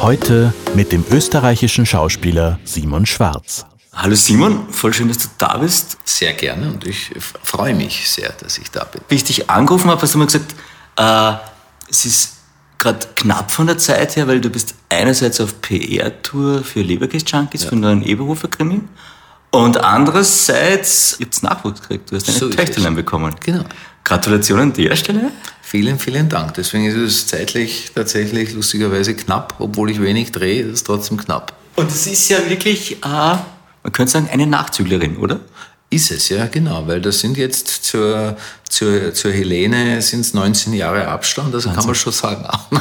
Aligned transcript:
Heute 0.00 0.52
mit 0.74 0.92
dem 0.92 1.04
österreichischen 1.10 1.86
Schauspieler 1.86 2.58
Simon 2.64 3.06
Schwarz. 3.06 3.66
Hallo 3.92 4.14
Simon, 4.14 4.68
voll 4.70 4.92
schön, 4.92 5.08
dass 5.08 5.18
du 5.18 5.28
da 5.38 5.56
bist. 5.58 5.98
Sehr 6.04 6.32
gerne 6.34 6.68
und 6.70 6.86
ich 6.86 7.10
freue 7.42 7.74
mich 7.74 8.08
sehr, 8.10 8.32
dass 8.32 8.58
ich 8.58 8.70
da 8.70 8.84
bin. 8.84 9.00
Wie 9.08 9.14
ich 9.14 9.24
dich 9.24 9.48
angerufen 9.50 9.90
habe, 9.90 10.02
hast 10.02 10.14
du 10.14 10.18
mir 10.18 10.26
gesagt, 10.26 10.54
äh, 10.96 11.32
es 11.88 12.04
ist 12.04 12.32
gerade 12.78 13.06
knapp 13.14 13.50
von 13.50 13.66
der 13.66 13.78
Zeit 13.78 14.16
her, 14.16 14.26
weil 14.26 14.40
du 14.40 14.50
bist 14.50 14.74
einerseits 14.88 15.40
auf 15.40 15.60
PR-Tour 15.60 16.64
für 16.64 16.82
Leberkäse-Junkies, 16.82 17.62
ja. 17.62 17.68
für 17.68 17.72
einen 17.72 17.80
neuen 17.82 18.02
Eberhofer-Krimi 18.02 18.80
und 19.54 19.76
andererseits 19.76 21.16
gibt 21.18 21.32
es 21.32 21.42
Nachwuchs 21.42 21.80
gekriegt. 21.80 22.10
Du 22.10 22.16
hast 22.16 22.28
eine 22.28 22.36
so 22.36 22.48
Töchterlein 22.50 22.96
bekommen. 22.96 23.32
Genau. 23.38 23.64
Gratulation 24.02 24.58
an 24.58 24.72
der 24.72 24.96
Stelle. 24.96 25.30
Vielen, 25.62 26.00
vielen 26.00 26.28
Dank. 26.28 26.54
Deswegen 26.54 26.86
ist 26.86 26.96
es 26.96 27.28
zeitlich 27.28 27.92
tatsächlich 27.94 28.52
lustigerweise 28.52 29.14
knapp, 29.14 29.54
obwohl 29.60 29.90
ich 29.92 30.02
wenig 30.02 30.32
drehe, 30.32 30.62
ist 30.62 30.72
es 30.72 30.84
trotzdem 30.84 31.18
knapp. 31.18 31.52
Und 31.76 31.88
es 31.88 32.06
ist 32.08 32.28
ja 32.28 32.38
wirklich, 32.48 32.96
äh, 33.04 33.06
man 33.06 33.92
könnte 33.92 34.10
sagen, 34.10 34.28
eine 34.32 34.46
Nachzüglerin, 34.48 35.18
oder? 35.18 35.38
Ist 35.90 36.10
es, 36.10 36.28
ja, 36.28 36.46
genau, 36.46 36.86
weil 36.86 37.00
das 37.00 37.20
sind 37.20 37.36
jetzt 37.36 37.84
zur, 37.84 38.36
zur, 38.68 39.14
zur 39.14 39.30
Helene 39.30 40.02
sind 40.02 40.20
es 40.20 40.34
19 40.34 40.72
Jahre 40.72 41.06
Abstand, 41.06 41.54
also 41.54 41.70
kann 41.70 41.86
man 41.86 41.94
schon 41.94 42.12
sagen, 42.12 42.44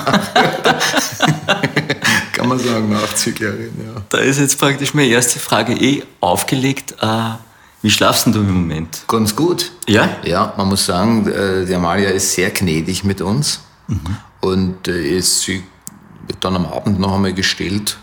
kann 2.34 2.48
man 2.48 2.58
sagen, 2.58 2.90
Nachzüglerin, 2.90 3.74
ja. 3.78 4.02
Da 4.10 4.18
ist 4.18 4.40
jetzt 4.40 4.58
praktisch 4.58 4.96
meine 4.96 5.10
erste 5.10 5.40
Frage 5.40 5.74
eh 5.74 6.04
aufgelegt. 6.22 6.96
Äh, 7.02 7.34
wie 7.84 7.92
schlafst 7.92 8.26
du 8.28 8.32
im 8.40 8.52
Moment? 8.52 9.04
Ganz 9.08 9.36
gut. 9.36 9.72
Ja? 9.88 10.18
Ja, 10.24 10.54
man 10.58 10.70
muss 10.70 10.86
sagen, 10.86 11.28
äh, 11.28 11.66
die 11.66 11.76
Amalia 11.76 12.10
ist 12.10 12.34
sehr 12.34 12.50
gnädig 12.50 13.04
mit 13.04 13.22
uns 13.22 13.60
mhm. 13.88 14.18
und 14.40 14.88
äh, 14.88 15.18
ist, 15.18 15.42
sie 15.42 15.62
wird 16.26 16.44
dann 16.44 16.56
am 16.56 16.66
Abend 16.66 17.00
noch 17.00 17.14
einmal 17.14 17.34
gestillt, 17.34 17.98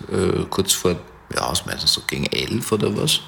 kurz 0.51 0.75
vor, 0.75 0.97
ja, 1.35 1.53
meistens 1.65 1.95
so 1.95 2.03
gegen 2.07 2.27
elf 2.27 2.71
oder 2.71 2.95
was. 2.95 3.21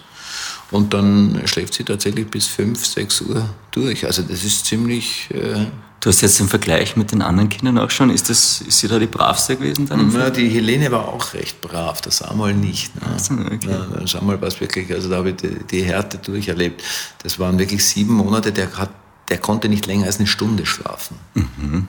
Und 0.73 0.95
dann 0.95 1.43
schläft 1.45 1.75
sie 1.75 1.85
tatsächlich 1.85 2.29
bis 2.29 2.47
5, 2.49 2.85
6 2.85 3.21
Uhr 3.23 3.49
durch. 3.71 4.07
Also 4.07 4.23
das 4.23 4.43
ist 4.43 4.67
ziemlich... 4.67 5.31
Äh 5.31 5.67
du 6.03 6.09
hast 6.09 6.21
jetzt 6.21 6.41
den 6.41 6.49
Vergleich 6.49 6.97
mit 6.97 7.13
den 7.13 7.23
anderen 7.23 7.49
Kindern 7.49 7.79
auch 7.79 7.91
schon. 7.91 8.11
Ist, 8.11 8.29
das, 8.29 8.61
ist 8.61 8.81
sie 8.81 8.89
da 8.89 8.99
die 8.99 9.07
bravste 9.07 9.57
gewesen? 9.57 9.87
Dann 9.87 10.13
ja, 10.13 10.31
die 10.31 10.49
Helene 10.49 10.91
war 10.91 11.09
auch 11.09 11.33
recht 11.35 11.61
brav, 11.61 12.01
das 12.01 12.19
Samuel 12.19 12.55
nicht. 12.55 12.95
Ne? 12.97 13.13
Also, 13.13 13.35
okay. 13.35 13.59
ja, 13.69 14.07
Samuel 14.07 14.41
war 14.41 14.49
es 14.49 14.61
wirklich, 14.61 14.93
also 14.93 15.09
da 15.09 15.17
habe 15.17 15.31
ich 15.31 15.37
die, 15.37 15.65
die 15.71 15.83
Härte 15.85 16.19
durcherlebt. 16.19 16.83
Das 17.23 17.39
waren 17.39 17.59
wirklich 17.59 17.85
sieben 17.85 18.15
Monate, 18.15 18.53
der, 18.53 18.77
hat, 18.77 18.91
der 19.29 19.39
konnte 19.39 19.69
nicht 19.69 19.87
länger 19.87 20.07
als 20.07 20.19
eine 20.19 20.27
Stunde 20.27 20.67
schlafen. 20.67 21.17
Mhm. 21.35 21.87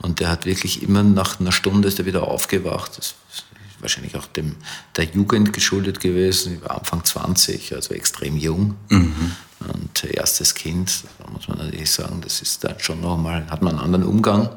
Und 0.00 0.20
der 0.20 0.30
hat 0.30 0.46
wirklich 0.46 0.82
immer 0.82 1.02
nach 1.02 1.38
einer 1.38 1.52
Stunde 1.52 1.88
ist 1.88 1.98
er 1.98 2.06
wieder 2.06 2.22
aufgewacht. 2.22 2.96
Das 2.96 3.14
wahrscheinlich 3.82 4.16
auch 4.16 4.26
dem, 4.26 4.56
der 4.96 5.04
Jugend 5.04 5.52
geschuldet 5.52 6.00
gewesen. 6.00 6.54
Ich 6.54 6.62
war 6.62 6.78
Anfang 6.78 7.04
20, 7.04 7.74
also 7.74 7.94
extrem 7.94 8.36
jung. 8.36 8.76
Mhm. 8.88 9.32
Und 9.60 10.04
erstes 10.04 10.54
Kind, 10.54 11.04
da 11.18 11.30
muss 11.30 11.48
man 11.48 11.58
natürlich 11.58 11.90
sagen, 11.90 12.20
das 12.22 12.40
ist 12.40 12.64
dann 12.64 12.80
schon 12.80 13.00
nochmal, 13.00 13.46
hat 13.50 13.62
man 13.62 13.74
einen 13.74 13.84
anderen 13.84 14.06
Umgang. 14.06 14.50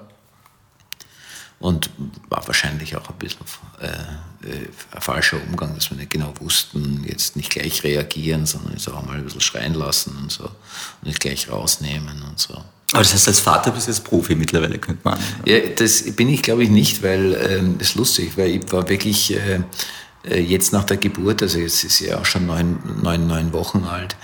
Und 1.60 1.90
war 2.30 2.46
wahrscheinlich 2.46 2.96
auch 2.98 3.10
ein 3.10 3.18
bisschen 3.18 3.46
äh, 3.80 3.88
äh, 3.88 4.68
ein 4.92 5.02
falscher 5.02 5.42
Umgang, 5.48 5.74
dass 5.76 5.90
wir 5.90 5.98
nicht 5.98 6.10
genau 6.10 6.34
wussten, 6.40 7.06
jetzt 7.08 7.38
nicht 7.38 7.52
gleich 7.52 7.84
reagieren, 7.84 8.46
sondern 8.46 8.74
jetzt 8.74 8.90
auch 8.90 9.06
mal 9.06 9.16
ein 9.16 9.24
bisschen 9.24 9.40
schreien 9.40 9.74
lassen 9.74 10.18
und 10.18 10.32
so. 10.32 10.44
Und 10.44 11.04
nicht 11.04 11.22
gleich 11.22 11.50
rausnehmen 11.50 12.22
und 12.24 12.38
so. 12.38 12.64
Aber 12.94 13.02
das 13.02 13.14
heißt, 13.14 13.28
als 13.28 13.40
Vater 13.40 13.72
bist 13.72 13.88
du 13.88 13.92
jetzt 13.92 14.04
Profi 14.04 14.36
mittlerweile, 14.36 14.78
könnte 14.78 15.02
man. 15.04 15.20
Ja, 15.46 15.60
das 15.60 16.04
bin 16.16 16.30
ich, 16.30 16.44
glaube 16.44 16.64
ich, 16.64 16.70
nicht, 16.70 17.02
weil 17.02 17.34
ähm, 17.34 17.76
das 17.80 17.90
ist 17.90 17.96
lustig, 17.96 18.34
weil 18.36 18.52
ich 18.52 18.72
war 18.72 18.88
wirklich 18.88 19.34
äh, 19.34 19.62
äh, 20.24 20.40
jetzt 20.40 20.74
nach 20.74 20.84
der 20.84 20.98
Geburt, 20.98 21.42
also 21.42 21.58
jetzt 21.58 21.84
ist 21.84 21.98
sie 21.98 22.08
ja 22.08 22.20
auch 22.20 22.26
schon 22.26 22.46
neun, 22.46 22.78
neun, 23.02 23.26
neun 23.26 23.52
Wochen 23.52 23.84
alt, 23.84 24.16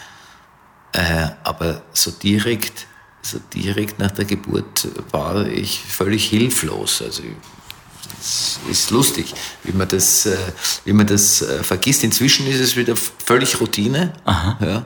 äh, 0.94 1.30
aber 1.44 1.82
so 1.94 2.12
direkt, 2.12 2.86
so 3.24 3.40
direkt 3.54 3.98
nach 3.98 4.12
der 4.12 4.26
Geburt 4.26 4.88
war 5.10 5.48
ich 5.48 5.80
völlig 5.80 6.30
hilflos. 6.30 7.02
Also 7.02 7.24
es 8.20 8.60
ist 8.70 8.92
lustig, 8.92 9.34
wie 9.64 9.72
man 9.72 9.88
das, 9.88 10.28
äh, 10.28 10.38
wie 10.86 10.94
man 10.94 11.08
das 11.08 11.42
äh, 11.42 11.64
vergisst. 11.64 12.04
Inzwischen 12.04 12.46
ist 12.46 12.60
es 12.60 12.76
wieder 12.76 12.96
völlig 12.96 13.60
Routine. 13.60 14.14
Aha. 14.26 14.58
Ja 14.62 14.86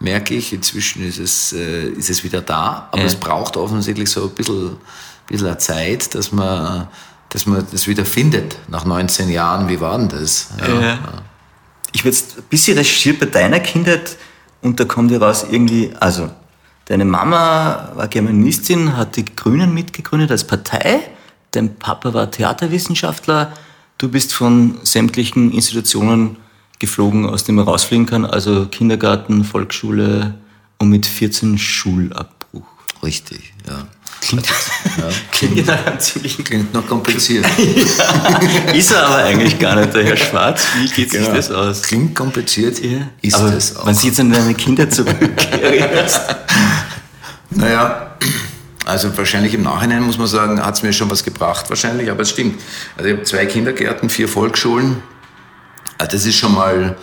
merke 0.00 0.34
ich, 0.34 0.52
inzwischen 0.52 1.06
ist 1.06 1.18
es, 1.18 1.52
äh, 1.52 1.88
ist 1.90 2.10
es 2.10 2.24
wieder 2.24 2.40
da, 2.40 2.88
aber 2.90 3.02
ja. 3.02 3.06
es 3.06 3.14
braucht 3.14 3.56
offensichtlich 3.56 4.10
so 4.10 4.24
ein 4.24 4.30
bisschen, 4.30 4.78
bisschen 5.26 5.58
Zeit, 5.58 6.14
dass 6.14 6.32
man, 6.32 6.88
dass 7.28 7.46
man 7.46 7.64
das 7.70 7.86
wieder 7.86 8.04
findet 8.04 8.58
nach 8.68 8.84
19 8.84 9.28
Jahren. 9.28 9.68
Wie 9.68 9.80
war 9.80 9.96
denn 9.98 10.08
das? 10.08 10.48
Ja. 10.58 10.80
Ja. 10.80 10.98
Ich 11.92 12.00
habe 12.00 12.08
jetzt 12.08 12.38
ein 12.38 12.44
bisschen 12.48 12.78
recherchiert 12.78 13.20
bei 13.20 13.26
deiner 13.26 13.60
Kindheit 13.60 14.16
und 14.62 14.80
da 14.80 14.84
kommt 14.84 15.12
heraus 15.12 15.44
irgendwie, 15.50 15.92
also 16.00 16.30
deine 16.86 17.04
Mama 17.04 17.92
war 17.94 18.08
Germanistin, 18.08 18.96
hat 18.96 19.16
die 19.16 19.24
Grünen 19.24 19.74
mitgegründet 19.74 20.30
als 20.30 20.44
Partei, 20.44 21.00
dein 21.50 21.76
Papa 21.76 22.14
war 22.14 22.30
Theaterwissenschaftler, 22.30 23.52
du 23.98 24.08
bist 24.08 24.32
von 24.32 24.78
sämtlichen 24.82 25.52
Institutionen 25.52 26.36
geflogen, 26.80 27.26
aus 27.26 27.44
dem 27.44 27.54
man 27.54 27.66
rausfliegen 27.66 28.06
kann. 28.06 28.24
Also 28.24 28.66
Kindergarten, 28.66 29.44
Volksschule 29.44 30.34
und 30.78 30.88
mit 30.88 31.06
14 31.06 31.58
Schulabbruch. 31.58 32.66
Richtig, 33.02 33.52
ja. 33.68 33.86
Klingt, 34.20 34.46
ja. 34.46 35.08
klingt, 35.32 35.66
klingt, 35.66 36.44
klingt 36.44 36.74
noch 36.74 36.86
kompliziert. 36.86 37.46
ja. 38.66 38.72
Ist 38.72 38.92
er 38.92 39.06
aber 39.06 39.16
eigentlich 39.24 39.58
gar 39.58 39.76
nicht, 39.76 39.94
der 39.94 40.04
Herr 40.04 40.16
Schwarz. 40.16 40.66
Wie 40.78 40.88
geht 40.88 41.10
genau. 41.10 41.26
sich 41.26 41.34
das 41.34 41.50
aus? 41.50 41.82
Klingt 41.82 42.14
kompliziert, 42.14 42.82
ja. 42.84 43.08
ist 43.22 43.36
aber 43.36 43.50
das 43.52 43.76
auch. 43.76 43.86
Wenn 43.86 43.94
Sie 43.94 44.08
jetzt 44.08 44.20
an 44.20 44.30
deine 44.30 44.54
Kinder 44.54 44.90
zurückerinnerst. 44.90 46.36
naja, 47.50 48.16
also 48.84 49.16
wahrscheinlich 49.16 49.54
im 49.54 49.62
Nachhinein 49.62 50.02
muss 50.02 50.18
man 50.18 50.26
sagen, 50.26 50.64
hat 50.64 50.74
es 50.74 50.82
mir 50.82 50.92
schon 50.92 51.10
was 51.10 51.24
gebracht, 51.24 51.70
wahrscheinlich, 51.70 52.10
aber 52.10 52.22
es 52.22 52.30
stimmt. 52.30 52.60
Also 52.96 53.08
ich 53.08 53.16
habe 53.16 53.24
zwei 53.24 53.46
Kindergärten, 53.46 54.10
vier 54.10 54.28
Volksschulen, 54.28 55.02
das 56.06 56.26
ist 56.26 56.36
schon 56.36 56.54
mal, 56.54 56.96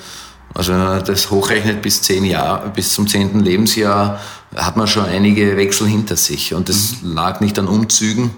also 0.54 0.74
wenn 0.74 0.80
man 0.80 1.04
das 1.04 1.30
hochrechnet 1.30 1.82
bis 1.82 2.02
zehn 2.02 2.26
Jahre, 2.26 2.70
bis 2.70 2.94
zum 2.94 3.08
zehnten 3.08 3.40
Lebensjahr, 3.40 4.20
hat 4.56 4.78
man 4.78 4.88
schon 4.88 5.06
einige 5.06 5.58
Wechsel 5.58 5.88
hinter 5.88 6.16
sich. 6.16 6.54
Und 6.54 6.70
das 6.70 7.02
mhm. 7.02 7.14
lag 7.14 7.40
nicht 7.42 7.60
an 7.60 7.68
Umzügen, 7.68 8.32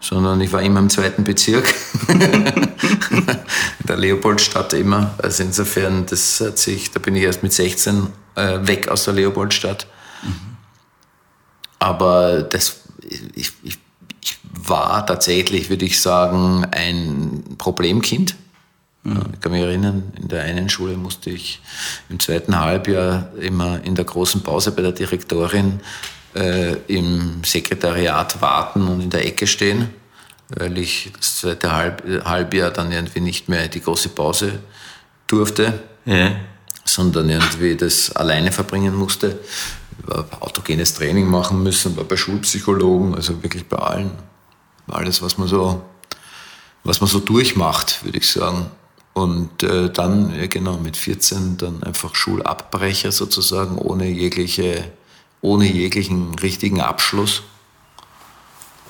sondern 0.00 0.40
ich 0.40 0.52
war 0.52 0.62
immer 0.62 0.80
im 0.80 0.90
zweiten 0.90 1.24
Bezirk. 1.24 1.74
in 2.08 2.62
der 3.88 3.96
Leopoldstadt 3.96 4.72
immer. 4.74 5.14
Also 5.18 5.42
insofern, 5.42 6.06
das 6.06 6.40
hat 6.40 6.58
sich, 6.58 6.90
da 6.90 7.00
bin 7.00 7.16
ich 7.16 7.22
erst 7.22 7.42
mit 7.42 7.52
16 7.52 8.08
äh, 8.34 8.58
weg 8.62 8.88
aus 8.88 9.04
der 9.04 9.14
Leopoldstadt. 9.14 9.86
Mhm. 10.22 10.56
Aber 11.78 12.42
das, 12.42 12.80
ich, 13.34 13.52
ich, 13.62 13.78
ich 14.22 14.38
war 14.52 15.06
tatsächlich, 15.06 15.70
würde 15.70 15.84
ich 15.84 16.00
sagen, 16.00 16.66
ein 16.70 17.44
Problemkind. 17.56 18.36
Ich 19.32 19.40
kann 19.40 19.52
mich 19.52 19.62
erinnern, 19.62 20.12
in 20.20 20.28
der 20.28 20.42
einen 20.42 20.68
Schule 20.68 20.96
musste 20.96 21.30
ich 21.30 21.60
im 22.08 22.18
zweiten 22.18 22.58
Halbjahr 22.58 23.30
immer 23.40 23.82
in 23.84 23.94
der 23.94 24.04
großen 24.04 24.42
Pause 24.42 24.72
bei 24.72 24.82
der 24.82 24.92
Direktorin 24.92 25.80
äh, 26.34 26.74
im 26.88 27.42
Sekretariat 27.44 28.40
warten 28.40 28.86
und 28.88 29.00
in 29.00 29.10
der 29.10 29.26
Ecke 29.26 29.46
stehen, 29.46 29.90
weil 30.48 30.78
ich 30.78 31.10
das 31.16 31.40
zweite 31.40 31.72
Halb, 31.72 32.02
Halbjahr 32.24 32.70
dann 32.70 32.92
irgendwie 32.92 33.20
nicht 33.20 33.48
mehr 33.48 33.68
die 33.68 33.80
große 33.80 34.10
Pause 34.10 34.60
durfte, 35.26 35.80
ja. 36.04 36.32
sondern 36.84 37.28
irgendwie 37.28 37.76
das 37.76 38.14
alleine 38.14 38.52
verbringen 38.52 38.94
musste. 38.94 39.38
War 40.04 40.26
autogenes 40.40 40.94
Training 40.94 41.26
machen 41.28 41.62
müssen, 41.62 41.96
war 41.96 42.04
bei 42.04 42.16
Schulpsychologen, 42.16 43.14
also 43.14 43.42
wirklich 43.42 43.66
bei 43.66 43.76
allen. 43.76 44.10
Alles, 44.86 45.20
was 45.20 45.36
man 45.36 45.48
so, 45.48 45.82
was 46.82 47.00
man 47.00 47.10
so 47.10 47.20
durchmacht, 47.20 48.04
würde 48.04 48.18
ich 48.18 48.30
sagen. 48.30 48.70
Und 49.18 49.64
äh, 49.64 49.90
dann, 49.90 50.32
ja 50.38 50.46
genau, 50.46 50.76
mit 50.76 50.96
14 50.96 51.56
dann 51.56 51.82
einfach 51.82 52.14
Schulabbrecher 52.14 53.10
sozusagen, 53.10 53.76
ohne, 53.76 54.06
jegliche, 54.06 54.84
ohne 55.40 55.66
jeglichen 55.66 56.36
richtigen 56.36 56.80
Abschluss. 56.80 57.42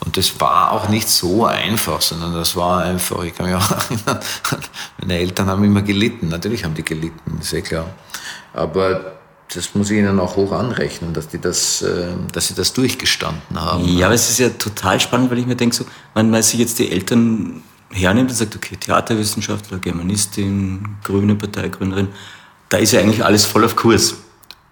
Und 0.01 0.19
das 0.19 0.39
war 0.39 0.73
auch 0.73 0.91
nicht 0.91 1.09
so 1.09 1.47
einfach, 1.47 2.03
sondern 2.03 2.35
das 2.35 2.57
war 2.57 2.83
einfach, 2.83 3.25
ich 3.25 3.35
kann 3.35 3.47
mich 3.47 3.55
auch 3.55 3.71
erinnern, 3.91 4.21
meine 5.01 5.19
Eltern 5.19 5.47
haben 5.47 5.65
immer 5.65 5.81
gelitten. 5.81 6.29
Natürlich 6.29 6.63
haben 6.63 6.75
die 6.75 6.85
gelitten, 6.85 7.39
ist 7.41 7.55
eh 7.55 7.63
klar. 7.63 7.87
Aber 8.53 9.15
das 9.55 9.75
muss 9.75 9.91
ich 9.91 9.97
ihnen 9.97 10.21
auch 10.21 10.37
hoch 10.37 10.53
anrechnen, 10.53 11.15
dass, 11.15 11.29
die 11.29 11.41
das, 11.41 11.81
äh, 11.81 12.09
dass 12.35 12.49
sie 12.49 12.55
das 12.55 12.75
durchgestanden 12.75 13.59
haben. 13.59 13.97
Ja, 13.97 14.07
aber 14.07 14.15
es 14.15 14.29
ist 14.29 14.41
ja 14.41 14.51
total 14.51 15.01
spannend, 15.01 15.31
weil 15.31 15.39
ich 15.39 15.47
mir 15.47 15.57
denke, 15.57 15.75
so, 15.75 15.87
man 16.13 16.43
sich 16.43 16.61
jetzt 16.61 16.79
die 16.79 16.91
Eltern 16.93 17.63
hernimmt 17.90 18.31
und 18.31 18.37
sagt, 18.37 18.55
okay, 18.55 18.76
Theaterwissenschaftler, 18.76 19.79
Germanistin, 19.79 20.96
grüne 21.05 21.35
Parteigründerin, 21.35 22.08
da 22.69 22.79
ist 22.79 22.93
ja 22.93 23.00
eigentlich 23.00 23.25
alles 23.25 23.44
voll 23.46 23.64
auf 23.64 23.76
Kurs. 23.76 24.14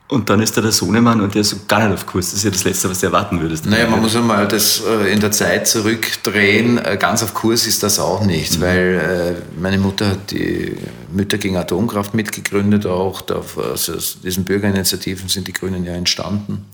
Und 0.08 0.30
dann 0.30 0.40
ist 0.40 0.56
da 0.56 0.60
der 0.60 0.70
Sohnemann 0.70 1.20
und 1.20 1.34
der 1.34 1.40
ist 1.40 1.50
so 1.50 1.56
gar 1.66 1.88
nicht 1.88 1.94
auf 1.94 2.06
Kurs. 2.06 2.30
Das 2.30 2.34
ist 2.38 2.44
ja 2.44 2.50
das 2.50 2.62
Letzte, 2.62 2.88
was 2.88 3.00
du 3.00 3.06
erwarten 3.06 3.40
würdest. 3.40 3.66
Naja, 3.66 3.88
man 3.88 4.00
muss 4.00 4.14
einmal 4.14 4.46
das 4.46 4.80
äh, 4.86 5.12
in 5.12 5.18
der 5.18 5.32
Zeit 5.32 5.66
zurückdrehen. 5.66 6.78
Äh, 6.78 6.96
ganz 6.96 7.24
auf 7.24 7.34
Kurs 7.34 7.66
ist 7.66 7.82
das 7.82 7.98
auch 7.98 8.24
nicht, 8.24 8.58
mhm. 8.58 8.62
weil 8.62 9.36
äh, 9.36 9.60
meine 9.60 9.78
Mutter 9.78 10.10
hat 10.10 10.30
die 10.30 10.76
Mütter 11.10 11.38
gegen 11.38 11.56
Atomkraft 11.56 12.14
mitgegründet 12.14 12.86
auch. 12.86 13.22
Also 13.28 13.94
aus 13.94 14.18
diesen 14.22 14.44
Bürgerinitiativen 14.44 15.28
sind 15.28 15.48
die 15.48 15.52
Grünen 15.52 15.84
ja 15.84 15.94
entstanden. 15.94 16.64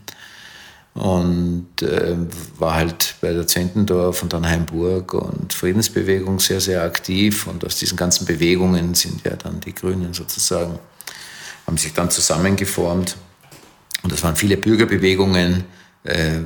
Und 0.95 1.81
äh, 1.81 2.17
war 2.59 2.75
halt 2.75 3.15
bei 3.23 3.33
der 3.33 3.47
Zentendorf 3.47 4.23
und 4.23 4.35
dann 4.35 4.47
Heimburg 4.47 5.15
und 5.15 5.55
Friedensbewegung 5.55 6.39
sehr, 6.39 6.61
sehr 6.61 6.83
aktiv. 6.83 7.47
Und 7.47 7.65
aus 7.65 7.77
diesen 7.77 7.97
ganzen 7.97 8.27
Bewegungen 8.27 8.95
sind 8.95 9.25
ja 9.25 9.37
dann 9.37 9.61
die 9.61 9.75
Grünen 9.75 10.13
sozusagen 10.13 10.79
haben 11.67 11.77
sich 11.77 11.93
dann 11.93 12.11
zusammengeformt. 12.11 13.17
Und 14.03 14.13
das 14.13 14.23
waren 14.23 14.37
viele 14.37 14.57
Bürgerbewegungen, 14.57 15.65
äh, 16.05 16.41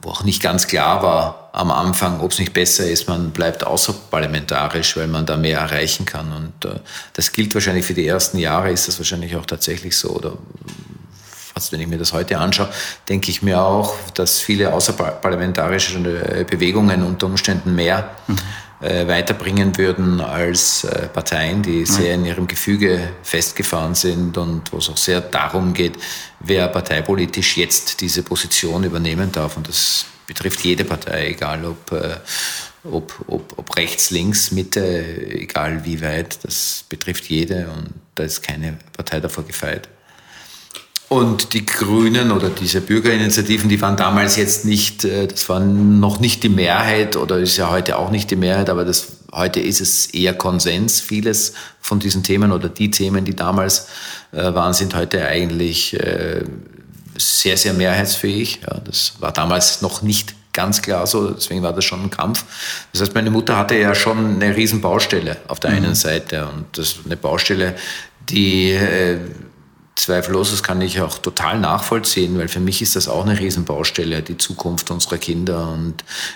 wo 0.00 0.10
auch 0.10 0.24
nicht 0.24 0.42
ganz 0.42 0.66
klar 0.66 1.02
war 1.02 1.50
am 1.52 1.70
Anfang, 1.70 2.20
ob 2.20 2.32
es 2.32 2.38
nicht 2.38 2.54
besser 2.54 2.88
ist, 2.88 3.08
man 3.08 3.30
bleibt 3.30 3.64
außerparlamentarisch, 3.64 4.96
weil 4.96 5.06
man 5.06 5.26
da 5.26 5.36
mehr 5.36 5.58
erreichen 5.58 6.06
kann. 6.06 6.32
Und 6.32 6.64
äh, 6.64 6.80
das 7.12 7.32
gilt 7.32 7.54
wahrscheinlich 7.54 7.84
für 7.84 7.94
die 7.94 8.06
ersten 8.06 8.38
Jahre, 8.38 8.72
ist 8.72 8.88
das 8.88 8.98
wahrscheinlich 8.98 9.36
auch 9.36 9.44
tatsächlich 9.44 9.96
so. 9.96 10.10
Oder 10.10 10.38
fast 11.62 11.72
wenn 11.72 11.80
ich 11.80 11.86
mir 11.86 11.98
das 11.98 12.12
heute 12.12 12.38
anschaue, 12.38 12.68
denke 13.08 13.30
ich 13.30 13.42
mir 13.42 13.62
auch, 13.62 13.94
dass 14.14 14.40
viele 14.40 14.72
außerparlamentarische 14.72 15.98
äh, 15.98 16.44
Bewegungen 16.44 17.02
unter 17.04 17.26
Umständen 17.26 17.74
mehr 17.74 18.10
mhm 18.26 18.38
äh, 18.80 19.06
weiterbringen 19.06 19.78
würden 19.78 20.20
als 20.20 20.82
äh, 20.82 21.06
Parteien, 21.06 21.62
die 21.62 21.86
sehr 21.86 22.14
in 22.14 22.24
ihrem 22.24 22.48
Gefüge 22.48 23.10
festgefahren 23.22 23.94
sind 23.94 24.36
und 24.36 24.72
wo 24.72 24.78
es 24.78 24.90
auch 24.90 24.96
sehr 24.96 25.20
darum 25.20 25.72
geht, 25.72 25.92
wer 26.40 26.66
parteipolitisch 26.66 27.58
jetzt 27.58 28.00
diese 28.00 28.24
Position 28.24 28.82
übernehmen 28.82 29.30
darf. 29.30 29.56
Und 29.56 29.68
das 29.68 30.06
betrifft 30.26 30.64
jede 30.64 30.84
Partei, 30.84 31.28
egal 31.28 31.64
ob, 31.64 31.92
äh, 31.92 32.16
ob, 32.82 33.14
ob, 33.28 33.56
ob 33.56 33.76
rechts, 33.76 34.10
links, 34.10 34.50
Mitte, 34.50 34.82
egal 35.30 35.84
wie 35.84 36.02
weit, 36.02 36.40
das 36.42 36.84
betrifft 36.88 37.26
jede 37.26 37.68
und 37.68 37.90
da 38.16 38.24
ist 38.24 38.42
keine 38.42 38.78
Partei 38.96 39.20
davor 39.20 39.44
gefeit. 39.44 39.88
Und 41.12 41.52
die 41.52 41.66
Grünen 41.66 42.32
oder 42.32 42.48
diese 42.48 42.80
Bürgerinitiativen, 42.80 43.68
die 43.68 43.78
waren 43.82 43.98
damals 43.98 44.36
jetzt 44.36 44.64
nicht, 44.64 45.04
äh, 45.04 45.26
das 45.26 45.46
war 45.50 45.60
noch 45.60 46.20
nicht 46.20 46.42
die 46.42 46.48
Mehrheit 46.48 47.16
oder 47.16 47.36
ist 47.38 47.58
ja 47.58 47.68
heute 47.68 47.98
auch 47.98 48.10
nicht 48.10 48.30
die 48.30 48.36
Mehrheit, 48.36 48.70
aber 48.70 48.86
das, 48.86 49.18
heute 49.30 49.60
ist 49.60 49.82
es 49.82 50.06
eher 50.06 50.32
Konsens. 50.32 51.02
Vieles 51.02 51.52
von 51.82 52.00
diesen 52.00 52.22
Themen 52.22 52.50
oder 52.50 52.70
die 52.70 52.90
Themen, 52.90 53.26
die 53.26 53.36
damals 53.36 53.88
äh, 54.32 54.54
waren, 54.54 54.72
sind 54.72 54.94
heute 54.94 55.26
eigentlich 55.26 56.00
äh, 56.00 56.44
sehr, 57.18 57.58
sehr 57.58 57.74
mehrheitsfähig. 57.74 58.60
Ja, 58.62 58.80
das 58.80 59.12
war 59.18 59.32
damals 59.32 59.82
noch 59.82 60.00
nicht 60.00 60.34
ganz 60.54 60.80
klar 60.80 61.06
so, 61.06 61.32
deswegen 61.32 61.62
war 61.62 61.74
das 61.74 61.84
schon 61.84 62.04
ein 62.04 62.10
Kampf. 62.10 62.46
Das 62.92 63.02
heißt, 63.02 63.14
meine 63.14 63.30
Mutter 63.30 63.58
hatte 63.58 63.74
ja 63.74 63.94
schon 63.94 64.40
eine 64.40 64.56
riesen 64.56 64.80
Baustelle 64.80 65.36
auf 65.46 65.60
der 65.60 65.72
mhm. 65.72 65.76
einen 65.76 65.94
Seite 65.94 66.48
und 66.48 66.64
das 66.72 67.00
eine 67.04 67.18
Baustelle, 67.18 67.74
die 68.30 68.78
Zweifellos, 70.02 70.50
das 70.50 70.62
kann 70.62 70.80
ich 70.80 71.00
auch 71.00 71.18
total 71.18 71.58
nachvollziehen, 71.60 72.36
weil 72.38 72.48
für 72.48 72.60
mich 72.60 72.82
ist 72.82 72.96
das 72.96 73.08
auch 73.08 73.24
eine 73.24 73.38
Riesenbaustelle, 73.38 74.22
die 74.22 74.36
Zukunft 74.36 74.90
unserer 74.90 75.18
Kinder. 75.18 75.70
Und 75.70 75.94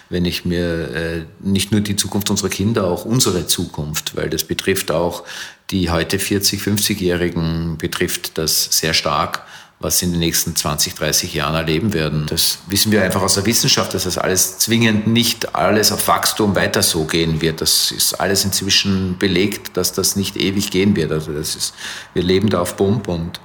wenn 0.09 0.25
ich 0.25 0.45
mir 0.45 0.95
äh, 0.95 1.23
nicht 1.41 1.73
nur 1.73 1.81
die 1.81 1.97
Zukunft 1.97 2.31
unserer 2.31 2.49
Kinder, 2.49 2.85
auch 2.85 3.05
unsere 3.05 3.47
Zukunft, 3.47 4.17
weil 4.17 4.31
das 4.31 4.45
betrifft 4.45 4.91
auch 4.91 5.25
die 5.71 5.91
heute 5.91 6.19
40, 6.19 6.61
50-Jährigen, 6.61 7.77
betrifft 7.77 8.39
das 8.39 8.69
sehr 8.71 8.95
stark, 8.95 9.43
was 9.81 9.99
sie 9.99 10.07
in 10.07 10.13
den 10.13 10.21
nächsten 10.21 10.57
20, 10.57 10.95
30 10.95 11.35
Jahren 11.35 11.55
erleben 11.55 11.93
werden. 11.93 12.27
Das 12.29 12.59
wissen 12.69 12.93
wir 12.93 13.03
einfach 13.03 13.21
aus 13.21 13.35
der 13.35 13.47
Wissenschaft, 13.47 13.93
dass 13.95 14.05
das 14.05 14.17
alles 14.17 14.59
zwingend 14.59 15.07
nicht 15.07 15.55
alles 15.55 15.93
auf 15.93 16.09
Wachstum 16.09 16.55
weiter 16.55 16.83
so 16.83 17.05
gehen 17.05 17.43
wird. 17.43 17.61
Das 17.61 17.91
ist 17.91 18.15
alles 18.15 18.45
inzwischen 18.45 19.19
belegt, 19.19 19.77
dass 19.77 19.93
das 19.93 20.17
nicht 20.17 20.37
ewig 20.37 20.71
gehen 20.71 20.97
wird. 20.97 21.13
Also 21.13 21.33
das 21.33 21.57
ist, 21.57 21.75
wir 22.15 22.23
leben 22.23 22.49
da 22.49 22.61
auf 22.61 22.77
Pump 22.77 23.09
und 23.09 23.41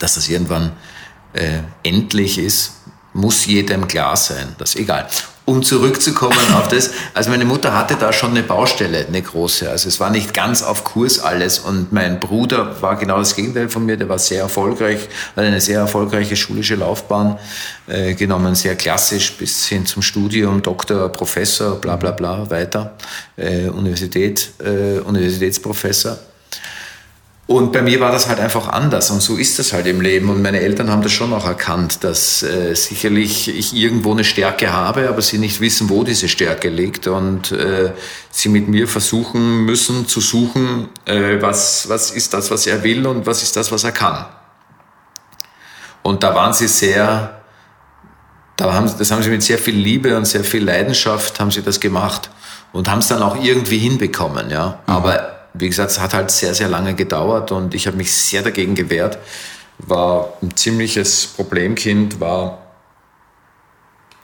dass 0.00 0.16
das 0.16 0.28
irgendwann 0.28 0.72
äh, 1.32 1.60
endlich 1.84 2.38
ist, 2.38 2.72
muss 3.12 3.46
jedem 3.46 3.86
klar 3.88 4.16
sein. 4.16 4.54
Das 4.58 4.74
ist 4.74 4.80
egal. 4.80 5.06
Um 5.46 5.64
zurückzukommen 5.64 6.38
auf 6.54 6.68
das, 6.68 6.90
also 7.12 7.30
meine 7.30 7.44
Mutter 7.44 7.76
hatte 7.76 7.96
da 7.98 8.12
schon 8.12 8.30
eine 8.30 8.44
Baustelle, 8.44 9.06
eine 9.08 9.20
große. 9.20 9.68
Also 9.68 9.88
es 9.88 9.98
war 9.98 10.10
nicht 10.10 10.32
ganz 10.32 10.62
auf 10.62 10.84
Kurs 10.84 11.18
alles. 11.18 11.58
Und 11.58 11.92
mein 11.92 12.20
Bruder 12.20 12.80
war 12.80 12.94
genau 12.94 13.18
das 13.18 13.34
Gegenteil 13.34 13.68
von 13.68 13.84
mir. 13.84 13.96
Der 13.96 14.08
war 14.08 14.20
sehr 14.20 14.42
erfolgreich, 14.42 15.08
hat 15.34 15.44
eine 15.44 15.60
sehr 15.60 15.80
erfolgreiche 15.80 16.36
schulische 16.36 16.76
Laufbahn 16.76 17.36
äh, 17.88 18.14
genommen, 18.14 18.54
sehr 18.54 18.76
klassisch 18.76 19.36
bis 19.38 19.66
hin 19.66 19.86
zum 19.86 20.02
Studium, 20.02 20.62
Doktor, 20.62 21.08
Professor, 21.08 21.80
bla 21.80 21.96
bla 21.96 22.12
bla, 22.12 22.48
weiter, 22.48 22.96
äh, 23.36 23.68
Universität, 23.70 24.52
äh, 24.60 25.00
Universitätsprofessor. 25.00 26.16
Und 27.50 27.72
bei 27.72 27.82
mir 27.82 27.98
war 27.98 28.12
das 28.12 28.28
halt 28.28 28.38
einfach 28.38 28.68
anders 28.68 29.10
und 29.10 29.20
so 29.20 29.36
ist 29.36 29.58
das 29.58 29.72
halt 29.72 29.84
im 29.88 30.00
Leben. 30.00 30.30
Und 30.30 30.40
meine 30.40 30.60
Eltern 30.60 30.88
haben 30.88 31.02
das 31.02 31.10
schon 31.10 31.32
auch 31.32 31.46
erkannt, 31.46 32.04
dass 32.04 32.44
äh, 32.44 32.76
sicherlich 32.76 33.48
ich 33.48 33.74
irgendwo 33.74 34.12
eine 34.12 34.22
Stärke 34.22 34.72
habe, 34.72 35.08
aber 35.08 35.20
sie 35.20 35.38
nicht 35.38 35.60
wissen, 35.60 35.90
wo 35.90 36.04
diese 36.04 36.28
Stärke 36.28 36.68
liegt 36.68 37.08
und 37.08 37.50
äh, 37.50 37.90
sie 38.30 38.50
mit 38.50 38.68
mir 38.68 38.86
versuchen 38.86 39.64
müssen 39.64 40.06
zu 40.06 40.20
suchen, 40.20 40.90
äh, 41.06 41.42
was, 41.42 41.88
was 41.88 42.12
ist 42.12 42.34
das, 42.34 42.52
was 42.52 42.68
er 42.68 42.84
will 42.84 43.04
und 43.04 43.26
was 43.26 43.42
ist 43.42 43.56
das, 43.56 43.72
was 43.72 43.82
er 43.82 43.90
kann. 43.90 44.26
Und 46.02 46.22
da 46.22 46.36
waren 46.36 46.52
sie 46.52 46.68
sehr, 46.68 47.40
da 48.56 48.72
haben, 48.72 48.88
das 48.96 49.10
haben 49.10 49.24
sie 49.24 49.30
mit 49.30 49.42
sehr 49.42 49.58
viel 49.58 49.74
Liebe 49.74 50.16
und 50.16 50.24
sehr 50.24 50.44
viel 50.44 50.62
Leidenschaft 50.62 51.40
haben 51.40 51.50
sie 51.50 51.62
das 51.62 51.80
gemacht 51.80 52.30
und 52.72 52.88
haben 52.88 53.00
es 53.00 53.08
dann 53.08 53.24
auch 53.24 53.42
irgendwie 53.42 53.78
hinbekommen, 53.78 54.50
ja. 54.50 54.78
Mhm. 54.86 54.94
Aber 54.94 55.39
wie 55.54 55.68
gesagt, 55.68 55.90
es 55.90 56.00
hat 56.00 56.14
halt 56.14 56.30
sehr, 56.30 56.54
sehr 56.54 56.68
lange 56.68 56.94
gedauert 56.94 57.52
und 57.52 57.74
ich 57.74 57.86
habe 57.86 57.96
mich 57.96 58.12
sehr 58.12 58.42
dagegen 58.42 58.74
gewehrt. 58.74 59.18
War 59.78 60.34
ein 60.42 60.56
ziemliches 60.56 61.26
Problemkind, 61.26 62.20
war 62.20 62.69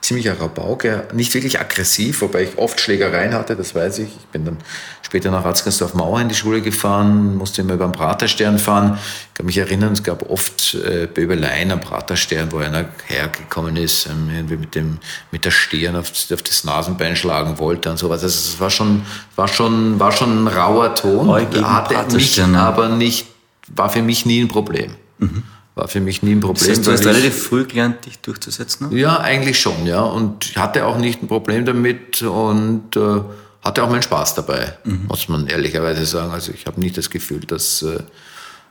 ziemlicher 0.07 0.41
Rabauke, 0.41 1.09
nicht 1.13 1.35
wirklich 1.35 1.59
aggressiv, 1.59 2.23
wobei 2.23 2.45
ich 2.45 2.59
oft 2.59 2.81
Schlägereien 2.81 3.35
hatte, 3.35 3.57
das 3.57 3.75
weiß 3.75 3.99
ich. 3.99 4.09
Ich 4.09 4.27
bin 4.27 4.45
dann 4.45 4.57
später 5.03 5.33
nach 5.33 5.45
Ratzgersdorf 5.45 5.95
Mauer 5.95 6.21
in 6.21 6.29
die 6.29 6.35
Schule 6.35 6.63
gefahren, 6.63 7.37
musste 7.37 7.63
immer 7.63 7.75
über 7.75 7.87
den 7.87 7.93
Praterstern 7.93 8.59
fahren. 8.61 8.99
Ich 8.99 9.35
kann 9.35 9.47
mich 9.47 9.59
erinnern, 9.59 9.93
es 9.93 10.05
gab 10.05 10.31
oft 10.31 10.75
äh, 10.75 11.09
Böbeleien 11.13 11.73
am 11.73 11.81
Praterstern, 11.81 12.53
wo 12.53 12.59
einer 12.59 12.87
hergekommen 13.07 13.77
ist, 13.77 14.07
ähm, 14.07 14.31
irgendwie 14.33 14.57
mit, 14.57 14.75
dem, 14.77 14.99
mit 15.33 15.45
der 15.45 15.51
Stirn 15.51 15.97
auf, 15.97 16.13
auf 16.33 16.43
das 16.43 16.63
Nasenbein 16.63 17.17
schlagen 17.17 17.59
wollte 17.59 17.91
und 17.91 17.97
sowas. 17.97 18.23
Also 18.23 18.35
es 18.35 18.61
war 18.61 18.71
schon, 18.71 19.03
war 19.35 19.49
schon, 19.49 19.99
war 19.99 20.13
schon 20.13 20.45
ein 20.45 20.49
rauer 20.49 20.95
Ton, 20.95 21.29
hatte 21.65 22.15
mich 22.15 22.41
aber 22.41 22.91
nicht, 22.91 23.27
war 23.75 23.91
für 23.91 24.03
mich 24.03 24.25
nie 24.25 24.41
ein 24.41 24.49
Problem. 24.49 24.93
Mhm 25.19 25.43
war 25.76 25.88
für 25.88 26.00
mich 26.00 26.23
nie 26.23 26.33
ein 26.33 26.40
Problem. 26.40 26.66
Das 26.66 26.78
heißt, 26.78 26.87
du 26.87 26.90
hast 26.90 27.06
relativ 27.06 27.40
früh 27.40 27.64
gelernt, 27.66 28.06
dich 28.06 28.18
durchzusetzen? 28.18 28.97
Ja, 28.97 29.21
eigentlich 29.21 29.61
schon, 29.61 29.87
ja. 29.87 30.00
Und 30.00 30.47
ich 30.47 30.56
hatte 30.56 30.87
auch 30.87 30.97
nicht 30.97 31.23
ein 31.23 31.28
Problem 31.28 31.66
damit 31.66 32.23
und 32.23 32.97
äh, 32.97 33.21
hatte 33.62 33.85
auch 33.85 33.90
meinen 33.90 34.02
Spaß 34.02 34.35
dabei, 34.35 34.78
mhm. 34.85 35.04
muss 35.06 35.28
man 35.28 35.47
ehrlicherweise 35.47 36.06
sagen. 36.06 36.33
Also 36.33 36.50
ich 36.52 36.66
habe 36.66 36.80
nicht 36.80 36.97
das 36.97 37.11
Gefühl, 37.11 37.40
dass, 37.40 37.83
äh, 37.83 37.99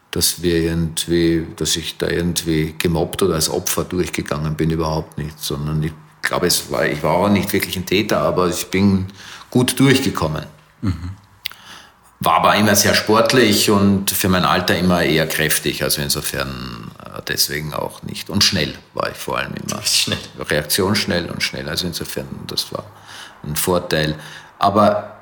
dass 0.09 0.41
wir 0.41 0.55
irgendwie, 0.55 1.45
dass 1.55 1.75
ich 1.75 1.97
da 1.97 2.07
irgendwie 2.07 2.73
gemobbt 2.77 3.21
oder 3.21 3.35
als 3.35 3.51
Opfer 3.51 3.83
durchgegangen 3.83 4.55
bin, 4.55 4.71
überhaupt 4.71 5.19
nicht. 5.19 5.39
Sondern 5.39 5.83
ich 5.83 5.93
glaube, 6.23 6.47
es 6.47 6.71
war, 6.71 6.87
ich 6.87 7.03
war 7.03 7.11
auch 7.11 7.29
nicht 7.29 7.53
wirklich 7.53 7.77
ein 7.77 7.85
Täter, 7.85 8.21
aber 8.21 8.49
ich 8.49 8.65
bin 8.71 9.05
gut 9.51 9.79
durchgekommen. 9.79 10.45
Mhm. 10.81 11.11
War 12.21 12.37
aber 12.37 12.55
immer 12.55 12.75
sehr 12.75 12.95
sportlich 12.95 13.69
und 13.69 14.09
für 14.09 14.29
mein 14.29 14.45
Alter 14.45 14.75
immer 14.75 15.03
eher 15.03 15.27
kräftig. 15.27 15.83
Also 15.83 16.01
insofern 16.01 16.89
deswegen 17.29 17.73
auch 17.73 18.03
nicht. 18.03 18.29
Und 18.29 18.43
schnell 18.43 18.75
war 18.93 19.09
ich 19.09 19.17
vor 19.17 19.37
allem 19.37 19.53
immer. 19.53 19.81
Schnell. 19.85 20.17
Reaktion 20.39 20.95
schnell 20.95 21.29
und 21.29 21.43
schnell. 21.43 21.67
Also 21.69 21.87
insofern, 21.87 22.27
das 22.47 22.71
war 22.71 22.85
ein 23.43 23.55
Vorteil. 23.55 24.15
Aber 24.59 25.15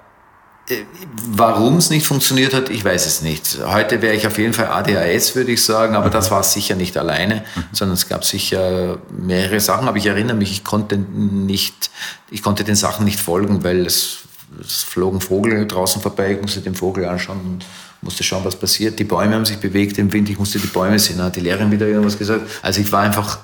Warum 1.27 1.77
es 1.77 1.89
nicht 1.89 2.07
funktioniert 2.07 2.53
hat, 2.53 2.69
ich 2.69 2.85
weiß 2.85 3.05
es 3.05 3.21
nicht. 3.21 3.59
Heute 3.65 4.01
wäre 4.01 4.15
ich 4.15 4.25
auf 4.25 4.37
jeden 4.37 4.53
Fall 4.53 4.67
ADHS, 4.67 5.35
würde 5.35 5.51
ich 5.51 5.63
sagen, 5.63 5.93
aber 5.95 6.09
das 6.09 6.31
war 6.31 6.41
sicher 6.41 6.75
nicht 6.75 6.95
alleine, 6.97 7.43
sondern 7.73 7.95
es 7.95 8.07
gab 8.07 8.23
sicher 8.23 8.97
mehrere 9.09 9.59
Sachen. 9.59 9.89
Aber 9.89 9.97
ich 9.97 10.05
erinnere 10.05 10.37
mich, 10.37 10.51
ich 10.51 10.63
konnte 10.63 10.97
nicht, 10.97 11.89
ich 12.31 12.41
konnte 12.41 12.63
den 12.63 12.75
Sachen 12.75 13.03
nicht 13.03 13.19
folgen, 13.19 13.65
weil 13.65 13.85
es, 13.85 14.19
es 14.61 14.83
flog 14.83 15.15
ein 15.15 15.19
Vogel 15.19 15.67
draußen 15.67 16.01
vorbei, 16.01 16.31
ich 16.31 16.41
musste 16.41 16.61
den 16.61 16.75
Vogel 16.75 17.05
anschauen 17.05 17.41
und 17.41 17.65
musste 18.03 18.23
schauen, 18.23 18.43
was 18.45 18.55
passiert. 18.55 18.99
Die 18.99 19.03
Bäume 19.03 19.35
haben 19.35 19.45
sich 19.45 19.57
bewegt 19.57 19.97
im 19.97 20.11
Wind, 20.13 20.29
ich 20.29 20.37
musste 20.37 20.59
die 20.59 20.67
Bäume 20.67 20.99
sehen, 20.99 21.17
da 21.17 21.25
hat 21.25 21.35
die 21.35 21.41
Lehrerin 21.41 21.71
wieder 21.71 21.87
irgendwas 21.87 22.17
gesagt. 22.17 22.41
Also 22.61 22.81
ich 22.81 22.91
war 22.91 23.01
einfach 23.01 23.39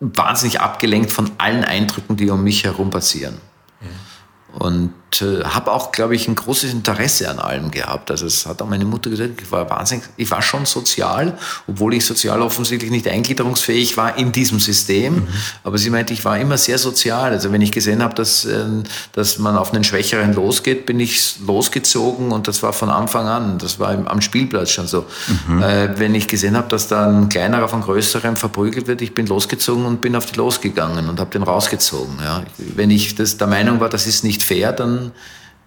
wahnsinnig 0.00 0.60
abgelenkt 0.60 1.12
von 1.12 1.30
allen 1.38 1.64
Eindrücken, 1.64 2.16
die 2.16 2.30
um 2.30 2.42
mich 2.42 2.64
herum 2.64 2.90
passieren. 2.90 3.36
Ja. 3.80 4.58
Und 4.58 4.92
äh, 5.20 5.44
habe 5.44 5.72
auch, 5.72 5.92
glaube 5.92 6.14
ich, 6.14 6.28
ein 6.28 6.34
großes 6.34 6.72
Interesse 6.72 7.28
an 7.28 7.38
allem 7.38 7.70
gehabt. 7.70 8.10
Also 8.10 8.26
es 8.26 8.46
hat 8.46 8.62
auch 8.62 8.68
meine 8.68 8.84
Mutter 8.84 9.10
gesagt, 9.10 9.40
ich 9.42 9.50
war 9.50 9.68
wahnsinnig, 9.68 10.04
ich 10.16 10.30
war 10.30 10.42
schon 10.42 10.66
sozial, 10.66 11.36
obwohl 11.66 11.94
ich 11.94 12.04
sozial 12.04 12.42
offensichtlich 12.42 12.90
nicht 12.90 13.08
eingliederungsfähig 13.08 13.96
war 13.96 14.16
in 14.16 14.32
diesem 14.32 14.60
System. 14.60 15.14
Mhm. 15.14 15.28
Aber 15.64 15.78
sie 15.78 15.90
meinte, 15.90 16.12
ich 16.12 16.24
war 16.24 16.38
immer 16.38 16.58
sehr 16.58 16.78
sozial. 16.78 17.32
Also 17.32 17.52
wenn 17.52 17.62
ich 17.62 17.72
gesehen 17.72 18.02
habe, 18.02 18.14
dass, 18.14 18.44
äh, 18.44 18.64
dass 19.12 19.38
man 19.38 19.56
auf 19.56 19.72
einen 19.72 19.84
Schwächeren 19.84 20.34
losgeht, 20.34 20.86
bin 20.86 21.00
ich 21.00 21.40
losgezogen 21.46 22.32
und 22.32 22.48
das 22.48 22.62
war 22.62 22.72
von 22.72 22.90
Anfang 22.90 23.26
an. 23.26 23.58
Das 23.58 23.78
war 23.78 23.90
am 24.06 24.20
Spielplatz 24.20 24.70
schon 24.70 24.86
so. 24.86 25.06
Mhm. 25.48 25.62
Äh, 25.62 25.98
wenn 25.98 26.14
ich 26.14 26.28
gesehen 26.28 26.56
habe, 26.56 26.68
dass 26.68 26.88
da 26.88 27.06
ein 27.06 27.28
kleinerer 27.28 27.68
von 27.68 27.82
größerem 27.82 28.36
verprügelt 28.36 28.86
wird, 28.86 29.02
ich 29.02 29.14
bin 29.14 29.26
losgezogen 29.26 29.84
und 29.84 30.00
bin 30.00 30.14
auf 30.16 30.26
die 30.26 30.36
losgegangen 30.36 31.08
und 31.08 31.20
habe 31.20 31.30
den 31.30 31.42
rausgezogen. 31.42 32.18
Ja. 32.22 32.44
Wenn 32.58 32.90
ich 32.90 33.14
das 33.14 33.36
der 33.36 33.46
Meinung 33.46 33.80
war, 33.80 33.88
das 33.88 34.06
ist 34.06 34.24
nicht 34.24 34.42
fair, 34.42 34.72
dann 34.72 34.99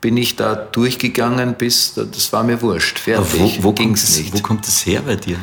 bin 0.01 0.17
ich 0.17 0.35
da 0.35 0.55
durchgegangen 0.55 1.55
bis, 1.55 1.93
das 1.95 2.33
war 2.33 2.43
mir 2.43 2.61
wurscht, 2.61 2.99
fertig. 2.99 3.59
wo, 3.59 3.69
wo, 3.69 3.73
ging's 3.73 4.17
nicht. 4.17 4.33
wo 4.33 4.39
kommt 4.41 4.67
das 4.67 4.85
her 4.85 5.01
bei 5.05 5.15
dir? 5.15 5.37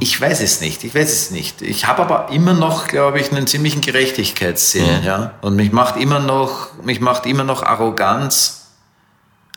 Ich 0.00 0.20
weiß 0.20 0.40
es 0.40 0.60
nicht, 0.60 0.84
ich 0.84 0.94
weiß 0.94 1.12
es 1.12 1.30
nicht. 1.30 1.62
Ich 1.62 1.86
habe 1.86 2.02
aber 2.02 2.32
immer 2.32 2.52
noch, 2.52 2.86
glaube 2.86 3.18
ich, 3.20 3.32
einen 3.32 3.46
ziemlichen 3.46 3.80
Gerechtigkeitssinn. 3.80 4.86
Ja. 4.86 5.00
ja? 5.00 5.34
Und 5.40 5.56
mich 5.56 5.72
macht 5.72 5.96
immer 5.96 6.20
noch, 6.20 6.68
mich 6.82 7.00
macht 7.00 7.26
immer 7.26 7.44
noch 7.44 7.62
Arroganz. 7.62 8.68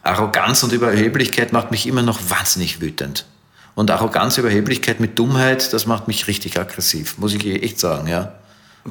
Arroganz 0.02 0.64
und 0.64 0.74
Überheblichkeit 0.74 1.54
macht 1.54 1.72
mich 1.72 1.88
immer 1.88 2.02
noch 2.02 2.20
wahnsinnig 2.30 2.82
wütend. 2.82 3.26
Und 3.76 3.90
Arroganz, 3.90 4.38
Überheblichkeit 4.38 5.00
mit 5.00 5.18
Dummheit, 5.18 5.74
das 5.74 5.86
macht 5.86 6.08
mich 6.08 6.28
richtig 6.28 6.60
aggressiv, 6.60 7.18
muss 7.18 7.34
ich 7.34 7.46
echt 7.46 7.80
sagen, 7.80 8.08
ja. 8.08 8.34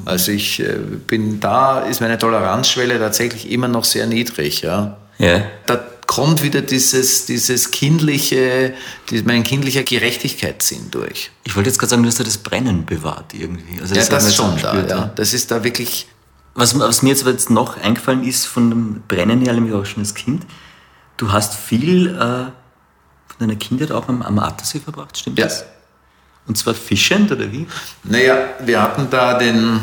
Also 0.05 0.33
ich 0.33 0.61
äh, 0.61 0.79
bin 1.07 1.41
da, 1.41 1.81
ist 1.81 2.01
meine 2.01 2.19
Toleranzschwelle 2.19 2.99
tatsächlich 2.99 3.51
immer 3.51 3.69
noch 3.69 3.85
sehr 3.85 4.07
niedrig, 4.07 4.63
ja. 4.63 4.97
Ja. 5.19 5.43
Da 5.67 5.85
kommt 6.07 6.43
wieder 6.43 6.63
dieses, 6.63 7.27
dieses 7.27 7.71
kindliche, 7.71 8.75
dieses, 9.11 9.25
mein 9.25 9.43
kindlicher 9.43 9.83
Gerechtigkeitssinn 9.83 10.91
durch. 10.91 11.31
Ich 11.45 11.55
wollte 11.57 11.69
jetzt 11.69 11.79
gerade 11.79 11.91
sagen, 11.91 12.03
du 12.03 12.09
hast 12.09 12.19
ja 12.19 12.25
das 12.25 12.39
Brennen 12.39 12.85
bewahrt 12.87 13.35
irgendwie. 13.35 13.81
Also 13.81 13.95
das 13.95 14.09
ja, 14.09 14.15
das 14.15 14.35
schon 14.35 14.59
da, 14.61 14.87
ja. 14.87 15.13
Das 15.15 15.33
ist 15.33 15.51
da 15.51 15.63
wirklich... 15.63 16.07
Was, 16.55 16.79
was 16.79 17.01
mir 17.01 17.11
jetzt, 17.11 17.25
jetzt 17.25 17.49
noch 17.49 17.79
eingefallen 17.79 18.25
ist 18.25 18.45
von 18.45 18.69
dem 18.69 19.03
Brennen 19.09 19.41
her, 19.41 19.55
nämlich 19.55 19.73
auch 19.73 19.87
schon 19.87 20.03
als 20.03 20.15
Kind, 20.15 20.45
du 21.17 21.33
hast 21.33 21.55
viel 21.55 22.09
äh, 22.09 22.19
von 22.19 22.53
deiner 23.39 23.57
Kindheit 23.57 23.91
auch 23.91 24.09
am, 24.09 24.21
am 24.21 24.39
Attersee 24.39 24.81
verbracht, 24.81 25.17
stimmt 25.17 25.39
ja. 25.39 25.47
das? 25.47 25.65
Und 26.53 26.57
zwar 26.57 26.75
fischend, 26.75 27.33
oder 27.33 27.51
wie? 27.51 27.67
Naja, 28.05 28.37
wir 28.63 28.83
hatten 28.83 29.09
da 29.09 29.39
den 29.39 29.81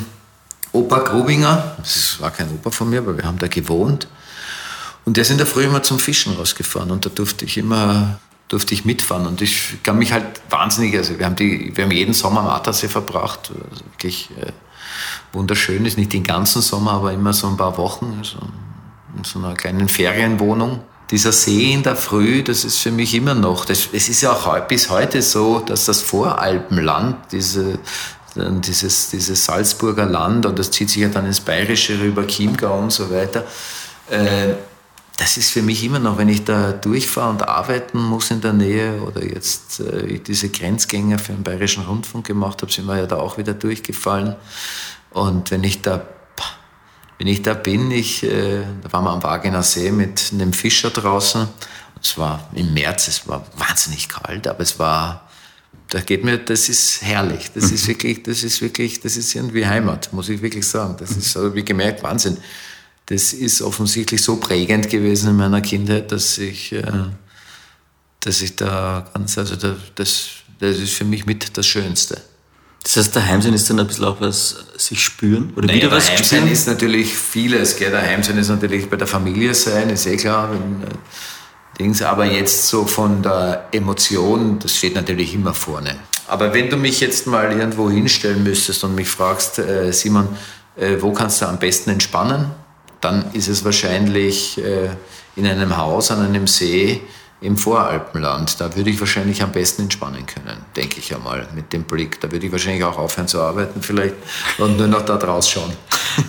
Opa 0.71 0.99
Grubinger, 0.99 1.77
das 1.79 2.21
war 2.21 2.29
kein 2.29 2.47
Opa 2.51 2.69
von 2.69 2.91
mir, 2.91 2.99
aber 2.99 3.17
wir 3.17 3.23
haben 3.23 3.39
da 3.39 3.47
gewohnt. 3.47 4.07
Und 5.03 5.17
der 5.17 5.23
ist 5.23 5.31
in 5.31 5.39
der 5.39 5.47
Früh 5.47 5.63
immer 5.63 5.81
zum 5.81 5.97
Fischen 5.97 6.35
rausgefahren 6.35 6.91
und 6.91 7.07
da 7.07 7.09
durfte 7.09 7.43
ich 7.43 7.57
immer 7.57 8.19
durfte 8.49 8.75
ich 8.75 8.85
mitfahren 8.85 9.25
und 9.25 9.41
ich 9.41 9.81
kann 9.81 9.97
mich 9.97 10.11
halt 10.11 10.25
wahnsinnig, 10.51 10.95
also 10.95 11.17
wir 11.17 11.25
haben, 11.25 11.35
die, 11.35 11.75
wir 11.75 11.85
haben 11.85 11.91
jeden 11.91 12.13
Sommer 12.13 12.41
am 12.41 12.47
Attersee 12.49 12.87
verbracht, 12.87 13.51
also 13.51 13.83
wirklich 13.85 14.29
äh, 14.39 14.51
wunderschön, 15.33 15.87
ist 15.87 15.97
nicht 15.97 16.13
den 16.13 16.23
ganzen 16.23 16.61
Sommer, 16.61 16.91
aber 16.93 17.13
immer 17.13 17.33
so 17.33 17.47
ein 17.47 17.57
paar 17.57 17.77
Wochen, 17.77 18.15
also 18.19 18.37
in 19.17 19.23
so 19.23 19.39
einer 19.39 19.55
kleinen 19.55 19.87
Ferienwohnung. 19.87 20.81
Dieser 21.11 21.31
See 21.31 21.73
in 21.73 21.83
der 21.83 21.95
Früh, 21.95 22.43
das 22.43 22.63
ist 22.63 22.77
für 22.77 22.91
mich 22.91 23.15
immer 23.15 23.33
noch, 23.33 23.65
das, 23.65 23.89
es 23.91 24.09
ist 24.09 24.21
ja 24.21 24.31
auch 24.31 24.59
bis 24.67 24.89
heute 24.89 25.21
so, 25.21 25.59
dass 25.59 25.85
das 25.85 26.01
Voralpenland, 26.01 27.17
diese, 27.31 27.79
dieses, 28.35 29.09
dieses 29.09 29.45
Salzburger 29.45 30.05
Land, 30.05 30.45
und 30.45 30.59
das 30.59 30.69
zieht 30.69 30.89
sich 30.89 31.01
ja 31.01 31.09
dann 31.09 31.25
ins 31.25 31.39
Bayerische 31.39 31.99
rüber, 31.99 32.27
Chiemgau 32.27 32.77
und 32.77 32.91
so 32.91 33.09
weiter, 33.09 33.45
äh, 34.09 34.53
das 35.19 35.35
ist 35.35 35.51
für 35.51 35.61
mich 35.61 35.83
immer 35.83 35.99
noch, 35.99 36.17
wenn 36.17 36.29
ich 36.29 36.45
da 36.45 36.71
durchfahre 36.71 37.31
und 37.31 37.45
arbeiten 37.45 38.01
muss 38.01 38.31
in 38.31 38.39
der 38.39 38.53
Nähe 38.53 39.01
oder 39.01 39.21
jetzt 39.21 39.81
äh, 39.81 40.17
diese 40.19 40.47
Grenzgänger 40.47 41.19
für 41.19 41.33
den 41.33 41.43
Bayerischen 41.43 41.83
Rundfunk 41.83 42.25
gemacht 42.25 42.61
habe, 42.61 42.71
sind 42.71 42.85
wir 42.85 42.97
ja 42.97 43.05
da 43.05 43.17
auch 43.17 43.37
wieder 43.37 43.53
durchgefallen. 43.53 44.35
Und 45.11 45.51
wenn 45.51 45.63
ich 45.65 45.81
da, 45.81 46.01
wenn 47.19 47.27
ich 47.27 47.43
da 47.43 47.53
bin, 47.53 47.91
ich, 47.91 48.23
äh, 48.23 48.63
da 48.81 48.91
waren 48.91 49.03
wir 49.03 49.11
am 49.11 49.21
Wagener 49.21 49.61
See 49.61 49.91
mit 49.91 50.31
einem 50.33 50.53
Fischer 50.53 50.89
draußen. 50.89 51.47
Es 52.01 52.17
war 52.17 52.49
im 52.53 52.73
März, 52.73 53.07
es 53.07 53.27
war 53.27 53.45
wahnsinnig 53.57 54.09
kalt, 54.09 54.47
aber 54.47 54.61
es 54.61 54.79
war, 54.79 55.29
da 55.89 55.99
geht 55.99 56.23
mir, 56.23 56.39
das 56.39 56.69
ist 56.69 57.03
herrlich. 57.03 57.51
Das 57.53 57.71
ist 57.71 57.87
wirklich, 57.89 58.23
das 58.23 58.41
ist 58.41 58.61
wirklich, 58.61 58.99
das 59.01 59.17
ist 59.17 59.35
irgendwie 59.35 59.67
Heimat, 59.67 60.11
muss 60.13 60.29
ich 60.29 60.41
wirklich 60.41 60.67
sagen. 60.67 60.95
Das 60.97 61.11
ist, 61.11 61.31
so 61.31 61.53
wie 61.53 61.63
gemerkt, 61.63 62.01
Wahnsinn 62.01 62.37
das 63.09 63.33
ist 63.33 63.63
offensichtlich 63.63 64.21
so 64.21 64.35
prägend 64.35 64.87
gewesen 64.87 65.31
in 65.31 65.37
meiner 65.37 65.61
Kindheit, 65.61 66.11
dass 66.11 66.37
ich, 66.37 66.71
äh, 66.73 66.83
dass 68.19 68.41
ich 68.43 68.55
da 68.55 69.09
ganz, 69.13 69.35
also 69.35 69.55
da, 69.55 69.75
das, 69.95 70.27
das 70.59 70.77
ist 70.77 70.93
für 70.93 71.05
mich 71.05 71.25
mit 71.25 71.57
das 71.57 71.65
Schönste. 71.65 72.21
Das 72.83 72.97
heißt, 72.97 73.15
daheim 73.15 73.41
ist 73.41 73.69
dann 73.69 73.79
ein 73.79 73.87
bisschen 73.87 74.05
auch 74.05 74.21
was 74.21 74.65
sich 74.77 75.03
spüren? 75.03 75.51
Oder 75.55 75.67
naja, 75.67 75.77
wieder 75.77 75.91
was 75.91 76.07
daheim 76.07 76.23
spüren? 76.23 76.51
ist 76.51 76.67
natürlich 76.67 77.13
vieles. 77.13 77.77
Gell? 77.77 77.91
Daheim 77.91 78.23
sein 78.23 78.37
ist 78.37 78.49
natürlich 78.49 78.89
bei 78.89 78.95
der 78.97 79.07
Familie 79.07 79.53
sein, 79.53 79.89
ist 79.89 80.05
eh 80.07 80.17
klar. 80.17 80.49
Wenn, 80.51 80.83
äh, 80.83 80.91
Dings, 81.77 82.01
aber 82.01 82.25
jetzt 82.25 82.67
so 82.67 82.85
von 82.85 83.21
der 83.21 83.67
Emotion, 83.71 84.59
das 84.59 84.75
steht 84.75 84.95
natürlich 84.95 85.33
immer 85.33 85.53
vorne. 85.53 85.95
Aber 86.27 86.53
wenn 86.53 86.69
du 86.69 86.75
mich 86.75 86.99
jetzt 86.99 87.25
mal 87.25 87.57
irgendwo 87.57 87.89
hinstellen 87.89 88.43
müsstest 88.43 88.83
und 88.83 88.95
mich 88.95 89.07
fragst, 89.07 89.59
äh, 89.59 89.91
Simon, 89.93 90.27
äh, 90.75 90.97
wo 90.99 91.13
kannst 91.13 91.41
du 91.41 91.45
am 91.45 91.57
besten 91.57 91.89
entspannen? 91.91 92.51
dann 93.01 93.31
ist 93.33 93.47
es 93.47 93.63
wahrscheinlich 93.63 94.57
äh, 94.57 94.89
in 95.35 95.45
einem 95.45 95.77
Haus 95.77 96.11
an 96.11 96.25
einem 96.25 96.47
See 96.47 97.01
im 97.41 97.57
Voralpenland. 97.57 98.59
Da 98.59 98.75
würde 98.75 98.89
ich 98.89 98.99
wahrscheinlich 98.99 99.41
am 99.41 99.51
besten 99.51 99.83
entspannen 99.83 100.25
können, 100.25 100.57
denke 100.75 100.99
ich 100.99 101.15
einmal, 101.15 101.47
mit 101.55 101.71
dem 101.73 101.83
Blick. 101.83 102.19
Da 102.21 102.31
würde 102.31 102.45
ich 102.45 102.51
wahrscheinlich 102.51 102.83
auch 102.83 102.97
aufhören 102.97 103.27
zu 103.27 103.41
arbeiten 103.41 103.81
vielleicht 103.81 104.15
und 104.57 104.77
nur 104.77 104.87
noch 104.87 105.03
da 105.03 105.17
draus 105.17 105.49
schauen. 105.49 105.71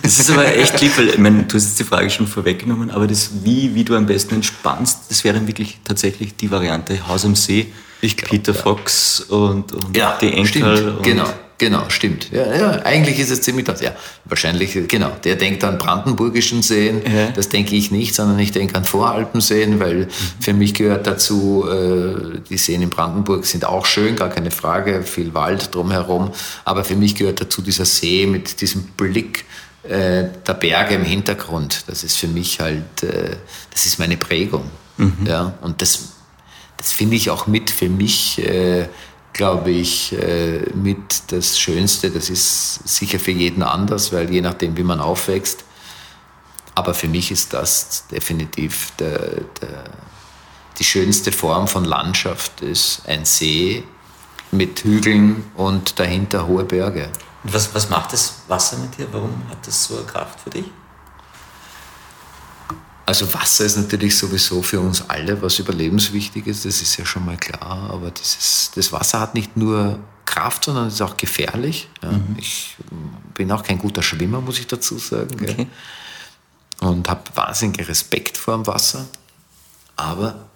Das 0.03 0.19
ist 0.19 0.29
aber 0.29 0.45
echt 0.45 0.79
lieb, 0.79 0.97
weil 0.97 1.09
ich 1.09 1.17
meine, 1.17 1.43
du 1.43 1.55
hast 1.55 1.65
jetzt 1.65 1.79
die 1.79 1.83
Frage 1.83 2.09
schon 2.09 2.27
vorweggenommen, 2.27 2.91
aber 2.91 3.07
das, 3.07 3.31
wie, 3.43 3.75
wie 3.75 3.83
du 3.83 3.95
am 3.95 4.05
besten 4.05 4.35
entspannst, 4.35 5.09
das 5.09 5.23
wäre 5.23 5.35
dann 5.35 5.47
wirklich 5.47 5.79
tatsächlich 5.83 6.35
die 6.35 6.49
Variante 6.49 7.07
Haus 7.07 7.25
am 7.25 7.35
See, 7.35 7.73
glaub, 7.99 8.29
Peter 8.29 8.53
ja. 8.53 8.61
Fox 8.61 9.21
und, 9.21 9.73
und 9.73 9.97
ja, 9.97 10.17
die 10.21 10.33
Enkel. 10.33 10.77
Stimmt, 10.77 11.03
genau. 11.03 11.33
Genau, 11.61 11.83
stimmt. 11.89 12.31
Ja, 12.31 12.55
ja, 12.55 12.71
eigentlich 12.85 13.19
ist 13.19 13.29
es 13.29 13.43
ziemlich 13.43 13.67
das. 13.67 13.81
Ja, 13.81 13.91
wahrscheinlich, 14.25 14.87
genau. 14.87 15.11
Der 15.23 15.35
denkt 15.35 15.63
an 15.63 15.77
brandenburgischen 15.77 16.63
Seen. 16.63 17.03
Ja. 17.05 17.27
Das 17.27 17.49
denke 17.49 17.75
ich 17.75 17.91
nicht, 17.91 18.15
sondern 18.15 18.39
ich 18.39 18.51
denke 18.51 18.73
an 18.73 18.83
Voralpenseen, 18.83 19.79
weil 19.79 20.07
für 20.39 20.55
mich 20.55 20.73
gehört 20.73 21.05
dazu, 21.05 21.67
äh, 21.69 22.39
die 22.49 22.57
Seen 22.57 22.81
in 22.81 22.89
Brandenburg 22.89 23.45
sind 23.45 23.63
auch 23.63 23.85
schön, 23.85 24.15
gar 24.15 24.29
keine 24.29 24.49
Frage, 24.49 25.03
viel 25.03 25.35
Wald 25.35 25.75
drumherum. 25.75 26.31
Aber 26.65 26.83
für 26.83 26.95
mich 26.95 27.13
gehört 27.13 27.41
dazu 27.41 27.61
dieser 27.61 27.85
See 27.85 28.25
mit 28.25 28.59
diesem 28.59 28.85
Blick 28.97 29.45
äh, 29.83 30.29
der 30.47 30.53
Berge 30.55 30.95
im 30.95 31.03
Hintergrund. 31.03 31.83
Das 31.85 32.03
ist 32.03 32.17
für 32.17 32.27
mich 32.27 32.59
halt, 32.59 33.03
äh, 33.03 33.35
das 33.69 33.85
ist 33.85 33.99
meine 33.99 34.17
Prägung. 34.17 34.63
Mhm. 34.97 35.27
Ja, 35.27 35.53
und 35.61 35.83
das, 35.83 36.13
das 36.77 36.91
finde 36.91 37.17
ich 37.17 37.29
auch 37.29 37.45
mit 37.45 37.69
für 37.69 37.87
mich 37.87 38.39
äh, 38.39 38.87
glaube 39.33 39.71
ich, 39.71 40.13
äh, 40.13 40.61
mit 40.73 41.31
das 41.31 41.59
Schönste. 41.59 42.11
Das 42.11 42.29
ist 42.29 42.87
sicher 42.87 43.19
für 43.19 43.31
jeden 43.31 43.63
anders, 43.63 44.11
weil 44.11 44.31
je 44.31 44.41
nachdem, 44.41 44.77
wie 44.77 44.83
man 44.83 44.99
aufwächst. 44.99 45.63
Aber 46.75 46.93
für 46.93 47.07
mich 47.07 47.31
ist 47.31 47.53
das 47.53 48.07
definitiv 48.07 48.91
der, 48.97 49.19
der, 49.61 49.83
die 50.79 50.83
schönste 50.83 51.31
Form 51.31 51.67
von 51.67 51.85
Landschaft, 51.85 52.61
ist 52.61 53.03
ein 53.07 53.25
See 53.25 53.83
mit 54.51 54.83
Hügeln 54.83 55.43
und 55.55 55.99
dahinter 55.99 56.47
hohe 56.47 56.63
Berge. 56.63 57.09
Und 57.43 57.53
was, 57.53 57.73
was 57.73 57.89
macht 57.89 58.13
das 58.13 58.43
Wasser 58.47 58.77
mit 58.77 58.97
dir? 58.97 59.07
Warum 59.11 59.43
hat 59.49 59.65
das 59.65 59.85
so 59.85 59.97
eine 59.97 60.05
Kraft 60.05 60.39
für 60.41 60.49
dich? 60.49 60.65
Also 63.11 63.33
Wasser 63.33 63.65
ist 63.65 63.75
natürlich 63.75 64.17
sowieso 64.17 64.61
für 64.61 64.79
uns 64.79 65.03
alle 65.09 65.41
was 65.41 65.59
überlebenswichtig 65.59 66.47
ist, 66.47 66.63
das 66.63 66.81
ist 66.81 66.95
ja 66.95 67.05
schon 67.05 67.25
mal 67.25 67.35
klar. 67.35 67.89
Aber 67.91 68.09
dieses, 68.09 68.71
das 68.73 68.93
Wasser 68.93 69.19
hat 69.19 69.33
nicht 69.33 69.57
nur 69.57 69.99
Kraft, 70.23 70.63
sondern 70.63 70.87
ist 70.87 71.01
auch 71.01 71.17
gefährlich. 71.17 71.89
Ja. 72.01 72.13
Mhm. 72.13 72.37
Ich 72.37 72.77
bin 73.33 73.51
auch 73.51 73.63
kein 73.63 73.79
guter 73.79 74.01
Schwimmer, 74.01 74.39
muss 74.39 74.59
ich 74.59 74.67
dazu 74.67 74.97
sagen. 74.97 75.27
Okay. 75.33 75.67
Und 76.79 77.09
habe 77.09 77.23
wahnsinnigen 77.35 77.85
Respekt 77.85 78.37
vor 78.37 78.55
dem 78.55 78.65
Wasser. 78.65 79.05
aber 79.97 80.47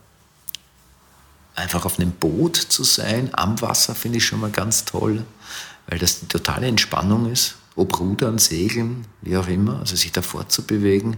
einfach 1.56 1.84
auf 1.84 2.00
einem 2.00 2.12
Boot 2.12 2.56
zu 2.56 2.86
sein, 2.86 3.32
am 3.34 3.62
Wasser, 3.62 3.96
finde 3.96 4.20
ich 4.20 4.26
schon 4.26 4.40
mal 4.40 4.50
ganz 4.50 4.86
toll, 4.86 5.26
weil 5.88 6.00
das 6.00 6.22
die 6.22 6.28
totale 6.28 6.68
Entspannung 6.68 7.30
ist. 7.30 7.56
Ob 7.76 8.00
Rudern, 8.00 8.38
Segeln, 8.38 9.06
wie 9.22 9.36
auch 9.36 9.48
immer, 9.50 9.80
also 9.80 9.98
sich 9.98 10.14
da 10.14 10.22
fortzubewegen, 10.22 11.18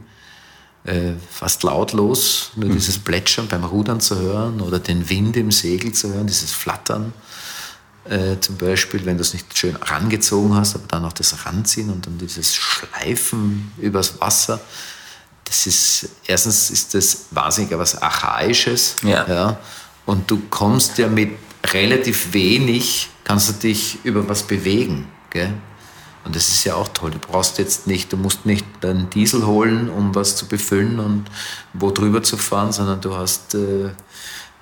äh, 0.88 1.13
fast 1.29 1.63
lautlos, 1.63 2.51
nur 2.56 2.70
mhm. 2.70 2.74
dieses 2.74 2.98
Plätschern 2.98 3.48
beim 3.48 3.65
Rudern 3.65 4.00
zu 4.00 4.17
hören 4.17 4.62
oder 4.62 4.79
den 4.79 5.10
Wind 5.10 5.36
im 5.36 5.51
Segel 5.51 5.91
zu 5.91 6.13
hören, 6.13 6.27
dieses 6.27 6.51
Flattern. 6.51 7.13
Äh, 8.06 8.39
zum 8.39 8.56
Beispiel, 8.56 9.06
wenn 9.06 9.17
du 9.17 9.22
es 9.22 9.34
nicht 9.34 9.58
schön 9.58 9.75
rangezogen 9.75 10.56
hast, 10.56 10.75
aber 10.75 10.86
dann 10.88 11.03
auch 11.03 11.12
das 11.12 11.46
Ranziehen 11.46 11.89
und 11.89 12.06
dann 12.06 12.17
dieses 12.17 12.56
Schleifen 12.56 13.74
übers 13.77 14.22
Wasser. 14.22 14.62
Das 15.44 15.67
ist, 15.67 16.10
erstens 16.25 16.70
ist 16.70 16.94
das 16.94 17.25
wahnsinnig 17.32 17.77
was 17.77 18.01
Archaisches. 18.01 18.96
Ja. 19.03 19.27
ja. 19.27 19.60
Und 20.06 20.32
du 20.32 20.41
kommst 20.50 20.98
ja 20.98 21.10
mit 21.10 21.32
relativ 21.74 22.34
wenig, 22.34 23.10
kannst 23.25 23.50
du 23.50 23.53
dich 23.53 24.00
über 24.06 24.27
was 24.29 24.44
bewegen. 24.44 25.10
Gell? 25.32 25.53
Und 26.27 26.36
das 26.36 26.50
ist 26.50 26.65
ja 26.65 26.75
auch 26.75 26.89
toll. 26.89 27.12
Du 27.12 27.19
brauchst 27.19 27.57
jetzt 27.57 27.88
nicht, 27.88 28.12
du 28.12 28.17
musst 28.17 28.46
nicht 28.46 28.65
einen 28.84 29.10
Diesel 29.10 29.46
holen, 29.46 29.89
um 29.89 30.13
was 30.13 30.36
zu 30.36 30.46
befüllen 30.46 31.00
und 31.00 31.24
wo 31.72 31.89
drüber 31.89 32.22
zu 32.22 32.36
fahren, 32.36 32.74
sondern 32.74 33.00
du 33.00 33.15
hast, 33.15 33.55
äh, 33.55 33.91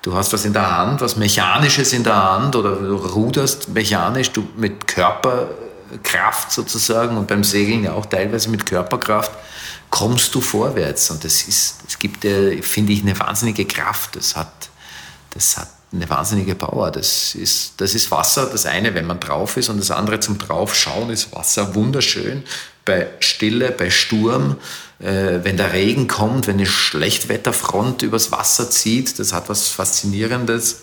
du 0.00 0.14
hast 0.14 0.32
was 0.32 0.44
in 0.44 0.52
der 0.52 0.78
Hand, 0.78 1.00
was 1.00 1.16
Mechanisches 1.16 1.92
in 1.92 2.04
der 2.04 2.22
Hand 2.22 2.54
oder 2.54 2.76
du 2.76 2.94
ruderst 2.94 3.70
mechanisch, 3.70 4.30
du 4.30 4.46
mit 4.56 4.86
Körperkraft 4.86 6.52
sozusagen 6.52 7.16
und 7.16 7.26
beim 7.26 7.42
Segeln 7.42 7.82
ja 7.82 7.94
auch 7.94 8.06
teilweise 8.06 8.48
mit 8.48 8.64
Körperkraft 8.64 9.32
kommst 9.90 10.32
du 10.36 10.40
vorwärts. 10.40 11.10
Und 11.10 11.24
das 11.24 11.48
ist, 11.48 11.80
es 11.88 11.98
gibt 11.98 12.22
ja, 12.22 12.62
finde 12.62 12.92
ich, 12.92 13.02
eine 13.02 13.18
wahnsinnige 13.18 13.64
Kraft. 13.64 14.14
Das 14.14 14.36
hat, 14.36 14.68
das 15.34 15.56
hat 15.56 15.75
eine 15.96 16.08
wahnsinnige 16.08 16.54
Power. 16.54 16.90
Das 16.90 17.34
ist, 17.34 17.74
das 17.78 17.94
ist 17.94 18.10
Wasser, 18.10 18.48
das 18.50 18.66
eine, 18.66 18.94
wenn 18.94 19.06
man 19.06 19.20
drauf 19.20 19.56
ist, 19.56 19.68
und 19.68 19.78
das 19.78 19.90
andere 19.90 20.20
zum 20.20 20.38
Draufschauen 20.38 21.10
ist 21.10 21.34
Wasser 21.34 21.74
wunderschön. 21.74 22.44
Bei 22.84 23.08
Stille, 23.20 23.72
bei 23.72 23.90
Sturm, 23.90 24.56
äh, 25.00 25.40
wenn 25.42 25.56
der 25.56 25.72
Regen 25.72 26.06
kommt, 26.08 26.46
wenn 26.46 26.56
eine 26.56 26.66
Schlechtwetterfront 26.66 28.02
übers 28.02 28.32
Wasser 28.32 28.70
zieht, 28.70 29.18
das 29.18 29.32
hat 29.32 29.48
was 29.48 29.68
Faszinierendes. 29.68 30.82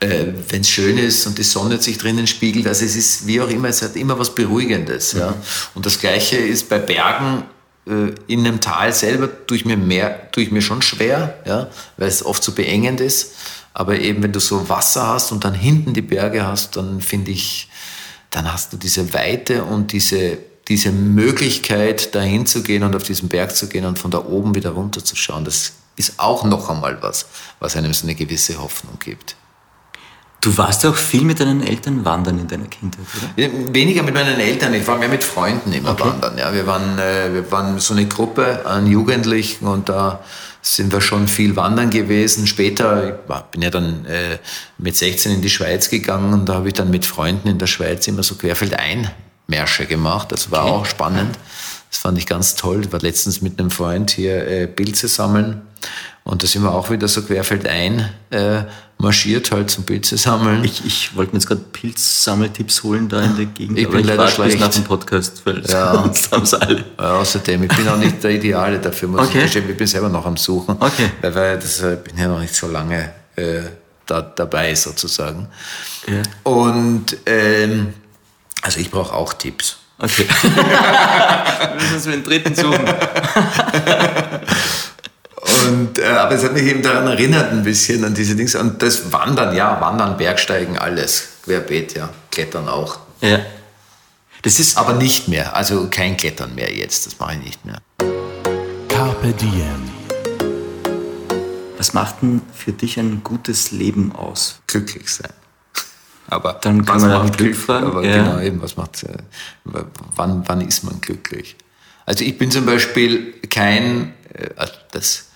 Äh, 0.00 0.26
wenn 0.48 0.62
es 0.62 0.68
schön 0.68 0.98
ist 0.98 1.26
und 1.26 1.38
die 1.38 1.42
Sonne 1.42 1.80
sich 1.80 1.98
drinnen 1.98 2.26
spiegelt, 2.26 2.66
also 2.66 2.84
es 2.84 2.96
ist 2.96 3.26
wie 3.26 3.40
auch 3.40 3.48
immer, 3.48 3.68
es 3.68 3.82
hat 3.82 3.96
immer 3.96 4.18
was 4.18 4.34
Beruhigendes. 4.34 5.14
Mhm. 5.14 5.20
Ja. 5.20 5.34
Und 5.74 5.86
das 5.86 5.98
Gleiche 5.98 6.36
ist 6.36 6.68
bei 6.68 6.78
Bergen 6.78 7.44
äh, 7.86 8.12
in 8.26 8.46
einem 8.46 8.60
Tal 8.60 8.92
selber 8.92 9.28
tue 9.46 9.56
ich 9.56 9.64
mir 9.64 9.76
mehr, 9.76 10.30
tue 10.32 10.44
ich 10.44 10.50
mir 10.50 10.62
schon 10.62 10.82
schwer, 10.82 11.38
ja, 11.44 11.68
weil 11.96 12.08
es 12.08 12.24
oft 12.24 12.42
so 12.42 12.52
beengend 12.52 13.00
ist. 13.00 13.32
Aber 13.74 13.98
eben, 13.98 14.22
wenn 14.22 14.32
du 14.32 14.40
so 14.40 14.68
Wasser 14.68 15.06
hast 15.08 15.32
und 15.32 15.44
dann 15.44 15.54
hinten 15.54 15.94
die 15.94 16.02
Berge 16.02 16.46
hast, 16.46 16.76
dann 16.76 17.00
finde 17.00 17.30
ich, 17.30 17.68
dann 18.30 18.52
hast 18.52 18.72
du 18.72 18.76
diese 18.76 19.14
Weite 19.14 19.64
und 19.64 19.92
diese, 19.92 20.38
diese 20.68 20.92
Möglichkeit, 20.92 22.14
dahin 22.14 22.46
zu 22.46 22.62
gehen 22.62 22.82
und 22.82 22.94
auf 22.94 23.02
diesen 23.02 23.28
Berg 23.28 23.56
zu 23.56 23.68
gehen 23.68 23.84
und 23.84 23.98
von 23.98 24.10
da 24.10 24.24
oben 24.24 24.54
wieder 24.54 24.70
runter 24.70 25.04
zu 25.04 25.16
schauen. 25.16 25.44
Das 25.44 25.72
ist 25.96 26.18
auch 26.18 26.44
noch 26.44 26.68
einmal 26.68 27.02
was, 27.02 27.26
was 27.60 27.76
einem 27.76 27.92
so 27.92 28.06
eine 28.06 28.14
gewisse 28.14 28.58
Hoffnung 28.60 28.98
gibt. 28.98 29.36
Du 30.40 30.58
warst 30.58 30.82
ja 30.82 30.90
auch 30.90 30.96
viel 30.96 31.22
mit 31.22 31.38
deinen 31.38 31.62
Eltern 31.62 32.04
wandern 32.04 32.40
in 32.40 32.48
deiner 32.48 32.66
Kindheit, 32.66 33.06
oder? 33.36 33.72
Weniger 33.72 34.02
mit 34.02 34.12
meinen 34.12 34.40
Eltern, 34.40 34.74
ich 34.74 34.84
war 34.88 34.98
mehr 34.98 35.08
mit 35.08 35.22
Freunden 35.22 35.72
immer 35.72 35.92
okay. 35.92 36.02
wandern. 36.02 36.36
Ja, 36.36 36.52
wir, 36.52 36.66
waren, 36.66 36.98
äh, 36.98 37.32
wir 37.32 37.52
waren 37.52 37.78
so 37.78 37.94
eine 37.94 38.06
Gruppe 38.08 38.66
an 38.66 38.88
Jugendlichen 38.88 39.68
und 39.68 39.88
da 39.88 40.24
sind 40.62 40.92
wir 40.92 41.00
schon 41.00 41.28
viel 41.28 41.56
wandern 41.56 41.90
gewesen. 41.90 42.46
Später, 42.46 43.20
ich 43.28 43.34
bin 43.50 43.62
ja 43.62 43.70
dann 43.70 44.06
äh, 44.06 44.38
mit 44.78 44.96
16 44.96 45.32
in 45.32 45.42
die 45.42 45.50
Schweiz 45.50 45.90
gegangen 45.90 46.32
und 46.32 46.48
da 46.48 46.54
habe 46.54 46.68
ich 46.68 46.74
dann 46.74 46.90
mit 46.90 47.04
Freunden 47.04 47.48
in 47.48 47.58
der 47.58 47.66
Schweiz 47.66 48.06
immer 48.06 48.22
so 48.22 48.36
Querfeldein-Märsche 48.36 49.86
gemacht. 49.86 50.30
Das 50.30 50.50
war 50.50 50.64
okay. 50.64 50.72
auch 50.72 50.86
spannend. 50.86 51.36
Das 51.90 51.98
fand 51.98 52.16
ich 52.16 52.26
ganz 52.26 52.54
toll. 52.54 52.82
Ich 52.86 52.92
war 52.92 53.00
letztens 53.00 53.42
mit 53.42 53.58
einem 53.58 53.70
Freund 53.70 54.12
hier 54.12 54.46
äh, 54.46 54.66
Pilze 54.68 55.08
sammeln 55.08 55.62
und 56.24 56.42
da 56.42 56.46
sind 56.46 56.62
wir 56.62 56.72
auch 56.72 56.90
wieder 56.90 57.08
so 57.08 57.22
querfeldein 57.22 58.08
äh, 58.30 58.62
marschiert 59.02 59.50
halt 59.50 59.68
zum 59.68 59.84
Pilze 59.84 60.16
sammeln. 60.16 60.62
Ich, 60.64 60.86
ich 60.86 61.16
wollte 61.16 61.32
mir 61.32 61.38
jetzt 61.38 61.48
gerade 61.48 61.60
Pilzsammeltipps 61.60 62.84
holen 62.84 63.08
da 63.08 63.20
in 63.20 63.36
der 63.36 63.46
Gegend. 63.46 63.76
Ich 63.76 63.88
bin 63.88 64.04
leider 64.04 64.28
schlecht. 64.28 64.60
nach 64.60 64.68
dem 64.68 64.84
Podcast, 64.84 65.42
weil 65.44 65.62
ja. 65.66 65.92
sonst 66.04 66.30
haben 66.30 66.46
sie 66.46 66.62
alle. 66.62 66.84
Ja, 66.98 67.16
außerdem, 67.16 67.64
ich 67.64 67.76
bin 67.76 67.88
auch 67.88 67.96
nicht 67.96 68.22
der 68.22 68.30
Ideale 68.30 68.78
dafür, 68.78 69.08
muss 69.08 69.22
okay. 69.22 69.38
ich 69.38 69.44
gestehen. 69.44 69.68
Ich 69.68 69.76
bin 69.76 69.88
selber 69.88 70.08
noch 70.08 70.24
am 70.24 70.36
Suchen. 70.36 70.76
Okay. 70.78 71.10
Weil, 71.20 71.34
weil 71.34 71.58
das, 71.58 71.80
ich 71.80 71.84
äh, 71.84 71.96
bin 71.96 72.16
ja 72.16 72.28
noch 72.28 72.38
nicht 72.38 72.54
so 72.54 72.68
lange 72.68 73.12
äh, 73.34 73.62
da, 74.06 74.22
dabei 74.22 74.72
sozusagen. 74.76 75.48
Ja. 76.06 76.22
Und 76.44 77.16
ähm, 77.26 77.94
also 78.62 78.78
ich 78.78 78.88
brauche 78.88 79.12
auch 79.14 79.32
Tipps. 79.34 79.78
Okay. 79.98 80.26
wir 80.42 81.74
müssen 81.74 81.94
uns 81.94 82.06
einen 82.06 82.22
dritten 82.22 82.54
suchen. 82.54 82.84
Äh, 86.02 86.08
aber 86.08 86.34
es 86.34 86.44
hat 86.44 86.52
mich 86.52 86.64
eben 86.64 86.82
daran 86.82 87.06
erinnert 87.06 87.52
ein 87.52 87.62
bisschen 87.62 88.04
an 88.04 88.14
diese 88.14 88.34
Dinge. 88.34 88.50
Und 88.58 88.82
das 88.82 89.12
Wandern, 89.12 89.54
ja, 89.54 89.80
Wandern, 89.80 90.16
Bergsteigen, 90.16 90.76
alles. 90.78 91.28
Querbeet, 91.44 91.94
ja. 91.94 92.10
Klettern 92.30 92.68
auch. 92.68 92.98
Ja. 93.20 93.40
Das 94.42 94.58
ist 94.58 94.76
aber 94.76 94.94
nicht 94.94 95.28
mehr. 95.28 95.54
Also 95.54 95.88
kein 95.88 96.16
Klettern 96.16 96.54
mehr 96.54 96.74
jetzt. 96.74 97.06
Das 97.06 97.18
mache 97.18 97.34
ich 97.34 97.44
nicht 97.44 97.64
mehr. 97.64 97.78
Carpe 98.88 99.32
Diem. 99.32 99.90
Was 101.78 101.94
macht 101.94 102.22
denn 102.22 102.42
für 102.52 102.72
dich 102.72 102.98
ein 102.98 103.22
gutes 103.24 103.70
Leben 103.70 104.12
aus? 104.12 104.60
Glücklich 104.66 105.08
sein. 105.08 105.32
Aber 106.28 106.54
dann 106.54 106.84
kann 106.84 107.00
man 107.00 107.12
auch 107.12 107.36
Glück 107.36 107.56
fragen. 107.56 107.86
Aber 107.86 108.04
ja. 108.04 108.16
genau 108.16 108.40
eben, 108.40 108.62
was 108.62 108.76
macht, 108.76 109.02
äh, 109.02 109.18
wann, 109.64 110.44
wann 110.46 110.60
ist 110.60 110.84
man 110.84 111.00
glücklich? 111.00 111.56
Also 112.06 112.24
ich 112.24 112.38
bin 112.38 112.50
zum 112.50 112.66
Beispiel 112.66 113.34
kein, 113.50 114.14
äh, 114.32 114.50
also 114.56 114.72
das 114.92 115.26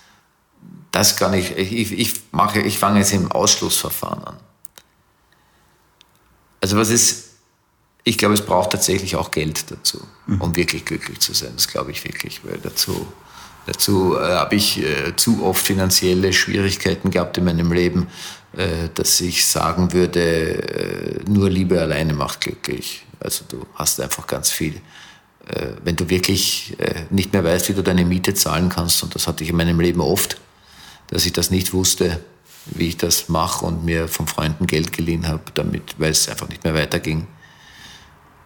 das 0.97 1.15
kann 1.15 1.33
ich, 1.35 1.55
ich, 1.55 1.91
ich 1.91 2.13
mache, 2.31 2.59
ich 2.59 2.79
fange 2.79 2.97
jetzt 2.97 3.13
im 3.13 3.31
Ausschlussverfahren 3.31 4.23
an. 4.23 4.37
Also 6.59 6.75
was 6.75 6.89
ist, 6.89 7.33
ich 8.03 8.17
glaube, 8.17 8.33
es 8.33 8.41
braucht 8.41 8.71
tatsächlich 8.71 9.15
auch 9.15 9.29
Geld 9.29 9.69
dazu, 9.69 10.01
mhm. 10.25 10.41
um 10.41 10.55
wirklich 10.55 10.85
glücklich 10.85 11.19
zu 11.19 11.35
sein. 11.35 11.51
Das 11.55 11.67
glaube 11.67 11.91
ich 11.91 12.03
wirklich, 12.03 12.41
weil 12.43 12.57
dazu, 12.57 13.05
dazu 13.67 14.17
äh, 14.17 14.37
habe 14.37 14.55
ich 14.55 14.79
äh, 14.79 15.15
zu 15.15 15.45
oft 15.45 15.63
finanzielle 15.63 16.33
Schwierigkeiten 16.33 17.11
gehabt 17.11 17.37
in 17.37 17.45
meinem 17.45 17.71
Leben, 17.71 18.07
äh, 18.53 18.89
dass 18.95 19.21
ich 19.21 19.45
sagen 19.45 19.93
würde, 19.93 21.19
äh, 21.19 21.29
nur 21.29 21.47
Liebe 21.47 21.79
alleine 21.79 22.13
macht 22.13 22.41
glücklich. 22.41 23.05
Also 23.19 23.45
du 23.47 23.67
hast 23.75 24.01
einfach 24.01 24.25
ganz 24.25 24.49
viel. 24.49 24.81
Äh, 25.45 25.73
wenn 25.83 25.95
du 25.95 26.09
wirklich 26.09 26.75
äh, 26.79 27.03
nicht 27.11 27.33
mehr 27.33 27.43
weißt, 27.43 27.69
wie 27.69 27.73
du 27.73 27.83
deine 27.83 28.03
Miete 28.03 28.33
zahlen 28.33 28.69
kannst, 28.69 29.03
und 29.03 29.13
das 29.13 29.27
hatte 29.27 29.43
ich 29.43 29.51
in 29.51 29.57
meinem 29.57 29.79
Leben 29.79 30.01
oft, 30.01 30.37
dass 31.07 31.25
ich 31.25 31.33
das 31.33 31.51
nicht 31.51 31.73
wusste, 31.73 32.19
wie 32.65 32.89
ich 32.89 32.97
das 32.97 33.29
mache 33.29 33.65
und 33.65 33.85
mir 33.85 34.07
von 34.07 34.27
Freunden 34.27 34.67
Geld 34.67 34.91
geliehen 34.91 35.27
habe, 35.27 35.43
damit, 35.53 35.95
weil 35.97 36.11
es 36.11 36.27
einfach 36.27 36.49
nicht 36.49 36.63
mehr 36.63 36.73
weiterging, 36.73 37.27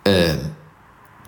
äh, 0.03 0.35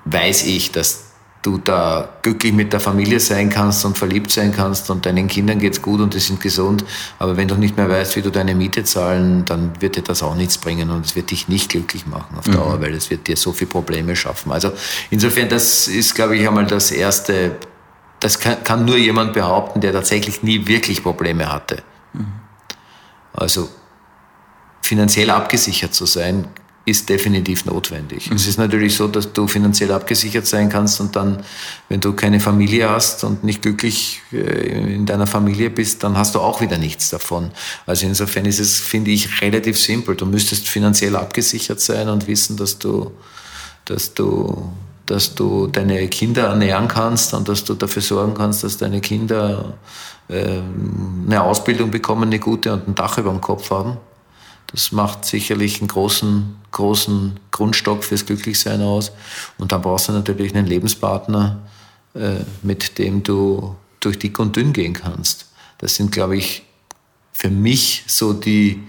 weiß 0.06 0.46
ich, 0.46 0.72
dass 0.72 1.13
du 1.43 1.58
da 1.58 2.17
glücklich 2.22 2.54
mit 2.54 2.72
der 2.72 2.80
Familie 2.80 3.19
sein 3.19 3.50
kannst 3.50 3.84
und 3.84 3.98
verliebt 3.98 4.32
sein 4.32 4.54
kannst 4.56 4.89
und 4.89 5.06
deinen 5.06 5.28
Kindern 5.28 5.60
geht's 5.60 5.82
gut 5.82 6.00
und 6.00 6.13
die 6.13 6.19
sind 6.19 6.39
gesund. 6.39 6.86
Aber 7.19 7.36
wenn 7.36 7.50
du 7.50 7.56
nicht 7.56 7.76
mehr 7.76 7.89
weißt, 7.89 8.15
wie 8.15 8.22
du 8.22 8.32
deine 8.32 8.56
Miete 8.56 8.86
zahlen, 8.86 9.43
dann 9.46 9.72
wird 9.82 9.98
dir 9.98 10.04
das 10.04 10.24
auch 10.24 10.36
nichts 10.36 10.58
bringen 10.58 10.89
und 10.89 11.06
es 11.06 11.15
wird 11.17 11.32
dich 11.32 11.50
nicht 11.50 11.69
glücklich 11.69 12.08
machen 12.08 12.38
auf 12.38 12.46
Dauer, 12.46 12.78
mhm. 12.78 12.82
weil 12.82 12.93
es 12.93 13.10
wird 13.10 13.28
dir 13.28 13.36
so 13.36 13.52
viele 13.52 13.69
Probleme 13.69 14.15
schaffen. 14.15 14.54
Also 14.54 14.72
insofern, 15.10 15.50
das 15.50 15.89
ist, 15.89 16.15
glaube 16.15 16.38
ich, 16.38 16.48
einmal 16.48 16.65
das 16.65 16.91
erste 16.91 17.58
das 18.24 18.40
kann, 18.40 18.64
kann, 18.64 18.86
nur 18.86 18.98
jemand 18.98 19.34
behaupten, 19.34 19.82
der 19.82 19.92
tatsächlich 19.92 20.44
nie 20.44 20.68
wirklich 20.68 21.04
Probleme 21.04 21.52
hatte. 21.52 21.84
Mhm. 22.14 22.28
Also 23.34 23.70
finanziell 24.82 25.30
abgesichert 25.30 25.94
zu 25.94 26.06
sein, 26.06 26.48
ist 26.86 27.08
definitiv 27.08 27.66
notwendig. 27.66 28.30
Mhm. 28.30 28.36
Es 28.36 28.48
ist 28.48 28.58
natürlich 28.58 28.96
so, 28.96 29.08
dass 29.08 29.32
du 29.34 29.48
finanziell 29.48 29.92
abgesichert 29.92 30.46
sein 30.46 30.70
kannst 30.70 31.00
und 31.02 31.16
dann, 31.16 31.44
wenn 31.90 32.00
du 32.00 32.14
keine 32.14 32.40
Familie 32.40 32.90
hast 32.90 33.24
und 33.24 33.44
nicht 33.44 33.62
glücklich 33.62 34.22
äh, 34.32 34.94
in 34.96 35.06
deiner 35.06 35.28
Familie 35.28 35.70
bist, 35.70 36.04
dann 36.04 36.18
hast 36.18 36.36
du 36.36 36.40
auch 36.40 36.62
wieder 36.62 36.78
nichts 36.78 37.10
davon. 37.10 37.52
Also 37.86 38.06
insofern 38.06 38.46
ist 38.46 38.60
es, 38.60 38.80
finde 38.80 39.12
ich, 39.12 39.42
relativ 39.42 39.80
simpel. 39.80 40.16
Du 40.16 40.26
müsstest 40.26 40.68
finanziell 40.68 41.16
abgesichert 41.16 41.80
sein 41.80 42.10
und 42.10 42.28
wissen, 42.28 42.58
dass 42.58 42.80
du, 42.80 43.12
dass 43.86 44.14
du 44.14 44.72
dass 45.06 45.36
du 45.36 45.68
deine 45.68 46.08
Kinder 46.08 46.48
ernähren 46.48 46.88
kannst 46.88 47.34
und 47.34 47.50
dass 47.50 47.63
du 47.63 47.74
dafür 47.74 48.02
sorgen 48.02 48.34
kannst, 48.34 48.63
dass 48.63 48.78
deine 48.78 49.02
Kinder 49.02 49.74
äh, 50.30 50.62
eine 51.28 51.44
Ausbildung 51.44 51.92
bekommen, 51.92 52.24
eine 52.24 52.39
gute 52.39 52.74
und 52.74 52.88
ein 52.88 52.96
Dach 52.96 53.18
über 53.18 53.32
dem 53.32 53.42
Kopf 53.42 53.70
haben. 53.70 53.98
Das 54.68 54.92
macht 54.92 55.26
sicherlich 55.26 55.82
einen 55.82 55.88
großen, 55.88 56.56
großen 56.72 57.39
Grundstock 57.52 58.04
fürs 58.04 58.26
Glücklichsein 58.26 58.82
aus. 58.82 59.12
Und 59.58 59.72
dann 59.72 59.82
brauchst 59.82 60.08
du 60.08 60.13
natürlich 60.13 60.56
einen 60.56 60.66
Lebenspartner, 60.68 61.60
äh, 62.16 62.38
mit 62.63 62.98
dem 62.98 63.24
du 63.24 63.76
durch 64.00 64.18
dick 64.18 64.39
und 64.39 64.56
dünn 64.56 64.74
gehen 64.74 64.94
kannst. 64.94 65.48
Das 65.78 65.96
sind, 65.96 66.12
glaube 66.12 66.38
ich, 66.38 66.63
für 67.34 67.50
mich 67.50 68.04
so 68.08 68.34
die, 68.34 68.82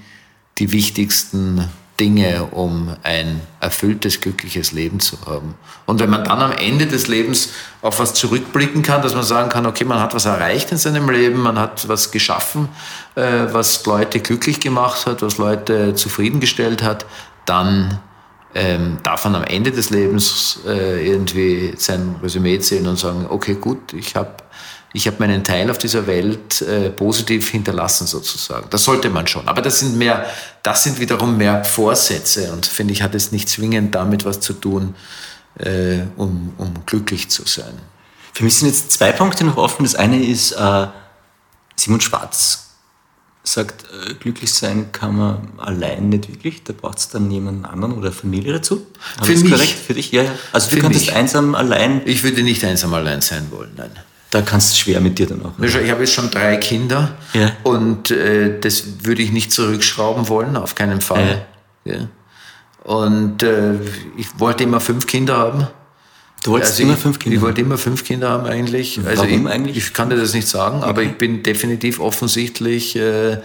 die 0.58 0.72
wichtigsten 0.72 1.68
Dinge, 2.00 2.48
um 2.50 2.96
ein 3.04 3.40
erfülltes, 3.60 4.20
glückliches 4.20 4.72
Leben 4.72 4.98
zu 5.00 5.16
haben. 5.26 5.54
Und 5.86 6.00
wenn 6.00 6.10
man 6.10 6.24
dann 6.24 6.40
am 6.40 6.52
Ende 6.52 6.86
des 6.86 7.06
Lebens 7.06 7.50
auf 7.82 8.00
was 8.00 8.14
zurückblicken 8.14 8.82
kann, 8.82 9.02
dass 9.02 9.14
man 9.14 9.22
sagen 9.22 9.48
kann, 9.48 9.64
okay, 9.66 9.84
man 9.84 10.00
hat 10.00 10.14
was 10.14 10.24
erreicht 10.24 10.72
in 10.72 10.78
seinem 10.78 11.08
Leben, 11.08 11.40
man 11.40 11.58
hat 11.58 11.88
was 11.88 12.10
geschaffen, 12.10 12.68
äh, 13.14 13.46
was 13.52 13.86
Leute 13.86 14.20
glücklich 14.20 14.58
gemacht 14.58 15.06
hat, 15.06 15.22
was 15.22 15.38
Leute 15.38 15.94
zufriedengestellt 15.94 16.82
hat, 16.82 17.06
dann 17.46 18.00
ähm, 18.54 18.98
darf 19.02 19.24
man 19.24 19.34
am 19.36 19.44
Ende 19.44 19.70
des 19.70 19.90
Lebens 19.90 20.60
äh, 20.66 21.06
irgendwie 21.06 21.74
sein 21.76 22.16
Resümee 22.22 22.58
zählen 22.58 22.86
und 22.86 22.98
sagen, 22.98 23.26
okay, 23.28 23.54
gut, 23.54 23.92
ich 23.92 24.16
habe 24.16 24.30
ich 24.94 25.08
habe 25.08 25.16
meinen 25.18 25.42
Teil 25.42 25.70
auf 25.72 25.78
dieser 25.78 26.06
Welt 26.06 26.62
äh, 26.62 26.88
positiv 26.88 27.50
hinterlassen 27.50 28.06
sozusagen. 28.06 28.68
Das 28.70 28.84
sollte 28.84 29.10
man 29.10 29.26
schon. 29.26 29.48
Aber 29.48 29.60
das 29.60 29.80
sind 29.80 29.98
mehr, 29.98 30.24
das 30.62 30.84
sind 30.84 31.00
wiederum 31.00 31.36
mehr 31.36 31.64
Vorsätze 31.64 32.52
und 32.52 32.64
finde 32.64 32.92
ich, 32.94 33.02
hat 33.02 33.12
es 33.16 33.32
nicht 33.32 33.48
zwingend 33.48 33.92
damit 33.96 34.24
was 34.24 34.38
zu 34.38 34.52
tun, 34.52 34.94
äh, 35.58 35.98
um, 36.16 36.54
um 36.58 36.72
glücklich 36.86 37.28
zu 37.28 37.42
sein. 37.44 37.74
Für 38.32 38.44
mich 38.44 38.54
sind 38.54 38.68
jetzt 38.68 38.92
zwei 38.92 39.10
Punkte 39.10 39.42
noch 39.44 39.56
offen. 39.56 39.82
Das 39.82 39.96
eine 39.96 40.24
ist, 40.24 40.52
äh, 40.52 40.86
Simon 41.74 42.00
Schwarz 42.00 42.70
sagt, 43.42 43.86
äh, 44.08 44.14
glücklich 44.14 44.54
sein 44.54 44.92
kann 44.92 45.16
man 45.16 45.48
allein 45.58 46.08
nicht 46.08 46.28
wirklich. 46.28 46.62
Da 46.62 46.72
braucht 46.72 46.98
es 46.98 47.08
dann 47.08 47.32
jemanden 47.32 47.64
anderen 47.64 47.98
oder 47.98 48.12
Familie 48.12 48.52
dazu. 48.52 48.86
Habe 49.16 49.26
Für 49.26 49.42
mich. 49.42 49.50
korrekt? 49.50 49.74
Für 49.86 49.94
dich? 49.94 50.12
Ja, 50.12 50.22
ja. 50.22 50.32
Also 50.52 50.70
du 50.70 50.76
Für 50.76 50.82
könntest 50.82 51.06
mich. 51.06 51.16
einsam 51.16 51.56
allein. 51.56 52.02
Ich 52.04 52.22
würde 52.22 52.44
nicht 52.44 52.64
einsam 52.64 52.94
allein 52.94 53.22
sein 53.22 53.48
wollen, 53.50 53.72
nein. 53.76 53.90
Da 54.34 54.42
kannst 54.42 54.72
du 54.72 54.76
schwer 54.78 55.00
mit 55.00 55.16
dir 55.20 55.28
dann 55.28 55.46
auch. 55.46 55.52
Ich 55.62 55.76
habe 55.76 56.00
jetzt 56.00 56.12
schon 56.12 56.28
drei 56.28 56.56
Kinder 56.56 57.12
ja. 57.34 57.52
und 57.62 58.10
äh, 58.10 58.58
das 58.58 59.04
würde 59.04 59.22
ich 59.22 59.30
nicht 59.30 59.52
zurückschrauben 59.52 60.28
wollen, 60.28 60.56
auf 60.56 60.74
keinen 60.74 61.00
Fall. 61.00 61.46
Ja. 61.84 61.92
ja. 61.94 62.08
Und 62.82 63.44
äh, 63.44 63.74
ich 64.16 64.26
wollte 64.38 64.64
immer 64.64 64.80
fünf 64.80 65.06
Kinder 65.06 65.36
haben. 65.36 65.68
Du 66.42 66.50
wolltest 66.50 66.72
also 66.72 66.82
immer 66.82 66.96
fünf 66.96 67.20
Kinder? 67.20 67.36
Ich 67.36 67.42
wollte 67.42 67.60
immer 67.60 67.78
fünf 67.78 68.02
Kinder 68.02 68.28
haben 68.28 68.46
eigentlich. 68.46 68.98
Also 69.06 69.22
Warum 69.22 69.46
ich, 69.46 69.52
eigentlich? 69.52 69.76
Ich 69.76 69.92
kann 69.92 70.10
dir 70.10 70.16
das 70.16 70.34
nicht 70.34 70.48
sagen, 70.48 70.78
okay. 70.78 70.88
aber 70.88 71.02
ich 71.04 71.16
bin 71.16 71.44
definitiv 71.44 72.00
offensichtlich, 72.00 72.96
äh, 72.96 73.38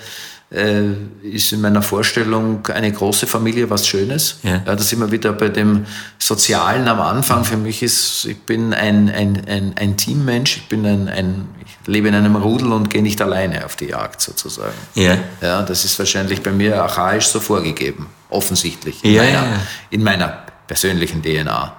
äh, 0.51 0.93
ist 1.21 1.51
in 1.51 1.62
meiner 1.62 1.81
Vorstellung 1.81 2.65
eine 2.67 2.91
große 2.91 3.27
Familie 3.27 3.69
was 3.69 3.88
Schönes. 3.88 4.39
Ja. 4.43 4.63
ja, 4.65 4.75
das 4.75 4.97
wir 4.97 5.12
wieder 5.12 5.31
bei 5.33 5.49
dem 5.49 5.85
Sozialen 6.17 6.88
am 6.88 6.99
Anfang. 7.01 7.45
Für 7.45 7.57
mich 7.57 7.83
ist, 7.83 8.25
ich 8.25 8.39
bin 8.39 8.73
ein, 8.73 9.09
ein, 9.09 9.43
ein, 9.47 9.73
ein 9.77 9.97
Teammensch, 9.97 10.57
ich 10.57 10.67
bin 10.67 10.85
ein, 10.85 11.07
ein, 11.07 11.47
ich 11.63 11.88
lebe 11.88 12.07
in 12.07 12.15
einem 12.15 12.35
Rudel 12.35 12.71
und 12.71 12.89
gehe 12.89 13.03
nicht 13.03 13.21
alleine 13.21 13.65
auf 13.65 13.75
die 13.75 13.88
Jagd 13.88 14.21
sozusagen. 14.21 14.73
Ja. 14.95 15.17
Ja, 15.41 15.62
das 15.62 15.85
ist 15.85 15.99
wahrscheinlich 15.99 16.41
bei 16.41 16.51
mir 16.51 16.81
archaisch 16.81 17.27
so 17.27 17.39
vorgegeben. 17.39 18.07
Offensichtlich. 18.29 19.03
In, 19.03 19.13
ja, 19.13 19.23
meiner, 19.23 19.43
ja. 19.43 19.62
in 19.91 20.03
meiner 20.03 20.43
persönlichen 20.67 21.21
DNA 21.21 21.75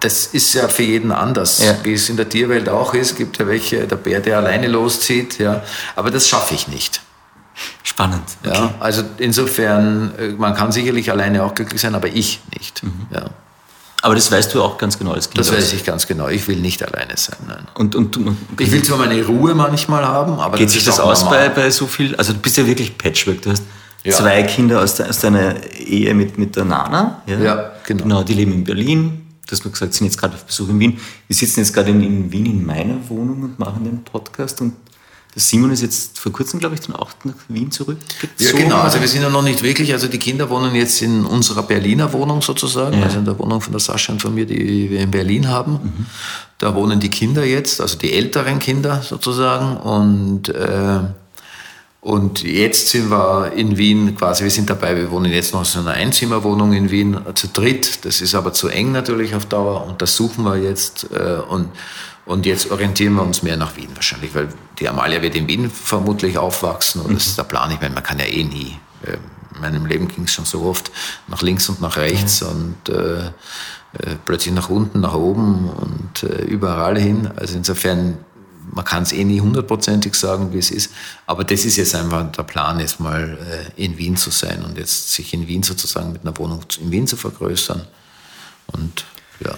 das 0.00 0.26
ist 0.26 0.52
ja 0.52 0.68
für 0.68 0.82
jeden 0.82 1.10
anders, 1.10 1.64
ja. 1.64 1.74
wie 1.82 1.94
es 1.94 2.10
in 2.10 2.18
der 2.18 2.28
Tierwelt 2.28 2.68
auch 2.68 2.92
ist. 2.94 3.12
Es 3.12 3.16
gibt 3.16 3.38
ja 3.38 3.46
welche, 3.46 3.86
der 3.86 3.96
Bär, 3.96 4.20
der 4.20 4.36
alleine 4.36 4.68
loszieht, 4.68 5.38
ja. 5.38 5.62
Aber 5.96 6.10
das 6.10 6.28
schaffe 6.28 6.54
ich 6.54 6.68
nicht. 6.68 7.00
Spannend. 7.82 8.24
Okay. 8.44 8.54
Ja, 8.54 8.74
also 8.80 9.02
insofern, 9.18 10.12
äh, 10.18 10.28
man 10.30 10.54
kann 10.54 10.72
sicherlich 10.72 11.10
alleine 11.10 11.42
auch 11.42 11.54
glücklich 11.54 11.80
sein, 11.80 11.94
aber 11.94 12.08
ich 12.08 12.40
nicht. 12.54 12.82
Mhm. 12.82 13.06
Ja. 13.12 13.30
Aber 14.02 14.14
das 14.14 14.30
weißt 14.30 14.54
du 14.54 14.62
auch 14.62 14.76
ganz 14.78 14.98
genau 14.98 15.12
als 15.12 15.30
Kind. 15.30 15.38
Das 15.38 15.52
weiß 15.52 15.72
ich 15.72 15.84
ganz 15.84 16.06
genau. 16.06 16.28
Ich 16.28 16.46
will 16.46 16.56
nicht 16.56 16.82
alleine 16.86 17.16
sein. 17.16 17.38
Nein. 17.48 17.66
Und, 17.74 17.94
und 17.96 18.14
du, 18.14 18.36
ich 18.58 18.70
will 18.70 18.82
zwar 18.82 18.98
meine 18.98 19.24
Ruhe 19.24 19.54
manchmal 19.54 20.06
haben, 20.06 20.38
aber 20.38 20.58
geht 20.58 20.70
sich 20.70 20.84
das 20.84 21.00
aus 21.00 21.28
bei, 21.28 21.48
bei 21.48 21.70
so 21.70 21.86
viel? 21.86 22.14
Also 22.16 22.32
du 22.32 22.38
bist 22.38 22.56
ja 22.56 22.66
wirklich 22.66 22.96
Patchwork. 22.98 23.42
Du 23.42 23.50
hast 23.50 23.62
ja. 24.04 24.12
zwei 24.12 24.42
Kinder 24.42 24.82
aus, 24.82 24.96
de, 24.96 25.08
aus 25.08 25.18
deiner 25.20 25.64
Ehe 25.72 26.14
mit, 26.14 26.38
mit 26.38 26.54
der 26.54 26.66
Nana. 26.66 27.22
Ja? 27.26 27.38
ja, 27.38 27.72
genau. 27.84 28.02
Genau, 28.04 28.22
die 28.22 28.34
leben 28.34 28.52
in 28.52 28.64
Berlin 28.64 29.22
du 29.46 29.52
hast 29.52 29.64
mir 29.64 29.70
gesagt, 29.70 29.94
sind 29.94 30.06
jetzt 30.06 30.18
gerade 30.18 30.34
auf 30.34 30.44
Besuch 30.44 30.68
in 30.68 30.80
Wien. 30.80 30.98
Wir 31.28 31.36
sitzen 31.36 31.60
jetzt 31.60 31.72
gerade 31.72 31.90
in, 31.90 32.02
in, 32.02 32.32
Wien 32.32 32.46
in 32.46 32.66
meiner 32.66 32.96
Wohnung 33.08 33.42
und 33.42 33.58
machen 33.58 33.84
den 33.84 34.02
Podcast 34.02 34.60
und 34.60 34.74
Simon 35.38 35.70
ist 35.70 35.82
jetzt 35.82 36.18
vor 36.18 36.32
kurzem, 36.32 36.60
glaube 36.60 36.76
ich, 36.76 36.80
dann 36.80 36.96
auch 36.96 37.10
nach 37.24 37.34
Wien 37.48 37.70
zurückgezogen. 37.70 38.32
Ja, 38.38 38.52
genau. 38.52 38.76
Also 38.80 39.00
wir 39.00 39.06
sind 39.06 39.20
ja 39.20 39.28
noch 39.28 39.42
nicht 39.42 39.62
wirklich, 39.62 39.92
also 39.92 40.08
die 40.08 40.18
Kinder 40.18 40.48
wohnen 40.48 40.74
jetzt 40.74 41.02
in 41.02 41.26
unserer 41.26 41.62
Berliner 41.62 42.10
Wohnung 42.14 42.40
sozusagen, 42.40 42.98
ja. 42.98 43.04
also 43.04 43.18
in 43.18 43.26
der 43.26 43.38
Wohnung 43.38 43.60
von 43.60 43.72
der 43.72 43.80
Sascha 43.80 44.14
und 44.14 44.22
von 44.22 44.34
mir, 44.34 44.46
die 44.46 44.90
wir 44.90 45.00
in 45.00 45.10
Berlin 45.10 45.48
haben. 45.48 45.72
Mhm. 45.72 46.06
Da 46.56 46.74
wohnen 46.74 47.00
die 47.00 47.10
Kinder 47.10 47.44
jetzt, 47.44 47.82
also 47.82 47.98
die 47.98 48.14
älteren 48.14 48.58
Kinder 48.58 49.02
sozusagen 49.02 49.76
und 49.76 50.48
äh, 50.48 51.00
und 52.00 52.44
jetzt 52.44 52.90
sind 52.90 53.10
wir 53.10 53.52
in 53.56 53.78
Wien 53.78 54.16
quasi, 54.16 54.44
wir 54.44 54.50
sind 54.52 54.70
dabei, 54.70 54.96
wir 54.96 55.10
wohnen 55.10 55.32
jetzt 55.32 55.52
noch 55.52 55.62
in 55.62 55.66
so 55.66 55.80
einer 55.80 55.90
Einzimmerwohnung 55.90 56.72
in 56.72 56.92
Wien 56.92 57.18
zu 57.34 57.48
dritt. 57.48 58.04
Das 58.04 58.20
ist 58.20 58.36
aber 58.36 58.52
zu 58.52 58.68
eng 58.68 58.92
natürlich 58.92 59.34
auf 59.34 59.46
Dauer 59.46 59.84
und 59.88 60.00
das 60.00 60.14
suchen 60.14 60.44
wir 60.44 60.56
jetzt. 60.56 61.08
Äh, 61.12 61.40
und, 61.48 61.68
und 62.26 62.44
jetzt 62.44 62.70
orientieren 62.70 63.14
wir 63.14 63.22
uns 63.22 63.42
mehr 63.42 63.56
nach 63.56 63.76
Wien 63.76 63.90
wahrscheinlich, 63.94 64.34
weil 64.34 64.48
die 64.78 64.88
Amalia 64.88 65.22
wird 65.22 65.36
in 65.36 65.46
Wien 65.46 65.70
vermutlich 65.70 66.36
aufwachsen 66.36 67.00
und 67.00 67.14
das 67.14 67.26
ist 67.26 67.38
der 67.38 67.44
Plan. 67.44 67.70
Ich 67.70 67.80
meine, 67.80 67.94
man 67.94 68.02
kann 68.02 68.18
ja 68.18 68.26
eh 68.26 68.44
nie. 68.44 68.76
Äh, 69.02 69.16
in 69.54 69.62
meinem 69.62 69.86
Leben 69.86 70.08
ging 70.08 70.24
es 70.24 70.32
schon 70.32 70.44
so 70.44 70.64
oft 70.64 70.90
nach 71.28 71.40
links 71.40 71.68
und 71.68 71.80
nach 71.80 71.96
rechts 71.96 72.40
ja. 72.40 72.48
und 72.48 72.88
äh, 72.88 73.26
äh, 73.26 74.16
plötzlich 74.26 74.54
nach 74.54 74.68
unten, 74.68 75.00
nach 75.00 75.14
oben 75.14 75.70
und 75.70 76.22
äh, 76.24 76.42
überall 76.42 76.98
hin. 76.98 77.30
Also 77.36 77.56
insofern 77.56 78.18
man 78.72 78.84
kann 78.84 79.04
es 79.04 79.12
eh 79.12 79.24
nie 79.24 79.40
hundertprozentig 79.40 80.14
sagen, 80.14 80.52
wie 80.52 80.58
es 80.58 80.70
ist. 80.70 80.90
Aber 81.26 81.44
das 81.44 81.64
ist 81.64 81.76
jetzt 81.76 81.94
einfach 81.94 82.30
der 82.32 82.42
Plan, 82.42 82.80
jetzt 82.80 83.00
mal 83.00 83.38
äh, 83.76 83.82
in 83.82 83.96
Wien 83.96 84.16
zu 84.16 84.30
sein 84.30 84.64
und 84.64 84.76
jetzt 84.76 85.12
sich 85.12 85.32
in 85.32 85.46
Wien 85.46 85.62
sozusagen 85.62 86.12
mit 86.12 86.22
einer 86.22 86.36
Wohnung 86.38 86.60
in 86.80 86.90
Wien 86.90 87.06
zu 87.06 87.16
vergrößern. 87.16 87.86
Und 88.66 89.04
ja. 89.40 89.56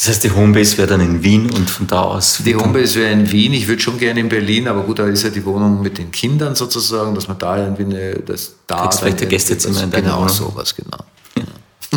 Das 0.00 0.08
heißt, 0.08 0.24
die 0.24 0.30
Homebase 0.30 0.78
wäre 0.78 0.88
dann 0.88 1.02
in 1.02 1.22
Wien 1.22 1.52
und 1.52 1.68
von 1.68 1.86
da 1.86 2.00
aus. 2.00 2.38
Die 2.42 2.56
Homebase 2.56 3.00
wäre 3.00 3.12
in 3.12 3.30
Wien. 3.30 3.52
Ich 3.52 3.68
würde 3.68 3.82
schon 3.82 3.98
gerne 3.98 4.18
in 4.20 4.30
Berlin, 4.30 4.66
aber 4.66 4.82
gut, 4.82 4.98
da 4.98 5.06
ist 5.06 5.24
ja 5.24 5.28
die 5.28 5.44
Wohnung 5.44 5.82
mit 5.82 5.98
den 5.98 6.10
Kindern 6.10 6.54
sozusagen, 6.54 7.14
dass 7.14 7.28
man 7.28 7.38
da 7.38 7.58
irgendwie 7.58 7.84
eine, 7.84 8.14
das 8.14 8.54
da. 8.66 8.80
Kriegst 8.84 9.00
vielleicht 9.00 9.28
Gästezimmer 9.28 9.82
in 9.82 9.90
deiner 9.90 10.04
Genau, 10.04 10.20
Wohnung. 10.20 10.30
sowas, 10.30 10.74
genau. 10.74 11.04
Ja. 11.36 11.44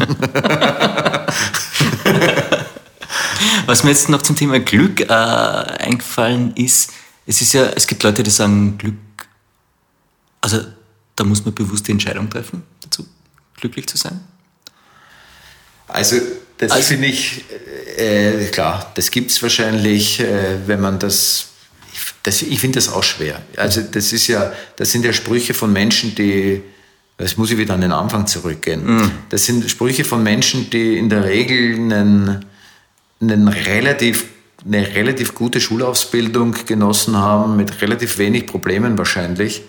Was 3.68 3.86
mir 3.86 3.92
jetzt 3.92 4.10
noch 4.10 4.22
zum 4.22 4.36
Thema 4.36 4.60
Glück 4.60 5.00
äh, 5.00 5.06
eingefallen 5.08 6.54
ist, 6.58 6.92
es 7.26 7.42
ist 7.42 7.54
ja, 7.54 7.68
es 7.68 7.88
gibt 7.88 8.04
Leute, 8.04 8.22
die 8.22 8.32
sagen, 8.32 8.78
Glück, 8.80 8.96
also 10.42 10.60
da 11.16 11.24
muss 11.24 11.46
man 11.46 11.54
bewusst 11.54 11.88
die 11.88 11.94
Entscheidung 11.94 12.30
treffen, 12.30 12.63
dazu 12.82 13.08
glücklich 13.56 13.88
zu 13.88 13.96
sein. 13.96 14.20
Also 15.88 16.18
das 16.58 16.72
also, 16.72 16.88
finde 16.89 17.08
ich, 17.08 17.44
äh, 17.98 18.46
klar, 18.52 18.92
das 18.96 19.12
gibt 19.12 19.32
es 19.32 19.42
wahrscheinlich, 19.42 20.20
äh, 20.20 20.68
wenn 20.68 20.82
man 20.82 21.00
das, 21.00 21.48
das 22.24 22.42
ich 22.42 22.60
finde 22.60 22.78
das 22.78 22.89
auch 22.89 23.04
schwer. 23.04 23.42
Also 23.58 23.82
das 23.82 24.13
ist 24.13 24.28
ja, 24.28 24.54
das 24.76 24.92
sind 24.92 25.06
ja 25.06 25.13
Sprüche 25.13 25.54
von 25.54 25.74
Menschen, 25.74 26.16
die, 26.16 26.62
das 27.18 27.38
muss 27.38 27.52
ich 27.52 27.58
wieder 27.58 27.74
an 27.74 27.82
den 27.82 27.92
Anfang 27.92 28.28
zurückgehen. 28.28 28.86
Mhm. 28.86 29.12
Das 29.30 29.46
sind 29.46 29.70
Sprüche 29.70 30.06
von 30.06 30.24
Menschen, 30.24 30.70
die 30.70 30.98
in 30.98 31.10
der 31.10 31.26
Regel 31.26 31.76
einen 31.76 32.46
einen 33.24 33.48
relativ, 33.48 34.26
eine 34.66 34.96
relativ 34.96 35.36
gute 35.36 35.60
Schulausbildung 35.60 36.56
genossen 36.66 37.18
haben, 37.18 37.56
mit 37.56 37.82
relativ 37.82 38.18
wenig 38.18 38.46
Problemen 38.46 38.98
wahrscheinlich, 38.98 39.62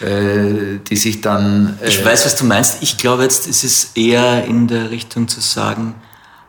äh, 0.00 0.78
die 0.88 0.96
sich 0.96 1.20
dann... 1.20 1.78
Äh 1.82 1.88
ich 1.88 2.04
weiß, 2.04 2.24
was 2.24 2.36
du 2.36 2.44
meinst. 2.44 2.82
Ich 2.82 2.98
glaube 2.98 3.24
jetzt, 3.24 3.46
ist 3.46 3.64
es 3.64 3.90
eher 3.94 4.44
in 4.44 4.68
der 4.68 4.90
Richtung 4.90 5.28
zu 5.28 5.40
sagen, 5.40 5.94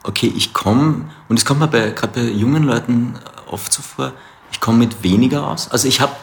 okay, 0.03 0.31
ich 0.35 0.53
komme, 0.53 1.09
und 1.29 1.37
es 1.37 1.45
kommt 1.45 1.59
mir 1.59 1.67
bei, 1.67 1.91
gerade 1.91 2.21
bei 2.21 2.27
jungen 2.29 2.63
Leuten 2.63 3.15
oft 3.49 3.71
so 3.71 3.81
vor, 3.81 4.13
ich 4.51 4.59
komme 4.59 4.79
mit 4.79 5.03
weniger 5.03 5.47
aus. 5.47 5.69
Also 5.69 5.87
ich 5.87 6.01
habe, 6.01 6.13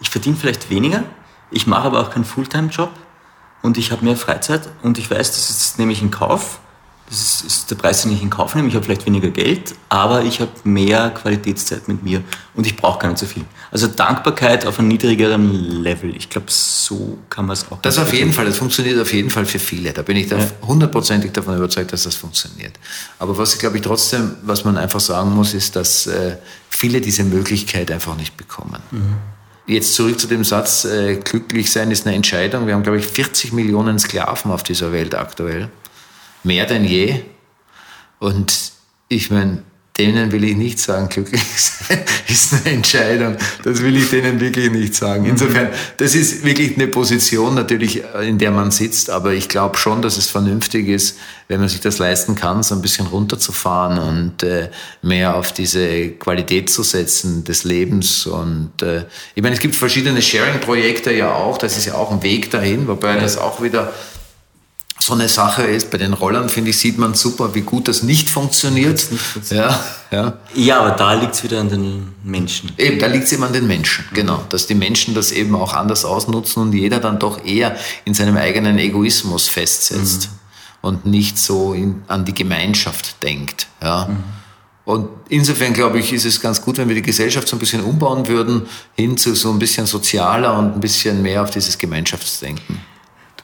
ich 0.00 0.10
verdiene 0.10 0.36
vielleicht 0.36 0.70
weniger, 0.70 1.04
ich 1.50 1.66
mache 1.66 1.84
aber 1.84 2.00
auch 2.00 2.10
keinen 2.10 2.24
Fulltime-Job 2.24 2.90
und 3.62 3.78
ich 3.78 3.92
habe 3.92 4.04
mehr 4.04 4.16
Freizeit 4.16 4.68
und 4.82 4.98
ich 4.98 5.10
weiß, 5.10 5.32
das 5.32 5.50
ist 5.50 5.78
nämlich 5.78 6.02
in 6.02 6.10
Kauf 6.10 6.60
das 7.08 7.20
ist, 7.20 7.44
ist, 7.44 7.70
der 7.70 7.76
Preis, 7.76 8.02
den 8.02 8.12
ich 8.12 8.22
in 8.22 8.30
Kauf 8.30 8.54
nehme. 8.54 8.68
Ich 8.68 8.74
habe 8.74 8.84
vielleicht 8.84 9.06
weniger 9.06 9.28
Geld, 9.28 9.74
aber 9.88 10.22
ich 10.22 10.40
habe 10.40 10.50
mehr 10.64 11.10
Qualitätszeit 11.10 11.86
mit 11.86 12.02
mir 12.02 12.22
und 12.54 12.66
ich 12.66 12.76
brauche 12.76 12.98
gar 12.98 13.08
nicht 13.08 13.18
so 13.18 13.26
viel. 13.26 13.44
Also 13.74 13.88
Dankbarkeit 13.88 14.66
auf 14.66 14.78
einem 14.78 14.86
niedrigeren 14.86 15.82
Level. 15.82 16.16
Ich 16.16 16.30
glaube, 16.30 16.46
so 16.48 17.18
kann 17.28 17.46
man 17.46 17.54
es 17.54 17.70
auch. 17.72 17.82
Das 17.82 17.98
auf 17.98 18.14
jeden 18.14 18.32
Fall, 18.32 18.44
das 18.44 18.56
funktioniert 18.56 19.00
auf 19.00 19.12
jeden 19.12 19.30
Fall 19.30 19.46
für 19.46 19.58
viele. 19.58 19.92
Da 19.92 20.02
bin 20.02 20.16
ich 20.16 20.28
da 20.28 20.38
hundertprozentig 20.62 21.30
ja. 21.30 21.32
davon 21.32 21.56
überzeugt, 21.56 21.92
dass 21.92 22.04
das 22.04 22.14
funktioniert. 22.14 22.72
Aber 23.18 23.36
was 23.36 23.54
ich 23.54 23.58
glaube 23.58 23.76
ich 23.78 23.82
trotzdem, 23.82 24.36
was 24.42 24.64
man 24.64 24.78
einfach 24.78 25.00
sagen 25.00 25.34
muss, 25.34 25.54
ist, 25.54 25.74
dass 25.74 26.06
äh, 26.06 26.36
viele 26.70 27.00
diese 27.00 27.24
Möglichkeit 27.24 27.90
einfach 27.90 28.16
nicht 28.16 28.36
bekommen. 28.36 28.80
Mhm. 28.92 29.16
Jetzt 29.66 29.94
zurück 29.94 30.20
zu 30.20 30.28
dem 30.28 30.44
Satz, 30.44 30.84
äh, 30.84 31.16
glücklich 31.16 31.72
sein 31.72 31.90
ist 31.90 32.06
eine 32.06 32.14
Entscheidung. 32.14 32.68
Wir 32.68 32.74
haben, 32.74 32.84
glaube 32.84 32.98
ich, 32.98 33.06
40 33.06 33.52
Millionen 33.52 33.98
Sklaven 33.98 34.52
auf 34.52 34.62
dieser 34.62 34.92
Welt 34.92 35.16
aktuell 35.16 35.68
mehr 36.44 36.66
denn 36.66 36.84
je. 36.84 37.22
Und 38.20 38.72
ich 39.08 39.30
meine, 39.30 39.62
denen 39.96 40.32
will 40.32 40.42
ich 40.42 40.56
nicht 40.56 40.80
sagen, 40.80 41.08
glücklich 41.08 41.42
sein 41.56 42.02
ist 42.26 42.52
eine 42.52 42.74
Entscheidung. 42.76 43.36
Das 43.62 43.80
will 43.80 43.96
ich 43.96 44.10
denen 44.10 44.40
wirklich 44.40 44.70
nicht 44.70 44.94
sagen. 44.94 45.24
Insofern, 45.24 45.68
das 45.98 46.16
ist 46.16 46.44
wirklich 46.44 46.74
eine 46.76 46.88
Position 46.88 47.54
natürlich, 47.54 48.02
in 48.22 48.38
der 48.38 48.50
man 48.50 48.72
sitzt, 48.72 49.08
aber 49.08 49.32
ich 49.34 49.48
glaube 49.48 49.78
schon, 49.78 50.02
dass 50.02 50.16
es 50.16 50.26
vernünftig 50.26 50.88
ist, 50.88 51.18
wenn 51.46 51.60
man 51.60 51.68
sich 51.68 51.80
das 51.80 51.98
leisten 51.98 52.34
kann, 52.34 52.64
so 52.64 52.74
ein 52.74 52.82
bisschen 52.82 53.06
runterzufahren 53.06 53.98
und 53.98 54.42
äh, 54.42 54.70
mehr 55.02 55.36
auf 55.36 55.52
diese 55.52 56.08
Qualität 56.10 56.70
zu 56.70 56.82
setzen 56.82 57.44
des 57.44 57.62
Lebens. 57.62 58.26
Und 58.26 58.82
äh, 58.82 59.04
ich 59.36 59.42
meine, 59.42 59.54
es 59.54 59.60
gibt 59.60 59.76
verschiedene 59.76 60.20
Sharing-Projekte 60.20 61.12
ja 61.12 61.32
auch, 61.32 61.56
das 61.56 61.76
ist 61.76 61.86
ja 61.86 61.94
auch 61.94 62.10
ein 62.10 62.22
Weg 62.24 62.50
dahin, 62.50 62.88
wobei 62.88 63.16
das 63.16 63.38
auch 63.38 63.62
wieder 63.62 63.92
so 65.04 65.12
eine 65.12 65.28
Sache 65.28 65.62
ist. 65.62 65.90
Bei 65.90 65.98
den 65.98 66.12
Rollern, 66.12 66.48
finde 66.48 66.70
ich, 66.70 66.78
sieht 66.78 66.98
man 66.98 67.14
super, 67.14 67.54
wie 67.54 67.60
gut 67.60 67.88
das 67.88 68.02
nicht 68.02 68.30
funktioniert. 68.30 69.06
Ja, 69.50 69.78
ja. 70.10 70.38
ja, 70.54 70.80
aber 70.80 70.92
da 70.92 71.12
liegt 71.14 71.34
es 71.34 71.44
wieder 71.44 71.60
an 71.60 71.68
den 71.68 72.14
Menschen. 72.22 72.72
Eben, 72.78 72.98
da 72.98 73.06
liegt 73.06 73.24
es 73.24 73.32
eben 73.32 73.42
an 73.42 73.52
den 73.52 73.66
Menschen, 73.66 74.04
genau. 74.14 74.42
Dass 74.48 74.66
die 74.66 74.74
Menschen 74.74 75.14
das 75.14 75.32
eben 75.32 75.54
auch 75.54 75.74
anders 75.74 76.04
ausnutzen 76.04 76.62
und 76.62 76.72
jeder 76.72 76.98
dann 76.98 77.18
doch 77.18 77.44
eher 77.44 77.76
in 78.04 78.14
seinem 78.14 78.36
eigenen 78.36 78.78
Egoismus 78.78 79.48
festsetzt 79.48 80.28
mhm. 80.28 80.88
und 80.88 81.06
nicht 81.06 81.38
so 81.38 81.74
in, 81.74 82.02
an 82.08 82.24
die 82.24 82.34
Gemeinschaft 82.34 83.22
denkt. 83.22 83.66
Ja. 83.82 84.06
Mhm. 84.06 84.16
Und 84.84 85.08
insofern 85.28 85.72
glaube 85.72 85.98
ich, 85.98 86.12
ist 86.12 86.24
es 86.24 86.40
ganz 86.40 86.60
gut, 86.60 86.78
wenn 86.78 86.88
wir 86.88 86.94
die 86.94 87.02
Gesellschaft 87.02 87.48
so 87.48 87.56
ein 87.56 87.58
bisschen 87.58 87.82
umbauen 87.82 88.26
würden, 88.26 88.62
hin 88.94 89.16
zu 89.16 89.34
so 89.34 89.50
ein 89.50 89.58
bisschen 89.58 89.86
sozialer 89.86 90.58
und 90.58 90.74
ein 90.74 90.80
bisschen 90.80 91.22
mehr 91.22 91.42
auf 91.42 91.50
dieses 91.50 91.78
Gemeinschaftsdenken. 91.78 92.80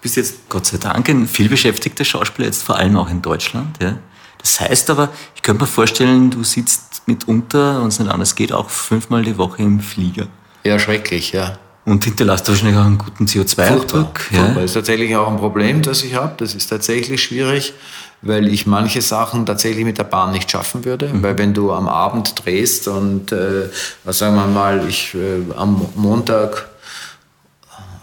Du 0.00 0.04
bist 0.04 0.16
jetzt, 0.16 0.48
Gott 0.48 0.64
sei 0.64 0.78
Dank, 0.78 1.10
ein 1.10 1.28
vielbeschäftigter 1.28 2.06
Schauspieler, 2.06 2.46
jetzt 2.46 2.62
vor 2.62 2.76
allem 2.76 2.96
auch 2.96 3.10
in 3.10 3.20
Deutschland. 3.20 3.76
Ja. 3.82 3.98
Das 4.38 4.58
heißt 4.58 4.88
aber, 4.88 5.10
ich 5.36 5.42
könnte 5.42 5.64
mir 5.64 5.66
vorstellen, 5.66 6.30
du 6.30 6.42
sitzt 6.42 7.02
mitunter, 7.04 7.82
wenn 7.82 7.88
es 7.88 7.98
nicht 7.98 8.10
anders 8.10 8.34
geht, 8.34 8.50
auch 8.50 8.70
fünfmal 8.70 9.24
die 9.24 9.36
Woche 9.36 9.60
im 9.60 9.80
Flieger. 9.80 10.28
Ja, 10.64 10.78
schrecklich, 10.78 11.32
ja. 11.32 11.58
Und 11.84 12.02
hinterlasst 12.04 12.48
wahrscheinlich 12.48 12.78
auch 12.78 12.86
einen 12.86 12.96
guten 12.96 13.26
CO2-Abdruck. 13.26 14.32
Ja. 14.32 14.48
Das 14.54 14.64
ist 14.64 14.72
tatsächlich 14.72 15.14
auch 15.16 15.28
ein 15.28 15.36
Problem, 15.36 15.82
das 15.82 16.02
ich 16.02 16.14
habe. 16.14 16.32
Das 16.38 16.54
ist 16.54 16.68
tatsächlich 16.68 17.22
schwierig, 17.22 17.74
weil 18.22 18.48
ich 18.48 18.66
manche 18.66 19.02
Sachen 19.02 19.44
tatsächlich 19.44 19.84
mit 19.84 19.98
der 19.98 20.04
Bahn 20.04 20.32
nicht 20.32 20.50
schaffen 20.50 20.86
würde. 20.86 21.08
Mhm. 21.08 21.22
Weil 21.22 21.36
wenn 21.36 21.52
du 21.52 21.72
am 21.72 21.88
Abend 21.88 22.42
drehst 22.42 22.88
und, 22.88 23.32
äh, 23.32 23.68
was 24.04 24.16
sagen 24.16 24.34
wir 24.36 24.46
mal, 24.46 24.88
ich 24.88 25.14
äh, 25.14 25.42
am 25.56 25.86
Montag 25.94 26.70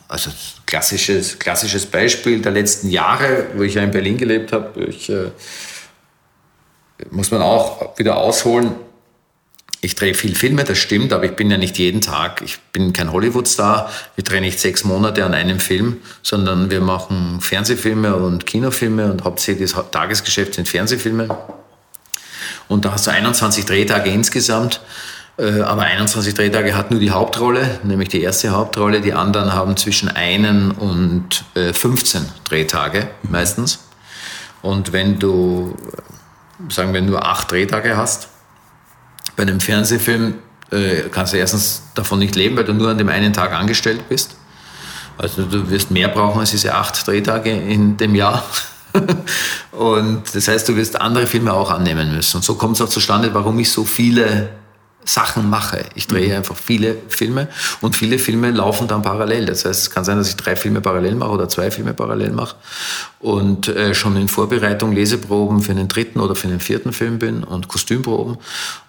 also 0.08 0.32
klassisches, 0.66 1.38
klassisches 1.38 1.86
Beispiel 1.86 2.42
der 2.42 2.52
letzten 2.52 2.90
Jahre, 2.90 3.48
wo 3.56 3.64
ich 3.64 3.76
ja 3.76 3.84
in 3.84 3.92
Berlin 3.92 4.18
gelebt 4.18 4.54
habe, 4.54 4.86
ich, 4.86 5.10
äh, 5.10 5.32
muss 7.12 7.32
man 7.32 7.42
auch 7.42 7.98
wieder 7.98 8.18
ausholen. 8.18 8.76
Ich 9.82 9.94
drehe 9.94 10.16
viel 10.16 10.36
Filme, 10.36 10.64
das 10.64 10.80
stimmt, 10.80 11.14
aber 11.14 11.26
ich 11.26 11.36
bin 11.36 11.52
ja 11.52 11.58
nicht 11.58 11.78
jeden 11.78 12.02
Tag, 12.02 12.42
ich 12.42 12.58
bin 12.74 12.94
kein 12.94 13.12
Hollywood-Star, 13.12 13.92
wir 14.16 14.24
drehen 14.24 14.42
nicht 14.42 14.60
sechs 14.60 14.84
Monate 14.84 15.24
an 15.24 15.36
einem 15.36 15.60
Film, 15.60 15.98
sondern 16.24 16.72
wir 16.72 16.82
machen 16.82 17.42
Fernsehfilme 17.42 18.16
und 18.16 18.48
Kinofilme 18.48 19.12
und 19.12 19.24
hauptsächlich 19.24 19.72
das 19.72 19.92
Tagesgeschäft 19.92 20.56
sind 20.56 20.68
Fernsehfilme. 20.68 21.28
Und 22.68 22.86
da 22.86 22.94
hast 22.94 23.08
du 23.08 23.12
21 23.12 23.66
Drehtage 23.66 24.10
insgesamt. 24.10 24.82
Äh, 25.38 25.62
aber 25.62 25.84
21 25.84 26.34
Drehtage 26.34 26.76
hat 26.76 26.92
nur 26.92 27.00
die 27.00 27.12
Hauptrolle, 27.12 27.80
nämlich 27.84 28.10
die 28.10 28.22
erste 28.22 28.50
Hauptrolle. 28.50 29.02
Die 29.02 29.14
anderen 29.14 29.54
haben 29.54 29.78
zwischen 29.78 30.10
einen 30.10 30.72
und 30.72 31.46
15 31.54 32.22
äh, 32.22 32.26
Drehtage 32.50 33.10
meistens. 33.24 33.80
Und 34.62 34.92
wenn 34.92 35.20
du, 35.20 35.76
sagen 36.70 36.94
wir, 36.94 37.02
nur 37.02 37.26
acht 37.26 37.52
Drehtage 37.52 37.96
hast, 37.96 38.30
bei 39.36 39.44
einem 39.44 39.60
Fernsehfilm 39.60 40.36
äh, 40.72 41.04
kannst 41.12 41.34
du 41.34 41.38
erstens 41.38 41.84
davon 41.94 42.20
nicht 42.20 42.36
leben, 42.36 42.58
weil 42.58 42.66
du 42.66 42.74
nur 42.74 42.90
an 42.90 42.98
dem 42.98 43.10
einen 43.10 43.34
Tag 43.34 43.54
angestellt 43.54 44.10
bist. 44.10 44.36
Also 45.18 45.44
du 45.44 45.70
wirst 45.70 45.92
mehr 45.92 46.10
brauchen 46.10 46.40
als 46.40 46.52
diese 46.52 46.74
acht 46.76 47.08
Drehtage 47.08 47.52
in 47.52 47.98
dem 47.98 48.16
Jahr. 48.16 48.44
und 49.72 50.24
das 50.34 50.48
heißt, 50.48 50.68
du 50.68 50.76
wirst 50.76 51.00
andere 51.00 51.28
Filme 51.28 51.54
auch 51.54 51.70
annehmen 51.70 52.16
müssen. 52.16 52.38
Und 52.38 52.44
so 52.44 52.56
kommt 52.56 52.76
es 52.76 52.82
auch 52.82 52.90
zustande, 52.90 53.34
warum 53.34 53.60
ich 53.60 53.72
so 53.72 53.84
viele 53.84 54.50
Sachen 55.08 55.50
mache. 55.50 55.86
Ich 55.96 56.08
drehe 56.08 56.30
mhm. 56.30 56.36
einfach 56.36 56.56
viele 56.56 56.96
Filme 57.08 57.48
und 57.82 57.96
viele 57.96 58.20
Filme 58.20 58.52
laufen 58.52 58.88
dann 58.88 59.02
parallel. 59.02 59.46
Das 59.46 59.66
heißt, 59.66 59.82
es 59.84 59.90
kann 59.90 60.04
sein, 60.04 60.18
dass 60.18 60.30
ich 60.30 60.36
drei 60.36 60.56
Filme 60.56 60.82
parallel 60.82 61.16
mache 61.16 61.32
oder 61.32 61.50
zwei 61.50 61.72
Filme 61.72 61.94
parallel 61.94 62.32
mache 62.32 62.56
und 63.20 63.70
äh, 63.70 63.96
schon 63.96 64.18
in 64.18 64.28
Vorbereitung 64.28 64.92
Leseproben 64.92 65.62
für 65.62 65.74
den 65.74 65.88
dritten 65.88 66.20
oder 66.20 66.36
für 66.36 66.48
den 66.48 66.60
vierten 66.60 66.92
Film 66.92 67.20
bin 67.20 67.44
und 67.44 67.68
Kostümproben. 67.68 68.38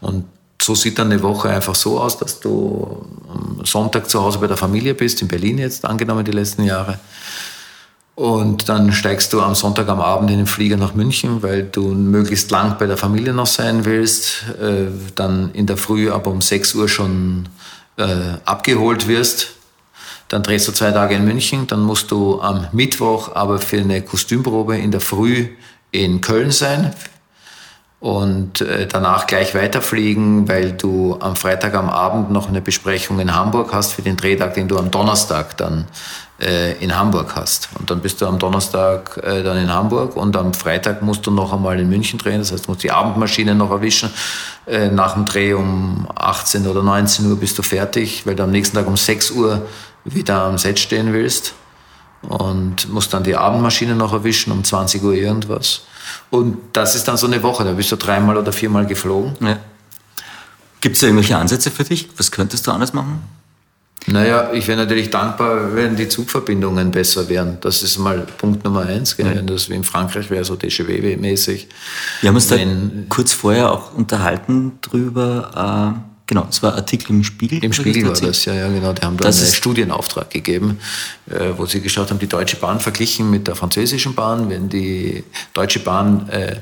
Und 0.00 0.24
so 0.60 0.74
sieht 0.74 0.98
dann 0.98 1.12
eine 1.12 1.22
Woche 1.22 1.50
einfach 1.50 1.76
so 1.76 2.00
aus, 2.00 2.18
dass 2.18 2.40
du 2.40 3.06
am 3.32 3.64
Sonntag 3.64 4.10
zu 4.10 4.20
Hause 4.20 4.38
bei 4.38 4.48
der 4.48 4.56
Familie 4.56 4.94
bist, 4.94 5.22
in 5.22 5.28
Berlin 5.28 5.58
jetzt 5.58 5.84
angenommen 5.84 6.24
die 6.24 6.32
letzten 6.32 6.64
Jahre 6.64 6.98
und 8.18 8.68
dann 8.68 8.90
steigst 8.90 9.32
du 9.32 9.40
am 9.40 9.54
Sonntag 9.54 9.88
am 9.88 10.00
Abend 10.00 10.28
in 10.32 10.38
den 10.38 10.48
Flieger 10.48 10.76
nach 10.76 10.92
München, 10.92 11.40
weil 11.44 11.62
du 11.62 11.94
möglichst 11.94 12.50
lang 12.50 12.76
bei 12.76 12.86
der 12.86 12.96
Familie 12.96 13.32
noch 13.32 13.46
sein 13.46 13.84
willst. 13.84 14.42
Äh, 14.60 14.86
dann 15.14 15.52
in 15.52 15.66
der 15.66 15.76
Früh 15.76 16.10
aber 16.10 16.32
um 16.32 16.40
6 16.40 16.74
Uhr 16.74 16.88
schon 16.88 17.48
äh, 17.96 18.06
abgeholt 18.44 19.06
wirst. 19.06 19.52
Dann 20.26 20.42
drehst 20.42 20.66
du 20.66 20.72
zwei 20.72 20.90
Tage 20.90 21.14
in 21.14 21.24
München. 21.24 21.68
Dann 21.68 21.82
musst 21.82 22.10
du 22.10 22.40
am 22.40 22.66
Mittwoch 22.72 23.36
aber 23.36 23.60
für 23.60 23.78
eine 23.78 24.02
Kostümprobe 24.02 24.76
in 24.76 24.90
der 24.90 25.00
Früh 25.00 25.50
in 25.92 26.20
Köln 26.20 26.50
sein. 26.50 26.94
Und 28.00 28.60
äh, 28.60 28.86
danach 28.86 29.26
gleich 29.26 29.56
weiterfliegen, 29.56 30.48
weil 30.48 30.72
du 30.72 31.16
am 31.18 31.34
Freitag 31.34 31.74
am 31.74 31.88
Abend 31.88 32.30
noch 32.30 32.48
eine 32.48 32.60
Besprechung 32.60 33.18
in 33.18 33.34
Hamburg 33.34 33.72
hast 33.72 33.92
für 33.92 34.02
den 34.02 34.16
Drehtag, 34.16 34.54
den 34.54 34.68
du 34.68 34.78
am 34.78 34.92
Donnerstag 34.92 35.56
dann 35.56 35.86
äh, 36.40 36.72
in 36.82 36.96
Hamburg 36.96 37.34
hast. 37.34 37.68
Und 37.76 37.90
dann 37.90 38.00
bist 38.00 38.20
du 38.20 38.26
am 38.26 38.38
Donnerstag 38.38 39.20
äh, 39.24 39.42
dann 39.42 39.56
in 39.56 39.72
Hamburg 39.72 40.16
und 40.16 40.36
am 40.36 40.54
Freitag 40.54 41.02
musst 41.02 41.26
du 41.26 41.32
noch 41.32 41.52
einmal 41.52 41.80
in 41.80 41.88
München 41.88 42.20
drehen. 42.20 42.38
Das 42.38 42.52
heißt, 42.52 42.66
du 42.66 42.70
musst 42.70 42.84
die 42.84 42.92
Abendmaschine 42.92 43.56
noch 43.56 43.72
erwischen. 43.72 44.10
Äh, 44.66 44.90
nach 44.90 45.14
dem 45.14 45.24
Dreh 45.24 45.54
um 45.54 46.06
18 46.14 46.68
oder 46.68 46.84
19 46.84 47.28
Uhr 47.28 47.36
bist 47.36 47.58
du 47.58 47.62
fertig, 47.62 48.24
weil 48.26 48.36
du 48.36 48.44
am 48.44 48.52
nächsten 48.52 48.76
Tag 48.76 48.86
um 48.86 48.96
6 48.96 49.32
Uhr 49.32 49.66
wieder 50.04 50.42
am 50.42 50.56
Set 50.56 50.78
stehen 50.78 51.12
willst. 51.12 51.54
Und 52.22 52.88
musst 52.92 53.12
dann 53.12 53.24
die 53.24 53.34
Abendmaschine 53.34 53.96
noch 53.96 54.12
erwischen 54.12 54.52
um 54.52 54.62
20 54.62 55.02
Uhr 55.02 55.14
irgendwas. 55.14 55.82
Und 56.30 56.58
das 56.72 56.94
ist 56.94 57.08
dann 57.08 57.16
so 57.16 57.26
eine 57.26 57.42
Woche, 57.42 57.64
da 57.64 57.72
bist 57.72 57.90
du 57.92 57.96
dreimal 57.96 58.36
oder 58.36 58.52
viermal 58.52 58.86
geflogen. 58.86 59.34
Ja. 59.40 59.58
Gibt 60.80 60.94
es 60.94 61.00
da 61.00 61.06
irgendwelche 61.08 61.36
Ansätze 61.36 61.70
für 61.70 61.84
dich? 61.84 62.08
Was 62.16 62.30
könntest 62.30 62.66
du 62.66 62.70
anders 62.70 62.92
machen? 62.92 63.22
Naja, 64.06 64.52
ich 64.52 64.66
wäre 64.68 64.78
natürlich 64.78 65.10
dankbar, 65.10 65.74
wenn 65.74 65.96
die 65.96 66.08
Zugverbindungen 66.08 66.90
besser 66.90 67.28
wären. 67.28 67.58
Das 67.60 67.82
ist 67.82 67.98
mal 67.98 68.26
Punkt 68.38 68.64
Nummer 68.64 68.86
eins, 68.86 69.16
gell? 69.16 69.34
wenn 69.34 69.46
das 69.46 69.68
wie 69.68 69.74
in 69.74 69.84
Frankreich 69.84 70.30
wäre, 70.30 70.44
so 70.44 70.54
DGW-mäßig. 70.54 71.66
Wir 72.20 72.28
haben 72.28 72.36
uns 72.36 72.46
da 72.46 72.56
kurz 73.08 73.32
vorher 73.32 73.70
auch 73.70 73.94
unterhalten 73.94 74.78
drüber. 74.80 75.94
Äh, 75.96 76.17
genau, 76.28 76.46
es 76.48 76.62
war 76.62 76.74
Artikel 76.74 77.10
im 77.10 77.24
Spiegel. 77.24 77.64
Im 77.64 77.72
Spiegel 77.72 78.06
war 78.06 78.12
das, 78.12 78.44
ja, 78.44 78.54
ja, 78.54 78.68
genau. 78.68 78.92
Die 78.92 79.02
haben 79.02 79.16
da 79.16 79.24
einen 79.24 79.34
Studienauftrag 79.34 80.30
gegeben, 80.30 80.78
äh, 81.28 81.50
wo 81.56 81.66
sie 81.66 81.80
geschaut 81.80 82.10
haben, 82.10 82.20
die 82.20 82.28
Deutsche 82.28 82.56
Bahn 82.56 82.78
verglichen 82.78 83.28
mit 83.28 83.48
der 83.48 83.56
französischen 83.56 84.14
Bahn. 84.14 84.48
Wenn 84.48 84.68
die 84.68 85.24
Deutsche 85.54 85.80
Bahn 85.80 86.28
äh, 86.28 86.56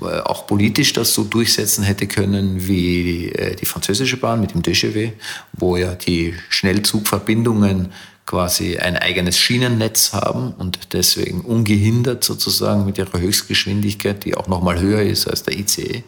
auch 0.00 0.46
politisch 0.46 0.92
das 0.92 1.14
so 1.14 1.24
durchsetzen 1.24 1.82
hätte 1.82 2.06
können 2.06 2.68
wie 2.68 3.30
äh, 3.30 3.56
die 3.56 3.66
französische 3.66 4.18
Bahn 4.18 4.40
mit 4.40 4.54
dem 4.54 4.62
DGW, 4.62 5.12
wo 5.54 5.76
ja 5.76 5.94
die 5.94 6.34
Schnellzugverbindungen 6.50 7.92
quasi 8.26 8.76
ein 8.76 8.96
eigenes 8.96 9.38
Schienennetz 9.38 10.12
haben 10.12 10.52
und 10.58 10.92
deswegen 10.92 11.42
ungehindert 11.42 12.24
sozusagen 12.24 12.84
mit 12.84 12.98
ihrer 12.98 13.18
Höchstgeschwindigkeit, 13.18 14.24
die 14.24 14.36
auch 14.36 14.48
nochmal 14.48 14.80
höher 14.80 15.02
ist 15.02 15.26
als 15.28 15.44
der 15.44 15.56
ICE, 15.56 16.02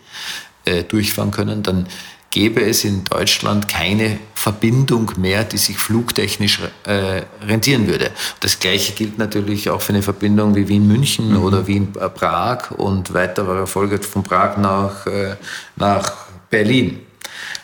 äh, 0.64 0.82
durchfahren 0.84 1.30
können, 1.30 1.62
dann 1.62 1.86
gäbe 2.30 2.62
es 2.62 2.84
in 2.84 3.04
Deutschland 3.04 3.68
keine 3.68 4.18
Verbindung 4.34 5.12
mehr, 5.16 5.44
die 5.44 5.56
sich 5.56 5.78
flugtechnisch 5.78 6.60
äh, 6.84 7.22
rentieren 7.46 7.86
würde. 7.86 8.10
Das 8.40 8.60
Gleiche 8.60 8.92
gilt 8.92 9.18
natürlich 9.18 9.70
auch 9.70 9.80
für 9.80 9.92
eine 9.92 10.02
Verbindung 10.02 10.54
wie 10.54 10.68
Wien-München 10.68 11.30
mhm. 11.30 11.42
oder 11.42 11.66
Wien-Prag 11.66 12.72
und 12.72 13.14
weitere 13.14 13.58
Erfolge 13.60 13.98
von 13.98 14.22
Prag 14.22 14.58
nach, 14.58 15.06
äh, 15.06 15.36
nach 15.76 16.28
Berlin. 16.50 17.00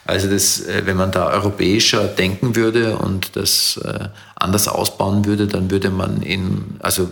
Also 0.06 0.28
das, 0.28 0.60
äh, 0.60 0.82
wenn 0.84 0.96
man 0.96 1.12
da 1.12 1.28
europäischer 1.28 2.04
denken 2.06 2.56
würde 2.56 2.96
und 2.96 3.36
das 3.36 3.78
äh, 3.84 4.08
anders 4.34 4.68
ausbauen 4.68 5.24
würde, 5.24 5.46
dann 5.46 5.70
würde 5.70 5.90
man 5.90 6.22
in, 6.22 6.76
also 6.80 7.08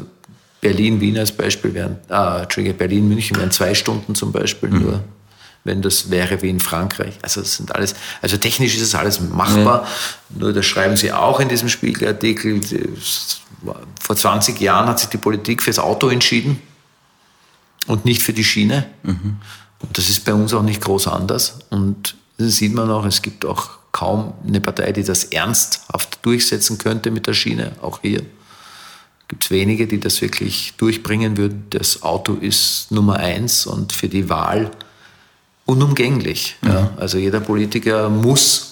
Berlin-Wien 0.61 1.19
als 1.19 1.33
Beispiel 1.33 1.75
wären, 1.75 1.99
ah, 2.09 2.47
Berlin-München 2.47 3.37
wären 3.37 3.51
zwei 3.51 3.75
Stunden 3.75 4.15
zum 4.15 4.33
Beispiel 4.33 4.71
mhm. 4.71 4.83
nur 4.83 5.05
wenn 5.65 5.83
das 5.83 6.11
wäre 6.11 6.43
wie 6.43 6.51
in 6.51 6.61
Frankreich. 6.61 7.19
Also 7.23 7.41
das 7.41 7.57
sind 7.57 7.75
alles, 7.75 7.95
also 8.21 8.37
technisch 8.37 8.75
ist 8.75 8.83
es 8.83 8.95
alles 8.95 9.21
machbar. 9.21 9.83
Ja. 9.83 10.41
Nur 10.41 10.53
das 10.53 10.67
schreiben 10.67 10.97
sie 10.97 11.13
auch 11.13 11.41
in 11.41 11.49
diesem 11.49 11.69
Spiegelartikel. 11.69 12.61
Vor 14.01 14.17
20 14.17 14.61
Jahren 14.61 14.89
hat 14.89 14.99
sich 14.99 15.09
die 15.09 15.19
Politik 15.19 15.63
fürs 15.63 15.79
Auto 15.79 16.09
entschieden 16.09 16.61
und 17.87 18.05
nicht 18.05 18.23
für 18.23 18.33
die 18.33 18.45
Schiene. 18.45 18.87
Mhm. 19.03 19.37
Und 19.79 19.99
das 19.99 20.09
ist 20.09 20.25
bei 20.25 20.35
uns 20.35 20.53
auch 20.55 20.63
nicht 20.63 20.81
groß 20.81 21.09
anders. 21.09 21.59
Und 21.71 22.17
das 22.39 22.57
sieht 22.57 22.75
man 22.75 22.91
auch, 22.91 23.05
es 23.05 23.23
gibt 23.23 23.45
auch 23.45 23.71
kaum 23.93 24.33
eine 24.47 24.61
Partei, 24.61 24.93
die 24.93 25.05
das 25.05 25.25
ernsthaft 25.25 26.19
durchsetzen 26.23 26.79
könnte 26.79 27.11
mit 27.11 27.27
der 27.27 27.35
Schiene, 27.35 27.73
auch 27.83 28.01
hier. 28.03 28.23
Gibt 29.29 29.45
es 29.45 29.51
wenige, 29.51 29.87
die 29.87 30.01
das 30.01 30.21
wirklich 30.21 30.75
durchbringen 30.77 31.37
würden. 31.37 31.67
Das 31.71 32.03
Auto 32.03 32.35
ist 32.35 32.91
Nummer 32.91 33.17
eins 33.17 33.67
und 33.67 33.93
für 33.93 34.09
die 34.09 34.29
Wahl 34.29 34.71
unumgänglich. 35.73 36.57
Ja. 36.65 36.91
Also 36.97 37.19
jeder 37.19 37.41
Politiker 37.41 38.09
muss 38.09 38.72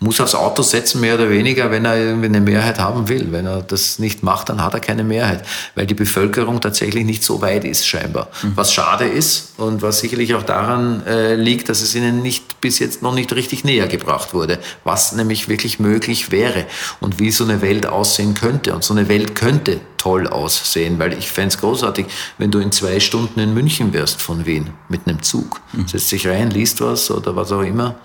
muss 0.00 0.18
aufs 0.18 0.34
Auto 0.34 0.62
setzen, 0.62 1.00
mehr 1.02 1.14
oder 1.14 1.28
weniger, 1.28 1.70
wenn 1.70 1.84
er 1.84 1.96
irgendwie 1.98 2.26
eine 2.26 2.40
Mehrheit 2.40 2.78
haben 2.78 3.08
will. 3.08 3.28
Wenn 3.32 3.46
er 3.46 3.60
das 3.60 3.98
nicht 3.98 4.22
macht, 4.22 4.48
dann 4.48 4.64
hat 4.64 4.72
er 4.72 4.80
keine 4.80 5.04
Mehrheit, 5.04 5.44
weil 5.74 5.86
die 5.86 5.94
Bevölkerung 5.94 6.60
tatsächlich 6.60 7.04
nicht 7.04 7.22
so 7.22 7.42
weit 7.42 7.64
ist, 7.64 7.86
scheinbar. 7.86 8.28
Mhm. 8.42 8.52
Was 8.54 8.72
schade 8.72 9.04
ist 9.04 9.58
und 9.58 9.82
was 9.82 10.00
sicherlich 10.00 10.34
auch 10.34 10.42
daran 10.42 11.06
äh, 11.06 11.34
liegt, 11.34 11.68
dass 11.68 11.82
es 11.82 11.94
ihnen 11.94 12.22
nicht 12.22 12.62
bis 12.62 12.78
jetzt 12.78 13.02
noch 13.02 13.14
nicht 13.14 13.32
richtig 13.34 13.62
näher 13.62 13.88
gebracht 13.88 14.32
wurde, 14.32 14.58
was 14.84 15.12
nämlich 15.12 15.48
wirklich 15.48 15.78
möglich 15.78 16.30
wäre 16.30 16.64
und 17.00 17.18
wie 17.18 17.30
so 17.30 17.44
eine 17.44 17.60
Welt 17.60 17.84
aussehen 17.84 18.32
könnte. 18.32 18.74
Und 18.74 18.82
so 18.82 18.94
eine 18.94 19.06
Welt 19.08 19.34
könnte 19.34 19.80
toll 19.98 20.26
aussehen, 20.26 20.98
weil 20.98 21.12
ich 21.12 21.30
fände 21.30 21.48
es 21.48 21.58
großartig, 21.58 22.06
wenn 22.38 22.50
du 22.50 22.58
in 22.58 22.72
zwei 22.72 23.00
Stunden 23.00 23.38
in 23.38 23.52
München 23.52 23.92
wärst 23.92 24.22
von 24.22 24.46
Wien 24.46 24.70
mit 24.88 25.06
einem 25.06 25.22
Zug. 25.22 25.60
Mhm. 25.74 25.86
Setzt 25.86 26.10
dich 26.10 26.26
rein, 26.26 26.48
liest 26.48 26.80
was 26.80 27.10
oder 27.10 27.36
was 27.36 27.52
auch 27.52 27.60
immer 27.60 27.96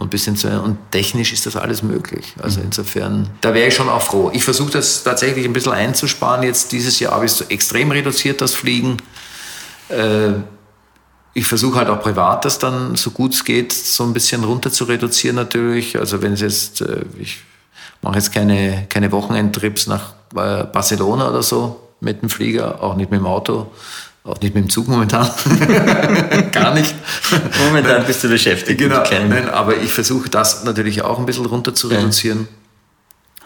und 0.00 0.10
bisschen 0.10 0.36
zu, 0.36 0.48
und 0.48 0.78
technisch 0.90 1.32
ist 1.32 1.46
das 1.46 1.56
alles 1.56 1.82
möglich. 1.82 2.34
Also 2.42 2.60
mhm. 2.60 2.66
insofern, 2.66 3.30
da 3.40 3.54
wäre 3.54 3.68
ich 3.68 3.74
schon 3.74 3.88
auch 3.88 4.02
froh. 4.02 4.30
Ich 4.32 4.44
versuche 4.44 4.72
das 4.72 5.04
tatsächlich 5.04 5.44
ein 5.44 5.52
bisschen 5.52 5.72
einzusparen. 5.72 6.42
Jetzt 6.42 6.72
dieses 6.72 6.98
Jahr 6.98 7.12
habe 7.12 7.26
ich 7.26 7.32
es 7.32 7.40
extrem 7.42 7.90
reduziert, 7.90 8.40
das 8.40 8.54
Fliegen. 8.54 8.96
Äh, 9.88 10.32
ich 11.34 11.46
versuche 11.46 11.78
halt 11.78 11.88
auch 11.88 12.00
privat 12.00 12.44
das 12.44 12.58
dann, 12.58 12.96
so 12.96 13.10
gut 13.10 13.34
es 13.34 13.44
geht, 13.44 13.72
so 13.72 14.04
ein 14.04 14.12
bisschen 14.12 14.42
runter 14.42 14.72
zu 14.72 14.84
reduzieren 14.84 15.36
natürlich. 15.36 15.98
Also 15.98 16.22
wenn 16.22 16.32
es 16.32 16.40
jetzt, 16.40 16.80
äh, 16.80 17.04
ich 17.18 17.42
mache 18.02 18.16
jetzt 18.16 18.32
keine, 18.32 18.86
keine 18.88 19.12
Wochenendtrips 19.12 19.86
nach 19.86 20.14
äh, 20.34 20.64
Barcelona 20.64 21.28
oder 21.30 21.42
so 21.42 21.88
mit 22.00 22.22
dem 22.22 22.30
Flieger, 22.30 22.82
auch 22.82 22.96
nicht 22.96 23.10
mit 23.10 23.20
dem 23.20 23.26
Auto, 23.26 23.70
auch 24.24 24.40
nicht 24.40 24.54
mit 24.54 24.64
dem 24.64 24.70
Zug 24.70 24.88
momentan. 24.88 25.28
Gar 26.52 26.74
nicht. 26.74 26.94
Momentan 27.66 28.04
bist 28.04 28.22
du 28.22 28.28
beschäftigt. 28.28 28.78
Genau. 28.78 29.02
Nein, 29.10 29.48
aber 29.48 29.78
ich 29.78 29.92
versuche 29.92 30.28
das 30.28 30.64
natürlich 30.64 31.02
auch 31.02 31.18
ein 31.18 31.26
bisschen 31.26 31.46
runter 31.46 31.74
zu 31.74 31.88
reduzieren. 31.88 32.48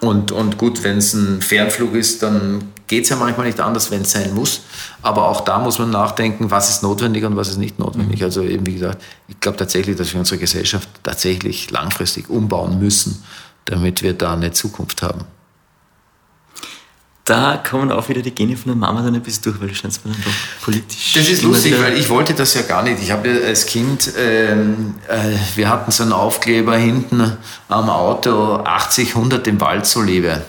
Ja. 0.02 0.08
Und, 0.08 0.32
und 0.32 0.58
gut, 0.58 0.82
wenn 0.82 0.98
es 0.98 1.14
ein 1.14 1.40
Fernflug 1.40 1.94
ist, 1.94 2.22
dann 2.22 2.72
geht 2.88 3.04
es 3.04 3.10
ja 3.10 3.16
manchmal 3.16 3.46
nicht 3.46 3.60
anders, 3.60 3.90
wenn 3.90 4.02
es 4.02 4.10
sein 4.10 4.34
muss. 4.34 4.62
Aber 5.00 5.28
auch 5.28 5.42
da 5.42 5.58
muss 5.58 5.78
man 5.78 5.90
nachdenken, 5.90 6.50
was 6.50 6.68
ist 6.68 6.82
notwendig 6.82 7.24
und 7.24 7.36
was 7.36 7.48
ist 7.48 7.58
nicht 7.58 7.78
notwendig. 7.78 8.18
Mhm. 8.18 8.24
Also 8.24 8.42
eben 8.42 8.66
wie 8.66 8.74
gesagt, 8.74 9.00
ich 9.28 9.38
glaube 9.38 9.56
tatsächlich, 9.56 9.96
dass 9.96 10.12
wir 10.12 10.18
unsere 10.18 10.38
Gesellschaft 10.38 10.88
tatsächlich 11.04 11.70
langfristig 11.70 12.28
umbauen 12.28 12.80
müssen, 12.80 13.22
damit 13.64 14.02
wir 14.02 14.12
da 14.12 14.34
eine 14.34 14.52
Zukunft 14.52 15.02
haben 15.02 15.24
da 17.24 17.56
kommen 17.56 17.90
auch 17.90 18.08
wieder 18.10 18.20
die 18.20 18.32
Gene 18.32 18.56
von 18.56 18.66
der 18.66 18.76
Mama 18.76 19.02
dann 19.02 19.14
ein 19.14 19.22
bisschen 19.22 19.44
durch, 19.44 19.60
weil 19.60 19.68
du 19.68 19.74
scheinst 19.74 20.04
mir 20.04 20.12
dann 20.12 20.22
doch 20.22 20.64
politisch. 20.64 21.14
Das 21.14 21.28
ist 21.28 21.42
lustig, 21.42 21.74
weil 21.80 21.96
ich 21.96 22.08
wollte 22.10 22.34
das 22.34 22.52
ja 22.52 22.62
gar 22.62 22.82
nicht. 22.82 23.02
Ich 23.02 23.10
habe 23.10 23.30
als 23.46 23.64
Kind, 23.64 24.12
ähm, 24.18 24.94
äh, 25.08 25.30
wir 25.56 25.70
hatten 25.70 25.90
so 25.90 26.02
einen 26.02 26.12
Aufkleber 26.12 26.76
hinten 26.76 27.36
am 27.68 27.88
Auto, 27.88 28.56
80, 28.56 29.16
100 29.16 29.46
im 29.46 29.60
Wald 29.60 29.86
so 29.86 30.02
lebe. 30.02 30.44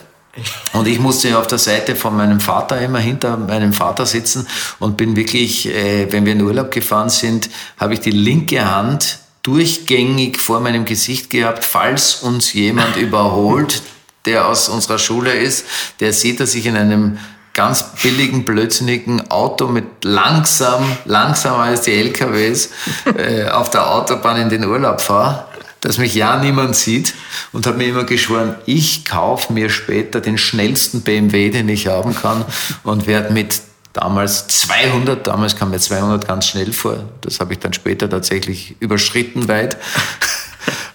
Und 0.74 0.88
ich 0.88 1.00
musste 1.00 1.38
auf 1.40 1.48
der 1.48 1.60
Seite 1.60 1.96
von 1.96 2.18
meinem 2.18 2.42
Vater 2.42 2.82
immer 2.82 3.00
hinter 3.00 3.38
meinem 3.38 3.72
Vater 3.72 4.06
sitzen 4.06 4.46
und 4.80 4.98
bin 4.98 5.16
wirklich, 5.16 5.70
äh, 5.70 6.12
wenn 6.12 6.26
wir 6.26 6.34
in 6.34 6.42
Urlaub 6.42 6.72
gefahren 6.72 7.10
sind, 7.10 7.50
habe 7.78 7.94
ich 7.94 8.02
die 8.02 8.12
linke 8.12 8.70
Hand 8.70 9.20
durchgängig 9.44 10.42
vor 10.42 10.60
meinem 10.60 10.84
Gesicht 10.84 11.30
gehabt, 11.30 11.64
falls 11.64 12.16
uns 12.16 12.52
jemand 12.52 12.98
überholt, 12.98 13.82
der 14.26 14.48
aus 14.48 14.70
unserer 14.70 15.00
Schule 15.00 15.34
ist, 15.34 15.66
der 16.00 16.14
sieht, 16.14 16.40
dass 16.40 16.56
ich 16.56 16.66
in 16.66 16.76
einem 16.76 17.18
ganz 17.54 17.84
billigen, 18.02 18.44
blödsinnigen 18.44 19.32
Auto 19.32 19.68
mit 19.68 20.04
langsam, 20.04 20.86
langsamer 21.06 21.64
als 21.64 21.82
die 21.82 21.94
LKWs 21.94 22.70
äh, 23.18 23.48
auf 23.48 23.70
der 23.70 23.90
Autobahn 23.90 24.42
in 24.42 24.50
den 24.50 24.66
Urlaub 24.66 25.00
fahre, 25.00 25.46
dass 25.80 25.98
mich 25.98 26.14
ja 26.16 26.38
niemand 26.38 26.76
sieht 26.76 27.14
und 27.54 27.66
habe 27.66 27.78
mir 27.78 27.88
immer 27.88 28.04
geschworen, 28.04 28.56
ich 28.66 29.06
kaufe 29.06 29.54
mir 29.54 29.70
später 29.70 30.20
den 30.20 30.38
schnellsten 30.38 31.02
BMW, 31.02 31.50
den 31.50 31.70
ich 31.70 31.88
haben 31.88 32.14
kann 32.14 32.44
und 32.84 33.08
werde 33.08 33.32
mit 33.32 33.62
damals 33.94 34.48
200, 34.50 35.26
damals 35.26 35.56
kam 35.56 35.70
mir 35.70 35.80
200 35.80 36.28
ganz 36.28 36.48
schnell 36.48 36.74
vor, 36.74 37.06
das 37.22 37.40
habe 37.40 37.54
ich 37.54 37.60
dann 37.60 37.72
später 37.72 38.10
tatsächlich 38.10 38.76
überschritten 38.80 39.48
weit. 39.48 39.78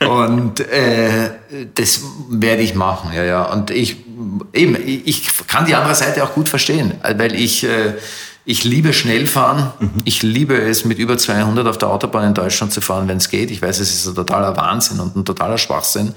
Und 0.09 0.61
äh, 0.61 1.31
das 1.75 2.01
werde 2.31 2.63
ich 2.63 2.75
machen, 2.75 3.13
ja, 3.13 3.23
ja. 3.23 3.43
Und 3.45 3.71
ich 3.71 3.97
eben, 4.53 4.77
ich 4.85 5.29
kann 5.47 5.67
die 5.67 5.75
andere 5.75 5.95
Seite 5.95 6.25
auch 6.25 6.33
gut 6.33 6.49
verstehen, 6.49 6.95
weil 7.03 7.35
ich 7.35 7.65
äh, 7.65 7.95
ich 8.51 8.65
liebe 8.65 8.93
Schnellfahren. 8.93 9.71
Mhm. 9.79 9.91
Ich 10.05 10.23
liebe 10.23 10.61
es, 10.61 10.85
mit 10.85 10.99
über 10.99 11.17
200 11.17 11.69
auf 11.69 11.79
der 11.79 11.89
Autobahn 11.89 12.27
in 12.27 12.35
Deutschland 12.35 12.73
zu 12.73 12.81
fahren, 12.81 13.07
wenn 13.07 13.19
es 13.19 13.29
geht. 13.29 13.51
Ich 13.51 13.63
weiß, 13.63 13.79
es 13.79 13.95
ist 13.95 14.09
ein 14.09 14.15
totaler 14.17 14.57
Wahnsinn 14.57 14.99
und 14.99 15.15
ein 15.15 15.25
totaler 15.25 15.57
Schwachsinn. 15.57 16.07
Mhm. 16.07 16.13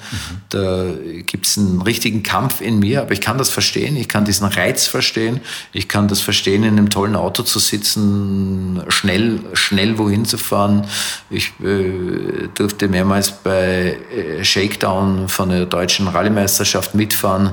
Da 0.50 0.86
gibt 1.28 1.46
es 1.46 1.60
einen 1.60 1.82
richtigen 1.84 2.24
Kampf 2.24 2.60
in 2.60 2.80
mir, 2.80 3.02
aber 3.02 3.12
ich 3.12 3.22
kann 3.22 3.38
das 3.38 3.50
verstehen. 3.50 3.96
Ich 3.98 4.10
kann 4.10 4.26
diesen 4.26 4.48
Reiz 4.48 4.88
verstehen. 4.88 5.42
Ich 5.74 5.88
kann 5.88 6.08
das 6.08 6.22
verstehen, 6.22 6.64
in 6.64 6.78
einem 6.78 6.90
tollen 6.90 7.16
Auto 7.16 7.44
zu 7.44 7.60
sitzen, 7.60 8.82
schnell, 8.88 9.40
schnell 9.54 10.00
wohin 10.00 10.26
zu 10.26 10.40
fahren. 10.40 10.88
Ich 11.30 11.52
äh, 11.64 12.48
durfte 12.56 12.88
mehrmals 12.88 13.32
bei 13.32 13.96
äh, 14.12 14.44
Shakedown 14.44 15.30
von 15.30 15.50
der 15.50 15.68
deutschen 15.68 16.08
Rallye-Meisterschaft 16.08 16.96
mitfahren. 16.96 17.52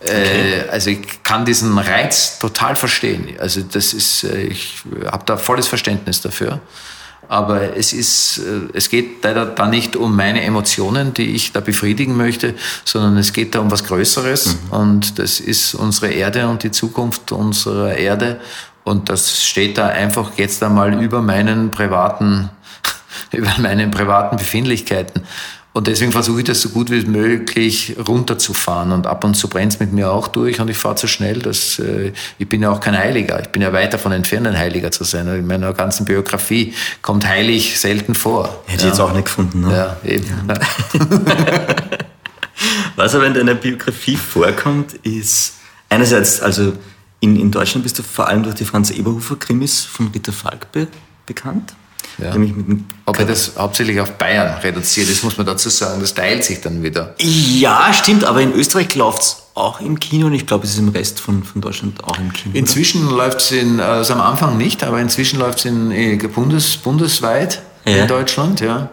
Okay. 0.00 0.60
Äh, 0.60 0.68
also 0.70 0.90
ich 0.90 1.22
kann 1.22 1.44
diesen 1.44 1.76
Reiz 1.78 2.38
total 2.38 2.76
verstehen. 2.76 3.28
Also 3.38 3.62
das 3.62 3.92
ist, 3.92 4.24
äh, 4.24 4.42
ich 4.42 4.82
habe 5.10 5.24
da 5.26 5.36
volles 5.36 5.66
Verständnis 5.66 6.20
dafür. 6.20 6.60
Aber 7.28 7.76
es 7.76 7.92
ist, 7.92 8.38
äh, 8.38 8.68
es 8.72 8.88
geht 8.88 9.22
leider 9.22 9.44
da 9.44 9.66
nicht 9.66 9.96
um 9.96 10.16
meine 10.16 10.42
Emotionen, 10.42 11.12
die 11.12 11.34
ich 11.34 11.52
da 11.52 11.60
befriedigen 11.60 12.16
möchte, 12.16 12.54
sondern 12.84 13.18
es 13.18 13.32
geht 13.32 13.54
da 13.54 13.60
um 13.60 13.70
was 13.70 13.84
Größeres. 13.84 14.46
Mhm. 14.46 14.70
Und 14.70 15.18
das 15.18 15.40
ist 15.40 15.74
unsere 15.74 16.08
Erde 16.08 16.48
und 16.48 16.62
die 16.62 16.70
Zukunft 16.70 17.32
unserer 17.32 17.94
Erde. 17.94 18.40
Und 18.84 19.10
das 19.10 19.44
steht 19.44 19.76
da 19.76 19.88
einfach 19.88 20.32
jetzt 20.38 20.62
einmal 20.62 21.02
über 21.02 21.20
meinen 21.20 21.70
privaten, 21.70 22.48
über 23.32 23.52
meinen 23.58 23.90
privaten 23.90 24.36
Befindlichkeiten. 24.36 25.24
Und 25.74 25.86
deswegen 25.86 26.10
versuche 26.10 26.40
ich 26.40 26.44
das 26.44 26.60
so 26.60 26.70
gut 26.70 26.90
wie 26.90 27.04
möglich 27.04 27.96
runterzufahren. 28.06 28.90
Und 28.90 29.06
ab 29.06 29.22
und 29.22 29.34
zu 29.34 29.48
brennt 29.48 29.74
es 29.74 29.80
mit 29.80 29.92
mir 29.92 30.10
auch 30.10 30.26
durch 30.26 30.60
und 30.60 30.68
ich 30.68 30.76
fahre 30.76 30.96
zu 30.96 31.06
schnell. 31.06 31.40
Dass, 31.40 31.78
äh, 31.78 32.12
ich 32.38 32.48
bin 32.48 32.62
ja 32.62 32.70
auch 32.70 32.80
kein 32.80 32.96
Heiliger. 32.96 33.40
Ich 33.40 33.48
bin 33.48 33.62
ja 33.62 33.72
weit 33.72 33.92
davon 33.92 34.12
entfernt, 34.12 34.46
ein 34.46 34.58
Heiliger 34.58 34.90
zu 34.90 35.04
sein. 35.04 35.28
In 35.28 35.46
meiner 35.46 35.72
ganzen 35.74 36.04
Biografie 36.04 36.74
kommt 37.02 37.26
heilig 37.26 37.78
selten 37.78 38.14
vor. 38.14 38.62
Hätte 38.66 38.82
ja. 38.82 38.88
ich 38.88 38.94
jetzt 38.94 39.00
auch 39.00 39.12
nicht 39.12 39.26
gefunden. 39.26 39.60
Ne? 39.60 39.72
Ja, 39.72 39.96
eben. 40.04 40.26
Ja. 40.48 40.54
Was 42.96 43.14
aber 43.14 43.26
in 43.26 43.34
deiner 43.34 43.54
Biografie 43.54 44.16
vorkommt, 44.16 44.94
ist 45.04 45.54
einerseits, 45.88 46.40
also 46.40 46.72
in, 47.20 47.38
in 47.38 47.52
Deutschland 47.52 47.84
bist 47.84 47.98
du 47.98 48.02
vor 48.02 48.26
allem 48.26 48.42
durch 48.42 48.56
die 48.56 48.64
Franz 48.64 48.90
Eberhofer 48.90 49.36
Krimis 49.36 49.84
von 49.84 50.08
Ritter 50.08 50.32
Falk 50.32 50.72
be 50.72 50.88
bekannt. 51.26 51.74
Ja. 52.18 52.32
Nämlich 52.32 52.54
mit 52.54 52.80
Ob 53.06 53.18
er 53.18 53.24
das 53.24 53.52
hauptsächlich 53.56 54.00
auf 54.00 54.12
Bayern 54.12 54.58
reduziert 54.60 55.08
ist, 55.08 55.22
muss 55.22 55.36
man 55.36 55.46
dazu 55.46 55.68
sagen, 55.68 56.00
das 56.00 56.14
teilt 56.14 56.44
sich 56.44 56.60
dann 56.60 56.82
wieder. 56.82 57.14
Ja, 57.18 57.92
stimmt, 57.92 58.24
aber 58.24 58.40
in 58.40 58.52
Österreich 58.52 58.94
läuft 58.96 59.22
es 59.22 59.42
auch 59.54 59.80
im 59.80 60.00
Kino 60.00 60.26
und 60.26 60.34
ich 60.34 60.46
glaube, 60.46 60.64
es 60.64 60.72
ist 60.72 60.78
im 60.78 60.88
Rest 60.88 61.20
von, 61.20 61.44
von 61.44 61.60
Deutschland 61.60 62.02
auch 62.04 62.18
im 62.18 62.32
Kino. 62.32 62.56
Inzwischen 62.56 63.08
läuft 63.08 63.40
es 63.40 63.80
also 63.80 64.14
am 64.14 64.20
Anfang 64.20 64.56
nicht, 64.56 64.82
aber 64.82 65.00
inzwischen 65.00 65.38
läuft 65.38 65.58
es 65.58 65.64
in, 65.66 66.18
Bundes, 66.34 66.76
bundesweit 66.76 67.62
ja. 67.84 67.98
in 67.98 68.08
Deutschland, 68.08 68.60
ja. 68.60 68.90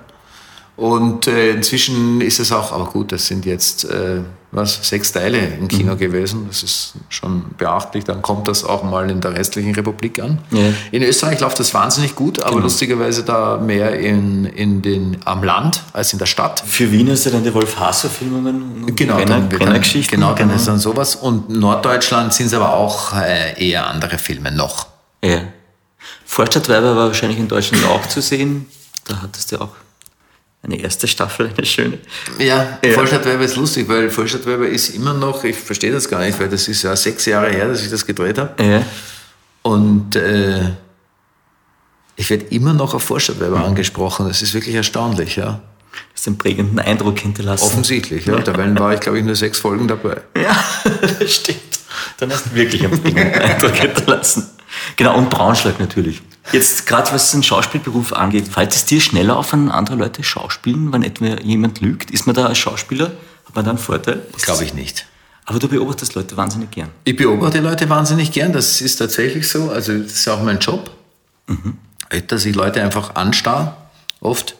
Und 0.77 1.27
äh, 1.27 1.51
inzwischen 1.51 2.21
ist 2.21 2.39
es 2.39 2.51
auch, 2.51 2.71
aber 2.73 2.85
gut, 2.85 3.11
das 3.11 3.27
sind 3.27 3.45
jetzt 3.45 3.85
äh, 3.85 4.21
was, 4.55 4.87
sechs 4.87 5.11
Teile 5.11 5.37
im 5.37 5.67
Kino 5.67 5.93
mhm. 5.93 5.97
gewesen. 5.97 6.45
Das 6.47 6.63
ist 6.63 6.93
schon 7.09 7.43
beachtlich. 7.57 8.03
Dann 8.03 8.21
kommt 8.21 8.47
das 8.47 8.63
auch 8.63 8.83
mal 8.83 9.09
in 9.09 9.21
der 9.21 9.35
restlichen 9.35 9.75
Republik 9.75 10.19
an. 10.21 10.39
Ja. 10.51 10.73
In 10.91 11.03
Österreich 11.03 11.39
läuft 11.39 11.59
das 11.59 11.73
wahnsinnig 11.73 12.15
gut, 12.15 12.39
aber 12.41 12.51
genau. 12.51 12.63
lustigerweise 12.63 13.23
da 13.23 13.57
mehr 13.57 13.99
in, 13.99 14.45
in 14.45 14.81
den, 14.81 15.17
am 15.25 15.43
Land 15.43 15.81
als 15.93 16.13
in 16.13 16.19
der 16.19 16.25
Stadt. 16.25 16.63
Für 16.65 16.91
Wien 16.91 17.07
ist 17.07 17.25
ja 17.25 17.31
dann 17.31 17.43
die 17.43 17.53
Wolf-Haser-Filmungen. 17.53 18.95
Genau, 18.95 19.15
Brenner, 19.15 19.39
dann, 19.39 19.49
Brennergeschichten. 19.49 20.19
Genau, 20.19 20.33
dann 20.33 20.49
ist 20.49 20.67
dann 20.67 20.79
sowas. 20.79 21.15
Und 21.15 21.49
Norddeutschland 21.49 22.33
sind 22.33 22.47
es 22.47 22.53
aber 22.53 22.73
auch 22.73 23.13
äh, 23.13 23.61
eher 23.63 23.87
andere 23.87 24.17
Filme 24.17 24.51
noch. 24.51 24.87
Ja. 25.23 25.41
Vorstadtweiber 26.25 26.95
war 26.95 27.07
wahrscheinlich 27.07 27.39
in 27.39 27.47
Deutschland 27.47 27.85
auch 27.85 28.05
zu 28.07 28.21
sehen. 28.21 28.67
Da 29.05 29.21
hattest 29.21 29.51
du 29.51 29.61
auch 29.61 29.69
eine 30.65 30.79
erste 30.79 31.07
Staffel, 31.07 31.51
eine 31.55 31.65
schöne. 31.65 31.99
Ja, 32.39 32.79
ja. 32.83 32.91
Vollstadtwerber 32.91 33.43
ist 33.43 33.55
lustig, 33.55 33.87
weil 33.87 34.09
Vollstadtwerber 34.09 34.67
ist 34.67 34.89
immer 34.89 35.13
noch, 35.13 35.43
ich 35.43 35.55
verstehe 35.55 35.91
das 35.91 36.09
gar 36.09 36.21
nicht, 36.21 36.39
weil 36.39 36.49
das 36.49 36.67
ist 36.67 36.81
ja 36.83 36.95
sechs 36.95 37.25
Jahre 37.25 37.49
her, 37.51 37.67
dass 37.67 37.83
ich 37.83 37.89
das 37.89 38.05
gedreht 38.05 38.37
habe. 38.37 38.61
Ja. 38.63 38.81
Und 39.61 40.15
äh, 40.15 40.71
Ich 42.17 42.29
werde 42.29 42.45
immer 42.45 42.73
noch 42.73 42.93
auf 42.93 43.03
Vorstadtweiber 43.03 43.63
angesprochen. 43.63 44.27
Das 44.27 44.41
ist 44.41 44.53
wirklich 44.53 44.75
erstaunlich, 44.75 45.35
ja. 45.35 45.61
Du 45.91 45.99
hast 46.13 46.27
einen 46.27 46.37
prägenden 46.37 46.79
Eindruck 46.79 47.19
hinterlassen. 47.19 47.65
Offensichtlich, 47.65 48.25
ja. 48.25 48.39
Dabei 48.39 48.77
war 48.79 48.93
ich, 48.93 48.99
glaube 49.01 49.19
ich, 49.19 49.23
nur 49.25 49.35
sechs 49.35 49.59
Folgen 49.59 49.87
dabei. 49.87 50.21
Ja, 50.35 50.63
das 51.19 51.33
stimmt. 51.33 51.59
Dann 52.17 52.31
hast 52.31 52.47
du 52.47 52.55
wirklich 52.55 52.83
einen 52.85 53.01
prägenden 53.01 53.33
Eindruck 53.41 53.75
hinterlassen. 53.75 54.49
Genau, 54.95 55.17
und 55.17 55.29
Braunschlag 55.29 55.79
natürlich. 55.79 56.21
Jetzt 56.51 56.85
gerade 56.85 57.11
was 57.11 57.31
den 57.31 57.43
Schauspielberuf 57.43 58.13
angeht, 58.13 58.47
fällt 58.47 58.75
es 58.75 58.85
dir 58.85 59.01
schneller 59.01 59.37
auf, 59.37 59.53
wenn 59.53 59.69
andere 59.69 59.95
Leute 59.95 60.23
schauspielen, 60.23 60.93
wenn 60.93 61.03
etwa 61.03 61.39
jemand 61.41 61.81
lügt? 61.81 62.11
Ist 62.11 62.27
man 62.27 62.35
da 62.35 62.45
als 62.45 62.57
Schauspieler, 62.57 63.11
hat 63.45 63.55
man 63.55 63.65
da 63.65 63.71
einen 63.71 63.79
Vorteil? 63.79 64.21
Glaube 64.41 64.63
ich 64.63 64.73
nicht. 64.73 65.05
Aber 65.45 65.59
du 65.59 65.67
beobachtest 65.67 66.15
Leute 66.15 66.37
wahnsinnig 66.37 66.71
gern. 66.71 66.89
Ich 67.03 67.15
beobachte 67.15 67.59
Leute 67.61 67.89
wahnsinnig 67.89 68.31
gern, 68.31 68.53
das 68.53 68.81
ist 68.81 68.97
tatsächlich 68.97 69.47
so. 69.47 69.69
Also 69.69 69.97
das 69.97 70.13
ist 70.13 70.27
auch 70.27 70.41
mein 70.41 70.59
Job, 70.59 70.91
mhm. 71.47 71.77
dass 72.27 72.45
ich 72.45 72.55
Leute 72.55 72.81
einfach 72.81 73.15
anstarre, 73.15 73.75
oft, 74.21 74.55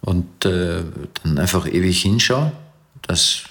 und 0.00 0.44
äh, 0.44 0.82
dann 1.22 1.38
einfach 1.38 1.66
ewig 1.66 2.02
hinschaue. 2.02 2.52
Das 3.02 3.42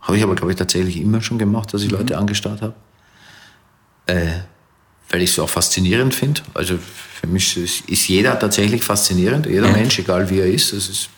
habe 0.00 0.16
ich 0.16 0.22
aber, 0.22 0.34
glaube 0.34 0.52
ich, 0.52 0.58
tatsächlich 0.58 1.00
immer 1.00 1.20
schon 1.22 1.38
gemacht, 1.38 1.72
dass 1.72 1.82
ich 1.82 1.90
mhm. 1.90 1.98
Leute 1.98 2.18
angestarrt 2.18 2.62
habe. 2.62 2.74
Äh, 4.06 4.40
weil 5.10 5.22
ich 5.22 5.30
es 5.30 5.38
auch 5.38 5.48
faszinierend 5.48 6.14
finde. 6.14 6.42
Also 6.54 6.78
für 7.20 7.26
mich 7.26 7.56
ist, 7.56 7.88
ist 7.88 8.08
jeder 8.08 8.38
tatsächlich 8.38 8.82
faszinierend, 8.82 9.46
jeder 9.46 9.68
ja. 9.68 9.72
Mensch, 9.72 9.98
egal 9.98 10.28
wie 10.30 10.40
er 10.40 10.46
ist. 10.46 10.72
Das 10.72 10.88
ist. 10.88 11.08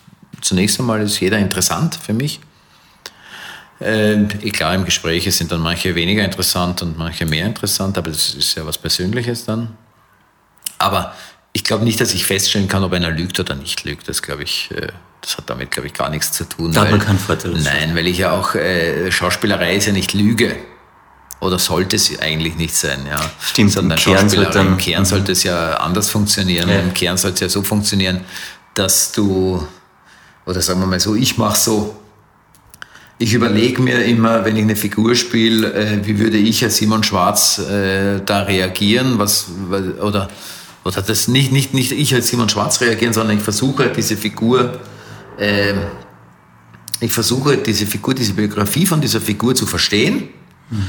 Zunächst 0.41 0.79
einmal 0.79 1.01
ist 1.01 1.19
jeder 1.19 1.37
interessant 1.37 1.99
für 2.01 2.13
mich. 2.13 2.39
Äh, 3.79 4.25
klar, 4.51 4.75
im 4.75 4.85
Gespräch 4.85 5.33
sind 5.35 5.51
dann 5.51 5.61
manche 5.61 5.95
weniger 5.95 6.23
interessant 6.23 6.81
und 6.81 6.97
manche 6.97 7.25
mehr 7.25 7.45
interessant, 7.45 7.97
aber 7.97 8.09
das 8.09 8.35
ist 8.35 8.55
ja 8.55 8.65
was 8.65 8.77
Persönliches 8.77 9.45
dann. 9.45 9.75
Aber 10.77 11.13
ich 11.53 11.63
glaube 11.63 11.83
nicht, 11.83 11.99
dass 11.99 12.13
ich 12.13 12.25
feststellen 12.25 12.67
kann, 12.67 12.83
ob 12.83 12.93
einer 12.93 13.09
lügt 13.09 13.39
oder 13.39 13.55
nicht 13.55 13.83
lügt. 13.83 14.07
Das 14.07 14.21
glaube 14.21 14.43
ich, 14.43 14.69
äh, 14.71 14.87
das 15.21 15.37
hat 15.37 15.49
damit, 15.49 15.71
glaube 15.71 15.87
ich, 15.87 15.93
gar 15.93 16.09
nichts 16.09 16.31
zu 16.31 16.43
tun. 16.45 16.71
Da 16.71 16.81
hat 16.81 16.91
man 16.91 16.99
keinen 16.99 17.19
Vorteil. 17.19 17.51
Nein, 17.51 17.95
weil 17.95 18.07
ich 18.07 18.19
ja 18.19 18.31
auch, 18.31 18.55
äh, 18.55 19.11
Schauspielerei 19.11 19.75
ist 19.75 19.87
ja 19.87 19.93
nicht 19.93 20.13
Lüge. 20.13 20.55
Oder 21.41 21.57
sollte 21.57 21.95
es 21.95 22.19
eigentlich 22.19 22.55
nicht 22.55 22.75
sein, 22.75 23.05
ja. 23.07 23.19
Stimmt, 23.39 23.71
Sondern 23.71 23.97
im 23.97 24.03
Kern, 24.03 24.29
sollte, 24.29 24.59
im 24.59 24.77
Kern 24.77 25.05
sollte 25.05 25.31
es 25.31 25.43
ja 25.43 25.75
anders 25.75 26.09
funktionieren. 26.09 26.67
Ja. 26.67 26.79
Im 26.79 26.93
Kern 26.93 27.17
sollte 27.17 27.35
es 27.35 27.39
ja 27.39 27.49
so 27.49 27.63
funktionieren, 27.63 28.21
dass 28.73 29.13
du, 29.13 29.65
oder 30.45 30.61
sagen 30.61 30.81
wir 30.81 30.87
mal 30.87 30.99
so, 30.99 31.15
ich 31.15 31.37
mache 31.37 31.57
so, 31.57 31.95
ich 33.19 33.33
überlege 33.33 33.81
mir 33.81 34.03
immer, 34.05 34.43
wenn 34.43 34.55
ich 34.55 34.63
eine 34.63 34.75
Figur 34.75 35.15
spiele, 35.15 35.73
äh, 35.73 36.05
wie 36.05 36.19
würde 36.19 36.37
ich 36.37 36.63
als 36.63 36.77
Simon 36.77 37.03
Schwarz 37.03 37.59
äh, 37.59 38.21
da 38.25 38.43
reagieren, 38.43 39.19
was, 39.19 39.47
oder, 40.01 40.29
oder 40.83 41.01
das 41.01 41.27
nicht, 41.27 41.51
nicht, 41.51 41.73
nicht 41.73 41.91
ich 41.91 42.13
als 42.13 42.29
Simon 42.29 42.49
Schwarz 42.49 42.79
reagieren, 42.81 43.13
sondern 43.13 43.37
ich 43.37 43.43
versuche 43.43 43.83
halt 43.83 43.97
diese 43.97 44.15
Figur, 44.15 44.79
äh, 45.37 45.73
ich 47.01 47.11
versuche 47.11 47.49
halt 47.49 47.67
diese 47.67 47.85
Figur, 47.85 48.13
diese 48.13 48.33
Biografie 48.33 48.85
von 48.85 48.99
dieser 49.01 49.21
Figur 49.21 49.55
zu 49.55 49.65
verstehen, 49.65 50.29
mhm. 50.69 50.85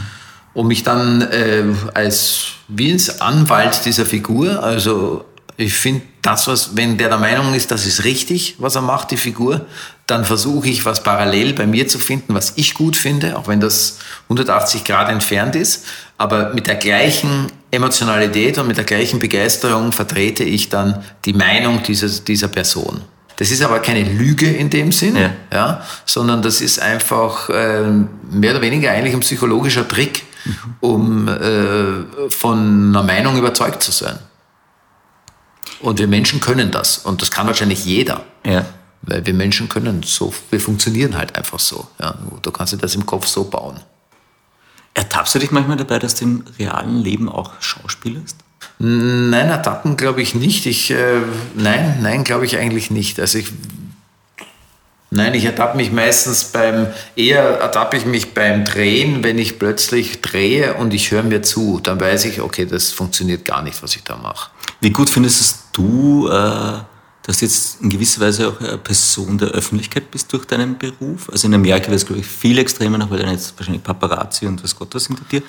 Um 0.52 0.68
mich 0.68 0.82
dann 0.82 1.22
äh, 1.22 1.64
als, 1.94 2.46
wie 2.68 2.92
als 2.92 3.20
Anwalt 3.20 3.84
dieser 3.84 4.06
Figur, 4.06 4.62
also 4.62 5.24
ich 5.56 5.74
finde, 5.74 6.02
das, 6.22 6.46
was, 6.46 6.76
wenn 6.76 6.96
der 6.96 7.08
der 7.08 7.18
Meinung 7.18 7.54
ist, 7.54 7.70
das 7.70 7.86
ist 7.86 8.04
richtig, 8.04 8.56
was 8.58 8.76
er 8.76 8.82
macht, 8.82 9.10
die 9.10 9.16
Figur, 9.16 9.66
dann 10.06 10.24
versuche 10.24 10.68
ich, 10.68 10.84
was 10.84 11.02
parallel 11.02 11.52
bei 11.52 11.66
mir 11.66 11.86
zu 11.86 11.98
finden, 11.98 12.34
was 12.34 12.54
ich 12.56 12.74
gut 12.74 12.96
finde, 12.96 13.36
auch 13.36 13.46
wenn 13.46 13.60
das 13.60 13.98
180 14.24 14.84
Grad 14.84 15.10
entfernt 15.10 15.54
ist. 15.56 15.84
Aber 16.16 16.52
mit 16.54 16.66
der 16.66 16.76
gleichen 16.76 17.46
Emotionalität 17.70 18.58
und 18.58 18.68
mit 18.68 18.76
der 18.76 18.84
gleichen 18.84 19.18
Begeisterung 19.18 19.92
vertrete 19.92 20.44
ich 20.44 20.68
dann 20.68 21.04
die 21.24 21.34
Meinung 21.34 21.82
dieser, 21.82 22.08
dieser 22.08 22.48
Person. 22.48 23.02
Das 23.36 23.50
ist 23.50 23.62
aber 23.62 23.78
keine 23.78 24.02
Lüge 24.02 24.50
in 24.50 24.68
dem 24.68 24.92
Sinn, 24.92 25.16
ja. 25.16 25.32
ja 25.52 25.82
sondern 26.04 26.42
das 26.42 26.60
ist 26.60 26.80
einfach 26.80 27.48
äh, 27.48 27.82
mehr 28.30 28.52
oder 28.52 28.60
weniger 28.60 28.90
eigentlich 28.90 29.14
ein 29.14 29.20
psychologischer 29.20 29.86
Trick. 29.86 30.24
Um 30.80 31.28
äh, 31.28 32.30
von 32.30 32.90
einer 32.90 33.02
Meinung 33.02 33.36
überzeugt 33.36 33.82
zu 33.82 33.92
sein. 33.92 34.18
Und 35.80 35.98
wir 35.98 36.08
Menschen 36.08 36.40
können 36.40 36.70
das. 36.70 36.98
Und 36.98 37.22
das 37.22 37.30
kann 37.30 37.46
wahrscheinlich 37.46 37.84
jeder. 37.84 38.24
Ja. 38.44 38.66
Weil 39.02 39.24
wir 39.24 39.32
Menschen 39.32 39.68
können 39.68 40.02
so, 40.02 40.32
wir 40.50 40.60
funktionieren 40.60 41.16
halt 41.16 41.36
einfach 41.36 41.58
so. 41.58 41.88
Ja, 41.98 42.16
du 42.42 42.50
kannst 42.50 42.72
dir 42.74 42.76
das 42.76 42.94
im 42.94 43.06
Kopf 43.06 43.26
so 43.26 43.44
bauen. 43.44 43.80
Ertappst 44.92 45.34
du 45.34 45.38
dich 45.38 45.50
manchmal 45.50 45.78
dabei, 45.78 45.98
dass 45.98 46.16
du 46.16 46.24
im 46.24 46.44
realen 46.58 47.02
Leben 47.02 47.28
auch 47.28 47.52
schauspielst? 47.60 48.36
Nein, 48.78 49.48
ertappen 49.48 49.96
glaube 49.96 50.20
ich 50.20 50.34
nicht. 50.34 50.66
Ich, 50.66 50.90
äh, 50.90 51.20
nein, 51.54 51.98
nein, 52.02 52.24
glaube 52.24 52.44
ich 52.44 52.58
eigentlich 52.58 52.90
nicht. 52.90 53.20
Also 53.20 53.38
ich, 53.38 53.52
nein, 55.10 55.34
ich 55.34 55.44
ertappe 55.44 55.76
mich 55.76 55.92
meistens 55.92 56.44
beim, 56.44 56.86
eher 57.16 57.42
ertappe 57.42 57.96
ich 57.96 58.06
mich 58.06 58.34
beim 58.34 58.64
Drehen, 58.64 59.22
wenn 59.22 59.38
ich 59.38 59.58
plötzlich 59.58 60.22
drehe 60.22 60.74
und 60.74 60.94
ich 60.94 61.10
höre 61.10 61.22
mir 61.22 61.42
zu. 61.42 61.80
Dann 61.82 62.00
weiß 62.00 62.24
ich, 62.26 62.40
okay, 62.40 62.66
das 62.66 62.92
funktioniert 62.92 63.44
gar 63.44 63.62
nicht, 63.62 63.82
was 63.82 63.94
ich 63.96 64.04
da 64.04 64.16
mache. 64.16 64.50
Wie 64.80 64.90
gut 64.90 65.10
findest 65.10 65.64
du, 65.72 66.28
äh, 66.28 66.32
dass 67.22 67.38
du 67.38 67.44
jetzt 67.44 67.80
in 67.82 67.90
gewisser 67.90 68.20
Weise 68.22 68.48
auch 68.48 68.60
eine 68.60 68.78
Person 68.78 69.36
der 69.36 69.48
Öffentlichkeit 69.48 70.10
bist 70.10 70.32
durch 70.32 70.46
deinen 70.46 70.78
Beruf? 70.78 71.28
Also 71.30 71.48
in 71.48 71.54
Amerika 71.54 71.86
wäre 71.86 71.96
es, 71.96 72.06
glaube 72.06 72.20
ich, 72.20 72.26
viel 72.26 72.58
extremer 72.58 72.98
noch, 72.98 73.10
weil 73.10 73.18
dann 73.18 73.30
jetzt 73.30 73.54
wahrscheinlich 73.58 73.82
Paparazzi 73.82 74.46
und 74.46 74.62
was 74.64 74.74
Gott 74.74 74.94
was 74.94 75.06
hinter 75.06 75.24
dir. 75.30 75.42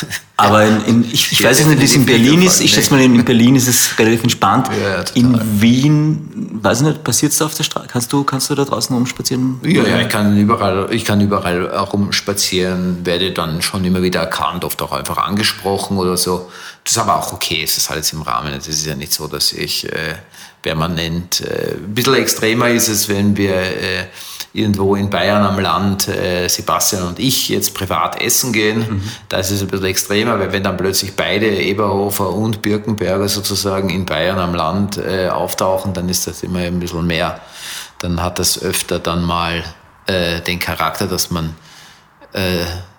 Aber 0.38 0.64
in, 0.64 0.84
in, 0.84 1.04
ich, 1.04 1.32
ich 1.32 1.42
weiß 1.42 1.64
nicht, 1.64 1.80
wie 1.80 1.84
es 1.84 1.94
in 1.94 2.04
Berlin 2.04 2.42
ist. 2.42 2.60
Ich 2.60 2.74
schätze 2.74 2.92
mal, 2.92 3.00
in 3.00 3.24
Berlin 3.24 3.56
ist 3.56 3.68
es 3.68 3.98
relativ 3.98 4.22
entspannt. 4.22 4.68
Ja, 4.68 5.02
in 5.14 5.40
Wien, 5.60 6.58
weiß 6.62 6.82
ich 6.82 6.86
nicht, 6.88 7.04
passiert 7.04 7.32
es 7.32 7.38
da 7.38 7.46
auf 7.46 7.54
der 7.54 7.64
Straße? 7.64 7.86
Kannst 7.90 8.12
du, 8.12 8.22
kannst 8.22 8.50
du 8.50 8.54
da 8.54 8.64
draußen 8.64 8.94
rumspazieren? 8.94 9.60
Ja, 9.62 9.84
ja, 9.84 10.00
ich 10.00 10.08
kann 10.10 10.36
überall, 10.36 10.88
ich 10.90 11.04
kann 11.06 11.20
überall 11.22 11.66
rumspazieren, 11.66 13.06
werde 13.06 13.32
dann 13.32 13.62
schon 13.62 13.84
immer 13.84 14.02
wieder 14.02 14.20
erkannt, 14.20 14.64
oft 14.64 14.82
auch 14.82 14.92
einfach 14.92 15.16
angesprochen 15.16 15.96
oder 15.96 16.18
so. 16.18 16.50
Das 16.84 16.92
ist 16.92 16.98
aber 16.98 17.16
auch 17.16 17.32
okay, 17.32 17.62
es 17.64 17.78
ist 17.78 17.90
alles 17.90 18.12
im 18.12 18.22
Rahmen. 18.22 18.52
Es 18.52 18.68
ist 18.68 18.84
ja 18.84 18.94
nicht 18.94 19.14
so, 19.14 19.28
dass 19.28 19.52
ich 19.52 19.90
äh, 19.90 20.16
permanent, 20.66 21.42
äh, 21.42 21.74
ein 21.76 21.94
bisschen 21.94 22.16
extremer 22.16 22.70
ist 22.70 22.88
es, 22.88 23.08
wenn 23.08 23.36
wir 23.36 23.54
äh, 23.54 24.06
irgendwo 24.52 24.96
in 24.96 25.10
Bayern 25.10 25.44
am 25.44 25.60
Land, 25.60 26.08
äh, 26.08 26.48
Sebastian 26.48 27.04
und 27.04 27.20
ich, 27.20 27.50
jetzt 27.50 27.72
privat 27.72 28.20
essen 28.20 28.52
gehen. 28.52 28.78
Mhm. 28.78 29.02
Da 29.28 29.38
ist 29.38 29.52
es 29.52 29.62
ein 29.62 29.68
bisschen 29.68 29.86
extremer, 29.86 30.40
weil 30.40 30.50
wenn 30.50 30.64
dann 30.64 30.76
plötzlich 30.76 31.14
beide 31.14 31.46
Eberhofer 31.46 32.30
und 32.30 32.62
Birkenberger 32.62 33.28
sozusagen 33.28 33.90
in 33.90 34.06
Bayern 34.06 34.40
am 34.40 34.56
Land 34.56 34.98
auftauchen, 34.98 35.94
dann 35.94 36.08
ist 36.08 36.26
das 36.26 36.42
immer 36.42 36.58
ein 36.58 36.80
bisschen 36.80 37.06
mehr. 37.06 37.40
Dann 38.00 38.20
hat 38.20 38.40
das 38.40 38.60
öfter 38.60 38.98
dann 38.98 39.22
mal 39.22 39.62
den 40.08 40.58
Charakter, 40.58 41.06
dass 41.06 41.30
man 41.30 41.54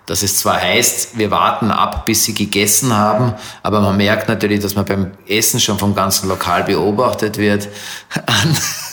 dass 0.08 0.22
es 0.22 0.38
zwar 0.38 0.60
heißt, 0.60 1.18
wir 1.18 1.30
warten 1.30 1.70
ab, 1.70 2.06
bis 2.06 2.24
sie 2.24 2.34
gegessen 2.34 2.96
haben, 2.96 3.34
aber 3.62 3.80
man 3.80 3.96
merkt 3.96 4.28
natürlich, 4.28 4.60
dass 4.60 4.74
man 4.74 4.86
beim 4.86 5.10
Essen 5.28 5.60
schon 5.60 5.78
vom 5.78 5.94
ganzen 5.94 6.28
Lokal 6.28 6.64
beobachtet 6.64 7.36
wird. 7.36 7.68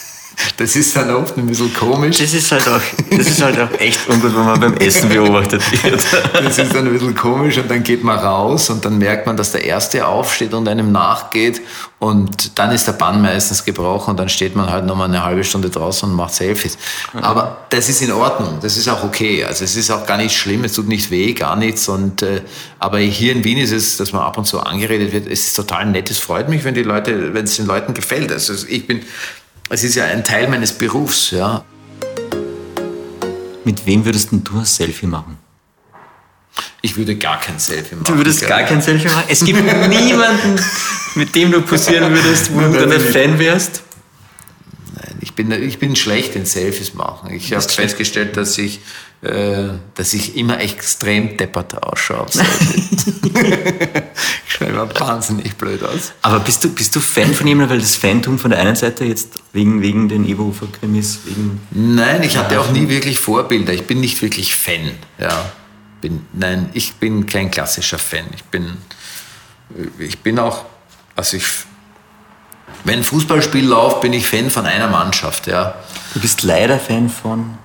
Das 0.58 0.76
ist 0.76 0.96
dann 0.96 1.14
oft 1.14 1.38
ein 1.38 1.46
bisschen 1.46 1.74
komisch. 1.74 2.18
Das 2.18 2.34
ist 2.34 2.52
halt 2.52 2.68
auch, 2.68 2.82
das 3.10 3.28
ist 3.28 3.42
halt 3.42 3.60
auch 3.60 3.80
echt 3.80 4.08
ungut, 4.10 4.36
wenn 4.36 4.46
man 4.46 4.60
beim 4.60 4.74
Essen 4.78 5.10
beobachtet 5.10 5.62
wird. 5.84 6.02
Das 6.34 6.58
ist 6.58 6.74
dann 6.74 6.88
ein 6.88 6.94
bisschen 6.94 7.16
komisch 7.16 7.58
und 7.58 7.70
dann 7.70 7.84
geht 7.84 8.04
man 8.04 8.18
raus 8.18 8.70
und 8.70 8.86
dann 8.86 8.98
merkt 8.98 9.28
man, 9.28 9.38
dass 9.38 9.52
der 9.52 9.64
Erste 9.64 10.08
aufsteht 10.08 10.54
und 10.54 10.68
einem 10.68 10.92
nachgeht 10.92 11.62
und 12.00 12.60
dann 12.60 12.72
ist 12.72 12.88
der 12.88 12.94
Bann 12.94 13.22
meistens 13.22 13.66
gebrochen 13.66 14.12
und 14.12 14.18
dann 14.18 14.30
steht 14.30 14.56
man 14.56 14.70
halt 14.70 14.86
nochmal 14.86 15.08
eine 15.08 15.24
halbe 15.24 15.44
Stunde 15.44 15.70
draußen 15.70 16.10
und 16.10 16.16
macht 16.16 16.34
Selfies. 16.34 16.78
Aber 17.14 17.66
das 17.70 17.90
ist 17.90 18.02
in 18.02 18.12
Ordnung, 18.12 18.60
das 18.62 18.78
ist 18.78 18.88
auch 18.88 19.04
okay. 19.04 19.44
Also 19.44 19.64
es 19.64 19.76
ist 19.76 19.90
auch 19.92 20.06
gar 20.06 20.18
nicht 20.18 20.36
schlimm, 20.36 20.64
es 20.64 20.74
tut 20.74 20.88
nicht 20.88 21.10
weh, 21.10 21.34
gar 21.34 21.56
nichts. 21.56 21.88
Und, 21.88 22.22
äh, 22.22 22.42
aber 22.80 23.00
hier 23.00 23.32
in 23.32 23.44
Wien 23.44 23.58
ist 23.58 23.72
es, 23.72 23.98
dass 23.98 24.12
man 24.12 24.22
ab 24.22 24.38
und 24.38 24.46
zu 24.46 24.60
angeredet 24.60 25.14
wird, 25.14 25.28
es 25.28 25.48
ist 25.48 25.56
total 25.56 25.86
nett, 25.86 26.12
es 26.12 26.20
freut 26.20 26.50
mich, 26.50 26.64
wenn 26.64 26.76
die 26.76 26.84
Leute, 26.84 27.34
wenn 27.34 27.46
es 27.46 27.56
den 27.56 27.66
Leuten 27.66 27.94
gefällt. 27.94 28.32
Also 28.32 28.54
ich 28.68 28.86
bin 28.86 29.02
es 29.70 29.84
ist 29.84 29.96
ja 29.96 30.06
ein 30.06 30.24
Teil 30.24 30.48
meines 30.48 30.74
Berufs, 30.74 31.32
ja. 31.32 31.64
Mit 33.64 33.86
wem 33.86 34.06
würdest 34.06 34.32
du 34.32 34.60
ein 34.60 34.66
Selfie 34.66 35.08
machen? 35.08 35.38
Ich 36.82 36.96
würde 36.96 37.16
gar 37.16 37.40
kein 37.40 37.58
Selfie 37.58 37.96
machen. 37.96 38.06
Du 38.06 38.18
würdest 38.18 38.46
gar 38.48 38.62
kein 38.64 38.82
Selfie 38.82 39.08
machen? 39.08 39.24
Es 39.28 39.44
gibt 39.44 39.60
niemanden, 39.90 40.60
mit 41.16 41.34
dem 41.34 41.52
du 41.52 41.62
posieren 41.62 42.14
würdest, 42.14 42.54
wo 42.54 42.60
du 42.60 42.74
dann 42.74 42.92
ein 42.92 43.00
Fan 43.00 43.40
wärst? 43.40 43.82
Ich 45.22 45.34
bin, 45.34 45.52
ich 45.52 45.80
bin 45.80 45.96
schlecht 45.96 46.36
in 46.36 46.46
Selfies 46.46 46.94
machen. 46.94 47.34
Ich 47.34 47.54
habe 47.54 47.62
festgestellt, 47.62 48.38
dass 48.38 48.58
ich 48.58 48.80
äh, 49.26 49.70
dass 49.96 50.14
ich 50.14 50.38
immer 50.38 50.60
extrem 50.60 51.36
deppert 51.36 51.82
ausschaue. 51.82 52.28
ich 54.46 54.54
schaue 54.54 54.68
immer 54.68 55.00
wahnsinnig 55.00 55.56
blöd 55.56 55.82
aus. 55.84 56.14
Aber 56.22 56.42
bist 56.42 56.64
du, 56.64 56.70
bist 56.70 56.96
du 56.96 57.00
Fan 57.00 57.34
von 57.34 57.48
jemandem, 57.48 57.72
weil 57.72 57.80
das 57.80 57.96
Fantum 57.96 58.38
von 58.38 58.52
der 58.52 58.60
einen 58.60 58.76
Seite 58.76 59.04
jetzt 59.06 59.42
wegen, 59.52 59.82
wegen 59.82 60.10
den 60.10 60.28
Eberhofer-Krimis? 60.28 61.22
Nein, 61.72 62.22
ich 62.22 62.38
hatte 62.38 62.60
auch 62.60 62.70
nie 62.70 62.88
wirklich 62.88 63.18
Vorbilder. 63.18 63.74
Ich 63.74 63.88
bin 63.88 64.00
nicht 64.00 64.22
wirklich 64.22 64.56
Fan. 64.56 64.92
Ja. 65.18 65.52
Bin, 66.02 66.28
nein, 66.34 66.70
ich 66.74 66.94
bin 66.96 67.26
kein 67.26 67.50
klassischer 67.50 67.98
Fan. 67.98 68.26
Ich 68.36 68.44
bin, 68.44 68.78
ich 69.98 70.20
bin 70.20 70.38
auch, 70.38 70.66
also 71.16 71.38
ich 71.38 71.46
Wenn 72.86 73.04
Fußballspiel 73.04 73.66
läuft, 73.66 74.02
bin 74.02 74.14
ich 74.14 74.28
Fan 74.28 74.50
von 74.50 74.66
einer 74.66 74.88
Mannschaft, 74.88 75.48
ja. 75.48 75.74
Du 76.14 76.20
bist 76.22 76.44
leider 76.44 76.80
Fan 76.80 77.10
von. 77.10 77.58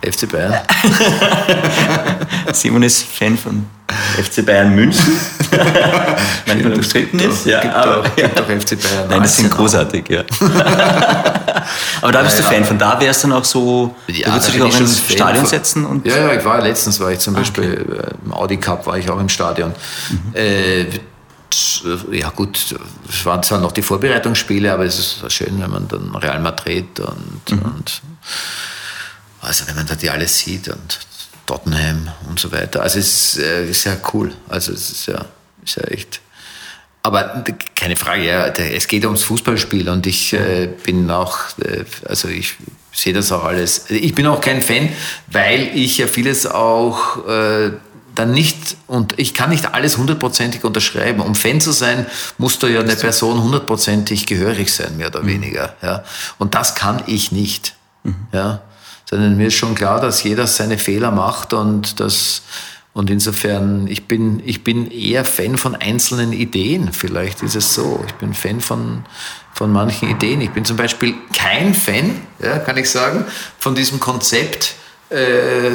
FC 0.00 0.30
Bayern. 0.30 0.54
Simon 2.52 2.84
ist 2.84 3.02
Fan 3.02 3.36
von 3.36 3.66
FC 4.22 4.46
Bayern 4.46 4.72
München. 4.74 5.18
Manchmal 6.46 6.72
umstritten 6.74 7.18
ist. 7.18 7.46
Ja, 7.46 7.60
gibt, 7.60 7.74
aber, 7.74 8.02
doch, 8.04 8.16
gibt 8.16 8.38
doch 8.38 8.44
FC 8.46 8.80
Bayern. 8.80 9.08
Nein, 9.10 9.22
das 9.22 9.36
sind 9.36 9.50
großartig, 9.50 10.08
ja. 10.08 10.22
aber 12.00 12.12
da 12.12 12.22
bist 12.22 12.38
Ja, 12.38 12.44
du 12.44 12.50
Fan 12.50 12.60
ja. 12.60 12.64
von. 12.64 12.78
Da 12.78 13.00
wärst 13.00 13.24
du 13.24 13.28
dann 13.28 13.38
auch 13.38 13.44
so. 13.44 13.94
Ja, 14.06 14.26
da 14.28 14.32
würdest 14.34 14.48
du 14.48 14.52
dich 14.52 14.62
auch 14.62 14.80
ins 14.80 15.00
Fan 15.00 15.16
Stadion 15.16 15.40
von- 15.44 15.50
setzen 15.50 15.84
und. 15.84 16.06
Ja, 16.06 16.16
ja, 16.16 16.32
ich 16.34 16.44
war 16.44 16.60
letztens, 16.62 17.00
war 17.00 17.10
ich 17.10 17.18
zum 17.18 17.34
Beispiel 17.34 17.72
äh, 18.00 18.24
im 18.24 18.32
Audi 18.32 18.56
Cup, 18.58 18.86
war 18.86 18.96
ich 18.98 19.10
auch 19.10 19.18
im 19.18 19.28
Stadion. 19.28 19.74
Äh, 20.32 20.84
ja 22.10 22.30
gut, 22.30 22.76
es 23.08 23.24
waren 23.24 23.42
zwar 23.42 23.60
noch 23.60 23.72
die 23.72 23.82
Vorbereitungsspiele, 23.82 24.72
aber 24.72 24.84
es 24.84 24.98
ist 24.98 25.32
schön, 25.32 25.60
wenn 25.60 25.70
man 25.70 25.88
dann 25.88 26.14
Real 26.14 26.40
Madrid 26.40 27.00
und, 27.00 27.62
und 27.62 28.02
also 29.40 29.66
wenn 29.66 29.76
man 29.76 29.86
da 29.86 29.94
die 29.94 30.10
alles 30.10 30.38
sieht 30.38 30.68
und 30.68 30.98
Tottenham 31.46 32.08
und 32.28 32.38
so 32.38 32.52
weiter. 32.52 32.82
Also 32.82 32.98
es 32.98 33.36
ist, 33.36 33.42
äh, 33.42 33.68
ist 33.68 33.84
ja 33.84 33.96
cool. 34.12 34.32
Also 34.48 34.72
es 34.72 34.90
ist 34.90 35.06
ja, 35.06 35.24
ist 35.64 35.76
ja 35.76 35.84
echt. 35.84 36.20
Aber 37.02 37.42
keine 37.74 37.96
Frage, 37.96 38.26
ja, 38.26 38.46
es 38.48 38.86
geht 38.86 39.04
ums 39.06 39.22
Fußballspiel 39.22 39.88
und 39.88 40.06
ich 40.06 40.34
äh, 40.34 40.68
bin 40.84 41.10
auch, 41.10 41.38
äh, 41.64 41.84
also 42.06 42.28
ich 42.28 42.56
sehe 42.92 43.14
das 43.14 43.32
auch 43.32 43.44
alles. 43.44 43.88
Ich 43.88 44.14
bin 44.14 44.26
auch 44.26 44.40
kein 44.40 44.60
Fan, 44.60 44.90
weil 45.28 45.70
ich 45.74 45.98
ja 45.98 46.06
vieles 46.06 46.46
auch 46.46 47.26
äh, 47.26 47.70
dann 48.18 48.32
nicht, 48.32 48.76
und 48.86 49.18
ich 49.18 49.32
kann 49.34 49.50
nicht 49.50 49.74
alles 49.74 49.96
hundertprozentig 49.96 50.64
unterschreiben. 50.64 51.20
Um 51.20 51.34
Fan 51.34 51.60
zu 51.60 51.72
sein, 51.72 52.06
musst 52.36 52.62
du 52.62 52.66
ja 52.66 52.80
eine 52.80 52.96
Person 52.96 53.42
hundertprozentig 53.42 54.26
gehörig 54.26 54.72
sein, 54.72 54.96
mehr 54.96 55.08
oder 55.08 55.24
weniger. 55.24 55.74
Ja. 55.82 56.04
Und 56.38 56.54
das 56.54 56.74
kann 56.74 57.02
ich 57.06 57.32
nicht. 57.32 57.74
Ja. 58.32 58.62
Sondern 59.04 59.36
mir 59.36 59.48
ist 59.48 59.54
schon 59.54 59.74
klar, 59.74 60.00
dass 60.00 60.22
jeder 60.22 60.46
seine 60.46 60.78
Fehler 60.78 61.10
macht 61.10 61.52
und 61.52 62.00
das, 62.00 62.42
und 62.92 63.10
insofern, 63.10 63.86
ich 63.86 64.06
bin, 64.06 64.42
ich 64.44 64.64
bin 64.64 64.90
eher 64.90 65.24
Fan 65.24 65.56
von 65.56 65.76
einzelnen 65.76 66.32
Ideen. 66.32 66.92
Vielleicht 66.92 67.42
ist 67.42 67.54
es 67.54 67.72
so. 67.72 68.04
Ich 68.06 68.14
bin 68.14 68.34
Fan 68.34 68.60
von, 68.60 69.04
von 69.54 69.72
manchen 69.72 70.10
Ideen. 70.10 70.40
Ich 70.40 70.50
bin 70.50 70.64
zum 70.64 70.76
Beispiel 70.76 71.14
kein 71.34 71.74
Fan, 71.74 72.20
ja, 72.42 72.58
kann 72.58 72.76
ich 72.76 72.90
sagen, 72.90 73.24
von 73.58 73.74
diesem 73.74 74.00
Konzept, 74.00 74.74
äh, 75.10 75.70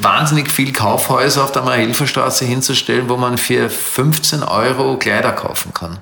wahnsinnig 0.00 0.50
viel 0.50 0.72
Kaufhäuser 0.72 1.44
auf 1.44 1.52
der 1.52 1.62
Marilferstraße 1.62 2.44
hinzustellen, 2.44 3.08
wo 3.08 3.16
man 3.16 3.38
für 3.38 3.70
15 3.70 4.42
Euro 4.42 4.96
Kleider 4.98 5.32
kaufen 5.32 5.72
kann. 5.72 5.98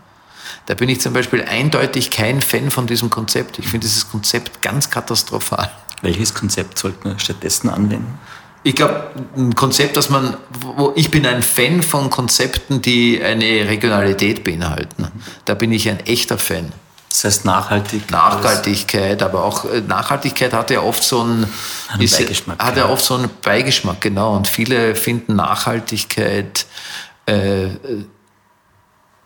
Da 0.66 0.74
bin 0.74 0.88
ich 0.88 1.00
zum 1.00 1.12
Beispiel 1.12 1.42
eindeutig 1.44 2.10
kein 2.10 2.42
Fan 2.42 2.70
von 2.70 2.86
diesem 2.86 3.10
Konzept. 3.10 3.58
Ich 3.58 3.66
finde 3.66 3.86
dieses 3.86 4.10
Konzept 4.10 4.60
ganz 4.60 4.90
katastrophal. 4.90 5.70
Welches 6.02 6.34
Konzept 6.34 6.78
sollten 6.78 7.10
wir 7.10 7.18
stattdessen 7.18 7.70
anwenden? 7.70 8.18
Ich 8.64 8.74
glaube, 8.74 9.10
ein 9.36 9.54
Konzept, 9.54 9.96
dass 9.96 10.10
man, 10.10 10.36
wo 10.60 10.92
ich 10.94 11.10
bin 11.10 11.24
ein 11.26 11.42
Fan 11.42 11.82
von 11.82 12.10
Konzepten, 12.10 12.82
die 12.82 13.22
eine 13.22 13.68
Regionalität 13.68 14.44
beinhalten. 14.44 15.08
Da 15.44 15.54
bin 15.54 15.72
ich 15.72 15.88
ein 15.88 16.00
echter 16.00 16.38
Fan. 16.38 16.72
Das 17.22 17.24
heißt 17.24 17.44
nachhaltig. 17.46 18.10
Nachhaltigkeit, 18.12 19.22
aber 19.24 19.42
auch 19.44 19.64
äh, 19.64 19.80
Nachhaltigkeit 19.80 20.52
hat 20.52 20.70
ja 20.70 20.80
oft 20.82 21.02
so 21.02 21.20
einen, 21.22 21.46
Einen 21.88 22.02
ist- 22.02 22.16
Beigeschmack, 22.18 22.62
Hat 22.62 22.76
ja. 22.76 22.84
ja 22.86 22.90
oft 22.92 23.04
so 23.04 23.14
einen 23.14 23.28
Beigeschmack, 23.42 24.00
genau. 24.00 24.36
Und 24.36 24.46
viele 24.46 24.94
finden 24.94 25.34
Nachhaltigkeit, 25.34 26.66
äh, 27.26 27.70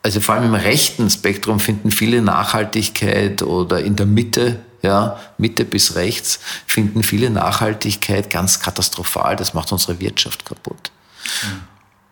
also 0.03 0.20
vor 0.20 0.34
allem 0.36 0.45
im 0.45 0.55
rechten 0.55 1.11
Spektrum 1.11 1.61
finden 1.61 1.90
viele 1.90 2.22
Nachhaltigkeit 2.22 3.43
oder 3.43 3.80
in 3.80 3.95
der 3.95 4.07
Mitte, 4.07 4.61
ja, 4.80 5.20
Mitte 5.36 5.64
bis 5.66 5.95
rechts, 5.95 6.40
finden 6.66 7.03
viele 7.03 7.28
Nachhaltigkeit 7.28 8.30
ganz 8.30 8.59
katastrophal. 8.59 9.36
Das 9.36 9.53
macht 9.55 9.70
unsere 9.70 10.01
Wirtschaft 10.01 10.45
kaputt. 10.47 10.90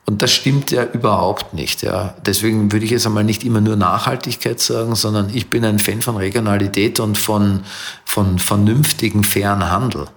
Und 0.07 0.23
das 0.23 0.33
stimmt 0.33 0.71
ja 0.73 0.85
überhaupt 0.85 1.55
nicht. 1.55 1.83
Ja. 1.83 2.15
Deswegen 2.27 2.73
würde 2.73 2.85
ich 2.85 2.91
jetzt 2.91 3.07
einmal 3.07 3.23
nicht 3.23 3.45
immer 3.45 3.61
nur 3.61 3.77
Nachhaltigkeit 3.77 4.59
sagen, 4.59 4.97
sondern 4.97 5.31
ich 5.33 5.51
bin 5.51 5.65
ein 5.65 5.79
Fan 5.79 6.03
von 6.03 6.17
Regionalität 6.17 6.99
und 6.99 7.17
von, 7.17 7.63
von 8.05 8.39
vernünftigen, 8.39 9.23
fairen 9.23 9.71
Handel. 9.71 10.09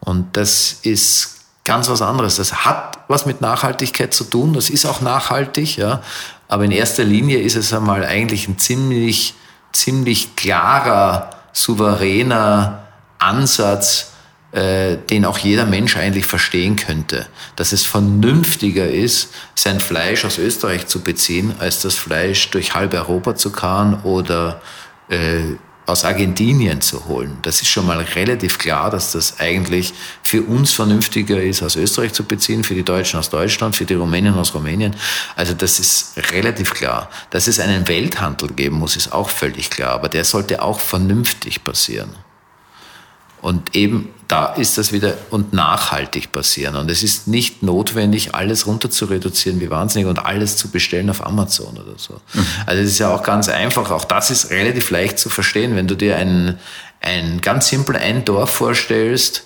Und 0.00 0.36
das 0.36 0.78
ist 0.82 1.36
ganz 1.64 1.88
was 1.88 2.00
anderes. 2.00 2.36
Das 2.36 2.64
hat 2.64 2.98
was 3.08 3.26
mit 3.26 3.40
Nachhaltigkeit 3.40 4.14
zu 4.14 4.24
tun. 4.24 4.52
Das 4.52 4.70
ist 4.70 4.86
auch 4.86 5.00
nachhaltig, 5.00 5.76
ja. 5.76 6.00
Aber 6.48 6.64
in 6.64 6.70
erster 6.70 7.04
Linie 7.04 7.38
ist 7.38 7.56
es 7.56 7.72
einmal 7.72 8.04
eigentlich 8.04 8.46
ein 8.48 8.58
ziemlich, 8.58 9.34
ziemlich 9.72 10.36
klarer, 10.36 11.30
souveräner 11.52 12.84
Ansatz, 13.18 14.12
äh, 14.52 14.96
den 15.10 15.24
auch 15.24 15.38
jeder 15.38 15.66
Mensch 15.66 15.96
eigentlich 15.96 16.26
verstehen 16.26 16.76
könnte. 16.76 17.26
Dass 17.56 17.72
es 17.72 17.84
vernünftiger 17.84 18.88
ist, 18.88 19.34
sein 19.54 19.80
Fleisch 19.80 20.24
aus 20.24 20.38
Österreich 20.38 20.86
zu 20.86 21.00
beziehen, 21.00 21.54
als 21.58 21.82
das 21.82 21.94
Fleisch 21.94 22.50
durch 22.50 22.74
halb 22.74 22.94
Europa 22.94 23.34
zu 23.34 23.50
karren 23.50 24.02
oder 24.02 24.60
äh, 25.08 25.56
aus 25.86 26.04
Argentinien 26.04 26.80
zu 26.80 27.06
holen. 27.06 27.38
Das 27.42 27.62
ist 27.62 27.68
schon 27.68 27.86
mal 27.86 28.00
relativ 28.00 28.58
klar, 28.58 28.90
dass 28.90 29.12
das 29.12 29.38
eigentlich 29.38 29.94
für 30.22 30.42
uns 30.42 30.72
vernünftiger 30.72 31.40
ist, 31.40 31.62
aus 31.62 31.76
Österreich 31.76 32.12
zu 32.12 32.24
beziehen, 32.24 32.64
für 32.64 32.74
die 32.74 32.82
Deutschen 32.82 33.20
aus 33.20 33.30
Deutschland, 33.30 33.76
für 33.76 33.84
die 33.84 33.94
Rumänen 33.94 34.34
aus 34.34 34.52
Rumänien. 34.52 34.96
Also 35.36 35.54
das 35.54 35.78
ist 35.78 36.14
relativ 36.32 36.74
klar. 36.74 37.08
Dass 37.30 37.46
es 37.46 37.60
einen 37.60 37.86
Welthandel 37.86 38.48
geben 38.50 38.76
muss, 38.76 38.96
ist 38.96 39.12
auch 39.12 39.30
völlig 39.30 39.70
klar. 39.70 39.92
Aber 39.92 40.08
der 40.08 40.24
sollte 40.24 40.60
auch 40.60 40.80
vernünftig 40.80 41.62
passieren. 41.62 42.10
Und 43.42 43.76
eben 43.76 44.08
da 44.28 44.46
ist 44.54 44.76
das 44.76 44.92
wieder 44.92 45.14
und 45.30 45.52
nachhaltig 45.52 46.32
passieren. 46.32 46.74
Und 46.76 46.90
es 46.90 47.02
ist 47.02 47.28
nicht 47.28 47.62
notwendig, 47.62 48.34
alles 48.34 48.66
runter 48.66 48.90
zu 48.90 49.04
reduzieren 49.04 49.60
wie 49.60 49.70
wahnsinnig 49.70 50.08
und 50.08 50.18
alles 50.18 50.56
zu 50.56 50.68
bestellen 50.68 51.10
auf 51.10 51.24
Amazon 51.24 51.76
oder 51.76 51.96
so. 51.96 52.20
Also 52.66 52.82
es 52.82 52.90
ist 52.90 52.98
ja 52.98 53.14
auch 53.14 53.22
ganz 53.22 53.48
einfach. 53.48 53.90
Auch 53.90 54.04
das 54.04 54.30
ist 54.30 54.50
relativ 54.50 54.90
leicht 54.90 55.18
zu 55.18 55.28
verstehen, 55.28 55.76
wenn 55.76 55.86
du 55.86 55.94
dir 55.94 56.16
ein, 56.16 56.58
ein 57.00 57.40
ganz 57.40 57.68
simpel 57.68 57.96
ein 57.96 58.24
Dorf 58.24 58.50
vorstellst, 58.50 59.44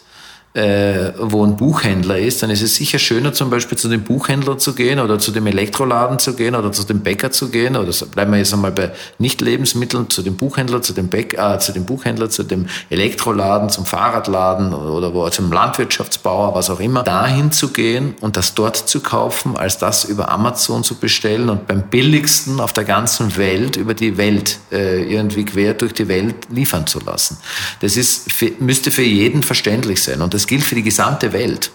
äh, 0.53 1.13
wo 1.17 1.45
ein 1.45 1.57
Buchhändler 1.57 2.19
ist, 2.19 2.43
dann 2.43 2.51
ist 2.51 2.63
es 2.63 2.75
sicher 2.75 2.99
schöner, 2.99 3.33
zum 3.33 3.51
Beispiel 3.51 3.79
zu 3.79 3.89
dem 3.89 4.03
Buchhändler 4.03 4.59
zu 4.59 4.75
gehen 4.75 4.99
oder 4.99 5.21
zu 5.21 5.31
dem 5.31 5.47
Elektroladen 5.47 6.19
zu 6.19 6.35
gehen 6.35 6.57
oder 6.57 6.73
zu 6.73 6.83
dem 6.83 7.01
Bäcker 7.01 7.31
zu 7.31 7.51
gehen 7.51 7.77
oder 7.77 7.93
so, 7.93 8.07
bleiben 8.07 8.33
wir 8.33 8.39
jetzt 8.39 8.53
einmal 8.53 8.73
bei 8.73 8.91
Nicht-Lebensmitteln, 9.19 10.11
zu 10.11 10.23
dem 10.23 10.37
Buchhändler, 10.37 10.83
zu 10.83 10.93
dem 10.93 11.07
Bäcker, 11.07 11.55
äh, 11.55 11.59
zu 11.61 11.73
dem 11.73 11.85
Buchhändler, 11.85 12.31
zu 12.31 12.43
dem 12.43 12.67
Elektroladen, 12.91 13.71
zum 13.71 13.87
Fahrradladen 13.87 14.75
oder 14.75 15.15
wo, 15.15 15.29
zum 15.29 15.53
Landwirtschaftsbauer, 15.53 16.55
was 16.57 16.69
auch 16.69 16.81
immer, 16.81 17.05
dahin 17.05 17.53
zu 17.53 17.69
gehen 17.69 18.15
und 18.21 18.37
das 18.37 18.55
dort 18.55 18.77
zu 18.77 19.01
kaufen, 19.01 19.57
als 19.57 19.79
das 19.79 20.05
über 20.05 20.31
Amazon 20.31 20.83
zu 20.83 20.97
bestellen 20.97 21.49
und 21.49 21.69
beim 21.69 21.83
billigsten 21.83 22.59
auf 22.59 22.73
der 22.73 22.85
ganzen 22.85 23.37
Welt 23.37 23.77
über 23.77 23.95
die 23.95 24.17
Welt 24.17 24.59
äh, 24.73 25.05
irgendwie 25.05 25.45
quer 25.45 25.75
durch 25.75 25.93
die 25.93 26.09
Welt 26.09 26.35
liefern 26.51 26.89
zu 26.89 26.99
lassen. 26.99 27.39
Das 27.81 27.97
ist 27.97 28.33
für, 28.33 28.51
müsste 28.59 28.91
für 28.91 29.03
jeden 29.03 29.45
verständlich 29.45 30.03
sein. 30.03 30.23
Und 30.23 30.40
das 30.41 30.47
gilt 30.47 30.63
für 30.63 30.75
die 30.75 30.83
gesamte 30.83 31.33
Welt. 31.35 31.71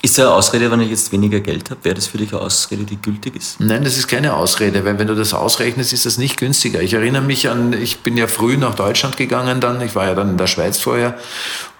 Ist 0.00 0.18
das 0.18 0.26
eine 0.26 0.34
Ausrede, 0.34 0.70
wenn 0.70 0.80
ich 0.80 0.90
jetzt 0.90 1.10
weniger 1.12 1.40
Geld 1.40 1.70
habe? 1.70 1.82
Wäre 1.82 1.94
das 1.94 2.06
für 2.06 2.18
dich 2.18 2.32
eine 2.32 2.42
Ausrede, 2.42 2.84
die 2.84 3.00
gültig 3.00 3.34
ist? 3.34 3.58
Nein, 3.58 3.82
das 3.82 3.96
ist 3.96 4.06
keine 4.06 4.34
Ausrede, 4.34 4.84
weil 4.84 4.98
wenn 4.98 5.08
du 5.08 5.14
das 5.14 5.34
ausrechnest, 5.34 5.92
ist 5.92 6.06
das 6.06 6.18
nicht 6.18 6.36
günstiger. 6.36 6.82
Ich 6.82 6.92
erinnere 6.92 7.22
mich 7.22 7.48
an, 7.48 7.72
ich 7.72 8.00
bin 8.00 8.16
ja 8.16 8.28
früh 8.28 8.56
nach 8.56 8.74
Deutschland 8.74 9.16
gegangen 9.16 9.60
dann, 9.60 9.80
ich 9.80 9.96
war 9.96 10.06
ja 10.06 10.14
dann 10.14 10.30
in 10.30 10.36
der 10.36 10.46
Schweiz 10.46 10.78
vorher 10.78 11.18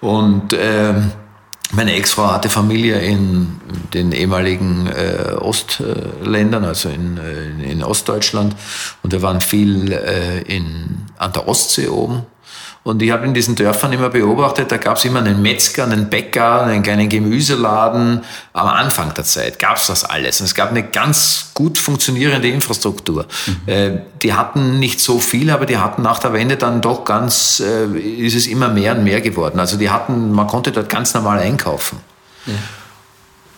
und 0.01 0.53
ähm, 0.59 1.11
meine 1.71 1.93
Ex-Frau 1.93 2.31
hatte 2.31 2.49
Familie 2.49 2.99
in 2.99 3.61
den 3.93 4.11
ehemaligen 4.11 4.87
äh, 4.87 5.35
Ostländern, 5.35 6.65
also 6.65 6.89
in, 6.89 7.17
äh, 7.17 7.71
in 7.71 7.83
Ostdeutschland 7.83 8.55
und 9.03 9.11
wir 9.11 9.21
waren 9.21 9.39
viel 9.39 9.91
äh, 9.91 10.41
in, 10.41 11.05
an 11.17 11.31
der 11.31 11.47
Ostsee 11.47 11.87
oben 11.87 12.25
und 12.85 13.01
ich 13.01 13.09
habe 13.09 13.25
in 13.25 13.33
diesen 13.33 13.55
Dörfern 13.55 13.93
immer 13.93 14.09
beobachtet, 14.09 14.71
da 14.71 14.77
gab 14.77 14.97
es 14.97 15.05
immer 15.05 15.17
einen 15.17 15.41
Metzger, 15.41 15.85
einen 15.85 16.07
Bäcker, 16.07 16.61
einen 16.61 16.83
kleinen 16.83 17.09
Gemüseladen. 17.09 18.21
Am 18.53 18.67
Anfang 18.67 19.11
der 19.15 19.23
Zeit 19.23 19.57
gab 19.57 19.77
es 19.77 19.87
das 19.87 20.03
alles. 20.03 20.39
Und 20.39 20.45
es 20.45 20.53
gab 20.53 20.69
eine 20.69 20.83
ganz 20.83 21.49
gut 21.55 21.79
funktionierende 21.79 22.47
Infrastruktur. 22.47 23.25
Äh, 23.65 24.01
die 24.21 24.33
hatten 24.35 24.77
nicht 24.77 24.99
so 24.99 25.17
viel, 25.17 25.49
aber 25.49 25.65
die 25.65 25.79
hatten 25.79 26.03
nach 26.03 26.19
der 26.19 26.33
Wende 26.33 26.57
dann 26.57 26.81
doch 26.81 27.05
ganz, 27.05 27.59
äh, 27.59 27.87
ist 27.97 28.35
es 28.35 28.45
immer 28.45 28.67
mehr 28.67 28.95
und 28.95 29.03
mehr 29.03 29.19
geworden. 29.19 29.59
Also 29.59 29.77
die 29.77 29.89
hatten, 29.89 30.31
man 30.31 30.45
konnte 30.45 30.71
dort 30.71 30.87
ganz 30.87 31.15
normal 31.15 31.39
einkaufen. 31.39 31.97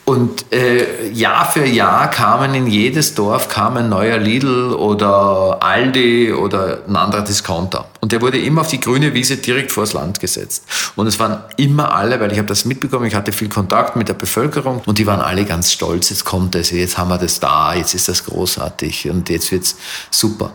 Und 0.09 0.53
äh, 0.53 1.09
Jahr 1.09 1.51
für 1.51 1.65
Jahr 1.65 2.09
kamen 2.09 2.55
in 2.55 2.65
jedes 2.65 3.13
Dorf 3.13 3.49
kam 3.49 3.75
ein 3.75 3.89
neuer 3.89 4.17
Lidl 4.17 4.71
oder 4.71 5.57
Aldi 5.59 6.31
oder 6.31 6.79
ein 6.87 6.95
anderer 6.95 7.23
Discounter. 7.23 7.89
Und 7.99 8.13
der 8.13 8.21
wurde 8.21 8.39
immer 8.39 8.61
auf 8.61 8.69
die 8.69 8.79
grüne 8.79 9.13
Wiese 9.13 9.35
direkt 9.35 9.73
vors 9.73 9.91
Land 9.91 10.21
gesetzt. 10.21 10.63
Und 10.95 11.07
es 11.07 11.19
waren 11.19 11.43
immer 11.57 11.93
alle, 11.93 12.21
weil 12.21 12.31
ich 12.31 12.37
habe 12.37 12.47
das 12.47 12.63
mitbekommen, 12.63 13.05
ich 13.05 13.15
hatte 13.15 13.33
viel 13.33 13.49
Kontakt 13.49 13.97
mit 13.97 14.07
der 14.07 14.13
Bevölkerung 14.13 14.81
und 14.85 14.97
die 14.97 15.05
waren 15.05 15.19
alle 15.19 15.43
ganz 15.43 15.73
stolz, 15.73 16.09
jetzt 16.09 16.23
kommt 16.23 16.55
es, 16.55 16.71
jetzt 16.71 16.97
haben 16.97 17.09
wir 17.09 17.17
das 17.17 17.41
da, 17.41 17.73
jetzt 17.73 17.93
ist 17.93 18.07
das 18.07 18.23
großartig 18.23 19.09
und 19.09 19.27
jetzt 19.27 19.51
wird's 19.51 19.75
super. 20.09 20.53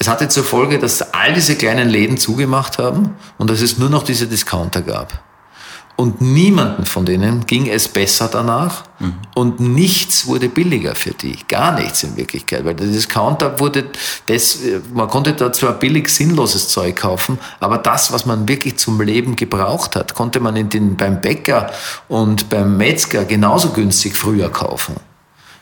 Es 0.00 0.08
hatte 0.08 0.26
zur 0.26 0.42
Folge, 0.42 0.80
dass 0.80 1.14
all 1.14 1.34
diese 1.34 1.54
kleinen 1.54 1.88
Läden 1.88 2.16
zugemacht 2.16 2.78
haben 2.78 3.14
und 3.38 3.48
dass 3.48 3.60
es 3.60 3.78
nur 3.78 3.90
noch 3.90 4.02
diese 4.02 4.26
Discounter 4.26 4.82
gab. 4.82 5.22
Und 5.96 6.20
niemanden 6.20 6.84
von 6.84 7.06
denen 7.06 7.46
ging 7.46 7.68
es 7.68 7.88
besser 7.88 8.28
danach 8.30 8.84
mhm. 8.98 9.14
und 9.34 9.60
nichts 9.60 10.26
wurde 10.26 10.50
billiger 10.50 10.94
für 10.94 11.12
die. 11.12 11.38
Gar 11.48 11.80
nichts 11.80 12.02
in 12.02 12.18
Wirklichkeit, 12.18 12.66
weil 12.66 12.74
der 12.74 12.86
Discounter 12.86 13.58
wurde, 13.60 13.86
das, 14.26 14.58
man 14.92 15.08
konnte 15.08 15.32
da 15.32 15.50
zwar 15.54 15.72
billig 15.72 16.10
sinnloses 16.10 16.68
Zeug 16.68 16.96
kaufen, 16.96 17.38
aber 17.60 17.78
das, 17.78 18.12
was 18.12 18.26
man 18.26 18.46
wirklich 18.46 18.76
zum 18.76 19.00
Leben 19.00 19.36
gebraucht 19.36 19.96
hat, 19.96 20.14
konnte 20.14 20.38
man 20.38 20.54
in 20.56 20.68
den, 20.68 20.98
beim 20.98 21.22
Bäcker 21.22 21.70
und 22.08 22.50
beim 22.50 22.76
Metzger 22.76 23.24
genauso 23.24 23.70
günstig 23.70 24.18
früher 24.18 24.50
kaufen. 24.50 24.96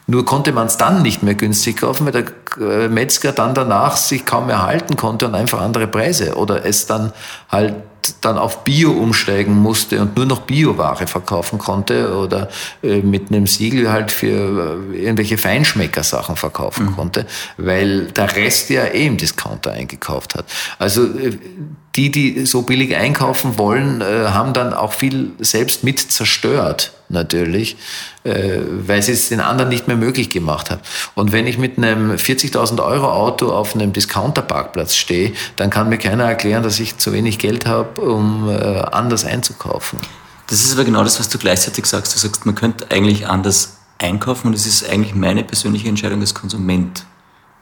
Nur 0.07 0.25
konnte 0.25 0.53
man 0.53 0.67
es 0.67 0.77
dann 0.77 1.03
nicht 1.03 1.23
mehr 1.23 1.35
günstig 1.35 1.79
kaufen, 1.79 2.07
weil 2.07 2.13
der 2.13 2.25
äh, 2.61 2.89
Metzger 2.89 3.33
dann 3.33 3.55
danach 3.55 3.97
sich 3.97 4.27
kaum 4.27 4.47
mehr 4.47 4.63
halten 4.63 4.97
konnte 4.97 5.27
und 5.27 5.35
einfach 5.35 5.61
andere 5.61 5.87
Preise 5.87 6.35
oder 6.35 6.67
es 6.67 6.87
dann 6.87 7.13
halt 7.49 7.77
dann 8.21 8.39
auf 8.39 8.65
Bio 8.65 8.93
umsteigen 8.93 9.55
musste 9.55 10.01
und 10.01 10.17
nur 10.17 10.27
noch 10.27 10.41
Bioware 10.41 11.07
verkaufen 11.07 11.59
konnte 11.59 12.17
oder 12.17 12.49
äh, 12.83 13.01
mit 13.01 13.31
einem 13.31 13.47
Siegel 13.47 13.91
halt 13.91 14.11
für 14.11 14.79
äh, 14.93 14.99
irgendwelche 15.05 15.39
Feinschmeckersachen 15.39 16.37
verkaufen 16.37 16.87
mhm. 16.87 16.97
konnte, 16.97 17.27
weil 17.57 18.07
der 18.07 18.35
Rest 18.37 18.71
ja 18.71 18.85
eh 18.85 19.07
im 19.07 19.17
Discounter 19.17 19.73
eingekauft 19.73 20.35
hat. 20.35 20.47
Also 20.79 21.05
äh, 21.05 21.39
die, 21.97 22.11
die 22.11 22.47
so 22.47 22.63
billig 22.63 22.97
einkaufen 22.97 23.57
wollen, 23.59 24.01
äh, 24.01 24.05
haben 24.29 24.53
dann 24.53 24.75
auch 24.75 24.93
viel 24.93 25.33
selbst 25.39 25.85
mit 25.85 26.01
zerstört, 26.01 26.93
natürlich, 27.15 27.79
äh, 28.25 28.59
weil 28.87 29.03
sie 29.03 29.13
es 29.13 29.31
den 29.31 29.41
anderen 29.41 29.71
nicht 29.71 29.89
mehr 29.89 29.97
möglich 29.97 30.29
gemacht 30.29 30.71
haben. 30.71 30.83
Und 31.15 31.33
wenn 31.33 31.47
ich 31.47 31.57
mit 31.57 31.79
einem 31.79 32.13
40.000 32.13 32.85
Euro 32.85 33.11
Auto 33.11 33.51
auf 33.51 33.75
einem 33.75 33.95
Discounter-Parkplatz 33.95 34.95
stehe, 34.95 35.33
dann 35.57 35.71
kann 35.71 35.89
mir 35.89 35.97
keiner 35.97 36.25
erklären, 36.25 36.63
dass 36.63 36.79
ich 36.79 36.99
zu 36.99 37.13
wenig 37.15 37.39
Geld 37.39 37.65
habe, 37.65 38.03
um 38.03 38.51
äh, 38.51 38.53
anders 38.53 39.25
einzukaufen. 39.25 39.99
Das 40.49 40.63
ist 40.63 40.75
aber 40.75 40.85
genau 40.85 41.03
das, 41.03 41.19
was 41.19 41.31
du 41.31 41.39
gleichzeitig 41.39 41.87
sagst. 41.87 42.15
Du 42.15 42.19
sagst, 42.19 42.45
man 42.45 42.55
könnte 42.55 42.91
eigentlich 42.91 43.27
anders 43.27 43.79
einkaufen 43.99 44.49
und 44.49 44.55
es 44.55 44.67
ist 44.67 44.89
eigentlich 44.89 45.15
meine 45.15 45.43
persönliche 45.43 45.89
Entscheidung 45.89 46.21
als 46.21 46.35
Konsument, 46.35 47.07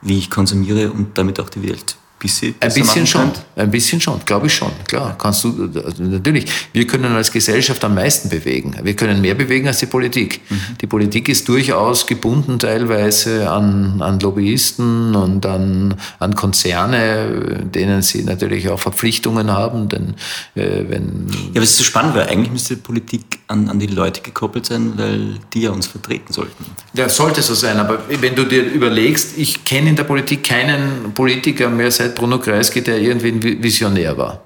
wie 0.00 0.18
ich 0.18 0.30
konsumiere 0.30 0.90
und 0.90 1.16
damit 1.16 1.38
auch 1.38 1.48
die 1.48 1.62
Welt 1.62 1.96
bisschen 2.22 2.54
Ein 2.60 2.72
bisschen 2.72 3.06
schon, 3.06 3.20
könnt? 3.20 3.42
ein 3.56 3.70
bisschen 3.70 4.00
schon, 4.00 4.20
glaube 4.24 4.46
ich 4.46 4.54
schon. 4.54 4.70
Klar, 4.86 5.16
kannst 5.18 5.44
du, 5.44 5.70
natürlich. 5.98 6.46
Wir 6.72 6.86
können 6.86 7.12
als 7.12 7.32
Gesellschaft 7.32 7.84
am 7.84 7.94
meisten 7.94 8.28
bewegen. 8.28 8.74
Wir 8.82 8.94
können 8.94 9.20
mehr 9.20 9.34
bewegen 9.34 9.66
als 9.66 9.78
die 9.78 9.86
Politik. 9.86 10.40
Mhm. 10.48 10.60
Die 10.80 10.86
Politik 10.86 11.28
ist 11.28 11.48
durchaus 11.48 12.06
gebunden 12.06 12.58
teilweise 12.58 13.50
an, 13.50 14.00
an 14.00 14.20
Lobbyisten 14.20 15.14
und 15.14 15.44
an, 15.44 15.94
an 16.18 16.34
Konzerne, 16.34 17.64
denen 17.64 18.02
sie 18.02 18.22
natürlich 18.22 18.68
auch 18.68 18.78
Verpflichtungen 18.78 19.50
haben. 19.50 19.88
Denn 19.88 20.14
äh, 20.54 20.84
wenn 20.88 21.26
ja, 21.28 21.50
aber 21.56 21.62
es 21.62 21.72
ist 21.72 21.78
so 21.78 21.84
spannend, 21.84 22.14
weil 22.14 22.28
eigentlich 22.28 22.52
müsste 22.52 22.76
die 22.76 22.82
Politik 22.82 23.41
an, 23.52 23.68
an 23.68 23.78
die 23.78 23.86
Leute 23.86 24.22
gekoppelt 24.22 24.66
sein, 24.66 24.94
weil 24.96 25.38
die 25.52 25.62
ja 25.62 25.70
uns 25.70 25.86
vertreten 25.86 26.32
sollten. 26.32 26.64
Ja, 26.94 27.08
sollte 27.08 27.42
so 27.42 27.54
sein. 27.54 27.78
Aber 27.78 27.98
wenn 28.08 28.34
du 28.34 28.44
dir 28.44 28.62
überlegst, 28.62 29.36
ich 29.36 29.64
kenne 29.64 29.90
in 29.90 29.96
der 29.96 30.04
Politik 30.04 30.42
keinen 30.44 31.12
Politiker 31.14 31.68
mehr 31.68 31.90
seit 31.90 32.14
Bruno 32.14 32.38
Kreisky, 32.38 32.82
der 32.82 32.98
irgendwie 32.98 33.28
ein 33.28 33.62
Visionär 33.62 34.16
war. 34.16 34.42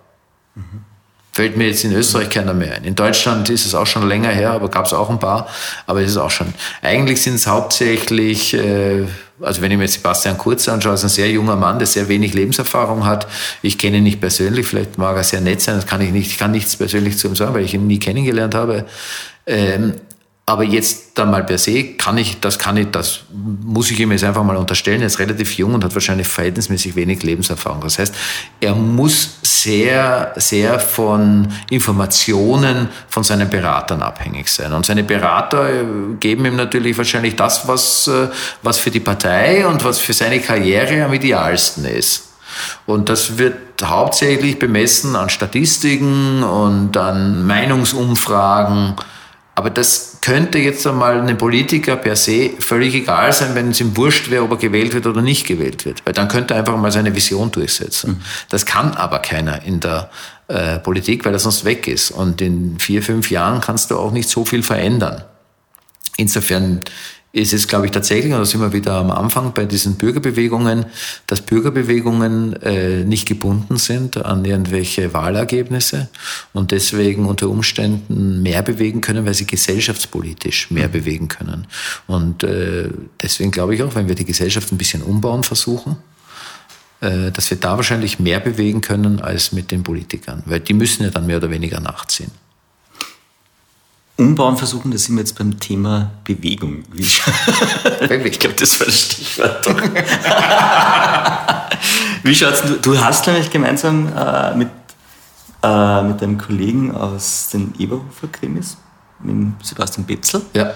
Mhm. 0.54 0.62
Fällt 1.32 1.56
mir 1.56 1.68
jetzt 1.68 1.84
in 1.84 1.92
Österreich 1.92 2.30
keiner 2.30 2.54
mehr 2.54 2.74
ein. 2.74 2.84
In 2.84 2.94
Deutschland 2.94 3.48
ist 3.50 3.64
es 3.66 3.74
auch 3.74 3.86
schon 3.86 4.08
länger 4.08 4.30
her, 4.30 4.52
aber 4.52 4.68
gab 4.68 4.86
es 4.86 4.92
auch 4.92 5.08
ein 5.10 5.18
paar. 5.18 5.46
Aber 5.86 6.00
es 6.00 6.10
ist 6.10 6.16
auch 6.16 6.30
schon. 6.30 6.52
Eigentlich 6.82 7.22
sind 7.22 7.34
es 7.34 7.46
hauptsächlich, 7.46 8.54
äh, 8.54 9.04
also 9.40 9.60
wenn 9.62 9.70
ich 9.70 9.78
mir 9.78 9.88
Sebastian 9.88 10.38
Kurz 10.38 10.68
anschaue, 10.68 10.94
ist 10.94 11.04
ein 11.04 11.08
sehr 11.08 11.30
junger 11.30 11.56
Mann, 11.56 11.78
der 11.78 11.86
sehr 11.86 12.08
wenig 12.08 12.34
Lebenserfahrung 12.34 13.04
hat. 13.04 13.26
Ich 13.62 13.78
kenne 13.78 13.98
ihn 13.98 14.04
nicht 14.04 14.20
persönlich, 14.20 14.66
vielleicht 14.66 14.98
mag 14.98 15.16
er 15.16 15.24
sehr 15.24 15.40
nett 15.40 15.60
sein, 15.60 15.76
das 15.76 15.86
kann 15.86 16.00
ich 16.00 16.10
nicht. 16.10 16.30
Ich 16.30 16.38
kann 16.38 16.52
nichts 16.52 16.76
persönlich 16.76 17.18
zu 17.18 17.28
ihm 17.28 17.36
sagen, 17.36 17.54
weil 17.54 17.64
ich 17.64 17.74
ihn 17.74 17.86
nie 17.86 17.98
kennengelernt 17.98 18.54
habe. 18.54 18.86
Ähm, 19.46 19.94
aber 20.48 20.62
jetzt 20.62 21.18
dann 21.18 21.32
mal 21.32 21.42
per 21.42 21.58
se 21.58 21.94
kann 21.94 22.16
ich, 22.18 22.38
das 22.38 22.56
kann 22.60 22.76
ich, 22.76 22.92
das 22.92 23.22
muss 23.32 23.90
ich 23.90 23.98
ihm 23.98 24.12
jetzt 24.12 24.22
einfach 24.22 24.44
mal 24.44 24.56
unterstellen. 24.56 25.00
Er 25.00 25.08
ist 25.08 25.18
relativ 25.18 25.56
jung 25.58 25.74
und 25.74 25.82
hat 25.82 25.92
wahrscheinlich 25.92 26.28
verhältnismäßig 26.28 26.94
wenig 26.94 27.24
Lebenserfahrung. 27.24 27.80
Das 27.80 27.98
heißt, 27.98 28.14
er 28.60 28.76
muss 28.76 29.38
sehr, 29.42 30.32
sehr 30.36 30.78
von 30.78 31.48
Informationen 31.68 32.88
von 33.08 33.24
seinen 33.24 33.50
Beratern 33.50 34.02
abhängig 34.02 34.48
sein. 34.48 34.72
Und 34.72 34.86
seine 34.86 35.02
Berater 35.02 35.68
äh, 35.68 35.84
geben 36.20 36.44
ihm 36.46 36.54
natürlich 36.54 36.96
wahrscheinlich 36.96 37.34
das, 37.34 37.66
was, 37.66 38.06
äh, 38.06 38.28
was 38.62 38.78
für 38.78 38.92
die 38.92 39.00
Partei 39.00 39.66
und 39.66 39.82
was 39.82 39.98
für 39.98 40.12
seine 40.12 40.38
Karriere 40.38 41.04
am 41.04 41.12
idealsten 41.12 41.86
ist. 41.86 42.34
Und 42.86 43.08
das 43.08 43.36
wird 43.36 43.82
hauptsächlich 43.82 44.60
bemessen 44.60 45.16
an 45.16 45.28
Statistiken 45.28 46.44
und 46.44 46.96
an 46.96 47.44
Meinungsumfragen 47.44 48.94
aber 49.56 49.70
das 49.70 50.18
könnte 50.20 50.58
jetzt 50.58 50.86
einmal 50.86 51.18
einem 51.18 51.38
Politiker 51.38 51.96
per 51.96 52.14
se 52.14 52.50
völlig 52.58 52.94
egal 52.94 53.32
sein, 53.32 53.54
wenn 53.54 53.70
es 53.70 53.80
ihm 53.80 53.96
wurscht 53.96 54.30
wäre, 54.30 54.44
ob 54.44 54.50
er 54.50 54.56
gewählt 54.58 54.92
wird 54.92 55.06
oder 55.06 55.22
nicht 55.22 55.46
gewählt 55.46 55.86
wird. 55.86 56.04
Weil 56.04 56.12
dann 56.12 56.28
könnte 56.28 56.52
er 56.52 56.60
einfach 56.60 56.76
mal 56.76 56.92
seine 56.92 57.16
Vision 57.16 57.50
durchsetzen. 57.50 58.10
Mhm. 58.10 58.22
Das 58.50 58.66
kann 58.66 58.92
aber 58.92 59.20
keiner 59.20 59.62
in 59.62 59.80
der 59.80 60.10
äh, 60.48 60.78
Politik, 60.78 61.24
weil 61.24 61.32
er 61.32 61.38
sonst 61.38 61.64
weg 61.64 61.88
ist. 61.88 62.10
Und 62.10 62.42
in 62.42 62.78
vier, 62.78 63.02
fünf 63.02 63.30
Jahren 63.30 63.62
kannst 63.62 63.90
du 63.90 63.96
auch 63.96 64.12
nicht 64.12 64.28
so 64.28 64.44
viel 64.44 64.62
verändern. 64.62 65.24
Insofern 66.18 66.82
ist 67.36 67.52
es, 67.52 67.68
glaube 67.68 67.84
ich, 67.84 67.92
tatsächlich, 67.92 68.32
und 68.32 68.38
da 68.38 68.46
sind 68.46 68.62
wir 68.62 68.72
wieder 68.72 68.94
am 68.94 69.10
Anfang 69.10 69.52
bei 69.52 69.66
diesen 69.66 69.96
Bürgerbewegungen, 69.96 70.86
dass 71.26 71.42
Bürgerbewegungen 71.42 72.54
äh, 72.62 73.04
nicht 73.04 73.28
gebunden 73.28 73.76
sind 73.76 74.16
an 74.24 74.42
irgendwelche 74.46 75.12
Wahlergebnisse 75.12 76.08
und 76.54 76.70
deswegen 76.70 77.26
unter 77.26 77.50
Umständen 77.50 78.42
mehr 78.42 78.62
bewegen 78.62 79.02
können, 79.02 79.26
weil 79.26 79.34
sie 79.34 79.46
gesellschaftspolitisch 79.46 80.70
mehr 80.70 80.88
bewegen 80.88 81.28
können. 81.28 81.66
Und 82.06 82.42
äh, 82.42 82.88
deswegen 83.20 83.50
glaube 83.50 83.74
ich 83.74 83.82
auch, 83.82 83.94
wenn 83.94 84.08
wir 84.08 84.14
die 84.14 84.24
Gesellschaft 84.24 84.72
ein 84.72 84.78
bisschen 84.78 85.02
umbauen 85.02 85.44
versuchen, 85.44 85.98
äh, 87.02 87.30
dass 87.32 87.50
wir 87.50 87.58
da 87.58 87.76
wahrscheinlich 87.76 88.18
mehr 88.18 88.40
bewegen 88.40 88.80
können 88.80 89.20
als 89.20 89.52
mit 89.52 89.70
den 89.72 89.82
Politikern, 89.82 90.42
weil 90.46 90.60
die 90.60 90.72
müssen 90.72 91.02
ja 91.02 91.10
dann 91.10 91.26
mehr 91.26 91.36
oder 91.36 91.50
weniger 91.50 91.80
nachziehen. 91.80 92.30
Umbauen 94.18 94.56
versuchen, 94.56 94.90
da 94.90 94.96
sind 94.96 95.16
wir 95.16 95.20
jetzt 95.20 95.38
beim 95.38 95.60
Thema 95.60 96.10
Bewegung. 96.24 96.84
ich 96.94 97.22
glaube, 98.38 98.56
das 98.58 98.80
war 98.80 98.86
das 98.86 99.00
Stichwort. 99.00 99.66
Wie 102.22 102.34
schaut's? 102.34 102.62
Du, 102.62 102.76
du 102.76 102.98
hast 102.98 103.26
nämlich 103.26 103.50
gemeinsam 103.50 104.08
äh, 104.16 104.54
mit, 104.54 104.70
äh, 105.62 106.02
mit 106.02 106.22
deinem 106.22 106.38
Kollegen 106.38 106.94
aus 106.94 107.50
den 107.52 107.74
Eberhofer-Krimis, 107.78 108.78
mit 109.20 109.64
Sebastian 109.64 110.06
Betzel, 110.06 110.40
ja. 110.54 110.70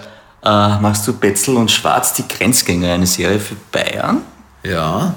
äh, 0.44 0.80
machst 0.80 1.08
du 1.08 1.14
Betzel 1.14 1.56
und 1.56 1.70
Schwarz, 1.70 2.12
die 2.12 2.28
Grenzgänger, 2.28 2.92
eine 2.92 3.06
Serie 3.06 3.40
für 3.40 3.56
Bayern. 3.72 4.18
Ja. 4.62 5.14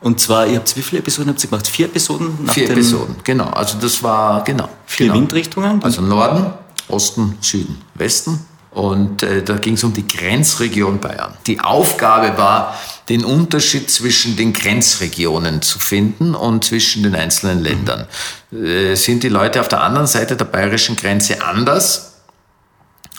Und 0.00 0.18
zwar, 0.18 0.46
ihr 0.46 0.56
habt 0.56 0.74
wie 0.76 0.82
viele 0.82 1.00
Episoden 1.00 1.30
habt 1.30 1.44
ihr 1.44 1.50
gemacht? 1.50 1.66
Vier 1.66 1.86
Episoden? 1.86 2.38
Nach 2.42 2.54
Vier 2.54 2.70
Episoden, 2.70 3.16
genau. 3.22 3.50
Also 3.50 3.76
das 3.78 4.02
war, 4.02 4.42
genau. 4.44 4.68
Vier 4.86 5.08
genau. 5.08 5.18
Windrichtungen? 5.18 5.82
Also 5.84 6.00
Norden, 6.00 6.54
Osten, 6.92 7.38
Süden, 7.40 7.80
Westen. 7.94 8.46
Und 8.70 9.24
äh, 9.24 9.42
da 9.42 9.56
ging 9.56 9.74
es 9.74 9.82
um 9.82 9.92
die 9.92 10.06
Grenzregion 10.06 11.00
Bayern. 11.00 11.36
Die 11.46 11.58
Aufgabe 11.58 12.38
war, 12.38 12.78
den 13.08 13.24
Unterschied 13.24 13.90
zwischen 13.90 14.36
den 14.36 14.52
Grenzregionen 14.52 15.60
zu 15.60 15.80
finden 15.80 16.36
und 16.36 16.64
zwischen 16.64 17.02
den 17.02 17.16
einzelnen 17.16 17.60
Ländern. 17.60 18.06
Äh, 18.52 18.94
sind 18.94 19.24
die 19.24 19.28
Leute 19.28 19.60
auf 19.60 19.66
der 19.66 19.80
anderen 19.80 20.06
Seite 20.06 20.36
der 20.36 20.44
bayerischen 20.44 20.94
Grenze 20.94 21.42
anders 21.42 22.20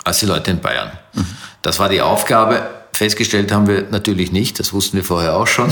als 0.05 0.19
die 0.19 0.25
Leute 0.25 0.51
in 0.51 0.61
Bayern? 0.61 0.91
Mhm. 1.13 1.25
Das 1.61 1.79
war 1.79 1.89
die 1.89 2.01
Aufgabe. 2.01 2.80
Festgestellt 3.01 3.51
haben 3.51 3.65
wir 3.65 3.87
natürlich 3.89 4.31
nicht, 4.31 4.59
das 4.59 4.73
wussten 4.73 4.95
wir 4.95 5.03
vorher 5.03 5.35
auch 5.35 5.47
schon. 5.47 5.71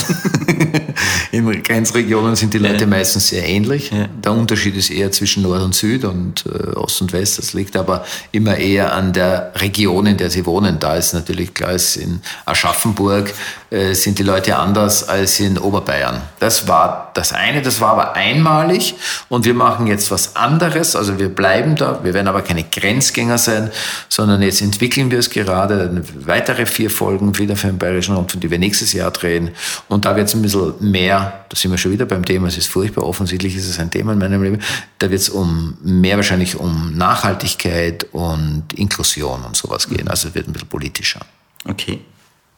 In 1.31 1.61
Grenzregionen 1.61 2.35
sind 2.35 2.55
die 2.55 2.57
Leute 2.57 2.85
ja. 2.85 2.87
meistens 2.87 3.27
sehr 3.27 3.47
ähnlich. 3.47 3.91
Ja. 3.91 4.07
Der 4.07 4.31
Unterschied 4.31 4.75
ist 4.75 4.89
eher 4.89 5.11
zwischen 5.11 5.43
Nord 5.43 5.61
und 5.61 5.75
Süd 5.75 6.05
und 6.05 6.43
äh, 6.47 6.71
Ost 6.71 7.03
und 7.03 7.13
West. 7.13 7.37
Das 7.37 7.53
liegt 7.53 7.75
aber 7.75 8.03
immer 8.31 8.57
eher 8.57 8.95
an 8.95 9.13
der 9.13 9.51
Region, 9.57 10.07
in 10.07 10.17
der 10.17 10.31
sie 10.31 10.47
wohnen. 10.47 10.79
Da 10.79 10.95
ist 10.95 11.13
natürlich 11.13 11.53
klar, 11.53 11.73
ist 11.73 11.97
in 11.97 12.19
Aschaffenburg 12.47 13.31
äh, 13.71 13.93
sind 13.93 14.17
die 14.17 14.23
Leute 14.23 14.55
anders 14.57 15.07
als 15.07 15.39
in 15.39 15.57
Oberbayern. 15.59 16.21
Das 16.39 16.67
war 16.67 17.11
das 17.13 17.33
eine, 17.33 17.61
das 17.61 17.79
war 17.79 17.91
aber 17.91 18.13
einmalig 18.15 18.95
und 19.27 19.45
wir 19.45 19.53
machen 19.53 19.85
jetzt 19.85 20.09
was 20.09 20.35
anderes. 20.35 20.95
Also 20.95 21.19
wir 21.19 21.29
bleiben 21.29 21.75
da, 21.75 22.03
wir 22.03 22.15
werden 22.15 22.27
aber 22.27 22.41
keine 22.41 22.63
Grenzgänger 22.63 23.37
sein, 23.37 23.69
sondern 24.07 24.41
jetzt 24.41 24.61
entwickeln 24.61 25.11
wir 25.11 25.19
es 25.19 25.29
gerade. 25.29 26.03
Weitere 26.15 26.65
vier 26.65 26.89
Folgen 26.89 27.37
wieder 27.37 27.55
für 27.55 27.67
den 27.67 27.77
Bayerischen 27.77 28.15
Rundfunk, 28.15 28.41
die 28.41 28.49
wir 28.49 28.57
nächstes 28.57 28.93
Jahr 28.93 29.11
drehen. 29.11 29.51
Und 29.87 30.05
da 30.05 30.15
wird 30.15 30.29
es 30.29 30.33
ein 30.33 30.41
bisschen 30.41 30.73
mehr, 30.79 31.45
da 31.47 31.55
sind 31.55 31.69
wir 31.69 31.77
schon 31.77 31.91
wieder 31.91 32.05
beim 32.05 32.25
Thema, 32.25 32.47
es 32.47 32.57
ist 32.57 32.69
furchtbar, 32.69 33.03
offensichtlich 33.03 33.55
ist 33.55 33.69
es 33.69 33.79
ein 33.79 33.91
Thema 33.91 34.13
in 34.13 34.19
meinem 34.19 34.41
Leben, 34.41 34.61
da 34.97 35.11
wird 35.11 35.21
es 35.21 35.29
um 35.29 35.77
mehr 35.83 36.15
wahrscheinlich 36.15 36.55
um 36.55 36.97
Nachhaltigkeit 36.97 38.07
und 38.13 38.63
Inklusion 38.73 39.43
und 39.43 39.55
sowas 39.55 39.87
gehen. 39.87 40.07
Also 40.07 40.29
es 40.29 40.35
wird 40.35 40.47
ein 40.47 40.53
bisschen 40.53 40.69
politischer. 40.69 41.19
Okay. 41.65 41.99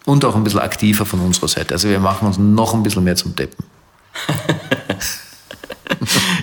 Und 0.06 0.26
auch 0.26 0.36
ein 0.36 0.44
bisschen 0.44 0.60
aktiver 0.60 1.06
von 1.06 1.20
unserer 1.20 1.48
Seite. 1.48 1.74
Also 1.74 1.90
wir 1.90 2.00
machen 2.00 2.28
uns 2.28 2.38
noch 2.38 2.74
ein 2.74 2.84
bisschen 2.84 3.04
mehr 3.04 3.16
zum 3.16 3.36
Deppen. 3.36 3.66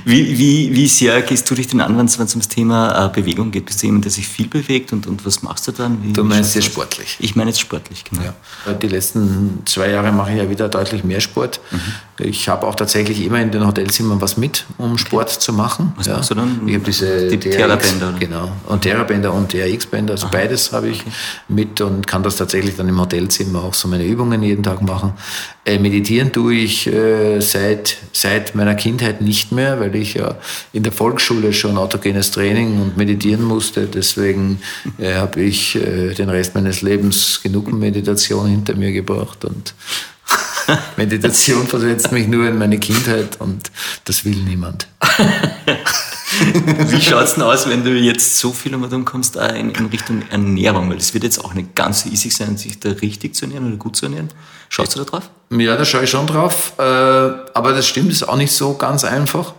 Wie, 0.05 0.39
wie, 0.39 0.75
wie 0.75 0.89
sehr 0.89 1.21
gehst 1.23 1.51
du 1.51 1.55
dich 1.55 1.67
denn 1.67 1.81
an, 1.81 1.99
wenn 1.99 2.07
es 2.07 2.19
ums 2.19 2.49
Thema 2.49 3.07
äh, 3.07 3.09
Bewegung 3.09 3.51
geht? 3.51 3.67
Bist 3.67 3.83
du 3.83 3.87
jemand, 3.87 4.05
der 4.05 4.13
sich 4.13 4.27
viel 4.27 4.47
bewegt 4.47 4.93
und, 4.93 5.07
und 5.07 5.27
was 5.27 5.43
machst 5.43 5.67
du 5.69 5.73
dann? 5.73 6.03
Wie, 6.03 6.13
Du 6.13 6.25
meinst 6.25 6.55
jetzt 6.55 6.67
sportlich? 6.67 7.17
Ich 7.21 7.35
meine 7.37 7.51
jetzt 7.51 7.61
sportlich, 7.61 8.05
genau. 8.05 8.23
Ja. 8.23 8.73
Die 8.75 8.89
letzten 8.89 9.63
zwei 9.67 9.91
Jahre 9.91 10.13
mache 10.13 10.33
ich 10.33 10.39
ja 10.39 10.49
wieder 10.49 10.69
deutlich 10.69 11.05
mehr 11.05 11.21
Sport. 11.21 11.61
Mhm. 11.71 11.81
Ich 12.21 12.49
habe 12.49 12.67
auch 12.67 12.75
tatsächlich 12.75 13.25
immer 13.25 13.41
in 13.41 13.51
den 13.51 13.67
Hotelzimmern 13.67 14.21
was 14.21 14.37
mit, 14.37 14.65
um 14.77 14.99
Sport 14.99 15.31
zu 15.31 15.53
machen. 15.53 15.93
Was 15.97 16.09
machst 16.09 16.31
du 16.31 16.35
dann? 16.35 16.61
Ich 16.67 16.75
habe 16.75 16.85
diese 16.85 17.29
Die 17.29 17.39
Therabänder? 17.39 18.15
Genau. 18.19 18.51
Und 18.67 18.83
Therabänder 18.83 19.33
und 19.33 19.51
TRX-Bänder, 19.51 20.13
also 20.13 20.29
beides 20.31 20.73
habe 20.73 20.89
ich 20.89 21.05
mit 21.49 21.81
und 21.81 22.07
kann 22.07 22.23
das 22.23 22.37
tatsächlich 22.37 22.77
dann 22.77 22.89
im 22.89 23.01
Hotelzimmer 23.01 23.63
auch 23.63 23.75
so 23.75 23.89
meine 23.89 24.05
Übungen 24.05 24.43
jeden 24.43 24.63
Tag 24.63 24.83
machen. 24.83 25.13
Äh, 25.65 25.79
meditieren 25.79 26.33
tue 26.33 26.55
ich 26.55 26.87
äh, 26.87 27.41
seit, 27.41 27.99
seit 28.13 28.55
meiner 28.55 28.75
Kindheit 28.75 29.21
nicht 29.21 29.53
mehr, 29.53 29.79
weil 29.79 29.95
ich 29.95 30.15
ja 30.15 30.37
in 30.73 30.83
der 30.83 30.93
Volksschule 30.93 31.53
schon 31.53 31.77
autogenes 31.77 32.31
Training 32.31 32.81
und 32.81 32.97
meditieren 32.97 33.45
musste. 33.45 33.87
Deswegen 33.87 34.61
äh, 34.99 35.15
habe 35.15 35.41
ich 35.41 35.77
äh, 35.77 36.15
den 36.15 36.31
Rest 36.31 36.55
meines 36.55 36.83
Lebens 36.83 37.41
genug 37.43 37.73
Meditation 37.73 38.47
hinter 38.47 38.75
mir 38.75 38.93
gebracht 38.93 39.45
und 39.45 39.75
Meditation 40.97 41.67
versetzt 41.67 42.13
mich 42.13 42.29
nur 42.29 42.47
in 42.47 42.59
meine 42.59 42.79
Kindheit 42.79 43.41
und 43.41 43.71
das 44.05 44.25
will 44.25 44.37
niemand. 44.37 44.89
Wie 46.89 47.01
schaut 47.01 47.25
es 47.25 47.35
denn 47.35 47.43
aus, 47.43 47.69
wenn 47.69 47.85
du 47.85 47.91
jetzt 47.91 48.39
so 48.39 48.53
viel 48.53 48.75
einmal 48.75 48.93
umkommst 48.93 49.39
auch 49.39 49.55
in, 49.55 49.71
in 49.71 49.87
Richtung 49.87 50.23
Ernährung? 50.31 50.91
Weil 50.91 50.99
es 50.99 51.15
wird 51.15 51.25
jetzt 51.25 51.43
auch 51.45 51.55
nicht 51.55 51.75
ganz 51.75 52.03
so 52.03 52.11
easy 52.11 52.31
sein, 52.31 52.57
sich 52.57 52.79
da 52.79 52.91
richtig 52.91 53.35
zu 53.35 53.47
ernähren 53.47 53.67
oder 53.67 53.77
gut 53.77 53.97
zu 53.97 54.07
ernähren. 54.07 54.29
Schaust 54.69 54.95
du 54.95 54.99
da 54.99 55.05
drauf? 55.05 55.31
Ja, 55.51 55.77
da 55.77 55.85
schaue 55.85 56.05
ich 56.05 56.11
schon 56.11 56.27
drauf. 56.27 56.75
Äh, 56.79 56.83
aber 56.83 57.73
das 57.73 57.87
stimmt, 57.87 58.13
ist 58.13 58.29
auch 58.29 58.37
nicht 58.37 58.53
so 58.53 58.75
ganz 58.75 59.05
einfach. 59.05 59.55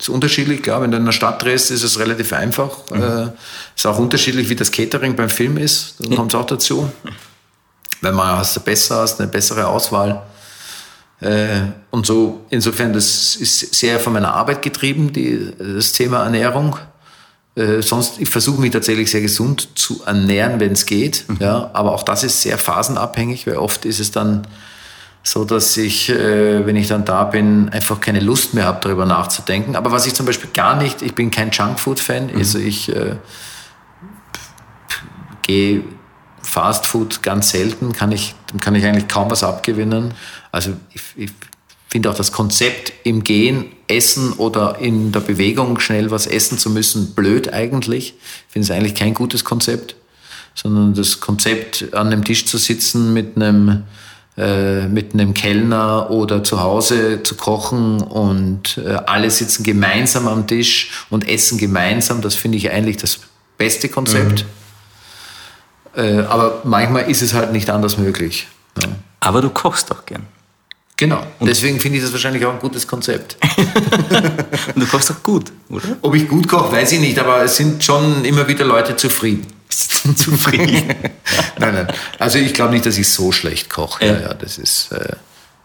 Ist 0.00 0.08
unterschiedlich, 0.08 0.62
klar. 0.62 0.80
Wenn 0.80 0.90
du 0.90 0.96
in 0.96 1.02
einer 1.02 1.12
Stadt 1.12 1.42
drehst, 1.42 1.70
ist 1.70 1.82
es 1.82 1.98
relativ 1.98 2.32
einfach. 2.32 2.70
Äh, 2.92 3.30
ist 3.76 3.86
auch 3.86 3.98
unterschiedlich, 3.98 4.48
wie 4.48 4.56
das 4.56 4.70
Catering 4.70 5.14
beim 5.16 5.28
Film 5.28 5.58
ist. 5.58 5.96
Da 5.98 6.16
kommt 6.16 6.32
es 6.32 6.40
auch 6.40 6.46
dazu. 6.46 6.90
Wenn 8.00 8.14
man 8.14 8.38
hast 8.38 8.64
besser 8.64 9.00
hast, 9.00 9.20
eine 9.20 9.28
bessere 9.28 9.66
Auswahl. 9.66 10.22
Äh, 11.20 11.60
und 11.90 12.06
so, 12.06 12.44
insofern, 12.50 12.92
das 12.92 13.36
ist 13.36 13.74
sehr 13.74 13.98
von 13.98 14.12
meiner 14.12 14.34
Arbeit 14.34 14.62
getrieben, 14.62 15.12
die, 15.12 15.52
das 15.58 15.92
Thema 15.92 16.24
Ernährung. 16.24 16.76
Äh, 17.56 17.82
sonst, 17.82 18.20
ich 18.20 18.28
versuche 18.28 18.60
mich 18.60 18.70
tatsächlich 18.70 19.10
sehr 19.10 19.20
gesund 19.20 19.76
zu 19.76 20.02
ernähren, 20.04 20.60
wenn 20.60 20.72
es 20.72 20.86
geht. 20.86 21.24
Ja, 21.40 21.70
aber 21.72 21.92
auch 21.92 22.04
das 22.04 22.22
ist 22.22 22.42
sehr 22.42 22.56
phasenabhängig, 22.56 23.46
weil 23.46 23.56
oft 23.56 23.84
ist 23.84 23.98
es 23.98 24.12
dann 24.12 24.46
so, 25.24 25.44
dass 25.44 25.76
ich, 25.76 26.08
äh, 26.08 26.64
wenn 26.64 26.76
ich 26.76 26.86
dann 26.86 27.04
da 27.04 27.24
bin, 27.24 27.68
einfach 27.70 28.00
keine 28.00 28.20
Lust 28.20 28.54
mehr 28.54 28.64
habe, 28.64 28.78
darüber 28.80 29.04
nachzudenken. 29.04 29.74
Aber 29.74 29.90
was 29.90 30.06
ich 30.06 30.14
zum 30.14 30.24
Beispiel 30.24 30.50
gar 30.54 30.76
nicht, 30.76 31.02
ich 31.02 31.14
bin 31.14 31.30
kein 31.30 31.50
Junkfood-Fan, 31.50 32.30
also 32.36 32.58
ich 32.58 32.88
äh, 32.94 33.16
gehe 35.42 35.82
Fast 36.42 36.86
Food 36.86 37.22
ganz 37.22 37.50
selten, 37.50 37.92
kann 37.92 38.12
ich, 38.12 38.34
dem 38.52 38.60
kann 38.60 38.74
ich 38.74 38.86
eigentlich 38.86 39.08
kaum 39.08 39.30
was 39.30 39.42
abgewinnen. 39.42 40.14
Also 40.50 40.72
ich, 40.92 41.02
ich 41.16 41.30
finde 41.88 42.10
auch 42.10 42.14
das 42.14 42.32
Konzept 42.32 42.92
im 43.04 43.24
Gehen, 43.24 43.66
Essen 43.86 44.32
oder 44.34 44.78
in 44.78 45.12
der 45.12 45.20
Bewegung 45.20 45.80
schnell 45.80 46.10
was 46.10 46.26
essen 46.26 46.58
zu 46.58 46.70
müssen, 46.70 47.14
blöd 47.14 47.52
eigentlich. 47.52 48.14
Ich 48.46 48.52
finde 48.52 48.66
es 48.66 48.70
eigentlich 48.70 48.94
kein 48.94 49.14
gutes 49.14 49.44
Konzept, 49.44 49.96
sondern 50.54 50.94
das 50.94 51.20
Konzept, 51.20 51.94
an 51.94 52.08
einem 52.08 52.24
Tisch 52.24 52.44
zu 52.44 52.58
sitzen 52.58 53.14
mit 53.14 53.36
einem, 53.36 53.84
äh, 54.36 54.86
mit 54.86 55.14
einem 55.14 55.32
Kellner 55.32 56.10
oder 56.10 56.44
zu 56.44 56.60
Hause 56.60 57.22
zu 57.22 57.36
kochen 57.36 58.02
und 58.02 58.78
äh, 58.78 58.98
alle 59.06 59.30
sitzen 59.30 59.62
gemeinsam 59.62 60.28
am 60.28 60.46
Tisch 60.46 60.90
und 61.08 61.26
essen 61.26 61.56
gemeinsam, 61.56 62.20
das 62.20 62.34
finde 62.34 62.58
ich 62.58 62.70
eigentlich 62.70 62.98
das 62.98 63.20
beste 63.56 63.88
Konzept. 63.88 64.44
Äh, 65.96 66.20
aber 66.20 66.60
manchmal 66.64 67.10
ist 67.10 67.22
es 67.22 67.32
halt 67.32 67.52
nicht 67.52 67.70
anders 67.70 67.96
möglich. 67.96 68.46
Ja. 68.82 68.90
Aber 69.20 69.40
du 69.40 69.48
kochst 69.48 69.90
auch 69.90 70.04
gern. 70.04 70.26
Genau. 70.98 71.24
Deswegen 71.40 71.78
finde 71.78 71.98
ich 71.98 72.04
das 72.04 72.12
wahrscheinlich 72.12 72.44
auch 72.44 72.52
ein 72.52 72.58
gutes 72.58 72.86
Konzept. 72.86 73.36
Und 74.74 74.80
du 74.82 74.86
kochst 74.86 75.12
auch 75.12 75.22
gut, 75.22 75.52
oder? 75.70 75.96
Ob 76.02 76.14
ich 76.16 76.28
gut 76.28 76.48
koche, 76.48 76.72
weiß 76.72 76.90
ich 76.90 77.00
nicht, 77.00 77.16
aber 77.20 77.44
es 77.44 77.56
sind 77.56 77.82
schon 77.84 78.24
immer 78.24 78.48
wieder 78.48 78.64
Leute 78.64 78.96
zufrieden. 78.96 79.46
Zufrieden. 79.68 80.74
nein, 81.58 81.74
nein. 81.74 81.86
Also 82.18 82.38
ich 82.38 82.52
glaube 82.52 82.72
nicht, 82.72 82.84
dass 82.84 82.98
ich 82.98 83.08
so 83.08 83.30
schlecht 83.30 83.70
koche. 83.70 84.04
Ja. 84.04 84.14
Ja, 84.14 84.20
ja, 84.20 84.34
das 84.34 84.58
ist. 84.58 84.90
Äh, 84.90 85.14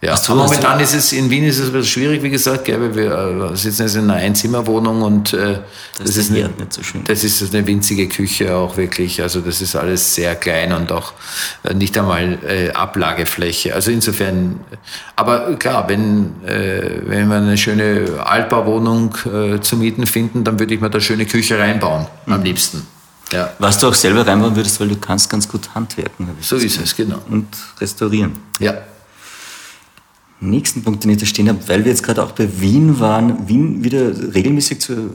ja. 0.05 0.15
Du- 0.15 0.35
momentan 0.35 0.79
ist 0.79 0.93
es 0.93 1.13
in 1.13 1.29
Wien 1.29 1.43
ist 1.43 1.59
es 1.59 1.67
ein 1.67 1.71
bisschen 1.73 1.91
schwierig, 1.91 2.21
wie 2.23 2.29
gesagt, 2.29 2.65
gell, 2.65 2.95
wir 2.95 3.51
äh, 3.51 3.55
sitzen 3.55 3.83
jetzt 3.83 3.95
in 3.95 4.03
einer 4.09 4.15
Einzimmerwohnung 4.15 5.01
und 5.01 5.33
äh, 5.33 5.59
Das 5.97 6.15
ist 6.17 6.31
der 6.33 6.43
Herd 6.43 6.59
nicht 6.59 6.73
so 6.73 6.83
schön. 6.83 7.03
Das 7.05 7.23
ist 7.23 7.53
eine 7.53 7.65
winzige 7.67 8.07
Küche 8.07 8.55
auch 8.55 8.75
wirklich. 8.77 9.21
Also 9.21 9.41
das 9.41 9.61
ist 9.61 9.75
alles 9.75 10.15
sehr 10.15 10.35
klein 10.35 10.73
und 10.73 10.91
auch 10.91 11.13
äh, 11.63 11.73
nicht 11.73 11.97
einmal 11.97 12.37
äh, 12.47 12.71
Ablagefläche. 12.71 13.73
Also 13.75 13.91
insofern, 13.91 14.59
aber 15.15 15.55
klar, 15.55 15.87
wenn, 15.89 16.43
äh, 16.45 17.01
wenn 17.05 17.27
wir 17.29 17.37
eine 17.37 17.57
schöne 17.57 18.05
Altbauwohnung 18.25 19.15
äh, 19.25 19.59
zu 19.61 19.77
mieten 19.77 20.05
finden, 20.07 20.43
dann 20.43 20.59
würde 20.59 20.73
ich 20.73 20.81
mir 20.81 20.89
da 20.89 20.99
schöne 20.99 21.25
Küche 21.25 21.57
reinbauen, 21.59 22.07
Mhm. 22.25 22.33
am 22.33 22.43
liebsten. 22.43 22.87
Ja, 23.31 23.51
Was 23.57 23.79
du 23.79 23.87
auch 23.87 23.93
selber 23.95 24.27
reinbauen 24.27 24.55
würdest, 24.55 24.79
weil 24.79 24.89
du 24.89 24.95
kannst 24.97 25.27
ganz 25.29 25.47
gut 25.47 25.73
handwerken. 25.73 26.27
so 26.41 26.55
das 26.55 26.65
ist 26.65 26.79
es, 26.81 26.95
genau. 26.95 27.19
Und 27.29 27.47
restaurieren. 27.81 28.33
Ja. 28.59 28.75
Nächsten 30.49 30.83
Punkt, 30.83 31.03
den 31.03 31.11
ich 31.11 31.17
da 31.17 31.25
stehen 31.25 31.49
habe, 31.49 31.59
weil 31.67 31.83
wir 31.83 31.91
jetzt 31.91 32.03
gerade 32.03 32.23
auch 32.23 32.31
bei 32.31 32.59
Wien 32.59 32.99
waren, 32.99 33.47
Wien 33.47 33.83
wieder 33.83 34.33
regelmäßig 34.33 34.79
zu 34.79 35.11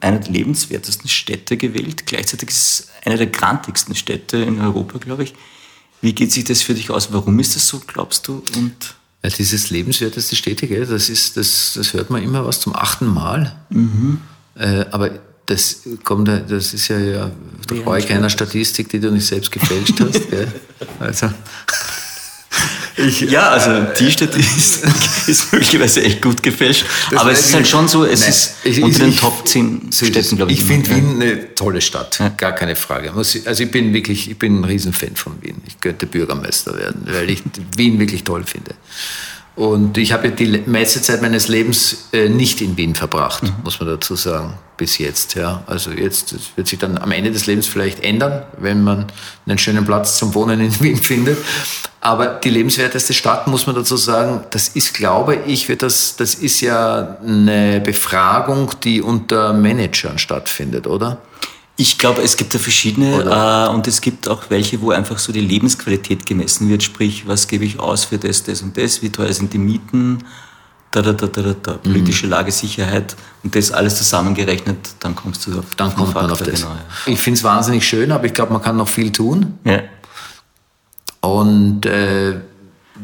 einer 0.00 0.18
der 0.18 0.32
lebenswertesten 0.32 1.08
Städte 1.08 1.56
gewählt. 1.56 2.06
Gleichzeitig 2.06 2.50
ist 2.50 2.56
es 2.56 2.88
eine 3.04 3.16
der 3.16 3.26
grantigsten 3.26 3.94
Städte 3.94 4.38
in 4.38 4.60
Europa, 4.60 4.98
glaube 4.98 5.24
ich. 5.24 5.34
Wie 6.00 6.14
geht 6.14 6.32
sich 6.32 6.44
das 6.44 6.62
für 6.62 6.74
dich 6.74 6.90
aus? 6.90 7.12
Warum 7.12 7.38
ist 7.38 7.56
das 7.56 7.66
so, 7.66 7.80
glaubst 7.86 8.28
du? 8.28 8.42
Und 8.56 8.94
Ja, 9.22 9.30
dieses 9.30 9.70
lebenswerteste 9.70 10.36
Städte, 10.36 10.66
gell, 10.66 10.86
das, 10.86 11.08
ist, 11.08 11.36
das, 11.36 11.72
das 11.74 11.94
hört 11.94 12.10
man 12.10 12.22
immer 12.22 12.46
was 12.46 12.60
zum 12.60 12.74
achten 12.74 13.06
Mal. 13.06 13.56
Äh, 14.56 14.84
aber 14.90 15.18
das 15.46 15.82
kommt, 16.04 16.28
das 16.28 16.74
ist 16.74 16.88
ja, 16.88 16.98
ja 16.98 17.30
da 17.68 17.74
brauche 17.76 17.98
ich 17.98 18.06
keiner 18.08 18.28
Statistik, 18.28 18.88
die 18.88 19.00
du 19.00 19.10
nicht 19.10 19.26
selbst 19.26 19.50
gefälscht 19.50 20.00
hast. 20.00 20.30
Gell? 20.30 20.52
Also, 20.98 21.30
ja, 22.96 23.50
also 23.50 23.86
die 23.98 24.10
Statistik 24.10 24.90
ist 25.26 25.52
möglicherweise 25.52 26.02
echt 26.02 26.22
gut 26.22 26.42
gefälscht. 26.42 26.84
Aber 27.14 27.30
es 27.30 27.46
ist 27.46 27.54
halt 27.54 27.64
ich- 27.64 27.70
schon 27.70 27.88
so, 27.88 28.04
es 28.04 28.20
Nein, 28.20 28.28
ist 28.30 28.54
ich- 28.64 28.76
unter 28.82 28.88
ich- 28.88 28.98
den 28.98 29.08
ich- 29.10 29.20
Top 29.20 29.46
10 29.46 29.88
so 29.90 30.04
ist 30.06 30.12
Städten, 30.12 30.36
glaube 30.36 30.52
ich. 30.52 30.60
Ich 30.60 30.64
finde 30.64 30.90
Wien 30.90 31.20
eine 31.22 31.54
tolle 31.54 31.80
Stadt, 31.80 32.18
gar 32.36 32.52
keine 32.52 32.76
Frage. 32.76 33.12
Ich- 33.20 33.46
Also 33.46 33.62
ich 33.62 33.70
bin 33.70 33.92
wirklich, 33.92 34.30
ich 34.30 34.38
bin 34.38 34.60
ein 34.60 34.64
Riesenfan 34.64 35.14
von 35.16 35.34
Wien. 35.42 35.56
Ich 35.66 35.80
könnte 35.80 36.06
Bürgermeister 36.06 36.76
werden, 36.78 37.02
weil 37.06 37.28
ich 37.30 37.42
Wien 37.76 37.98
wirklich 37.98 38.24
toll 38.24 38.44
finde. 38.46 38.72
Und 39.56 39.96
ich 39.96 40.12
habe 40.12 40.28
ja 40.28 40.34
die 40.34 40.62
meiste 40.66 41.00
Zeit 41.00 41.22
meines 41.22 41.48
Lebens 41.48 42.08
äh, 42.12 42.28
nicht 42.28 42.60
in 42.60 42.76
Wien 42.76 42.94
verbracht, 42.94 43.42
Mhm. 43.42 43.52
muss 43.64 43.80
man 43.80 43.88
dazu 43.88 44.14
sagen, 44.14 44.52
bis 44.76 44.98
jetzt. 44.98 45.34
Ja. 45.34 45.62
Also 45.66 45.90
jetzt 45.92 46.34
wird 46.56 46.68
sich 46.68 46.78
dann 46.78 46.98
am 46.98 47.10
Ende 47.10 47.30
des 47.30 47.46
Lebens 47.46 47.66
vielleicht 47.66 48.00
ändern, 48.04 48.42
wenn 48.58 48.84
man 48.84 49.06
einen 49.46 49.56
schönen 49.56 49.86
Platz 49.86 50.18
zum 50.18 50.34
Wohnen 50.34 50.60
in 50.60 50.78
Wien 50.82 50.98
findet. 50.98 51.38
Aber 52.02 52.26
die 52.26 52.50
lebenswerteste 52.50 53.14
Stadt, 53.14 53.46
muss 53.46 53.66
man 53.66 53.74
dazu 53.74 53.96
sagen, 53.96 54.44
das 54.50 54.68
ist, 54.68 54.92
glaube 54.92 55.38
ich, 55.46 55.68
wird 55.70 55.82
das, 55.82 56.16
das 56.16 56.34
ist 56.34 56.60
ja 56.60 57.16
eine 57.26 57.80
Befragung, 57.80 58.70
die 58.84 59.00
unter 59.00 59.54
Managern 59.54 60.18
stattfindet, 60.18 60.86
oder? 60.86 61.16
Ich 61.78 61.98
glaube, 61.98 62.22
es 62.22 62.36
gibt 62.38 62.54
da 62.54 62.58
verschiedene 62.58 63.22
äh, 63.70 63.74
und 63.74 63.86
es 63.86 64.00
gibt 64.00 64.28
auch 64.28 64.44
welche, 64.48 64.80
wo 64.80 64.92
einfach 64.92 65.18
so 65.18 65.30
die 65.30 65.40
Lebensqualität 65.42 66.24
gemessen 66.24 66.68
wird, 66.70 66.82
sprich, 66.82 67.26
was 67.26 67.48
gebe 67.48 67.64
ich 67.66 67.78
aus 67.78 68.06
für 68.06 68.16
das, 68.18 68.42
das 68.44 68.62
und 68.62 68.76
das, 68.78 69.02
wie 69.02 69.10
teuer 69.10 69.32
sind 69.32 69.52
die 69.52 69.58
Mieten, 69.58 70.24
da, 70.90 71.02
da, 71.02 71.12
da, 71.12 71.26
da, 71.26 71.42
da, 71.42 71.54
da, 71.62 71.72
politische 71.74 72.26
Lage, 72.26 72.50
Sicherheit 72.50 73.14
und 73.42 73.54
das 73.54 73.72
alles 73.72 73.96
zusammengerechnet, 73.98 74.78
dann 75.00 75.14
kommst 75.14 75.46
du 75.46 75.58
auf 75.58 75.74
Dann 75.76 75.94
kommt 75.94 76.14
man 76.14 76.30
auf 76.30 76.38
Faktor, 76.38 76.52
das. 76.52 76.62
Genau, 76.62 76.76
Ich 77.04 77.20
finde 77.20 77.36
es 77.36 77.44
wahnsinnig 77.44 77.86
schön, 77.86 78.10
aber 78.10 78.24
ich 78.24 78.32
glaube, 78.32 78.54
man 78.54 78.62
kann 78.62 78.76
noch 78.76 78.88
viel 78.88 79.12
tun. 79.12 79.58
ja. 79.64 79.72
Ja. 79.72 79.82
Und 81.20 81.84
äh, 81.86 82.40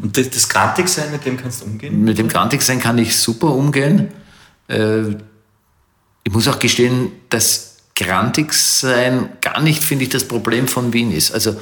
Und 0.00 0.16
das, 0.16 0.30
das 0.30 0.48
Grantigsein, 0.48 1.10
mit 1.10 1.26
dem 1.26 1.36
kannst 1.36 1.60
du 1.60 1.66
umgehen? 1.66 2.02
mit 2.04 2.16
dem 2.18 2.28
Grantigsein 2.28 2.78
kann 2.80 2.96
ich 2.98 3.16
super 3.16 3.48
umgehen. 3.48 4.08
Äh, 4.68 5.16
ich 6.24 6.32
muss 6.32 6.46
auch 6.48 6.58
gestehen, 6.58 7.10
dass 7.28 7.71
Grantigsein 8.02 9.30
gar 9.40 9.60
nicht, 9.60 9.82
finde 9.82 10.04
ich, 10.04 10.10
das 10.10 10.24
Problem 10.24 10.68
von 10.68 10.92
Wien 10.92 11.12
ist. 11.12 11.32
Also 11.32 11.56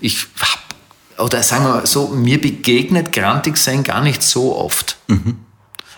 ich 0.00 0.26
hab, 0.40 1.24
oder 1.24 1.42
sagen 1.42 1.64
wir 1.64 1.70
mal 1.70 1.86
so, 1.86 2.08
mir 2.08 2.40
begegnet 2.40 3.12
Grantigsein 3.12 3.82
gar 3.82 4.02
nicht 4.02 4.22
so 4.22 4.56
oft. 4.56 4.96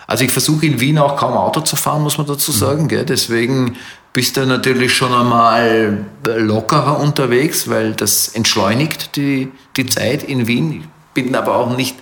Also 0.07 0.23
ich 0.23 0.31
versuche 0.31 0.65
in 0.65 0.79
Wien 0.79 0.97
auch 0.97 1.17
kaum 1.17 1.33
Auto 1.33 1.61
zu 1.61 1.75
fahren, 1.75 2.01
muss 2.01 2.17
man 2.17 2.25
dazu 2.25 2.51
sagen. 2.51 2.87
Gell? 2.87 3.05
Deswegen 3.05 3.77
bist 4.11 4.37
du 4.37 4.45
natürlich 4.45 4.93
schon 4.93 5.13
einmal 5.13 6.05
lockerer 6.25 6.99
unterwegs, 6.99 7.69
weil 7.69 7.93
das 7.93 8.29
entschleunigt 8.29 9.15
die, 9.15 9.51
die 9.77 9.85
Zeit 9.85 10.23
in 10.23 10.47
Wien. 10.47 10.81
Ich 10.81 11.23
bin 11.23 11.35
aber 11.35 11.55
auch 11.55 11.75
nicht, 11.77 11.95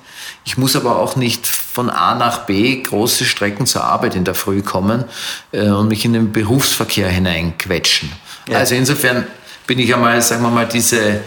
ich 0.48 0.58
muss 0.58 0.78
aber 0.78 0.98
auch 0.98 1.18
nicht 1.18 1.46
von 1.46 1.90
A 1.90 2.16
nach 2.16 2.46
B 2.46 2.82
große 2.82 3.26
Strecken 3.26 3.66
zur 3.66 3.84
Arbeit 3.84 4.16
in 4.16 4.24
der 4.24 4.34
Früh 4.34 4.62
kommen 4.62 5.04
äh, 5.52 5.68
und 5.68 5.90
mich 5.90 6.06
in 6.06 6.14
den 6.14 6.32
Berufsverkehr 6.32 7.10
hineinquetschen. 7.10 8.14
Ja. 8.48 8.60
Also 8.60 8.76
insofern 8.76 9.28
bin 9.68 9.78
ich 9.78 9.94
einmal, 9.94 10.22
sagen 10.22 10.44
wir 10.44 10.50
mal, 10.50 10.66
diese 10.66 11.20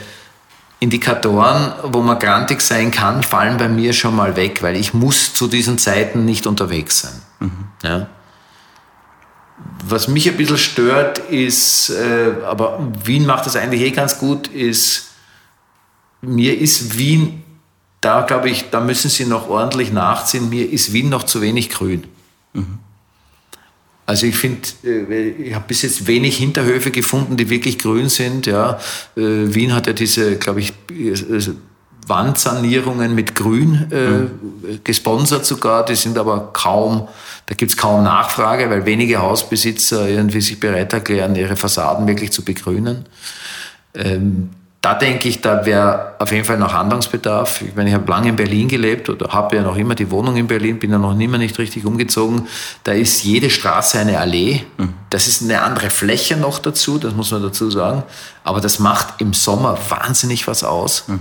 Indikatoren, 0.79 1.71
wo 1.83 2.01
man 2.01 2.19
grantig 2.19 2.63
sein 2.63 2.91
kann, 2.91 3.23
fallen 3.23 3.59
bei 3.59 3.69
mir 3.69 3.93
schon 3.93 4.17
mal 4.17 4.37
weg, 4.37 4.63
weil 4.63 4.75
ich 4.75 4.95
muss 4.95 5.35
zu 5.35 5.49
diesen 5.49 5.77
Zeiten 5.77 6.25
nicht 6.25 6.47
unterwegs 6.47 7.03
sein. 7.03 7.23
Mhm. 7.41 7.65
Ja. 7.83 8.07
Was 9.87 10.09
mich 10.09 10.31
ein 10.31 10.39
bisschen 10.39 10.57
stört, 10.57 11.19
ist, 11.19 11.91
äh, 11.91 12.43
aber 12.47 12.91
Wien 13.05 13.27
macht 13.27 13.45
das 13.45 13.55
eigentlich 13.55 13.83
eh 13.83 13.91
ganz 13.91 14.19
gut, 14.19 14.49
ist, 14.49 15.11
mir 16.23 16.59
ist 16.59 16.97
Wien, 16.97 17.43
da 18.01 18.23
glaube 18.23 18.49
ich, 18.49 18.71
da 18.71 18.81
müssen 18.81 19.11
Sie 19.11 19.27
noch 19.27 19.49
ordentlich 19.49 19.93
nachziehen, 19.93 20.49
mir 20.49 20.71
ist 20.71 20.93
Wien 20.93 21.09
noch 21.09 21.25
zu 21.25 21.41
wenig 21.41 21.71
grün. 21.71 22.05
Mhm. 22.53 22.79
Also 24.07 24.27
ich 24.27 24.35
finde, 24.35 24.69
äh, 24.85 25.29
ich 25.29 25.55
habe 25.55 25.67
bis 25.69 25.83
jetzt 25.83 26.07
wenig 26.09 26.37
Hinterhöfe 26.37 26.91
gefunden, 26.91 27.37
die 27.37 27.49
wirklich 27.49 27.79
grün 27.79 28.09
sind. 28.09 28.47
Ja. 28.47 28.81
Äh, 29.17 29.21
Wien 29.55 29.73
hat 29.73 29.87
ja 29.87 29.93
diese, 29.93 30.37
glaube 30.37 30.61
ich, 30.61 30.73
äh, 30.91 31.15
Wandsanierungen 32.09 33.15
mit 33.15 33.37
Grün 33.37 33.87
äh, 33.93 34.11
mhm. 34.11 34.81
gesponsert 34.83 35.47
sogar. 35.47 35.85
Die 35.85 35.95
sind 35.95 36.19
aber 36.19 36.53
kaum, 36.53 37.07
da 37.47 37.55
gibt 37.55 37.71
es 37.71 37.77
kaum 37.77 38.03
Nachfrage, 38.03 38.69
weil 38.69 38.85
wenige 38.85 39.21
Hausbesitzer 39.23 40.09
irgendwie 40.09 40.41
sich 40.41 40.59
bereit 40.59 40.93
erklären, 40.93 41.37
ihre 41.37 41.55
Fassaden 41.55 42.09
wirklich 42.09 42.33
zu 42.33 42.45
begrünen. 42.45 43.07
Ähm, 43.95 44.51
da 44.83 44.95
denke 44.95 45.29
ich, 45.29 45.43
da 45.43 45.67
wäre 45.67 46.15
auf 46.19 46.33
jeden 46.33 46.47
Fall 46.47 46.57
noch 46.57 46.73
Handlungsbedarf. 46.73 47.61
Ich 47.61 47.77
meine, 47.77 47.91
ich 47.91 47.95
habe 47.95 48.11
lange 48.11 48.31
in 48.31 48.37
Berlin 48.37 48.67
gelebt 48.67 49.11
oder 49.11 49.31
habe 49.31 49.57
ja 49.57 49.63
noch 49.63 49.77
immer 49.77 49.95
die 49.95 50.11
Wohnung 50.11 50.37
in 50.37 50.47
Berlin, 50.47 50.79
bin 50.79 50.91
ja 50.91 50.97
noch 50.97 51.19
immer 51.19 51.37
nicht 51.37 51.59
richtig 51.59 51.85
umgezogen. 51.85 52.49
Da 52.85 52.93
ist 52.93 53.23
jede 53.23 53.51
Straße 53.51 53.99
eine 53.99 54.19
Allee. 54.19 54.65
Mhm. 54.79 54.95
Das 55.11 55.27
ist 55.27 55.43
eine 55.43 55.61
andere 55.61 55.91
Fläche 55.91 56.39
noch 56.39 56.59
dazu, 56.59 56.97
das 56.97 57.15
muss 57.15 57.31
man 57.31 57.43
dazu 57.43 57.71
sagen. 57.71 58.05
Aber 58.43 58.63
das 58.63 58.79
macht 58.79 59.21
im 59.21 59.35
Sommer 59.35 59.77
wahnsinnig 59.91 60.47
was 60.47 60.65
aus. 60.65 61.05
Mhm. 61.09 61.21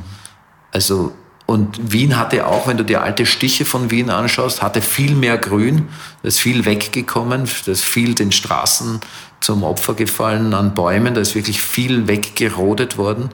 Also 0.72 1.12
und 1.50 1.91
Wien 1.91 2.16
hatte 2.16 2.45
auch, 2.45 2.68
wenn 2.68 2.78
du 2.78 2.86
die 2.86 2.97
alte 2.97 3.26
Stiche 3.26 3.66
von 3.66 3.89
Wien 3.89 4.12
anschaust, 4.12 4.62
hatte 4.62 4.84
viel 4.84 5.16
mehr 5.16 5.36
Grün. 5.39 5.88
Da 6.22 6.28
ist 6.28 6.39
viel 6.39 6.64
weggekommen, 6.66 7.50
da 7.66 7.72
ist 7.72 7.84
viel 7.84 8.14
den 8.14 8.32
Straßen 8.32 9.00
zum 9.39 9.64
Opfer 9.64 9.95
gefallen 9.95 10.54
an 10.54 10.76
Bäumen. 10.76 11.16
Da 11.16 11.22
ist 11.22 11.34
wirklich 11.34 11.60
viel 11.60 12.08
weggerodet 12.08 13.00
worden. 13.00 13.30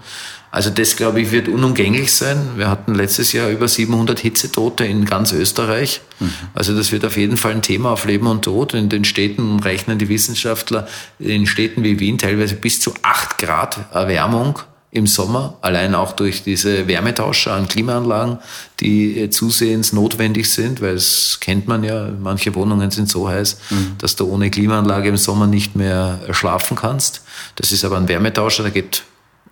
Also 0.50 0.70
das, 0.70 0.96
glaube 0.96 1.20
ich, 1.20 1.32
wird 1.32 1.50
unumgänglich 1.50 2.14
sein. 2.14 2.52
Wir 2.56 2.70
hatten 2.70 2.96
letztes 2.96 3.34
Jahr 3.34 3.50
über 3.50 3.68
700 3.68 4.18
Hitzetote 4.18 4.86
in 4.86 5.04
ganz 5.04 5.34
Österreich. 5.34 6.00
Mhm. 6.22 6.32
Also 6.54 6.74
das 6.74 6.94
wird 6.94 7.04
auf 7.04 7.18
jeden 7.18 7.36
Fall 7.36 7.52
ein 7.52 7.64
Thema 7.64 7.90
auf 7.90 8.06
Leben 8.06 8.28
und 8.28 8.44
Tod. 8.46 8.76
In 8.76 8.88
den 8.88 9.04
Städten 9.04 9.60
rechnen 9.60 10.00
die 10.00 10.08
Wissenschaftler 10.08 10.88
in 11.20 11.48
Städten 11.48 11.84
wie 11.84 12.00
Wien 12.00 12.18
teilweise 12.18 12.56
bis 12.56 12.80
zu 12.80 12.94
8 13.02 13.40
Grad 13.40 13.94
Erwärmung 13.94 14.60
im 14.96 15.08
Sommer, 15.08 15.58
allein 15.60 15.94
auch 15.94 16.14
durch 16.14 16.44
diese 16.44 16.88
Wärmetauscher 16.88 17.52
an 17.54 17.68
Klimaanlagen, 17.68 18.40
die 18.80 19.20
äh, 19.20 19.30
zusehends 19.30 19.92
notwendig 19.92 20.50
sind, 20.50 20.82
weil 20.82 20.96
es 20.96 21.40
kennt 21.42 21.68
man 21.68 21.84
ja, 21.84 22.08
manche 22.18 22.56
Wohnungen 22.56 22.90
sind 22.92 23.10
so 23.10 23.28
heiß, 23.28 23.58
mhm. 23.72 23.96
dass 23.98 24.16
du 24.16 24.26
ohne 24.26 24.50
Klimaanlage 24.50 25.10
im 25.10 25.18
Sommer 25.18 25.48
nicht 25.48 25.76
mehr 25.76 26.22
schlafen 26.32 26.78
kannst. 26.78 27.24
Das 27.58 27.74
ist 27.74 27.84
aber 27.84 27.98
ein 27.98 28.08
Wärmetauscher, 28.08 28.64
da 28.64 28.70
geht 28.70 29.04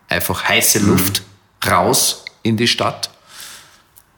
einfach 0.08 0.48
heiße 0.48 0.80
mhm. 0.80 0.88
Luft 0.92 1.24
mhm. 1.66 1.70
raus 1.70 2.24
in 2.42 2.56
die 2.56 2.68
Stadt. 2.68 3.10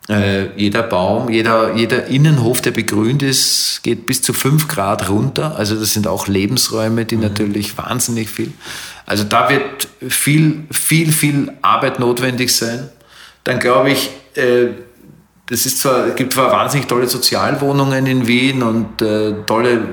Äh, 0.07 0.55
jeder 0.55 0.83
Baum, 0.83 1.29
jeder, 1.29 1.75
jeder 1.75 2.05
Innenhof, 2.05 2.61
der 2.61 2.71
begrünt 2.71 3.23
ist, 3.23 3.79
geht 3.81 4.05
bis 4.05 4.21
zu 4.21 4.33
fünf 4.33 4.67
Grad 4.67 5.09
runter. 5.09 5.55
Also 5.57 5.75
das 5.75 5.93
sind 5.93 6.05
auch 6.05 6.27
Lebensräume, 6.27 7.05
die 7.05 7.15
mhm. 7.15 7.23
natürlich 7.23 7.77
wahnsinnig 7.77 8.29
viel 8.29 8.53
also 9.05 9.23
da 9.23 9.49
wird 9.49 9.87
viel, 10.09 10.63
viel, 10.71 11.11
viel 11.11 11.51
Arbeit 11.61 11.99
notwendig 11.99 12.55
sein. 12.55 12.89
Dann 13.43 13.59
glaube 13.59 13.91
ich, 13.91 14.09
äh, 14.35 14.69
das 15.47 15.65
ist 15.67 15.79
zwar, 15.79 16.07
es 16.07 16.15
gibt 16.15 16.33
zwar 16.33 16.51
wahnsinnig 16.51 16.87
tolle 16.87 17.07
Sozialwohnungen 17.07 18.07
in 18.07 18.25
Wien 18.25 18.63
und 18.63 19.01
äh, 19.01 19.33
tolle 19.45 19.89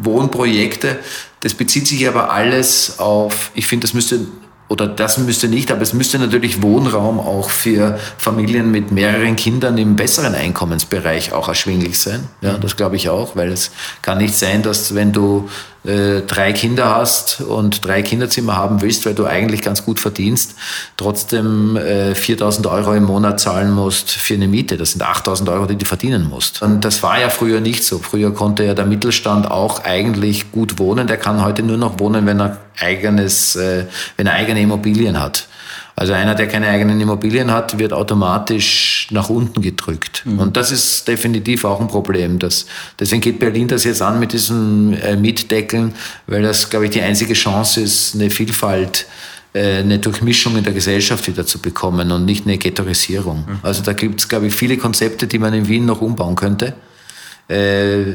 Wohnprojekte. 0.00 0.98
Das 1.40 1.54
bezieht 1.54 1.88
sich 1.88 2.06
aber 2.06 2.30
alles 2.30 3.00
auf, 3.00 3.50
ich 3.54 3.66
finde, 3.66 3.86
das 3.86 3.94
müsste 3.94 4.20
oder 4.68 4.86
das 4.86 5.18
müsste 5.18 5.48
nicht, 5.48 5.70
aber 5.70 5.82
es 5.82 5.92
müsste 5.92 6.18
natürlich 6.18 6.62
Wohnraum 6.62 7.20
auch 7.20 7.50
für 7.50 7.98
Familien 8.16 8.70
mit 8.70 8.92
mehreren 8.92 9.36
Kindern 9.36 9.76
im 9.78 9.96
besseren 9.96 10.34
Einkommensbereich 10.34 11.32
auch 11.32 11.48
erschwinglich 11.48 11.98
sein. 11.98 12.28
Ja, 12.40 12.56
das 12.58 12.76
glaube 12.76 12.96
ich 12.96 13.08
auch, 13.08 13.36
weil 13.36 13.52
es 13.52 13.70
kann 14.00 14.18
nicht 14.18 14.34
sein, 14.34 14.62
dass 14.62 14.94
wenn 14.94 15.12
du 15.12 15.48
äh, 15.84 16.22
drei 16.22 16.52
Kinder 16.52 16.94
hast 16.94 17.40
und 17.42 17.84
drei 17.84 18.02
Kinderzimmer 18.02 18.56
haben 18.56 18.80
willst, 18.80 19.04
weil 19.04 19.14
du 19.14 19.26
eigentlich 19.26 19.62
ganz 19.62 19.84
gut 19.84 20.00
verdienst, 20.00 20.54
trotzdem 20.96 21.76
äh, 21.76 22.14
4000 22.14 22.66
Euro 22.66 22.94
im 22.94 23.04
Monat 23.04 23.40
zahlen 23.40 23.70
musst 23.70 24.10
für 24.10 24.34
eine 24.34 24.48
Miete. 24.48 24.76
Das 24.76 24.92
sind 24.92 25.02
8000 25.02 25.48
Euro, 25.50 25.66
die 25.66 25.76
du 25.76 25.84
verdienen 25.84 26.28
musst. 26.28 26.62
Und 26.62 26.84
das 26.84 27.02
war 27.02 27.20
ja 27.20 27.28
früher 27.28 27.60
nicht 27.60 27.84
so. 27.84 27.98
Früher 27.98 28.32
konnte 28.32 28.64
ja 28.64 28.74
der 28.74 28.86
Mittelstand 28.86 29.50
auch 29.50 29.84
eigentlich 29.84 30.52
gut 30.52 30.78
wohnen. 30.78 31.06
Der 31.06 31.18
kann 31.18 31.44
heute 31.44 31.62
nur 31.62 31.76
noch 31.76 31.98
wohnen, 32.00 32.26
wenn 32.26 32.40
er 32.40 32.58
eigenes, 32.80 33.56
äh, 33.56 33.84
wenn 34.16 34.26
er 34.26 34.34
eigene 34.34 34.60
Immobilien 34.60 35.20
hat. 35.20 35.48
Also 35.96 36.12
einer, 36.12 36.34
der 36.34 36.48
keine 36.48 36.68
eigenen 36.68 37.00
Immobilien 37.00 37.52
hat, 37.52 37.78
wird 37.78 37.92
automatisch 37.92 39.06
nach 39.10 39.30
unten 39.30 39.62
gedrückt. 39.62 40.22
Mhm. 40.24 40.40
Und 40.40 40.56
das 40.56 40.72
ist 40.72 41.06
definitiv 41.06 41.64
auch 41.64 41.80
ein 41.80 41.86
Problem. 41.86 42.38
Das, 42.40 42.66
deswegen 42.98 43.20
geht 43.20 43.38
Berlin 43.38 43.68
das 43.68 43.84
jetzt 43.84 44.02
an 44.02 44.18
mit 44.18 44.32
diesen 44.32 44.94
äh, 44.94 45.16
Mietdeckeln, 45.16 45.94
weil 46.26 46.42
das, 46.42 46.68
glaube 46.68 46.86
ich, 46.86 46.90
die 46.90 47.00
einzige 47.00 47.34
Chance 47.34 47.80
ist, 47.80 48.14
eine 48.14 48.30
Vielfalt 48.30 49.06
äh, 49.54 49.78
eine 49.78 50.00
Durchmischung 50.00 50.56
in 50.56 50.64
der 50.64 50.72
Gesellschaft 50.72 51.28
wieder 51.28 51.46
zu 51.46 51.60
bekommen 51.60 52.10
und 52.10 52.24
nicht 52.24 52.44
eine 52.44 52.58
Ghettoisierung. 52.58 53.44
Mhm. 53.46 53.58
Also 53.62 53.82
da 53.82 53.92
gibt 53.92 54.20
es, 54.20 54.28
glaube 54.28 54.48
ich, 54.48 54.54
viele 54.54 54.76
Konzepte, 54.76 55.28
die 55.28 55.38
man 55.38 55.54
in 55.54 55.68
Wien 55.68 55.86
noch 55.86 56.00
umbauen 56.00 56.34
könnte. 56.34 56.74
Äh, 57.48 58.14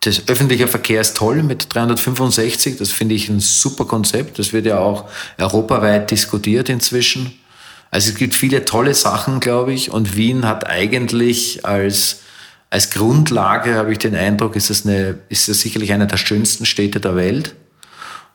das 0.00 0.28
öffentliche 0.28 0.68
Verkehr 0.68 1.00
ist 1.00 1.16
toll 1.16 1.42
mit 1.42 1.74
365. 1.74 2.76
Das 2.76 2.90
finde 2.90 3.14
ich 3.14 3.28
ein 3.28 3.40
super 3.40 3.84
Konzept. 3.84 4.38
Das 4.38 4.52
wird 4.52 4.66
ja 4.66 4.78
auch 4.78 5.08
europaweit 5.38 6.10
diskutiert 6.10 6.68
inzwischen. 6.68 7.38
Also 7.90 8.10
es 8.10 8.16
gibt 8.16 8.34
viele 8.34 8.64
tolle 8.64 8.94
Sachen, 8.94 9.40
glaube 9.40 9.72
ich. 9.72 9.90
Und 9.90 10.16
Wien 10.16 10.46
hat 10.46 10.66
eigentlich 10.66 11.64
als, 11.66 12.20
als 12.70 12.90
Grundlage, 12.90 13.74
habe 13.74 13.92
ich 13.92 13.98
den 13.98 14.14
Eindruck, 14.14 14.56
ist 14.56 14.70
es, 14.70 14.86
eine, 14.86 15.18
ist 15.28 15.48
es 15.48 15.62
sicherlich 15.62 15.92
eine 15.92 16.06
der 16.06 16.16
schönsten 16.16 16.64
Städte 16.64 17.00
der 17.00 17.16
Welt. 17.16 17.54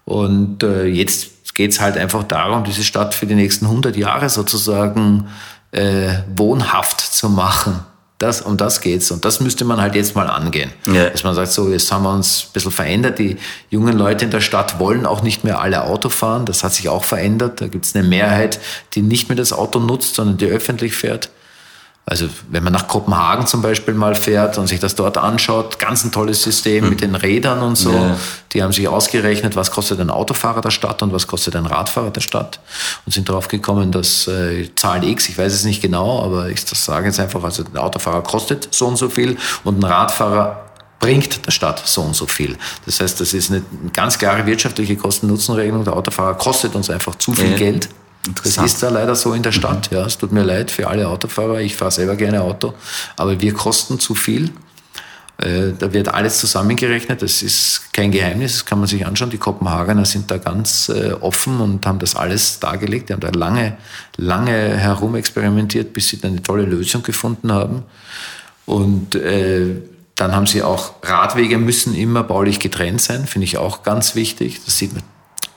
Und 0.06 0.64
äh, 0.64 0.86
jetzt 0.86 1.56
geht 1.56 1.72
es 1.72 1.80
halt 1.80 1.98
einfach 1.98 2.24
darum, 2.24 2.64
diese 2.64 2.84
Stadt 2.84 3.14
für 3.14 3.26
die 3.26 3.36
nächsten 3.36 3.66
100 3.66 3.96
Jahre 3.96 4.28
sozusagen 4.30 5.30
äh, 5.72 6.16
wohnhaft 6.36 7.00
zu 7.00 7.30
machen. 7.30 7.86
Das, 8.24 8.42
um 8.42 8.56
das 8.56 8.80
geht's. 8.80 9.12
Und 9.12 9.26
das 9.26 9.42
müsste 9.42 9.66
man 9.66 9.82
halt 9.82 9.96
jetzt 9.96 10.16
mal 10.16 10.30
angehen. 10.30 10.72
Ja. 10.88 11.10
Dass 11.10 11.26
man 11.26 11.36
sagt, 11.36 11.52
so, 11.52 11.70
jetzt 11.70 11.92
haben 11.92 12.04
wir 12.04 12.14
uns 12.14 12.46
ein 12.46 12.54
bisschen 12.54 12.72
verändert. 12.72 13.20
Die 13.20 13.36
jungen 13.70 13.98
Leute 13.98 14.24
in 14.24 14.32
der 14.32 14.40
Stadt 14.40 14.80
wollen 14.80 15.06
auch 15.06 15.24
nicht 15.24 15.44
mehr 15.44 15.60
alle 15.60 15.84
Auto 15.84 16.08
fahren. 16.08 16.46
Das 16.46 16.64
hat 16.64 16.74
sich 16.74 16.88
auch 16.88 17.04
verändert. 17.04 17.60
Da 17.60 17.68
gibt's 17.68 17.94
eine 17.94 18.08
Mehrheit, 18.08 18.62
die 18.94 19.02
nicht 19.02 19.28
mehr 19.28 19.36
das 19.36 19.52
Auto 19.52 19.80
nutzt, 19.80 20.16
sondern 20.16 20.38
die 20.38 20.46
öffentlich 20.46 20.96
fährt. 20.96 21.32
Also 22.06 22.28
wenn 22.50 22.64
man 22.64 22.74
nach 22.74 22.90
Kopenhagen 22.90 23.48
zum 23.48 23.62
Beispiel 23.62 23.94
mal 23.94 24.14
fährt 24.14 24.58
und 24.58 24.68
sich 24.68 24.82
das 24.82 24.96
dort 24.96 25.18
anschaut, 25.18 25.80
ganz 25.80 26.04
ein 26.04 26.12
tolles 26.12 26.44
System 26.44 26.84
mhm. 26.84 26.90
mit 26.90 27.02
den 27.02 27.16
Rädern 27.16 27.62
und 27.62 27.78
so. 27.78 27.94
Ja. 27.94 28.18
Die 28.52 28.62
haben 28.62 28.74
sich 28.74 28.90
ausgerechnet, 28.90 29.56
was 29.56 29.72
kostet 29.72 30.02
ein 30.02 30.10
Autofahrer 30.10 30.60
der 30.60 30.72
Stadt 30.72 31.02
und 31.02 31.14
was 31.14 31.28
kostet 31.28 31.56
ein 31.56 31.66
Radfahrer 31.66 32.12
der 32.12 32.20
Stadt 32.20 32.60
und 33.06 33.14
sind 33.14 33.30
darauf 33.30 33.48
gekommen, 33.48 33.94
dass 33.94 34.28
äh, 34.28 34.70
Zahl 34.76 35.06
X, 35.06 35.30
ich 35.30 35.38
weiß 35.38 35.54
es 35.54 35.64
nicht 35.64 35.82
genau, 35.82 36.22
aber 36.22 36.50
ich 36.50 36.66
das 36.66 36.84
sage 36.84 37.08
jetzt 37.08 37.22
einfach, 37.22 37.42
also 37.42 37.64
ein 37.64 37.78
Autofahrer 37.78 38.22
kostet 38.22 38.68
so 38.72 38.88
und 38.88 38.98
so 38.98 39.08
viel 39.08 39.38
und 39.64 39.80
ein 39.80 39.84
Radfahrer 39.86 40.66
bringt 41.00 41.46
der 41.46 41.52
Stadt 41.52 41.82
so 41.86 42.02
und 42.02 42.16
so 42.16 42.28
viel. 42.28 42.58
Das 42.86 43.00
heißt, 43.00 43.20
das 43.22 43.34
ist 43.34 43.50
eine 43.50 43.62
ganz 43.94 44.18
klare 44.18 44.46
wirtschaftliche 44.46 44.96
Kosten-Nutzen-Regelung. 44.96 45.84
Der 45.84 45.94
Autofahrer 45.94 46.36
kostet 46.36 46.76
uns 46.76 46.90
einfach 46.90 47.16
zu 47.16 47.34
viel 47.34 47.52
ja. 47.52 47.58
Geld 47.58 47.90
das 48.44 48.58
ist 48.58 48.82
da 48.82 48.90
leider 48.90 49.16
so 49.16 49.34
in 49.34 49.44
der 49.44 49.52
Stadt. 49.52 49.90
Ja, 49.92 50.06
es 50.06 50.18
tut 50.18 50.32
mir 50.32 50.44
leid 50.44 50.72
für 50.72 50.88
alle 50.88 51.08
Autofahrer. 51.08 51.60
Ich 51.60 51.76
fahre 51.76 51.92
selber 51.92 52.16
gerne 52.16 52.42
Auto, 52.42 52.74
aber 53.18 53.40
wir 53.42 53.54
kosten 53.54 54.00
zu 54.00 54.16
viel. 54.16 54.52
Äh, 55.38 55.74
da 55.78 55.92
wird 55.92 56.08
alles 56.08 56.40
zusammengerechnet. 56.40 57.22
Das 57.22 57.42
ist 57.42 57.92
kein 57.92 58.12
Geheimnis. 58.12 58.54
Das 58.54 58.66
kann 58.66 58.80
man 58.80 58.88
sich 58.88 59.06
anschauen. 59.06 59.30
Die 59.30 59.38
Kopenhagener 59.38 60.06
sind 60.06 60.32
da 60.32 60.38
ganz 60.38 60.90
äh, 60.90 61.14
offen 61.20 61.60
und 61.60 61.86
haben 61.86 62.00
das 62.00 62.16
alles 62.16 62.60
dargelegt. 62.60 63.10
Die 63.10 63.14
haben 63.14 63.20
da 63.20 63.30
lange, 63.30 63.78
lange 64.16 64.78
herumexperimentiert, 64.78 65.94
bis 65.94 66.10
sie 66.10 66.22
dann 66.22 66.32
eine 66.32 66.44
tolle 66.44 66.64
Lösung 66.64 67.04
gefunden 67.04 67.52
haben. 67.52 67.84
Und 68.66 69.16
äh, 69.16 69.82
dann 70.16 70.34
haben 70.34 70.46
sie 70.46 70.62
auch 70.62 70.94
Radwege 71.04 71.58
müssen 71.58 71.96
immer 71.96 72.24
baulich 72.24 72.60
getrennt 72.60 73.02
sein. 73.02 73.26
Finde 73.26 73.46
ich 73.46 73.58
auch 73.58 73.84
ganz 73.84 74.16
wichtig. 74.16 74.62
Das 74.64 74.78
sieht 74.78 74.94
man 74.94 75.04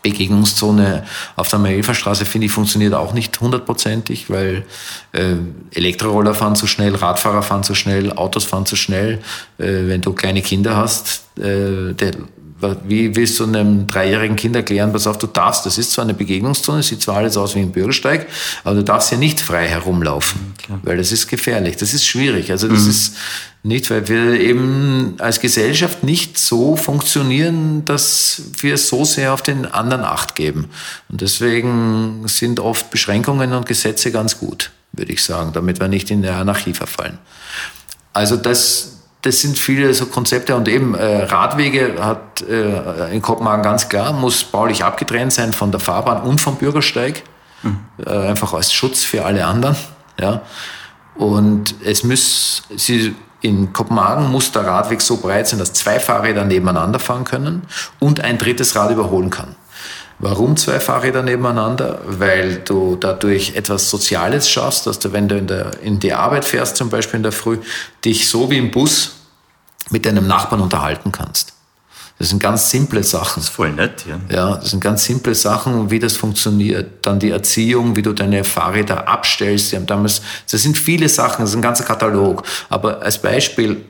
Begegnungszone 0.03 1.05
auf 1.35 1.49
der 1.49 1.59
Marilferstraße, 1.59 2.25
finde 2.25 2.47
ich, 2.47 2.53
funktioniert 2.53 2.95
auch 2.95 3.13
nicht 3.13 3.41
hundertprozentig, 3.41 4.31
weil 4.31 4.65
äh, 5.13 5.35
Elektroroller 5.73 6.35
fahren 6.35 6.57
zu 6.57 6.67
schnell, 6.67 6.95
Radfahrer 6.95 7.43
fahren 7.43 7.63
zu 7.65 7.75
schnell, 7.75 8.13
Autos 8.13 8.45
fahren 8.45 8.67
zu 8.67 8.77
schnell. 8.77 9.19
Äh, 9.59 9.89
wenn 9.89 10.03
du 10.03 10.13
kleine 10.13 10.43
Kinder 10.43 10.77
hast, 10.77 11.23
äh, 11.39 11.93
der 11.93 12.13
wie 12.85 13.15
willst 13.15 13.39
du 13.39 13.45
einem 13.45 13.87
dreijährigen 13.87 14.37
Kind 14.37 14.57
erklären, 14.57 14.93
pass 14.93 15.07
auf, 15.07 15.19
du 15.19 15.27
darfst, 15.27 15.67
das 15.67 15.77
ist 15.77 15.93
zwar 15.93 16.05
eine 16.05 16.15
Begegnungszone, 16.15 16.83
sieht 16.83 17.03
zwar 17.03 17.17
alles 17.17 17.37
aus 17.37 17.55
wie 17.55 17.61
ein 17.61 17.71
Bürgersteig, 17.71 18.27
aber 18.65 18.77
du 18.77 18.85
darfst 18.85 19.11
hier 19.11 19.19
nicht 19.19 19.41
frei 19.41 19.69
herumlaufen, 19.69 20.55
Klar. 20.65 20.81
weil 20.83 20.97
das 20.97 21.13
ist 21.13 21.29
gefährlich, 21.29 21.77
das 21.77 21.93
ist 21.93 22.07
schwierig. 22.07 22.51
Also 22.51 22.69
das 22.69 22.85
mhm. 22.85 22.91
ist 22.91 23.17
nicht, 23.67 23.91
weil 23.91 24.09
wir 24.09 24.41
eben 24.41 25.17
als 25.19 25.41
Gesellschaft 25.41 26.05
nicht 26.05 26.39
so 26.39 26.77
funktionieren, 26.77 27.85
dass 27.85 28.43
wir 28.61 28.79
so 28.79 29.05
sehr 29.05 29.35
auf 29.35 29.43
den 29.43 29.67
anderen 29.67 30.05
Acht 30.05 30.37
geben. 30.37 30.71
Und 31.09 31.21
deswegen 31.21 32.23
sind 32.27 32.61
oft 32.61 32.91
Beschränkungen 32.91 33.53
und 33.53 33.67
Gesetze 33.67 34.12
ganz 34.12 34.39
gut, 34.39 34.71
würde 34.93 35.12
ich 35.12 35.25
sagen, 35.25 35.53
damit 35.53 35.81
wir 35.81 35.89
nicht 35.89 36.11
in 36.11 36.23
der 36.23 36.37
Anarchie 36.37 36.75
verfallen. 36.75 37.19
Also 38.12 38.37
das, 38.37 38.99
das 39.23 39.41
sind 39.41 39.59
viele 39.59 39.93
so 39.95 40.07
Konzepte 40.07 40.55
und 40.55 40.69
eben 40.69 40.95
äh, 40.95 41.25
Radwege 41.25 41.97
hat 41.99 42.43
äh, 42.43 43.12
in 43.12 43.21
Kopenhagen 43.21 43.64
ganz 43.64 43.89
klar, 43.89 44.12
muss 44.12 44.45
baulich 44.45 44.85
abgetrennt 44.85 45.33
sein 45.33 45.53
von 45.53 45.73
der 45.73 45.81
Fahrbahn 45.81 46.23
und 46.23 46.41
vom 46.41 46.57
Bürgersteig, 46.57 47.25
mhm. 47.64 47.81
äh, 48.07 48.11
einfach 48.11 48.55
als 48.55 48.73
Schutz 48.73 49.03
für 49.03 49.25
alle 49.25 49.45
anderen. 49.45 49.77
Ja. 50.21 50.43
Und 51.17 51.75
es 51.83 52.05
muss, 52.05 52.62
sie, 52.77 53.14
in 53.47 53.73
Kopenhagen 53.73 54.31
muss 54.31 54.51
der 54.51 54.67
Radweg 54.67 55.01
so 55.01 55.19
breit 55.19 55.47
sein, 55.47 55.61
dass 55.61 55.73
zwei 55.73 56.01
Fahrräder 56.01 56.45
nebeneinander 56.45 56.99
fahren 56.99 57.25
können 57.25 57.63
und 58.01 58.21
ein 58.21 58.39
drittes 58.39 58.75
Rad 58.75 58.91
überholen 58.91 59.31
kann. 59.31 59.55
Warum 60.19 60.57
zwei 60.57 60.81
Fahrräder 60.81 61.23
nebeneinander? 61.23 62.01
Weil 62.07 62.57
du 62.57 62.97
dadurch 62.97 63.55
etwas 63.55 63.89
Soziales 63.91 64.51
schaffst, 64.51 64.87
dass 64.87 64.99
du, 64.99 65.13
wenn 65.13 65.29
du 65.29 65.37
in, 65.37 65.47
der, 65.47 65.81
in 65.83 66.01
die 66.01 66.13
Arbeit 66.13 66.45
fährst, 66.45 66.77
zum 66.77 66.91
Beispiel 66.91 67.19
in 67.19 67.23
der 67.23 67.33
Früh, 67.33 67.59
dich 68.05 68.29
so 68.29 68.51
wie 68.51 68.59
im 68.59 68.71
Bus 68.71 69.13
mit 69.91 70.07
deinem 70.07 70.27
Nachbarn 70.27 70.63
unterhalten 70.63 71.13
kannst. 71.13 71.53
Das 72.19 72.31
sind 72.31 72.43
ganz 72.43 72.71
simple 72.71 73.03
Sachen. 73.03 73.41
Das 73.41 73.51
ist 73.51 73.55
voll 73.55 73.73
nett, 73.73 74.05
ja. 74.09 74.19
Ja, 74.35 74.57
das 74.57 74.71
sind 74.71 74.81
ganz 74.81 75.05
simple 75.05 75.35
Sachen, 75.35 75.91
wie 75.91 75.99
das 75.99 76.17
funktioniert. 76.17 77.05
Dann 77.07 77.19
die 77.19 77.31
Erziehung, 77.31 77.95
wie 77.95 78.03
du 78.03 78.12
deine 78.12 78.43
Fahrräder 78.45 79.07
abstellst. 79.07 79.73
Die 79.73 79.77
haben 79.77 79.87
damals, 79.87 80.23
das 80.51 80.62
sind 80.62 80.79
viele 80.79 81.09
Sachen, 81.09 81.43
das 81.43 81.51
ist 81.51 81.57
ein 81.57 81.62
ganzer 81.62 81.85
Katalog. 81.85 82.43
Aber 82.71 83.03
als 83.03 83.21
Beispiel, 83.21 83.85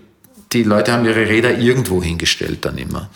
die 0.52 0.64
Leute 0.64 0.92
haben 0.92 1.04
ihre 1.04 1.28
Räder 1.28 1.56
irgendwo 1.58 2.02
hingestellt 2.02 2.64
dann 2.64 2.78
immer. 2.78 3.10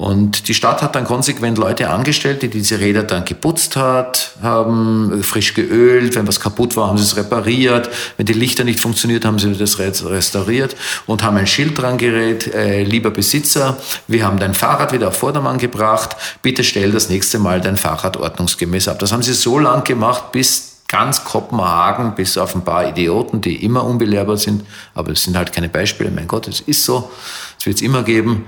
Und 0.00 0.48
die 0.48 0.54
Stadt 0.54 0.80
hat 0.80 0.94
dann 0.94 1.04
konsequent 1.04 1.58
Leute 1.58 1.90
angestellt, 1.90 2.40
die 2.40 2.48
diese 2.48 2.80
Räder 2.80 3.02
dann 3.02 3.26
geputzt 3.26 3.76
hat, 3.76 4.32
haben 4.40 5.22
frisch 5.22 5.52
geölt. 5.52 6.14
Wenn 6.14 6.26
was 6.26 6.40
kaputt 6.40 6.74
war, 6.74 6.88
haben 6.88 6.96
sie 6.96 7.04
es 7.04 7.18
repariert. 7.18 7.90
Wenn 8.16 8.24
die 8.24 8.32
Lichter 8.32 8.64
nicht 8.64 8.80
funktioniert, 8.80 9.26
haben 9.26 9.38
sie 9.38 9.52
das 9.52 9.78
restauriert 9.78 10.74
und 11.04 11.22
haben 11.22 11.36
ein 11.36 11.46
Schild 11.46 11.78
dran 11.78 11.98
gerät. 11.98 12.46
Äh, 12.54 12.82
lieber 12.82 13.10
Besitzer, 13.10 13.76
wir 14.06 14.24
haben 14.24 14.38
dein 14.38 14.54
Fahrrad 14.54 14.94
wieder 14.94 15.08
auf 15.08 15.18
Vordermann 15.18 15.58
gebracht. 15.58 16.16
Bitte 16.40 16.64
stell 16.64 16.92
das 16.92 17.10
nächste 17.10 17.38
Mal 17.38 17.60
dein 17.60 17.76
Fahrrad 17.76 18.16
ordnungsgemäß 18.16 18.88
ab. 18.88 19.00
Das 19.00 19.12
haben 19.12 19.22
sie 19.22 19.34
so 19.34 19.58
lang 19.58 19.84
gemacht, 19.84 20.32
bis 20.32 20.78
ganz 20.88 21.24
Kopenhagen, 21.24 22.14
bis 22.14 22.38
auf 22.38 22.54
ein 22.54 22.64
paar 22.64 22.88
Idioten, 22.88 23.42
die 23.42 23.62
immer 23.62 23.84
unbelehrbar 23.84 24.38
sind. 24.38 24.64
Aber 24.94 25.10
das 25.10 25.24
sind 25.24 25.36
halt 25.36 25.52
keine 25.52 25.68
Beispiele. 25.68 26.10
Mein 26.10 26.26
Gott, 26.26 26.48
es 26.48 26.60
ist 26.60 26.86
so. 26.86 27.10
Es 27.58 27.66
wird 27.66 27.76
es 27.76 27.82
immer 27.82 28.02
geben 28.02 28.46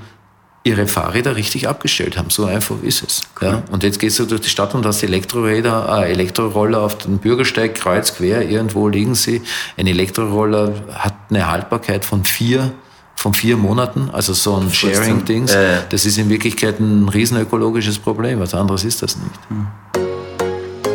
ihre 0.64 0.86
Fahrräder 0.86 1.36
richtig 1.36 1.68
abgestellt 1.68 2.16
haben. 2.16 2.30
So 2.30 2.44
einfach 2.44 2.76
ist 2.82 3.02
es. 3.02 3.22
Cool. 3.40 3.48
Ja? 3.48 3.62
Und 3.70 3.82
jetzt 3.82 3.98
gehst 3.98 4.18
du 4.18 4.26
durch 4.26 4.42
die 4.42 4.48
Stadt 4.48 4.74
und 4.74 4.86
hast 4.86 5.02
Elektroräder, 5.02 6.02
äh, 6.04 6.12
Elektroroller 6.12 6.80
auf 6.80 6.98
dem 6.98 7.18
Bürgersteig, 7.18 7.74
kreuz, 7.74 8.14
quer, 8.14 8.48
irgendwo 8.48 8.88
liegen 8.88 9.14
sie. 9.14 9.42
Ein 9.76 9.88
Elektroroller 9.88 10.74
hat 10.92 11.14
eine 11.30 11.50
Haltbarkeit 11.50 12.04
von 12.04 12.24
vier 12.24 12.72
von 13.14 13.34
vier 13.34 13.56
Monaten, 13.56 14.10
also 14.12 14.32
so 14.32 14.56
ein 14.56 14.72
Sharing-Dings. 14.72 15.54
Äh. 15.54 15.82
Das 15.90 16.04
ist 16.06 16.18
in 16.18 16.28
Wirklichkeit 16.28 16.80
ein 16.80 17.08
riesenökologisches 17.08 17.98
Problem. 18.00 18.40
Was 18.40 18.52
anderes 18.52 18.82
ist 18.82 19.00
das 19.00 19.16
nicht. 19.16 19.30
Hm. 19.48 19.66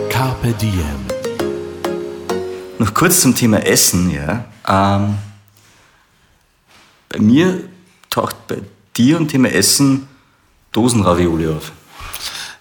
Carpe 0.10 0.52
Diem. 0.62 1.06
Noch 2.80 2.94
kurz 2.94 3.22
zum 3.22 3.34
Thema 3.34 3.66
Essen, 3.66 4.12
ja. 4.12 4.44
Ähm, 4.68 5.16
bei 7.08 7.20
mir 7.20 7.64
taucht 8.10 8.36
bei 8.48 8.58
dir 8.98 9.18
und 9.18 9.30
Thema 9.30 9.50
Essen 9.50 10.08
Dosenravioli 10.72 11.48
auf? 11.48 11.72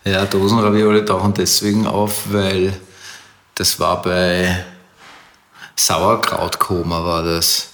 Ja, 0.05 0.25
Dosenravioli 0.25 1.05
tauchen 1.05 1.35
deswegen 1.35 1.87
auf, 1.87 2.33
weil 2.33 2.79
das 3.55 3.81
war 3.81 4.03
bei 4.03 4.65
Sauerkrautkoma 5.75 7.05
war 7.05 7.23
das. 7.23 7.71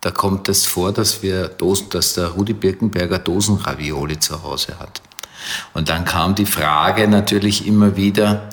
Da 0.00 0.10
kommt 0.10 0.48
es 0.48 0.66
vor, 0.66 0.92
dass 0.92 1.22
wir 1.22 1.48
Dosen, 1.48 1.90
dass 1.90 2.14
der 2.14 2.28
Rudi 2.28 2.52
Birkenberger 2.52 3.18
Dosenravioli 3.18 4.18
zu 4.18 4.42
Hause 4.42 4.78
hat. 4.78 5.02
Und 5.74 5.88
dann 5.88 6.04
kam 6.04 6.34
die 6.34 6.46
Frage 6.46 7.08
natürlich 7.08 7.66
immer 7.66 7.96
wieder, 7.96 8.48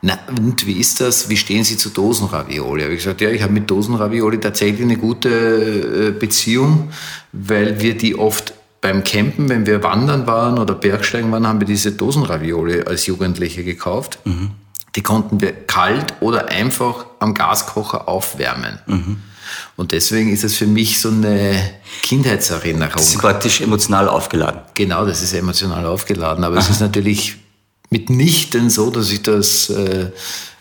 na, 0.00 0.16
und 0.28 0.64
wie 0.64 0.78
ist 0.78 1.00
das? 1.00 1.28
Wie 1.28 1.36
stehen 1.36 1.64
Sie 1.64 1.76
zu 1.76 1.90
Dosenravioli? 1.90 2.82
Habe 2.82 2.94
ich 2.94 3.02
gesagt, 3.02 3.20
ja, 3.20 3.30
ich 3.30 3.42
habe 3.42 3.52
mit 3.52 3.68
Dosenravioli 3.68 4.38
tatsächlich 4.38 4.82
eine 4.82 4.96
gute 4.96 5.28
äh, 5.28 6.10
Beziehung, 6.12 6.90
weil 7.32 7.80
wir 7.80 7.98
die 7.98 8.16
oft 8.16 8.54
beim 8.80 9.04
Campen, 9.04 9.48
wenn 9.48 9.66
wir 9.66 9.82
wandern 9.82 10.26
waren 10.26 10.58
oder 10.58 10.74
Bergsteigen 10.74 11.32
waren, 11.32 11.46
haben 11.46 11.60
wir 11.60 11.66
diese 11.66 11.92
Dosenravioli 11.92 12.82
als 12.82 13.06
Jugendliche 13.06 13.64
gekauft. 13.64 14.18
Mhm. 14.24 14.50
Die 14.94 15.02
konnten 15.02 15.40
wir 15.40 15.52
kalt 15.52 16.14
oder 16.20 16.48
einfach 16.48 17.06
am 17.18 17.34
Gaskocher 17.34 18.08
aufwärmen. 18.08 18.78
Mhm. 18.86 19.16
Und 19.76 19.92
deswegen 19.92 20.32
ist 20.32 20.44
es 20.44 20.56
für 20.56 20.66
mich 20.66 21.00
so 21.00 21.08
eine 21.08 21.70
Kindheitserinnerung. 22.02 22.96
Das 22.96 23.14
ist 23.14 23.18
praktisch 23.18 23.60
emotional 23.60 24.08
aufgeladen. 24.08 24.60
Genau, 24.74 25.06
das 25.06 25.22
ist 25.22 25.32
emotional 25.32 25.86
aufgeladen. 25.86 26.44
Aber 26.44 26.56
Aha. 26.56 26.62
es 26.62 26.70
ist 26.70 26.80
natürlich 26.80 27.36
mitnichten 27.90 28.70
so, 28.70 28.90
dass 28.90 29.10
ich 29.10 29.22
das 29.22 29.70
äh, 29.70 30.10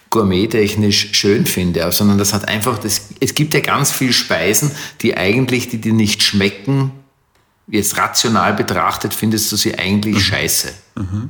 gourmettechnisch 0.10 1.10
schön 1.12 1.46
finde, 1.46 1.92
sondern 1.92 2.18
das 2.18 2.34
hat 2.34 2.48
einfach, 2.48 2.78
das, 2.78 3.10
es 3.20 3.36
gibt 3.36 3.54
ja 3.54 3.60
ganz 3.60 3.92
viele 3.92 4.14
Speisen, 4.14 4.72
die 5.02 5.18
eigentlich, 5.18 5.70
die 5.70 5.80
dir 5.80 5.94
nicht 5.94 6.24
schmecken, 6.24 6.92
jetzt 7.68 7.98
rational 7.98 8.54
betrachtet, 8.54 9.14
findest 9.14 9.52
du 9.52 9.56
sie 9.56 9.78
eigentlich 9.78 10.16
mhm. 10.16 10.20
scheiße. 10.20 10.74
Mhm. 10.96 11.30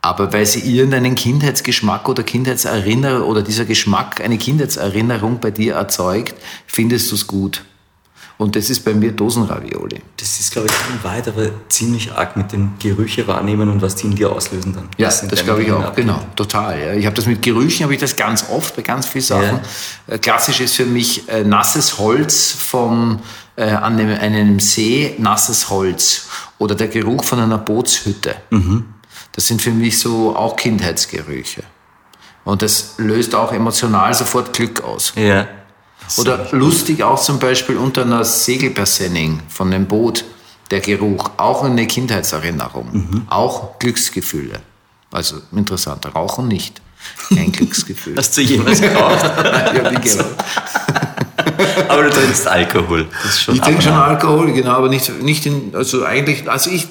Aber 0.00 0.32
weil 0.32 0.46
sie 0.46 0.60
irgendeinen 0.60 1.16
Kindheitsgeschmack 1.16 2.08
oder 2.08 2.22
Kindheitserinnerung 2.22 3.28
oder 3.28 3.42
dieser 3.42 3.64
Geschmack 3.64 4.20
eine 4.20 4.38
Kindheitserinnerung 4.38 5.40
bei 5.40 5.50
dir 5.50 5.74
erzeugt, 5.74 6.34
findest 6.66 7.10
du 7.10 7.16
es 7.16 7.26
gut. 7.26 7.64
Und 8.38 8.54
das 8.54 8.70
ist 8.70 8.84
bei 8.84 8.94
mir 8.94 9.10
Dosenravioli. 9.10 10.00
Das 10.16 10.38
ist, 10.38 10.52
glaube 10.52 10.68
ich, 10.68 10.94
in 10.94 11.02
Wahrheit 11.02 11.26
aber 11.26 11.50
ziemlich 11.68 12.12
arg 12.12 12.36
mit 12.36 12.52
den 12.52 12.70
Gerüche 12.78 13.26
wahrnehmen 13.26 13.68
und 13.68 13.82
was 13.82 13.96
die 13.96 14.06
in 14.06 14.14
dir 14.14 14.30
auslösen 14.30 14.72
dann. 14.72 14.88
Ja, 14.96 15.08
das, 15.08 15.26
das 15.26 15.42
glaube 15.42 15.64
ich 15.64 15.72
auch, 15.72 15.82
abgeht. 15.82 16.06
genau, 16.06 16.20
total. 16.36 16.80
Ja. 16.80 16.92
Ich 16.94 17.04
habe 17.04 17.16
das 17.16 17.26
mit 17.26 17.42
Gerüchen, 17.42 17.82
habe 17.82 17.94
ich 17.94 18.00
das 18.00 18.14
ganz 18.14 18.48
oft 18.48 18.76
bei 18.76 18.82
ganz 18.82 19.06
vielen 19.06 19.24
Sachen. 19.24 19.60
Ja. 20.06 20.14
Äh, 20.14 20.18
klassisch 20.18 20.60
ist 20.60 20.76
für 20.76 20.86
mich 20.86 21.28
äh, 21.28 21.42
nasses 21.42 21.98
Holz 21.98 22.52
vom 22.52 23.18
äh, 23.56 23.64
an 23.64 23.98
einem, 23.98 24.16
einem 24.20 24.60
See 24.60 25.16
nasses 25.18 25.68
Holz 25.68 26.28
oder 26.58 26.76
der 26.76 26.86
Geruch 26.86 27.24
von 27.24 27.40
einer 27.40 27.58
Bootshütte. 27.58 28.36
Mhm. 28.50 28.84
Das 29.32 29.48
sind 29.48 29.60
für 29.60 29.72
mich 29.72 29.98
so 29.98 30.36
auch 30.36 30.54
Kindheitsgerüche. 30.54 31.64
Und 32.44 32.62
das 32.62 32.94
löst 32.98 33.34
auch 33.34 33.52
emotional 33.52 34.14
sofort 34.14 34.52
Glück 34.52 34.82
aus. 34.82 35.12
Ja. 35.16 35.48
Oder 36.16 36.48
lustig 36.52 37.02
auch 37.02 37.20
zum 37.20 37.38
Beispiel 37.38 37.76
unter 37.76 38.02
einer 38.02 38.24
Segelpersenning 38.24 39.40
von 39.48 39.72
einem 39.72 39.86
Boot, 39.86 40.24
der 40.70 40.80
Geruch, 40.80 41.30
auch 41.36 41.64
eine 41.64 41.86
Kindheitserinnerung, 41.86 42.88
mhm. 42.92 43.26
auch 43.28 43.78
Glücksgefühle. 43.78 44.60
Also 45.10 45.36
interessant, 45.52 46.06
Rauchen 46.14 46.48
nicht. 46.48 46.80
Kein 47.28 47.52
Glücksgefühl. 47.52 48.16
Hast 48.16 48.36
du 48.36 48.42
jemals 48.42 48.80
geraucht? 48.80 49.24
ich 49.24 49.80
habe 49.80 49.94
nie 49.94 50.00
geraucht. 50.00 50.26
aber 51.88 52.04
du 52.04 52.10
trinkst 52.10 52.46
Alkohol. 52.46 53.06
ich 53.52 53.60
trinke 53.60 53.82
schon 53.82 53.92
Alkohol, 53.92 54.52
genau, 54.52 54.72
aber 54.72 54.88
nicht, 54.88 55.22
nicht 55.22 55.46
in, 55.46 55.74
also 55.74 56.04
eigentlich, 56.04 56.48
also 56.48 56.70
ich, 56.70 56.86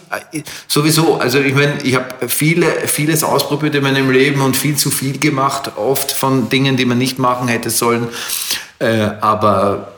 sowieso, 0.67 1.15
also 1.15 1.39
ich 1.39 1.53
meine, 1.53 1.81
ich 1.83 1.95
habe 1.95 2.27
viele, 2.27 2.65
vieles 2.87 3.23
ausprobiert 3.23 3.75
in 3.75 3.83
meinem 3.83 4.11
Leben 4.11 4.41
und 4.41 4.55
viel 4.55 4.75
zu 4.75 4.91
viel 4.91 5.17
gemacht, 5.19 5.71
oft 5.77 6.11
von 6.11 6.49
Dingen, 6.49 6.77
die 6.77 6.85
man 6.85 6.97
nicht 6.97 7.19
machen 7.19 7.47
hätte 7.47 7.69
sollen, 7.69 8.07
äh, 8.79 9.09
aber 9.21 9.89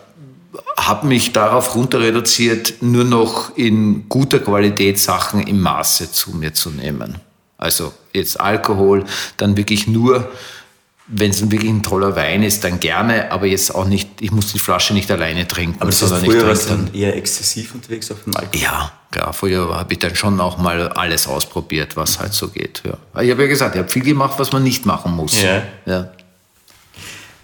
habe 0.77 1.07
mich 1.07 1.33
darauf 1.33 1.75
runter 1.75 1.99
reduziert, 1.99 2.75
nur 2.81 3.03
noch 3.03 3.57
in 3.57 4.07
guter 4.07 4.39
Qualität 4.39 4.99
Sachen 4.99 5.45
im 5.45 5.59
Maße 5.59 6.11
zu 6.11 6.31
mir 6.31 6.53
zu 6.53 6.69
nehmen. 6.69 7.17
Also 7.57 7.91
jetzt 8.13 8.39
Alkohol, 8.39 9.03
dann 9.37 9.57
wirklich 9.57 9.87
nur 9.87 10.29
wenn 11.11 11.31
es 11.31 11.41
wirklich 11.49 11.71
ein 11.71 11.81
toller 11.81 12.15
Wein 12.15 12.43
ist, 12.43 12.63
dann 12.63 12.79
gerne, 12.79 13.31
aber 13.31 13.47
jetzt 13.47 13.73
auch 13.73 13.85
nicht, 13.85 14.21
ich 14.21 14.31
muss 14.31 14.51
die 14.51 14.59
Flasche 14.59 14.93
nicht 14.93 15.09
alleine 15.09 15.47
trinken. 15.47 15.81
Aber 15.81 15.91
sondern 15.91 16.23
ich 16.23 16.31
früher 16.31 16.47
warst 16.47 16.69
du 16.69 16.75
dann 16.75 16.93
eher 16.93 17.15
exzessiv 17.15 17.73
unterwegs 17.73 18.11
auf 18.11 18.23
dem 18.23 18.35
Alkohol? 18.35 18.61
Ja, 18.61 18.91
ja, 19.15 19.33
früher 19.33 19.75
habe 19.75 19.91
ich 19.91 19.99
dann 19.99 20.15
schon 20.15 20.39
auch 20.39 20.59
mal 20.59 20.89
alles 20.89 21.27
ausprobiert, 21.27 21.97
was 21.97 22.19
halt 22.19 22.33
so 22.33 22.49
geht. 22.49 22.83
Ja. 22.85 23.21
Ich 23.21 23.31
habe 23.31 23.41
ja 23.41 23.47
gesagt, 23.47 23.75
ich 23.75 23.79
habe 23.79 23.89
viel 23.89 24.03
gemacht, 24.03 24.35
was 24.37 24.51
man 24.51 24.61
nicht 24.61 24.85
machen 24.85 25.15
muss. 25.15 25.41
Ja. 25.41 25.63
Ja. 25.87 26.11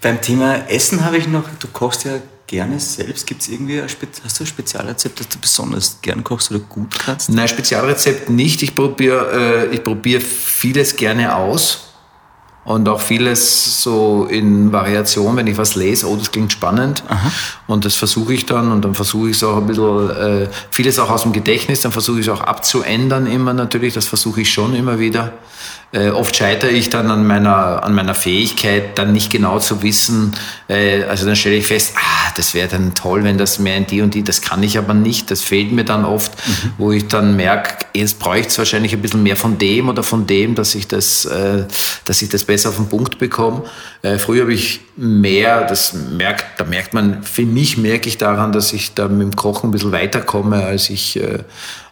Beim 0.00 0.20
Thema 0.20 0.68
Essen 0.68 1.04
habe 1.04 1.16
ich 1.16 1.26
noch, 1.26 1.44
du 1.58 1.66
kochst 1.66 2.04
ja 2.04 2.20
gerne 2.46 2.78
selbst. 2.78 3.26
Gibt 3.26 3.42
es 3.42 3.48
irgendwie, 3.48 3.80
ein 3.80 3.88
hast 4.24 4.38
du 4.38 4.44
ein 4.44 4.46
Spezialrezept, 4.46 5.18
das 5.18 5.28
du 5.28 5.38
besonders 5.40 5.98
gern 6.02 6.22
kochst 6.22 6.52
oder 6.52 6.60
gut 6.60 6.96
kannst? 6.96 7.30
Nein, 7.30 7.48
Spezialrezept 7.48 8.30
nicht. 8.30 8.62
Ich 8.62 8.76
probiere 8.76 9.68
äh, 9.70 9.74
ich 9.74 9.82
probier 9.82 10.20
vieles 10.20 10.94
gerne 10.94 11.34
aus. 11.34 11.85
Und 12.66 12.88
auch 12.88 13.00
vieles 13.00 13.80
so 13.80 14.26
in 14.28 14.72
Variation, 14.72 15.36
wenn 15.36 15.46
ich 15.46 15.56
was 15.56 15.76
lese, 15.76 16.08
oh, 16.08 16.16
das 16.16 16.32
klingt 16.32 16.52
spannend. 16.52 17.04
Und 17.68 17.84
das 17.84 17.94
versuche 17.94 18.34
ich 18.34 18.44
dann 18.44 18.72
und 18.72 18.84
dann 18.84 18.94
versuche 18.94 19.30
ich 19.30 19.36
es 19.36 19.44
auch 19.44 19.58
ein 19.58 19.66
bisschen, 19.66 20.10
äh, 20.10 20.48
vieles 20.72 20.98
auch 20.98 21.08
aus 21.08 21.22
dem 21.22 21.32
Gedächtnis, 21.32 21.82
dann 21.82 21.92
versuche 21.92 22.18
ich 22.18 22.26
es 22.26 22.32
auch 22.32 22.40
abzuändern 22.40 23.26
immer 23.28 23.54
natürlich, 23.54 23.94
das 23.94 24.06
versuche 24.06 24.40
ich 24.40 24.52
schon 24.52 24.74
immer 24.74 24.98
wieder. 24.98 25.32
Äh, 25.92 26.10
oft 26.10 26.34
scheitere 26.34 26.72
ich 26.72 26.90
dann 26.90 27.10
an 27.12 27.24
meiner, 27.26 27.84
an 27.84 27.94
meiner 27.94 28.14
Fähigkeit, 28.14 28.98
dann 28.98 29.12
nicht 29.12 29.30
genau 29.30 29.60
zu 29.60 29.82
wissen, 29.82 30.34
äh, 30.68 31.04
also 31.04 31.24
dann 31.26 31.36
stelle 31.36 31.54
ich 31.54 31.66
fest, 31.68 31.92
ah, 31.96 32.32
das 32.36 32.54
wäre 32.54 32.66
dann 32.66 32.94
toll, 32.94 33.22
wenn 33.22 33.38
das 33.38 33.60
mehr 33.60 33.76
in 33.76 33.86
die 33.86 34.02
und 34.02 34.12
die, 34.12 34.24
das 34.24 34.42
kann 34.42 34.64
ich 34.64 34.78
aber 34.78 34.94
nicht, 34.94 35.30
das 35.30 35.42
fehlt 35.42 35.70
mir 35.70 35.84
dann 35.84 36.04
oft, 36.04 36.32
wo 36.76 36.90
ich 36.90 37.06
dann 37.06 37.36
merke, 37.36 37.86
jetzt 37.94 38.18
bräuchte 38.18 38.48
es 38.48 38.58
wahrscheinlich 38.58 38.92
ein 38.94 39.00
bisschen 39.00 39.22
mehr 39.22 39.36
von 39.36 39.58
dem 39.58 39.88
oder 39.88 40.02
von 40.02 40.26
dem, 40.26 40.56
dass 40.56 40.74
ich 40.74 40.88
das, 40.88 41.24
äh, 41.24 41.64
dass 42.04 42.20
ich 42.20 42.30
das 42.30 42.44
besser 42.44 42.55
auf 42.64 42.76
den 42.76 42.88
Punkt 42.88 43.18
bekomme. 43.18 43.64
Äh, 44.02 44.18
früher 44.18 44.42
habe 44.42 44.54
ich 44.54 44.80
mehr, 44.96 45.66
das 45.66 45.92
merkt, 45.92 46.60
da 46.60 46.64
merkt 46.64 46.94
man, 46.94 47.22
für 47.24 47.42
mich 47.42 47.76
merke 47.76 48.08
ich 48.08 48.16
daran, 48.16 48.52
dass 48.52 48.72
ich 48.72 48.94
da 48.94 49.08
mit 49.08 49.20
dem 49.20 49.36
Kochen 49.36 49.68
ein 49.68 49.72
bisschen 49.72 49.92
weiterkomme, 49.92 50.64
als 50.64 50.88
ich, 50.88 51.16
äh, 51.16 51.40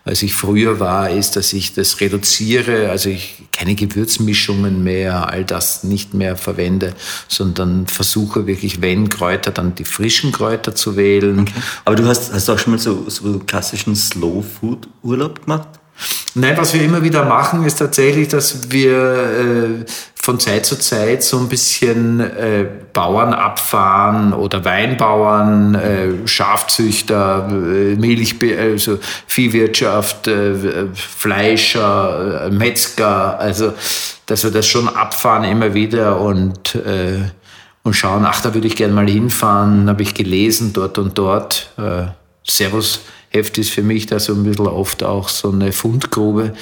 als 0.05 0.23
ich 0.23 0.35
früher 0.35 0.81
war, 0.81 1.11
ist, 1.11 1.37
dass 1.37 1.53
ich 1.53 1.75
das 1.75 2.01
reduziere, 2.01 2.91
also 2.91 3.11
ich 3.11 3.43
keine 3.53 3.75
Gewürzmischungen 3.75 4.83
mehr, 4.85 5.29
all 5.31 5.45
das 5.45 5.85
nicht 5.85 6.15
mehr 6.15 6.37
verwende, 6.37 6.95
sondern 7.29 7.87
versuche 7.87 8.47
wirklich, 8.47 8.81
wenn 8.81 9.09
Kräuter, 9.09 9.51
dann 9.51 9.75
die 9.75 9.85
frischen 9.85 10.33
Kräuter 10.33 10.75
zu 10.75 10.97
wählen. 10.97 11.51
Aber 11.85 11.97
du 11.97 12.07
hast, 12.07 12.33
hast 12.33 12.49
auch 12.49 12.59
schon 12.59 12.75
mal 12.75 12.79
so, 12.79 13.05
so 13.09 13.41
klassischen 13.41 13.97
Slow-Food-Urlaub 13.97 15.45
gemacht? 15.45 15.69
Nein, 16.35 16.57
was 16.57 16.75
wir 16.75 16.83
immer 16.83 17.03
wieder 17.03 17.25
machen, 17.25 17.65
ist 17.65 17.77
tatsächlich, 17.77 18.27
dass 18.29 18.73
wir 18.73 18.93
äh, 18.93 19.85
von 20.25 20.41
Zeit 20.41 20.65
zu 20.65 20.79
Zeit 20.79 21.23
so 21.23 21.39
ein 21.39 21.51
bisschen 21.51 22.19
äh, 22.19 22.67
Bauern 22.95 23.35
abfahren 23.35 24.33
oder 24.33 24.65
Weinbauern, 24.65 25.75
äh, 25.75 26.27
Schafzüchter, 26.27 27.47
äh, 27.51 27.95
Milch, 27.97 28.37
also 28.59 28.99
Viehwirtschaft, 29.27 30.27
äh, 30.27 30.87
Fleischer, 30.95 32.47
äh, 32.47 32.51
Metzger, 32.51 33.39
also 33.39 33.75
dass 34.25 34.45
wir 34.45 34.51
das 34.51 34.67
schon 34.67 34.89
abfahren 34.89 35.45
immer 35.45 35.75
wieder 35.75 36.19
und 36.19 36.75
äh, 36.75 37.19
und 37.83 37.93
schauen, 37.93 38.25
ach, 38.25 38.41
da 38.41 38.55
würde 38.55 38.67
ich 38.67 38.77
gerne 38.77 38.95
mal 38.95 39.07
hinfahren, 39.07 39.91
habe 39.91 40.03
ich 40.03 40.15
gelesen, 40.15 40.73
dort 40.73 40.97
und 40.97 41.19
dort. 41.19 41.71
Servus 42.43 43.01
Heft 43.29 43.59
ist 43.59 43.73
für 43.73 43.83
mich 43.83 44.07
da 44.07 44.19
so 44.19 44.33
ein 44.33 44.45
bisschen 44.45 44.69
oft 44.69 45.03
auch 45.03 45.29
so 45.29 45.51
eine 45.51 45.73
Fundgrube, 45.73 46.55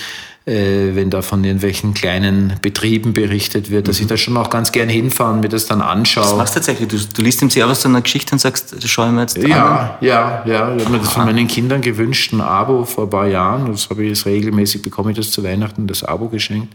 äh, 0.45 0.95
wenn 0.95 1.09
da 1.11 1.23
von 1.23 1.45
irgendwelchen 1.45 1.95
kleinen 1.95 2.55
Betrieben 2.63 3.13
berichtet 3.13 3.71
wird, 3.71 3.87
dass 3.89 4.01
ich 4.01 4.07
da 4.09 4.17
schon 4.17 4.37
auch 4.37 4.51
ganz 4.51 4.73
gern 4.73 4.89
hinfahren, 4.89 5.41
mir 5.41 5.49
das 5.49 5.67
dann 5.67 5.79
Das 5.79 5.89
anschaue. 5.89 6.37
machst 6.37 6.55
du 6.57 6.59
tatsächlich. 6.61 6.89
Du, 6.89 6.97
du 6.99 7.23
liest 7.23 7.43
im 7.43 7.51
Servus 7.51 7.83
so 7.83 7.89
eine 7.89 8.03
Geschichte 8.03 8.33
und 8.35 8.39
sagst, 8.41 8.75
das 8.75 8.91
schaue 8.91 9.07
ich 9.07 9.13
mir 9.13 9.21
jetzt 9.21 9.39
an. 9.39 9.47
Ja, 9.49 9.99
ja, 10.01 10.43
ja. 10.45 10.75
Ich 10.77 10.85
habe 10.85 10.91
mir 10.97 10.99
das 10.99 11.13
von 11.13 11.25
meinen 11.27 11.47
Kindern 11.47 11.81
gewünscht, 11.81 12.33
ein 12.33 12.41
Abo 12.41 12.85
vor 12.85 13.05
ein 13.05 13.11
paar 13.11 13.29
Jahren. 13.29 13.71
Das 13.71 13.89
habe 13.89 14.03
ich 14.03 14.09
jetzt 14.11 14.27
regelmäßig, 14.27 14.83
bekomme 14.83 15.13
ich 15.13 15.17
das 15.17 15.31
zu 15.31 15.45
Weihnachten, 15.45 15.87
das 15.87 16.03
Abo 16.03 16.29
geschenkt. 16.29 16.75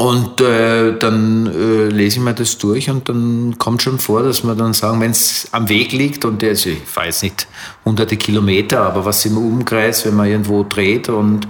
Und 0.00 0.40
äh, 0.40 0.96
dann 0.98 1.46
äh, 1.46 1.88
lese 1.88 2.16
ich 2.16 2.24
mir 2.24 2.32
das 2.32 2.56
durch 2.56 2.88
und 2.88 3.10
dann 3.10 3.56
kommt 3.58 3.82
schon 3.82 3.98
vor, 3.98 4.22
dass 4.22 4.42
wir 4.42 4.54
dann 4.54 4.72
sagen, 4.72 4.98
wenn 4.98 5.10
es 5.10 5.46
am 5.52 5.68
Weg 5.68 5.92
liegt 5.92 6.24
und 6.24 6.40
der, 6.40 6.50
also 6.50 6.70
ich 6.70 6.80
fahre 6.86 7.08
jetzt 7.08 7.22
nicht 7.22 7.46
hunderte 7.84 8.16
Kilometer, 8.16 8.80
aber 8.80 9.04
was 9.04 9.26
im 9.26 9.36
Umkreis, 9.36 10.06
wenn 10.06 10.16
man 10.16 10.26
irgendwo 10.26 10.62
dreht 10.62 11.10
und 11.10 11.46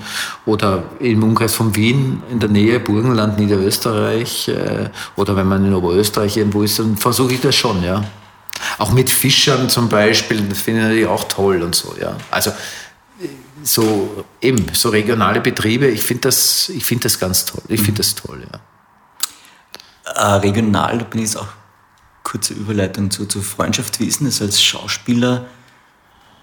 oder 0.47 0.83
im 0.99 1.23
Umkreis 1.23 1.55
von 1.55 1.77
Wien 1.77 2.25
in 2.29 2.41
der 2.41 2.49
Nähe, 2.49 2.81
Burgenland, 2.81 3.39
Niederösterreich 3.39 4.49
äh, 4.49 4.91
oder 5.15 5.37
wenn 5.37 5.47
man 5.47 5.65
in 5.65 5.73
Oberösterreich 5.73 6.37
irgendwo 6.37 6.65
ist, 6.65 6.81
dann 6.81 6.97
versuche 6.97 7.35
ich 7.35 7.41
das 7.41 7.55
schon, 7.55 7.85
ja. 7.85 8.03
Auch 8.79 8.91
mit 8.91 9.11
Fischern 9.11 9.69
zum 9.69 9.89
Beispiel, 9.89 10.43
das 10.49 10.61
finde 10.61 10.93
ich 10.93 11.07
auch 11.07 11.23
toll 11.29 11.63
und 11.63 11.77
so, 11.77 11.95
ja. 12.01 12.17
Also 12.33 12.51
so 13.63 14.25
eben 14.41 14.67
so 14.73 14.89
regionale 14.91 15.41
Betriebe, 15.41 15.87
ich 15.87 16.03
finde 16.03 16.23
das, 16.23 16.69
ich 16.69 16.85
finde 16.85 17.05
das 17.05 17.19
ganz 17.19 17.45
toll. 17.45 17.63
Ich 17.69 17.81
finde 17.81 17.99
das 17.99 18.15
toll, 18.15 18.43
ja. 18.53 18.61
Äh, 20.15 20.39
regional, 20.39 20.99
da 20.99 21.05
bin 21.05 21.21
ich 21.21 21.29
jetzt 21.29 21.37
auch 21.37 21.49
kurze 22.23 22.55
Überleitung 22.55 23.11
zu, 23.11 23.27
zur 23.27 23.43
Freundschaft. 23.43 24.01
Wie 24.01 24.07
ist 24.07 24.21
denn 24.21 24.27
das 24.27 24.41
als 24.41 24.63
Schauspieler? 24.63 25.47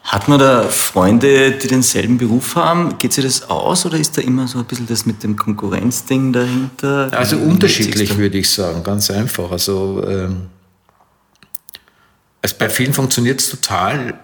Hat 0.04 0.30
man 0.30 0.40
da 0.40 0.64
Freunde, 0.64 1.52
die 1.52 1.68
denselben 1.68 2.18
Beruf 2.18 2.56
haben? 2.56 2.98
Geht 2.98 3.12
sich 3.12 3.26
das 3.26 3.50
aus 3.50 3.86
oder 3.86 3.98
ist 3.98 4.18
da 4.18 4.22
immer 4.22 4.48
so 4.48 4.60
ein 4.60 4.66
bisschen 4.66 4.88
das 4.88 5.06
mit 5.06 5.22
dem 5.22 5.36
Konkurrenzding 5.36 6.32
dahinter? 6.32 7.10
Also 7.12 7.38
Wie 7.38 7.44
unterschiedlich 7.44 8.18
würde 8.18 8.38
ich 8.38 8.50
sagen, 8.50 8.84
ganz 8.84 9.12
einfach. 9.12 9.52
Also, 9.52 10.02
ähm, 10.08 10.48
also 12.42 12.56
bei 12.58 12.70
vielen 12.70 12.94
funktioniert 12.94 13.42
es 13.42 13.50
total. 13.50 14.18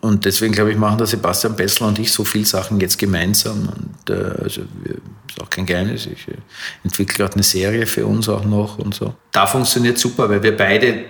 Und 0.00 0.24
deswegen 0.24 0.52
glaube 0.52 0.72
ich, 0.72 0.76
machen 0.76 0.98
da 0.98 1.06
Sebastian 1.06 1.56
Bessler 1.56 1.88
und 1.88 1.98
ich 1.98 2.12
so 2.12 2.24
viele 2.24 2.44
Sachen 2.44 2.80
jetzt 2.80 2.98
gemeinsam. 2.98 3.68
Und 3.68 4.10
äh, 4.10 4.42
also 4.42 4.62
wir, 4.82 4.94
ist 5.28 5.40
auch 5.40 5.50
kein 5.50 5.66
Geheimnis. 5.66 6.06
Ich 6.06 6.28
äh, 6.28 6.36
entwickle 6.84 7.16
gerade 7.16 7.34
eine 7.34 7.42
Serie 7.42 7.86
für 7.86 8.06
uns 8.06 8.28
auch 8.28 8.44
noch 8.44 8.78
und 8.78 8.94
so. 8.94 9.14
Da 9.32 9.46
funktioniert 9.46 9.98
super, 9.98 10.28
weil 10.28 10.42
wir 10.42 10.56
beide 10.56 11.04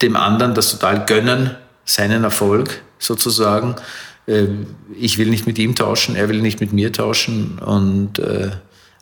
dem 0.00 0.16
anderen 0.16 0.54
das 0.54 0.72
total 0.72 1.04
gönnen, 1.06 1.56
seinen 1.84 2.24
Erfolg 2.24 2.82
sozusagen. 2.98 3.76
Ähm, 4.26 4.66
Ich 4.96 5.18
will 5.18 5.30
nicht 5.30 5.46
mit 5.46 5.58
ihm 5.58 5.74
tauschen, 5.74 6.16
er 6.16 6.28
will 6.28 6.42
nicht 6.42 6.60
mit 6.60 6.72
mir 6.72 6.92
tauschen 6.92 7.58
und 7.58 8.18
äh, 8.18 8.50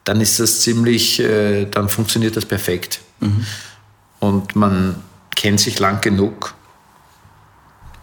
dann 0.05 0.21
ist 0.21 0.41
das 0.41 0.61
ziemlich, 0.61 1.21
äh, 1.21 1.67
dann 1.67 1.89
funktioniert 1.89 2.37
das 2.37 2.47
perfekt. 2.47 3.01
Und 4.19 4.57
man 4.57 4.97
kennt 5.37 5.61
sich 5.61 5.79
lang 5.79 6.01
genug. 6.01 6.55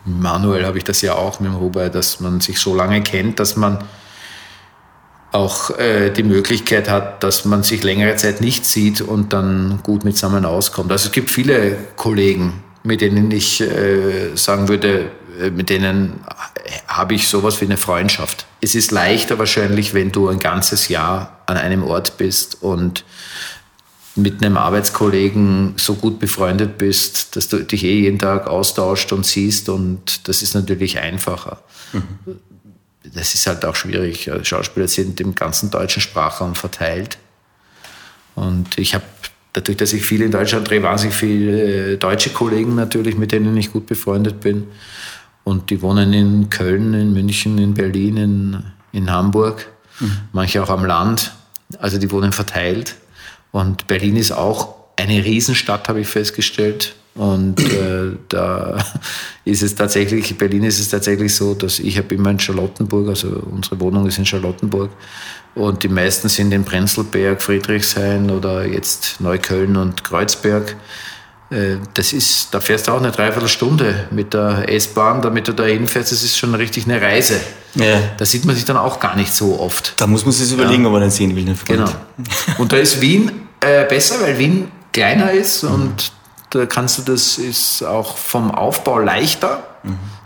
Manuel 0.07 0.65
habe 0.65 0.77
ich 0.77 0.85
das 0.85 1.01
ja 1.01 1.15
auch 1.15 1.39
mit 1.39 1.51
dem 1.51 1.57
Robert, 1.57 1.93
dass 1.93 2.19
man 2.19 2.39
sich 2.39 2.59
so 2.59 2.73
lange 2.73 3.01
kennt, 3.01 3.39
dass 3.39 3.57
man 3.57 3.83
auch 5.33 5.77
äh, 5.77 6.09
die 6.09 6.23
Möglichkeit 6.23 6.89
hat, 6.89 7.23
dass 7.23 7.43
man 7.45 7.61
sich 7.61 7.83
längere 7.83 8.15
Zeit 8.15 8.39
nicht 8.39 8.65
sieht 8.65 9.01
und 9.01 9.33
dann 9.33 9.79
gut 9.83 10.05
mit 10.05 10.15
zusammen 10.15 10.45
auskommt. 10.45 10.91
Also 10.91 11.07
es 11.07 11.11
gibt 11.11 11.29
viele 11.29 11.77
Kollegen, 11.97 12.63
mit 12.83 13.01
denen 13.01 13.29
ich 13.31 13.59
äh, 13.61 14.35
sagen 14.35 14.69
würde, 14.69 15.11
äh, 15.39 15.49
mit 15.49 15.69
denen 15.69 16.21
habe 16.87 17.13
ich 17.13 17.27
sowas 17.27 17.59
wie 17.59 17.65
eine 17.65 17.77
Freundschaft. 17.77 18.45
Es 18.61 18.75
ist 18.75 18.91
leichter 18.91 19.37
wahrscheinlich, 19.37 19.93
wenn 19.93 20.11
du 20.11 20.29
ein 20.29 20.39
ganzes 20.39 20.87
Jahr 20.87 21.41
an 21.45 21.57
einem 21.57 21.83
Ort 21.83 22.17
bist 22.17 22.63
und 22.63 23.03
mit 24.17 24.43
einem 24.43 24.57
Arbeitskollegen 24.57 25.73
so 25.77 25.95
gut 25.95 26.19
befreundet 26.19 26.77
bist, 26.77 27.35
dass 27.35 27.47
du 27.47 27.63
dich 27.63 27.83
eh 27.83 28.01
jeden 28.01 28.19
Tag 28.19 28.47
austauscht 28.47 29.11
und 29.13 29.25
siehst 29.25 29.69
und 29.69 30.27
das 30.27 30.41
ist 30.41 30.55
natürlich 30.55 30.99
einfacher. 30.99 31.61
Das 33.13 33.33
ist 33.33 33.47
halt 33.47 33.63
auch 33.63 33.75
schwierig. 33.75 34.29
Schauspieler 34.43 34.87
sind 34.87 35.21
im 35.21 35.35
ganzen 35.35 35.71
deutschen 35.71 36.01
Sprachraum 36.01 36.55
verteilt. 36.55 37.17
Und 38.35 38.77
ich 38.77 38.93
habe, 38.93 39.05
dadurch, 39.53 39.77
dass 39.77 39.93
ich 39.93 40.03
viel 40.03 40.21
in 40.21 40.31
Deutschland 40.31 40.69
drehe, 40.69 40.83
wahnsinnig 40.83 41.15
viele 41.15 41.93
äh, 41.93 41.97
deutsche 41.97 42.31
Kollegen 42.31 42.75
natürlich, 42.75 43.17
mit 43.17 43.31
denen 43.31 43.55
ich 43.57 43.71
gut 43.71 43.87
befreundet 43.87 44.41
bin. 44.41 44.67
Und 45.43 45.69
die 45.69 45.81
wohnen 45.81 46.11
in 46.13 46.49
Köln, 46.49 46.93
in 46.93 47.13
München, 47.13 47.57
in 47.57 47.73
Berlin, 47.73 48.17
in, 48.17 48.63
in 48.91 49.09
Hamburg, 49.09 49.67
manche 50.33 50.61
auch 50.61 50.69
am 50.69 50.85
Land. 50.85 51.33
Also 51.79 51.97
die 51.97 52.11
wohnen 52.11 52.33
verteilt. 52.33 52.95
Und 53.57 53.87
Berlin 53.87 54.17
ist 54.17 54.31
auch 54.31 54.75
eine 54.97 55.25
Riesenstadt, 55.25 55.89
habe 55.89 56.01
ich 56.01 56.07
festgestellt. 56.07 56.93
Und 57.15 57.59
äh, 57.59 58.15
da 58.29 58.77
ist 59.45 59.63
es 59.63 59.73
tatsächlich, 59.73 60.37
Berlin 60.37 60.63
ist 60.63 60.79
es 60.79 60.89
tatsächlich 60.89 61.33
so, 61.33 61.55
dass 61.55 61.79
ich 61.79 61.97
habe 61.97 62.13
immer 62.13 62.29
in 62.29 62.39
Charlottenburg, 62.39 63.07
also 63.07 63.29
unsere 63.51 63.79
Wohnung 63.79 64.05
ist 64.05 64.19
in 64.19 64.27
Charlottenburg. 64.27 64.91
Und 65.55 65.81
die 65.81 65.87
meisten 65.87 66.29
sind 66.29 66.51
in 66.51 66.65
Prenzlberg, 66.65 67.41
Friedrichshain 67.41 68.29
oder 68.29 68.63
jetzt 68.67 69.19
Neukölln 69.21 69.75
und 69.75 70.03
Kreuzberg. 70.03 70.75
Äh, 71.49 71.77
Das 71.95 72.13
ist, 72.13 72.53
da 72.53 72.59
fährst 72.59 72.87
du 72.87 72.91
auch 72.91 72.99
eine 72.99 73.11
Dreiviertelstunde 73.11 74.05
mit 74.11 74.35
der 74.35 74.71
S-Bahn, 74.71 75.23
damit 75.23 75.47
du 75.47 75.53
da 75.53 75.63
hinfährst. 75.63 76.11
Das 76.11 76.21
ist 76.21 76.37
schon 76.37 76.53
richtig 76.53 76.85
eine 76.85 77.01
Reise. 77.01 77.41
Ja. 77.73 77.99
Da 78.17 78.25
sieht 78.25 78.45
man 78.45 78.55
sich 78.55 78.65
dann 78.65 78.77
auch 78.77 78.99
gar 78.99 79.15
nicht 79.15 79.33
so 79.33 79.59
oft. 79.59 79.95
Da 79.97 80.05
muss 80.05 80.25
man 80.25 80.31
sich 80.31 80.51
überlegen, 80.51 80.85
ob 80.85 80.91
man 80.91 81.01
den 81.01 81.09
sehen 81.09 81.35
will. 81.35 81.45
Den 81.45 81.55
Freund. 81.55 81.79
Genau. 81.79 81.91
Und 82.59 82.71
da 82.71 82.77
ist 82.77 83.01
Wien 83.01 83.46
äh, 83.61 83.85
besser, 83.85 84.21
weil 84.21 84.37
Wien 84.37 84.71
kleiner 84.93 85.31
ist 85.31 85.63
und 85.63 86.11
da 86.49 86.65
kannst 86.65 86.97
du 86.97 87.01
das 87.01 87.37
ist 87.37 87.83
auch 87.83 88.17
vom 88.17 88.51
Aufbau 88.51 88.99
leichter. 88.99 89.63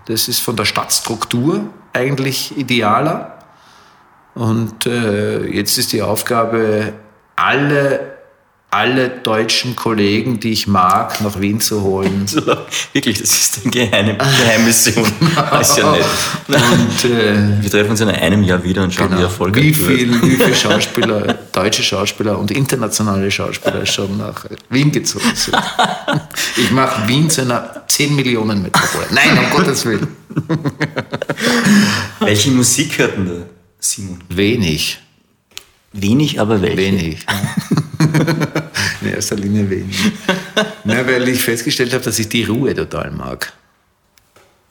Das 0.06 0.28
ist 0.28 0.40
von 0.40 0.56
der 0.56 0.66
Stadtstruktur 0.66 1.62
eigentlich 1.94 2.58
idealer. 2.58 3.40
Und 4.34 4.86
äh, 4.86 5.46
jetzt 5.46 5.78
ist 5.78 5.94
die 5.94 6.02
Aufgabe, 6.02 6.94
alle 7.36 8.11
alle 8.74 9.10
deutschen 9.10 9.76
Kollegen, 9.76 10.40
die 10.40 10.54
ich 10.54 10.66
mag, 10.66 11.20
nach 11.22 11.40
Wien 11.42 11.60
zu 11.60 11.82
holen. 11.84 12.26
So, 12.32 12.42
wirklich, 12.94 13.20
das 13.20 13.30
ist 13.32 13.60
eine 13.64 13.72
geheime 13.72 14.18
Geheimmission. 14.18 15.04
ist 15.62 15.78
ja 15.78 15.92
nett. 15.92 16.06
Und, 16.48 17.12
äh, 17.12 17.62
Wir 17.62 17.70
treffen 17.70 17.92
uns 17.92 18.00
in 18.00 18.08
einem 18.08 18.44
Jahr 18.44 18.64
wieder 18.64 18.84
und 18.84 18.94
schauen, 18.94 19.08
wie 19.08 19.16
genau, 19.16 19.24
erfolgreich 19.24 19.66
wie 19.66 19.72
du 19.72 19.78
wirst. 19.80 20.00
viel, 20.00 20.22
wie 20.22 20.36
viele 20.44 20.56
Schauspieler, 20.56 21.40
deutsche 21.52 21.84
Schauspieler 21.84 22.40
und 22.40 22.52
internationale 22.52 23.30
Schauspieler 23.30 23.86
schon 23.86 24.18
nach 24.18 24.46
Wien 24.70 24.92
gezogen 24.94 25.36
sind. 25.36 25.58
Ich 26.56 26.72
mache 26.72 27.06
Wien 27.10 27.30
zu 27.30 27.42
einer 27.42 27.84
10 27.88 28.16
Millionen 28.16 28.62
Metropole. 28.62 29.08
Nein, 29.12 29.38
um 29.38 29.50
Gottes 29.58 29.86
Willen. 29.86 30.08
Welche 32.20 32.52
Musik 32.52 32.98
hört 32.98 33.18
denn 33.18 33.26
da, 33.26 33.46
Simon? 33.80 34.24
Wenig. 34.30 35.00
Wenig, 35.94 36.40
aber 36.40 36.62
welche? 36.62 36.78
Wenig. 36.78 37.26
In 39.02 39.10
erster 39.14 39.36
Linie 39.36 39.70
wenig. 39.70 39.96
Na, 40.84 41.06
weil 41.08 41.28
ich 41.28 41.42
festgestellt 41.44 41.94
habe, 41.94 42.04
dass 42.04 42.18
ich 42.20 42.30
die 42.30 42.44
Ruhe 42.44 42.74
total 42.74 43.12
mag. 43.12 43.54
Ja, 43.54 43.58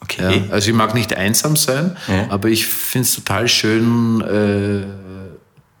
Okay. 0.03 0.43
also 0.49 0.69
ich 0.69 0.75
mag 0.75 0.93
nicht 0.95 1.13
einsam 1.13 1.55
sein, 1.55 1.95
Ja. 2.07 2.25
aber 2.29 2.49
ich 2.49 2.65
finde 2.65 3.05
es 3.07 3.15
total 3.15 3.47
schön, 3.47 4.19
äh, 4.21 4.83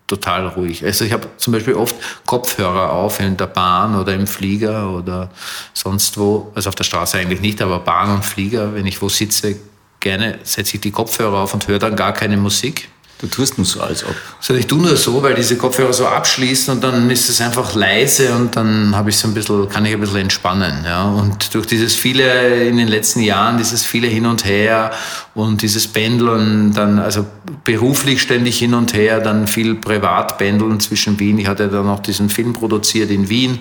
total 0.07 0.47
ruhig. 0.49 0.85
Also 0.85 1.05
ich 1.05 1.11
habe 1.11 1.27
zum 1.37 1.53
Beispiel 1.53 1.73
oft 1.73 1.95
Kopfhörer 2.25 2.91
auf 2.91 3.19
in 3.19 3.35
der 3.35 3.47
Bahn 3.47 3.95
oder 3.95 4.13
im 4.13 4.27
Flieger 4.27 4.89
oder 4.91 5.31
sonst 5.73 6.17
wo. 6.17 6.51
Also 6.55 6.69
auf 6.69 6.75
der 6.75 6.83
Straße 6.83 7.17
eigentlich 7.17 7.41
nicht, 7.41 7.61
aber 7.61 7.79
Bahn 7.79 8.13
und 8.15 8.23
Flieger, 8.23 8.73
wenn 8.75 8.85
ich 8.85 9.01
wo 9.01 9.09
sitze, 9.09 9.55
gerne 9.99 10.39
setze 10.43 10.75
ich 10.75 10.81
die 10.81 10.91
Kopfhörer 10.91 11.37
auf 11.39 11.53
und 11.53 11.67
höre 11.67 11.79
dann 11.79 11.95
gar 11.95 12.13
keine 12.13 12.37
Musik. 12.37 12.89
Du 13.21 13.27
tust 13.27 13.57
nur 13.59 13.65
so, 13.65 13.81
als 13.81 14.03
ob. 14.03 14.15
So, 14.39 14.55
ich 14.55 14.65
tue 14.65 14.79
nur 14.79 14.97
so, 14.97 15.21
weil 15.21 15.35
diese 15.35 15.55
Kopfhörer 15.55 15.93
so 15.93 16.07
abschließen 16.07 16.73
und 16.73 16.83
dann 16.83 17.07
ist 17.11 17.29
es 17.29 17.39
einfach 17.39 17.75
leise 17.75 18.33
und 18.33 18.55
dann 18.55 18.95
habe 18.95 19.11
ich 19.11 19.17
so 19.17 19.27
ein 19.27 19.35
bisschen, 19.35 19.69
kann 19.69 19.85
ich 19.85 19.93
ein 19.93 19.99
bisschen 19.99 20.21
entspannen. 20.21 20.83
Ja? 20.83 21.03
Und 21.03 21.53
durch 21.53 21.67
dieses 21.67 21.93
viele 21.93 22.65
in 22.65 22.77
den 22.77 22.87
letzten 22.87 23.19
Jahren, 23.19 23.59
dieses 23.59 23.85
viele 23.85 24.07
hin 24.07 24.25
und 24.25 24.43
her 24.45 24.89
und 25.35 25.61
dieses 25.61 25.87
Pendeln, 25.87 26.73
dann 26.73 26.97
also 26.97 27.27
beruflich 27.63 28.23
ständig 28.23 28.57
hin 28.57 28.73
und 28.73 28.95
her, 28.95 29.19
dann 29.19 29.45
viel 29.45 29.75
Privatpendeln 29.75 30.79
zwischen 30.79 31.19
Wien. 31.19 31.37
Ich 31.37 31.47
hatte 31.47 31.67
dann 31.67 31.87
auch 31.89 31.99
diesen 31.99 32.31
Film 32.31 32.53
produziert 32.53 33.11
in 33.11 33.29
Wien. 33.29 33.59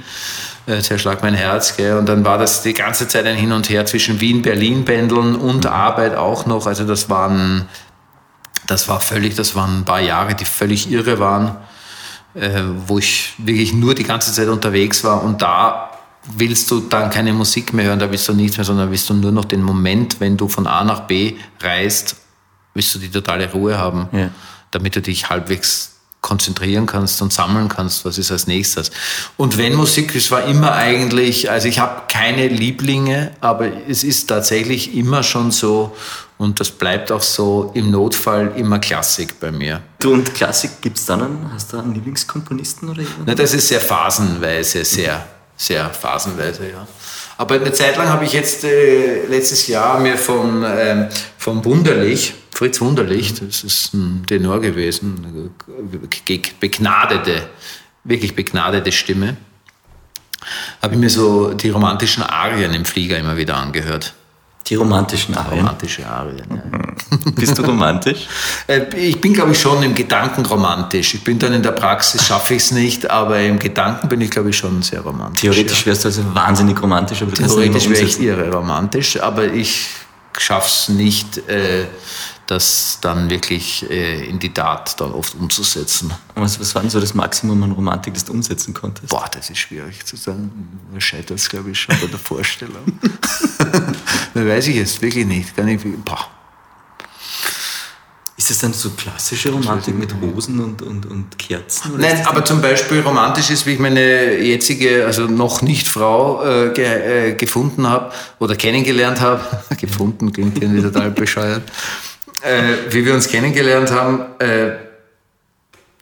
äh, 0.66 0.80
Zerschlag 0.80 1.22
mein 1.22 1.34
Herz, 1.34 1.76
gell? 1.76 1.98
und 1.98 2.08
dann 2.08 2.24
war 2.24 2.38
das 2.38 2.62
die 2.62 2.72
ganze 2.72 3.08
Zeit 3.08 3.26
ein 3.26 3.36
Hin 3.36 3.52
und 3.52 3.68
Her 3.68 3.84
zwischen 3.84 4.22
Wien, 4.22 4.40
Berlin 4.40 4.86
pendeln 4.86 5.34
und 5.34 5.66
Arbeit 5.66 6.16
auch 6.16 6.46
noch. 6.46 6.66
Also 6.66 6.84
das 6.84 7.10
waren 7.10 7.68
das 8.70 8.88
war 8.88 9.00
völlig, 9.00 9.34
das 9.34 9.54
waren 9.54 9.80
ein 9.80 9.84
paar 9.84 10.00
Jahre, 10.00 10.34
die 10.34 10.44
völlig 10.44 10.90
irre 10.90 11.18
waren, 11.18 11.56
äh, 12.34 12.62
wo 12.86 12.98
ich 12.98 13.34
wirklich 13.38 13.72
nur 13.72 13.94
die 13.94 14.04
ganze 14.04 14.32
Zeit 14.32 14.48
unterwegs 14.48 15.02
war 15.04 15.22
und 15.22 15.42
da 15.42 15.90
willst 16.36 16.70
du 16.70 16.80
dann 16.80 17.10
keine 17.10 17.32
Musik 17.32 17.72
mehr 17.72 17.86
hören, 17.86 17.98
da 17.98 18.10
willst 18.10 18.28
du 18.28 18.34
nichts 18.34 18.56
mehr, 18.56 18.64
sondern 18.64 18.90
willst 18.90 19.08
du 19.10 19.14
nur 19.14 19.32
noch 19.32 19.46
den 19.46 19.62
Moment, 19.62 20.20
wenn 20.20 20.36
du 20.36 20.48
von 20.48 20.66
A 20.66 20.84
nach 20.84 21.00
B 21.00 21.36
reist, 21.60 22.16
willst 22.74 22.94
du 22.94 22.98
die 23.00 23.10
totale 23.10 23.50
Ruhe 23.50 23.76
haben, 23.78 24.08
Ja. 24.12 24.28
damit 24.70 24.94
du 24.94 25.02
dich 25.02 25.28
halbwegs 25.28 25.99
konzentrieren 26.20 26.86
kannst 26.86 27.22
und 27.22 27.32
sammeln 27.32 27.68
kannst, 27.68 28.04
was 28.04 28.18
ist 28.18 28.30
als 28.30 28.46
nächstes. 28.46 28.90
Und 29.36 29.56
wenn 29.56 29.74
Musik, 29.74 30.14
es 30.14 30.30
war 30.30 30.44
immer 30.44 30.72
eigentlich, 30.74 31.50
also 31.50 31.66
ich 31.66 31.78
habe 31.78 32.02
keine 32.08 32.48
Lieblinge, 32.48 33.32
aber 33.40 33.68
es 33.88 34.04
ist 34.04 34.28
tatsächlich 34.28 34.94
immer 34.94 35.22
schon 35.22 35.50
so 35.50 35.96
und 36.36 36.60
das 36.60 36.70
bleibt 36.70 37.12
auch 37.12 37.22
so 37.22 37.70
im 37.74 37.90
Notfall 37.90 38.52
immer 38.56 38.78
Klassik 38.78 39.40
bei 39.40 39.50
mir. 39.50 39.82
Du 39.98 40.12
und 40.12 40.34
Klassik, 40.34 40.70
gibt's 40.80 41.06
dann 41.06 41.22
einen, 41.22 41.50
hast 41.52 41.72
du 41.72 41.78
einen 41.78 41.94
Lieblingskomponisten 41.94 42.88
oder 42.88 43.02
jemanden? 43.02 43.24
Na, 43.26 43.34
das 43.34 43.52
ist 43.54 43.68
sehr 43.68 43.80
phasenweise, 43.80 44.84
sehr, 44.84 45.26
sehr 45.56 45.90
phasenweise, 45.90 46.70
ja. 46.70 46.86
Aber 47.36 47.54
eine 47.54 47.72
Zeit 47.72 47.96
lang 47.96 48.08
habe 48.08 48.26
ich 48.26 48.34
jetzt 48.34 48.64
äh, 48.64 49.24
letztes 49.26 49.66
Jahr 49.66 49.98
mir 49.98 50.18
von, 50.18 50.62
ähm, 50.66 51.08
von 51.38 51.64
Wunderlich, 51.64 52.34
Fritz 52.60 52.78
Wunderlich, 52.82 53.32
das 53.40 53.64
ist 53.64 53.94
ein 53.94 54.22
Tenor 54.26 54.60
gewesen, 54.60 55.50
begnadete, 56.60 57.48
wirklich 58.04 58.36
begnadete 58.36 58.92
Stimme, 58.92 59.38
habe 60.82 60.92
ich 60.92 61.00
mir 61.00 61.08
so 61.08 61.54
die 61.54 61.70
romantischen 61.70 62.22
Arien 62.22 62.74
im 62.74 62.84
Flieger 62.84 63.16
immer 63.16 63.38
wieder 63.38 63.56
angehört. 63.56 64.12
Die 64.66 64.74
romantischen 64.74 65.34
Arien. 65.38 65.60
Romantische 65.60 66.06
Arien, 66.06 66.44
ja. 66.50 67.30
Bist 67.34 67.56
du 67.56 67.62
romantisch? 67.62 68.28
Äh, 68.66 68.94
Ich 68.94 69.18
bin, 69.22 69.32
glaube 69.32 69.52
ich, 69.52 69.58
schon 69.58 69.82
im 69.82 69.94
Gedanken 69.94 70.44
romantisch. 70.44 71.14
Ich 71.14 71.24
bin 71.24 71.38
dann 71.38 71.54
in 71.54 71.62
der 71.62 71.72
Praxis, 71.72 72.26
schaffe 72.26 72.52
ich 72.52 72.64
es 72.64 72.72
nicht, 72.72 73.10
aber 73.10 73.40
im 73.40 73.58
Gedanken 73.58 74.06
bin 74.10 74.20
ich, 74.20 74.30
glaube 74.30 74.50
ich, 74.50 74.58
schon 74.58 74.82
sehr 74.82 75.00
romantisch. 75.00 75.40
Theoretisch 75.40 75.86
wärst 75.86 76.04
du 76.04 76.08
also 76.08 76.34
wahnsinnig 76.34 76.82
romantisch, 76.82 77.22
aber 77.22 77.32
Theoretisch 77.32 77.88
wäre 77.88 78.02
ich 78.02 78.20
irre 78.20 78.52
romantisch, 78.52 79.18
aber 79.18 79.46
ich 79.46 79.88
schaffe 80.38 80.68
es 80.68 80.88
nicht, 80.90 81.38
äh, 81.48 81.86
das 82.50 82.98
dann 83.00 83.30
wirklich 83.30 83.88
äh, 83.88 84.24
in 84.24 84.40
die 84.40 84.52
Tat 84.52 85.00
dann 85.00 85.12
oft 85.12 85.34
umzusetzen. 85.36 86.12
Was, 86.34 86.58
was 86.58 86.74
war 86.74 86.82
denn 86.82 86.90
so 86.90 87.00
das 87.00 87.14
Maximum 87.14 87.62
an 87.62 87.70
Romantik, 87.72 88.14
das 88.14 88.24
du 88.24 88.32
umsetzen 88.32 88.74
konntest? 88.74 89.08
Boah, 89.08 89.26
das 89.32 89.50
ist 89.50 89.58
schwierig 89.58 90.04
zu 90.04 90.16
sagen. 90.16 90.80
Da 90.92 91.00
scheitert 91.00 91.38
es, 91.38 91.48
glaube 91.48 91.70
ich, 91.70 91.78
schon 91.78 91.94
bei 92.00 92.08
der 92.08 92.18
Vorstellung. 92.18 92.98
da 94.34 94.46
weiß 94.46 94.66
ich 94.66 94.78
es 94.78 95.00
wirklich 95.00 95.26
nicht. 95.26 95.54
Kann 95.54 95.68
ich, 95.68 95.80
boah. 96.04 96.26
Ist 98.36 98.50
das 98.50 98.58
dann 98.58 98.72
so 98.72 98.90
klassische 98.90 99.50
Romantik 99.50 99.94
mit 99.94 100.12
Rosen 100.20 100.60
und, 100.60 100.82
und, 100.82 101.06
und 101.06 101.38
Kerzen? 101.38 101.92
Nein, 101.98 102.26
aber 102.26 102.42
zum 102.44 102.62
Beispiel 102.62 103.00
romantisch 103.00 103.50
ist, 103.50 103.66
wie 103.66 103.74
ich 103.74 103.78
meine 103.78 104.38
jetzige, 104.38 105.04
also 105.04 105.26
noch 105.26 105.62
nicht 105.62 105.86
Frau 105.86 106.42
äh, 106.42 106.72
ge, 106.72 107.28
äh, 107.28 107.34
gefunden 107.34 107.86
habe 107.86 108.12
oder 108.38 108.56
kennengelernt 108.56 109.20
habe. 109.20 109.44
gefunden 109.80 110.32
klingt 110.32 110.60
irgendwie 110.60 110.82
total 110.82 111.10
bescheuert. 111.10 111.62
Äh, 112.42 112.92
wie 112.92 113.04
wir 113.04 113.14
uns 113.14 113.28
kennengelernt 113.28 113.90
haben, 113.90 114.24
äh, 114.38 114.72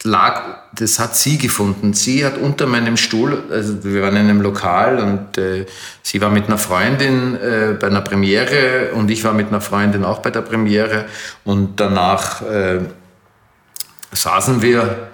lag, 0.04 0.42
das 0.74 0.98
hat 0.98 1.16
sie 1.16 1.38
gefunden. 1.38 1.94
Sie 1.94 2.24
hat 2.24 2.38
unter 2.38 2.66
meinem 2.66 2.96
Stuhl, 2.96 3.42
also 3.50 3.82
wir 3.82 4.02
waren 4.02 4.16
in 4.16 4.28
einem 4.28 4.40
Lokal 4.40 4.98
und 4.98 5.36
äh, 5.38 5.66
sie 6.02 6.20
war 6.20 6.30
mit 6.30 6.46
einer 6.46 6.58
Freundin 6.58 7.34
äh, 7.34 7.76
bei 7.78 7.88
einer 7.88 8.02
Premiere 8.02 8.92
und 8.94 9.10
ich 9.10 9.24
war 9.24 9.32
mit 9.32 9.48
einer 9.48 9.60
Freundin 9.60 10.04
auch 10.04 10.20
bei 10.20 10.30
der 10.30 10.42
Premiere 10.42 11.06
und 11.44 11.80
danach 11.80 12.42
äh, 12.42 12.80
saßen 14.12 14.62
wir 14.62 15.08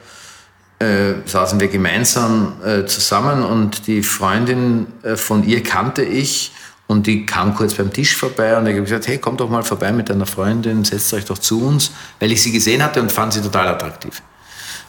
äh, 0.81 1.15
saßen 1.25 1.61
wir 1.61 1.69
gemeinsam 1.69 2.57
äh, 2.65 2.85
zusammen 2.85 3.43
und 3.43 3.87
die 3.87 4.03
Freundin 4.03 4.87
äh, 5.03 5.17
von 5.17 5.45
ihr 5.45 5.63
kannte 5.63 6.03
ich 6.03 6.53
und 6.87 7.07
die 7.07 7.25
kam 7.25 7.55
kurz 7.55 7.75
beim 7.75 7.93
Tisch 7.93 8.15
vorbei 8.15 8.57
und 8.57 8.67
ich 8.67 8.75
habe 8.75 8.83
gesagt, 8.83 9.09
hey, 9.09 9.19
komm 9.19 9.37
doch 9.37 9.49
mal 9.49 9.63
vorbei 9.63 9.91
mit 9.93 10.11
deiner 10.11 10.27
Freundin, 10.27 10.85
setzt 10.85 11.13
euch 11.15 11.25
doch 11.25 11.39
zu 11.39 11.67
uns, 11.67 11.93
weil 12.21 12.31
ich 12.31 12.43
sie 12.43 12.53
gesehen 12.53 12.83
hatte 12.83 13.01
und 13.01 13.11
fand 13.11 13.33
sie 13.33 13.41
total 13.41 13.69
attraktiv. 13.69 14.23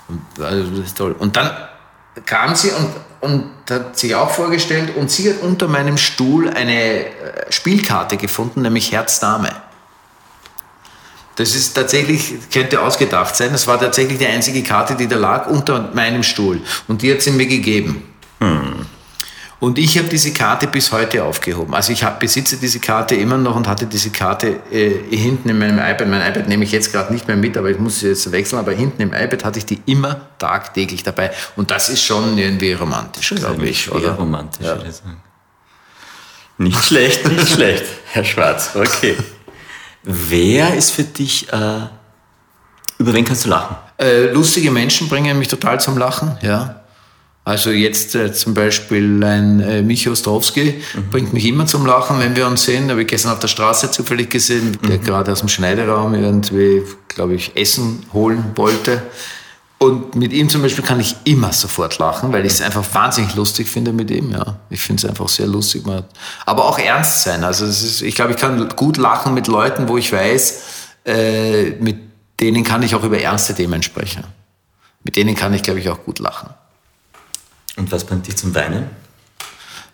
Und, 0.07 0.43
also, 0.43 0.69
das 0.71 0.87
ist 0.87 0.97
toll. 0.97 1.15
Und 1.17 1.35
dann 1.35 1.49
kam 2.25 2.55
sie 2.55 2.69
und, 2.71 2.89
und 3.21 3.51
hat 3.69 3.97
sich 3.97 4.13
auch 4.13 4.29
vorgestellt 4.29 4.95
und 4.95 5.09
sie 5.09 5.29
hat 5.29 5.41
unter 5.41 5.67
meinem 5.67 5.97
Stuhl 5.97 6.49
eine 6.49 7.05
äh, 7.05 7.51
Spielkarte 7.51 8.17
gefunden, 8.17 8.61
nämlich 8.61 8.91
Herz 8.91 9.19
Dame. 9.19 9.49
Das 11.37 11.53
ist 11.53 11.73
tatsächlich, 11.73 12.35
könnte 12.51 12.81
ausgedacht 12.81 13.35
sein. 13.35 13.51
Das 13.51 13.67
war 13.67 13.79
tatsächlich 13.79 14.17
die 14.19 14.27
einzige 14.27 14.63
Karte, 14.63 14.95
die 14.95 15.07
da 15.07 15.17
lag 15.17 15.47
unter 15.47 15.91
meinem 15.93 16.23
Stuhl. 16.23 16.61
Und 16.87 17.01
die 17.01 17.11
hat 17.11 17.21
sie 17.21 17.31
mir 17.31 17.47
gegeben. 17.47 18.03
Und 19.61 19.79
ich 19.79 19.97
habe 19.97 20.09
diese 20.09 20.33
Karte 20.33 20.67
bis 20.67 20.91
heute 20.91 21.23
aufgehoben. 21.23 21.73
Also 21.73 21.93
ich 21.93 22.03
hab, 22.03 22.19
besitze 22.19 22.57
diese 22.57 22.79
Karte 22.79 23.15
immer 23.15 23.37
noch 23.37 23.55
und 23.55 23.67
hatte 23.67 23.85
diese 23.85 24.09
Karte 24.09 24.59
äh, 24.71 24.91
hinten 25.15 25.47
in 25.49 25.57
meinem 25.57 25.79
iPad. 25.79 26.07
Mein 26.09 26.21
iPad 26.29 26.47
nehme 26.49 26.65
ich 26.65 26.71
jetzt 26.73 26.91
gerade 26.91 27.11
nicht 27.13 27.27
mehr 27.27 27.37
mit, 27.37 27.57
aber 27.57 27.69
ich 27.69 27.79
muss 27.79 28.01
sie 28.01 28.09
jetzt 28.09 28.29
wechseln. 28.31 28.59
Aber 28.59 28.73
hinten 28.73 29.01
im 29.01 29.13
iPad 29.13 29.45
hatte 29.45 29.59
ich 29.59 29.65
die 29.65 29.81
immer 29.85 30.21
tagtäglich 30.37 31.03
dabei. 31.03 31.31
Und 31.55 31.71
das 31.71 31.87
ist 31.89 32.03
schon 32.03 32.37
irgendwie 32.37 32.73
romantisch, 32.73 33.29
glaube 33.35 33.65
ich. 33.67 33.89
Oder 33.91 34.11
romantisch, 34.15 34.65
Ja. 34.65 34.75
würde 34.75 34.89
ich 34.89 34.95
sagen. 34.95 35.21
Nicht 36.57 36.83
schlecht, 36.85 37.25
nicht 37.29 37.49
schlecht, 37.49 37.83
Herr 38.11 38.23
Schwarz. 38.25 38.71
Okay. 38.75 39.15
Wer 40.03 40.73
ist 40.75 40.91
für 40.91 41.03
dich, 41.03 41.51
äh, 41.51 41.79
über 42.97 43.13
wen 43.13 43.25
kannst 43.25 43.45
du 43.45 43.49
lachen? 43.49 43.75
Äh, 43.97 44.31
lustige 44.31 44.69
Menschen 44.71 45.07
bringen 45.09 45.37
mich 45.39 45.47
total 45.47 45.79
zum 45.79 45.97
Lachen, 45.97 46.37
ja. 46.41 46.81
Also 47.45 47.69
jetzt 47.69 48.15
äh, 48.15 48.33
zum 48.33 48.55
Beispiel 48.55 49.23
ein 49.23 49.59
äh, 49.59 49.83
Michi 49.83 50.09
Ostrowski 50.09 50.81
bringt 51.11 51.31
mich 51.31 51.45
immer 51.45 51.67
zum 51.67 51.85
Lachen, 51.85 52.19
wenn 52.19 52.35
wir 52.35 52.47
uns 52.47 52.63
sehen. 52.63 52.89
Habe 52.89 53.03
ich 53.03 53.07
gestern 53.07 53.33
auf 53.33 53.39
der 53.39 53.47
Straße 53.47 53.91
zufällig 53.91 54.31
gesehen, 54.31 54.79
der 54.89 54.97
gerade 54.97 55.31
aus 55.31 55.39
dem 55.39 55.47
Schneideraum 55.47 56.15
irgendwie, 56.15 56.81
glaube 57.07 57.35
ich, 57.35 57.55
Essen 57.55 58.03
holen 58.13 58.43
wollte. 58.55 59.03
Und 59.77 60.15
mit 60.15 60.33
ihm 60.33 60.49
zum 60.49 60.63
Beispiel 60.63 60.83
kann 60.83 60.99
ich 60.99 61.15
immer 61.25 61.53
sofort 61.53 61.99
lachen, 61.99 62.33
weil 62.33 62.47
ich 62.47 62.53
es 62.53 62.61
einfach 62.61 62.83
wahnsinnig 62.93 63.35
lustig 63.35 63.67
finde 63.67 63.93
mit 63.93 64.09
ihm. 64.09 64.31
Ja, 64.31 64.57
ich 64.71 64.81
finde 64.81 65.03
es 65.03 65.09
einfach 65.09 65.29
sehr 65.29 65.45
lustig. 65.45 65.83
Aber 66.47 66.65
auch 66.65 66.79
ernst 66.79 67.21
sein. 67.21 67.43
Also 67.43 67.65
ist, 67.65 68.01
ich 68.01 68.15
glaube, 68.15 68.31
ich 68.31 68.37
kann 68.37 68.69
gut 68.69 68.97
lachen 68.97 69.35
mit 69.35 69.45
Leuten, 69.45 69.87
wo 69.87 69.97
ich 69.97 70.11
weiß, 70.11 70.63
äh, 71.05 71.71
mit 71.79 71.97
denen 72.39 72.63
kann 72.63 72.81
ich 72.81 72.95
auch 72.95 73.03
über 73.03 73.19
ernste 73.19 73.53
Themen 73.53 73.83
sprechen. 73.83 74.23
Mit 75.03 75.15
denen 75.15 75.35
kann 75.35 75.53
ich, 75.53 75.61
glaube 75.61 75.79
ich, 75.79 75.89
auch 75.89 76.03
gut 76.03 76.17
lachen. 76.17 76.49
Und 77.77 77.91
was 77.91 78.03
bringt 78.05 78.27
dich 78.27 78.35
zum 78.37 78.53
Weinen? 78.55 78.85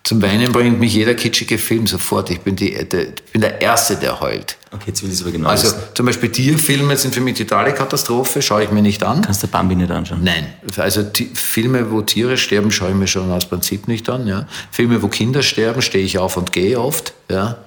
Zum 0.04 0.20
Weinen 0.24 0.52
bringt 0.52 0.80
mich 0.80 0.94
jeder 0.96 1.14
kitschige 1.14 1.60
Film 1.60 1.86
sofort. 1.86 2.32
Ich 2.32 2.42
bin, 2.42 2.56
die, 2.56 2.72
der, 2.74 3.10
ich 3.10 3.32
bin 3.32 3.42
der 3.42 3.62
Erste, 3.62 3.96
der 3.96 4.20
heult. 4.20 4.58
Okay, 4.72 4.86
jetzt 4.88 5.04
will 5.04 5.10
ich 5.10 5.16
es 5.16 5.22
aber 5.22 5.32
genau 5.32 5.48
Also 5.50 5.68
wissen. 5.68 5.78
zum 5.94 6.06
Beispiel 6.08 6.32
Tierfilme 6.32 6.98
sind 6.98 7.14
für 7.14 7.22
mich 7.22 7.38
totale 7.38 7.72
Katastrophe, 7.74 8.42
schaue 8.42 8.64
ich 8.64 8.72
mir 8.72 8.82
nicht 8.82 9.04
an. 9.04 9.22
Kannst 9.22 9.44
du 9.44 9.48
Bambi 9.48 9.76
nicht 9.76 9.92
anschauen? 9.92 10.24
Nein, 10.24 10.48
also 10.78 11.06
Filme, 11.36 11.92
wo 11.92 12.02
Tiere 12.02 12.38
sterben, 12.38 12.72
schaue 12.72 12.90
ich 12.90 12.96
mir 12.96 13.08
schon 13.08 13.30
aus 13.32 13.46
Prinzip 13.46 13.88
nicht 13.88 14.10
an. 14.10 14.26
Ja. 14.28 14.48
Filme, 14.72 15.02
wo 15.04 15.08
Kinder 15.08 15.44
sterben, 15.44 15.84
stehe 15.84 16.04
ich 16.04 16.18
auf 16.18 16.36
und 16.36 16.52
gehe 16.52 16.80
oft. 16.80 17.14
Ja. 17.30 17.58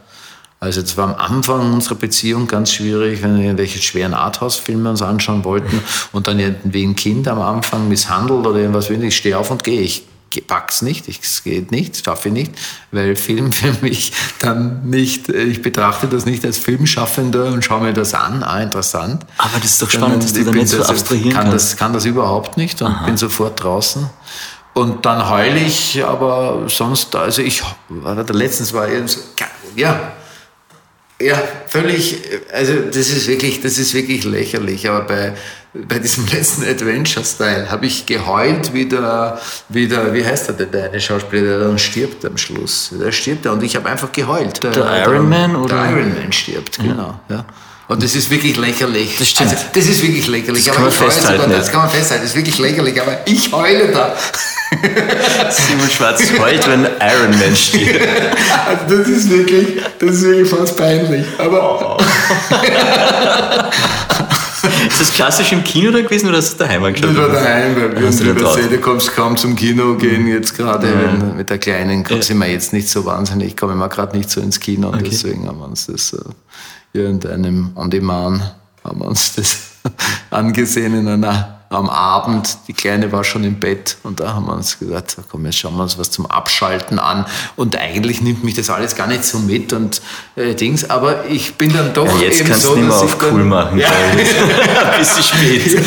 Also 0.64 0.80
das 0.80 0.96
war 0.96 1.08
am 1.08 1.14
Anfang 1.14 1.74
unserer 1.74 1.96
Beziehung 1.96 2.46
ganz 2.46 2.72
schwierig, 2.72 3.22
wenn 3.22 3.36
wir 3.36 3.44
irgendwelche 3.44 3.82
schweren 3.82 4.14
Arthouse-Filme 4.14 4.88
uns 4.88 5.02
anschauen 5.02 5.44
wollten 5.44 5.82
und 6.12 6.26
dann 6.26 6.38
irgendwie 6.38 6.84
ein 6.86 6.96
Kind 6.96 7.28
am 7.28 7.42
Anfang 7.42 7.86
misshandelt 7.88 8.46
oder 8.46 8.60
irgendwas 8.60 8.88
will. 8.88 9.04
Ich 9.04 9.14
stehe 9.14 9.36
auf 9.36 9.50
und 9.50 9.62
gehe. 9.62 9.82
Ich 9.82 10.04
pack's 10.48 10.80
nicht, 10.80 11.06
ich, 11.06 11.20
es 11.22 11.44
geht 11.44 11.70
nicht, 11.70 12.02
schaffe 12.02 12.28
ich 12.28 12.34
nicht, 12.34 12.52
weil 12.90 13.14
Film 13.14 13.52
für 13.52 13.72
mich 13.82 14.12
dann 14.40 14.88
nicht, 14.88 15.28
ich 15.28 15.60
betrachte 15.60 16.08
das 16.08 16.24
nicht 16.24 16.44
als 16.46 16.58
Filmschaffender 16.58 17.52
und 17.52 17.62
schaue 17.62 17.82
mir 17.82 17.92
das 17.92 18.14
an, 18.14 18.42
ah, 18.42 18.60
interessant. 18.60 19.24
Aber 19.38 19.58
das 19.58 19.72
ist 19.72 19.82
doch 19.82 19.90
spannend, 19.90 20.24
dass 20.24 20.32
du 20.32 20.44
da 20.44 20.50
nicht 20.50 20.68
so 20.68 20.78
das- 20.78 20.88
abstrahieren 20.88 21.30
kann 21.30 21.50
kannst. 21.50 21.72
Das, 21.72 21.76
kann 21.76 21.92
das 21.92 22.06
überhaupt 22.06 22.56
nicht 22.56 22.80
und 22.80 23.04
bin 23.04 23.16
sofort 23.18 23.62
draußen. 23.62 24.08
Und 24.72 25.04
dann 25.06 25.28
heul 25.28 25.56
ich, 25.56 26.04
aber 26.04 26.64
sonst, 26.68 27.14
also 27.14 27.42
ich, 27.42 27.62
letztens 28.32 28.72
war 28.72 28.88
eben 28.88 29.06
so, 29.06 29.20
ja, 29.76 30.14
ja, 31.20 31.40
völlig, 31.68 32.22
also 32.52 32.74
das 32.86 33.08
ist 33.08 33.28
wirklich, 33.28 33.60
das 33.60 33.78
ist 33.78 33.94
wirklich 33.94 34.24
lächerlich, 34.24 34.88
aber 34.88 35.02
bei, 35.02 35.34
bei 35.72 35.98
diesem 35.98 36.26
letzten 36.32 36.64
Adventure-Style 36.64 37.70
habe 37.70 37.86
ich 37.86 38.06
geheult 38.06 38.72
wie 38.72 38.86
der, 38.86 39.40
wie 39.68 39.86
der, 39.86 40.12
wie 40.12 40.24
heißt 40.24 40.48
der, 40.48 40.56
denn, 40.56 40.70
der 40.72 40.84
eine 40.90 41.00
Schauspieler, 41.00 41.58
der 41.58 41.68
dann 41.68 41.78
stirbt 41.78 42.24
am 42.24 42.36
Schluss. 42.36 42.90
Der 42.92 43.12
stirbt 43.12 43.44
ja 43.44 43.52
und 43.52 43.62
ich 43.62 43.76
habe 43.76 43.88
einfach 43.88 44.10
geheult. 44.10 44.62
Der 44.62 45.04
Iron 45.04 45.28
Man, 45.28 45.56
oder? 45.56 45.82
Der 45.82 45.90
Iron 45.92 46.14
Man 46.14 46.32
stirbt, 46.32 46.78
genau, 46.78 47.20
ja. 47.28 47.44
Und 47.86 48.02
das 48.02 48.14
ist 48.14 48.30
wirklich 48.30 48.56
lächerlich. 48.56 49.16
Das 49.18 49.28
stimmt. 49.28 49.50
Also, 49.50 49.64
das 49.74 49.86
ist 49.86 50.02
wirklich 50.02 50.26
lächerlich. 50.26 50.64
Das 50.64 50.76
aber 50.76 50.76
kann 50.76 50.84
man 50.84 50.92
ich 50.94 51.00
heule 51.00 51.10
festhalten, 51.12 51.42
sogar, 51.42 51.52
ja. 51.52 51.58
Das 51.58 51.70
kann 51.70 51.80
man 51.82 51.90
festhalten, 51.90 52.22
das 52.22 52.30
ist 52.30 52.36
wirklich 52.36 52.58
lächerlich, 52.58 53.00
aber 53.00 53.18
ich 53.26 53.52
heule 53.52 53.92
da. 53.92 54.14
Simon 55.50 55.90
Schwarz 55.90 56.22
heult, 56.38 56.66
wenn 56.68 56.84
Iron 56.84 57.38
Man 57.38 57.54
stirbt. 57.54 58.00
Also 58.66 58.96
das 58.98 59.08
ist 59.08 59.30
wirklich, 59.30 59.82
das 59.98 60.10
ist 60.10 60.22
wirklich 60.22 60.48
fast 60.48 60.76
peinlich. 60.76 61.26
Aber 61.38 61.98
Ist 64.88 65.00
das 65.00 65.12
klassisch 65.12 65.52
im 65.52 65.62
Kino 65.62 65.90
da 65.90 66.00
gewesen 66.00 66.28
oder 66.28 66.38
hast 66.38 66.54
du 66.54 66.64
daheim 66.64 66.84
angeschaut? 66.84 67.10
Das 67.10 67.16
war 67.16 67.28
daheim, 67.28 67.76
weil 67.76 68.00
wir 68.00 68.12
sind 68.12 68.40
du 68.40 68.78
kommst 68.78 69.14
kaum 69.14 69.36
zum 69.36 69.54
Kino 69.54 69.94
gehen 69.96 70.26
jetzt 70.26 70.56
gerade, 70.56 70.88
wenn- 70.88 71.36
mit 71.36 71.50
der 71.50 71.58
Kleinen 71.58 72.04
sind 72.20 72.38
wir 72.38 72.46
jetzt 72.48 72.72
nicht 72.72 72.88
so 72.88 73.04
wahnsinnig, 73.04 73.56
kommen 73.56 73.76
wir 73.78 73.88
gerade 73.88 74.16
nicht 74.16 74.30
so 74.30 74.40
ins 74.40 74.58
Kino 74.58 74.88
und 74.88 75.06
deswegen 75.06 75.46
haben 75.46 75.58
wir 75.58 75.66
uns 75.66 75.86
das 75.86 76.16
irgendeinem 76.94 77.72
On 77.74 77.90
Demand 77.90 78.54
haben 78.84 79.00
wir 79.00 79.06
uns 79.08 79.34
das 79.34 79.58
angesehen 80.30 80.94
in 80.94 81.08
einer 81.08 81.54
am 81.70 81.90
Abend, 81.90 82.56
die 82.68 82.72
Kleine 82.72 83.10
war 83.10 83.24
schon 83.24 83.42
im 83.42 83.58
Bett 83.58 83.96
und 84.04 84.20
da 84.20 84.34
haben 84.34 84.46
wir 84.46 84.52
uns 84.52 84.78
gesagt, 84.78 85.16
komm, 85.28 85.44
jetzt 85.46 85.58
schauen 85.58 85.74
wir 85.74 85.82
uns 85.82 85.98
was 85.98 86.08
zum 86.10 86.26
Abschalten 86.26 87.00
an. 87.00 87.26
Und 87.56 87.76
eigentlich 87.76 88.20
nimmt 88.22 88.44
mich 88.44 88.54
das 88.54 88.70
alles 88.70 88.94
gar 88.94 89.08
nicht 89.08 89.24
so 89.24 89.40
mit 89.40 89.72
und 89.72 90.00
äh, 90.36 90.54
Dings, 90.54 90.88
aber 90.88 91.26
ich 91.26 91.56
bin 91.56 91.72
dann 91.72 91.92
doch 91.92 92.06
Ja, 92.20 92.26
jetzt 92.26 92.40
eben 92.40 92.48
kannst 92.48 92.62
so, 92.62 92.74
du 92.74 92.80
nicht 92.80 92.88
mehr 92.88 92.96
auf 92.96 93.18
dann, 93.18 93.34
cool 93.34 93.44
machen, 93.44 93.78
Ja. 93.78 93.88
ein 94.10 94.98
bisschen 94.98 95.24
spät. 95.24 95.82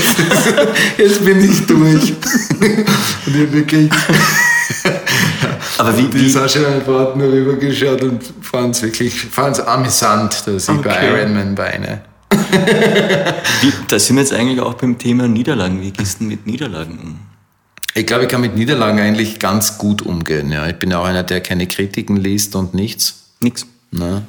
Jetzt 0.98 1.24
bin 1.24 1.50
ich 1.50 1.66
durch. 1.66 2.14
Und 3.26 3.36
ich 3.36 3.52
wirklich 3.54 3.90
Aber 5.80 5.98
wie, 5.98 6.04
die 6.04 6.22
wie, 6.22 6.30
Sascha 6.30 6.60
und 6.68 6.86
Bart 6.86 7.16
nur 7.16 7.32
rübergeschaut 7.32 8.02
und 8.02 8.24
fand 8.42 8.76
es 8.76 8.82
wirklich 8.82 9.14
fand's 9.14 9.60
amüsant, 9.60 10.46
dass 10.46 10.70
ich 10.70 10.82
bei 10.82 10.92
Okay. 10.92 11.22
Ironman 11.22 11.58
weine. 11.58 12.02
wie, 12.32 13.74
da 13.88 14.00
sind 14.00 14.16
wir 14.16 14.24
jetzt 14.24 14.34
eigentlich 14.34 14.60
auch 14.60 14.74
beim 14.76 14.98
Thema 14.98 15.28
Niederlagen. 15.28 15.82
Wie 15.82 15.92
gehst 15.92 16.16
du 16.16 16.20
denn 16.20 16.28
mit 16.30 16.46
Niederlagen 16.46 17.00
um? 17.02 17.20
Ich 17.94 18.06
glaube, 18.06 18.24
ich 18.24 18.30
kann 18.30 18.42
mit 18.42 18.56
Niederlagen 18.56 19.00
eigentlich 19.00 19.40
ganz 19.40 19.78
gut 19.78 20.04
umgehen. 20.04 20.52
Ja. 20.52 20.68
Ich 20.68 20.76
bin 20.76 20.92
ja 20.92 21.00
auch 21.00 21.06
einer, 21.06 21.24
der 21.24 21.42
keine 21.42 21.68
Kritiken 21.68 22.18
liest 22.18 22.56
und 22.56 22.74
nichts. 22.74 23.32
Nix. 23.40 23.66
Ne? 23.92 24.24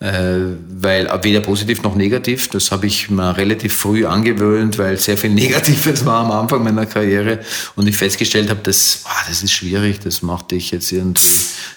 Äh, 0.00 0.56
weil 0.78 1.10
weder 1.22 1.40
positiv 1.40 1.82
noch 1.82 1.94
negativ, 1.94 2.48
das 2.48 2.70
habe 2.70 2.86
ich 2.86 3.10
mir 3.10 3.36
relativ 3.36 3.76
früh 3.76 4.06
angewöhnt, 4.06 4.78
weil 4.78 4.98
sehr 4.98 5.18
viel 5.18 5.28
Negatives 5.34 6.06
war 6.06 6.24
am 6.24 6.30
Anfang 6.30 6.64
meiner 6.64 6.86
Karriere 6.86 7.40
und 7.76 7.86
ich 7.86 7.98
festgestellt 7.98 8.48
habe, 8.48 8.60
das, 8.62 9.02
ah, 9.04 9.24
das 9.28 9.42
ist 9.42 9.52
schwierig, 9.52 10.00
das 10.00 10.22
macht 10.22 10.52
dich 10.52 10.70
jetzt 10.70 10.90
irgendwie, 10.90 11.20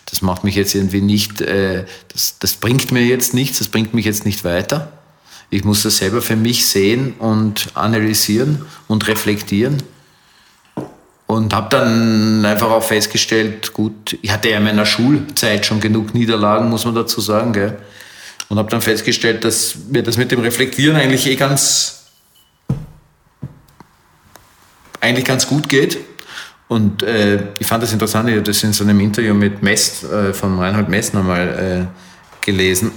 das 0.09 0.21
macht 0.21 0.45
mich 0.45 0.55
jetzt 0.55 0.73
irgendwie 0.73 1.01
nicht, 1.01 1.41
äh, 1.41 1.83
das, 2.13 2.39
das 2.39 2.53
bringt 2.53 2.93
mir 2.93 3.03
jetzt 3.03 3.33
nichts, 3.33 3.57
das 3.57 3.67
bringt 3.67 3.93
mich 3.93 4.05
jetzt 4.05 4.25
nicht 4.25 4.45
weiter. 4.45 4.93
Ich 5.49 5.65
muss 5.65 5.83
das 5.83 5.97
selber 5.97 6.21
für 6.21 6.37
mich 6.37 6.65
sehen 6.65 7.15
und 7.19 7.67
analysieren 7.73 8.65
und 8.87 9.05
reflektieren. 9.09 9.83
Und 11.27 11.53
habe 11.53 11.67
dann 11.69 12.45
einfach 12.45 12.71
auch 12.71 12.83
festgestellt, 12.83 13.73
gut, 13.73 14.17
ich 14.21 14.31
hatte 14.31 14.49
ja 14.49 14.57
in 14.57 14.63
meiner 14.63 14.85
Schulzeit 14.85 15.65
schon 15.65 15.81
genug 15.81 16.13
Niederlagen, 16.13 16.69
muss 16.69 16.85
man 16.85 16.95
dazu 16.95 17.19
sagen, 17.19 17.51
gell? 17.51 17.77
Und 18.53 18.59
habe 18.59 18.69
dann 18.69 18.83
festgestellt, 18.83 19.43
dass 19.45 19.73
mir 19.89 20.03
das 20.03 20.15
mit 20.15 20.31
dem 20.31 20.39
Reflektieren 20.39 20.95
eigentlich 20.95 21.25
eh 21.25 21.35
ganz, 21.35 22.03
eigentlich 25.01 25.25
ganz 25.25 25.47
gut 25.47 25.67
geht. 25.67 25.97
Und 26.67 27.01
äh, 27.01 27.47
ich 27.57 27.65
fand 27.65 27.81
das 27.81 27.93
interessant, 27.93 28.29
ich 28.29 28.35
habe 28.35 28.43
das 28.43 28.61
in 28.61 28.71
so 28.71 28.83
einem 28.83 28.99
Interview 28.99 29.33
mit 29.33 29.63
Mest, 29.63 30.03
äh, 30.03 30.33
von 30.33 30.59
Reinhold 30.59 30.87
Messner 30.87 31.23
mal 31.23 31.89
äh, 31.89 32.45
gelesen. 32.45 32.91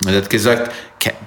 Und 0.00 0.08
er 0.08 0.16
hat 0.16 0.30
gesagt, 0.30 0.72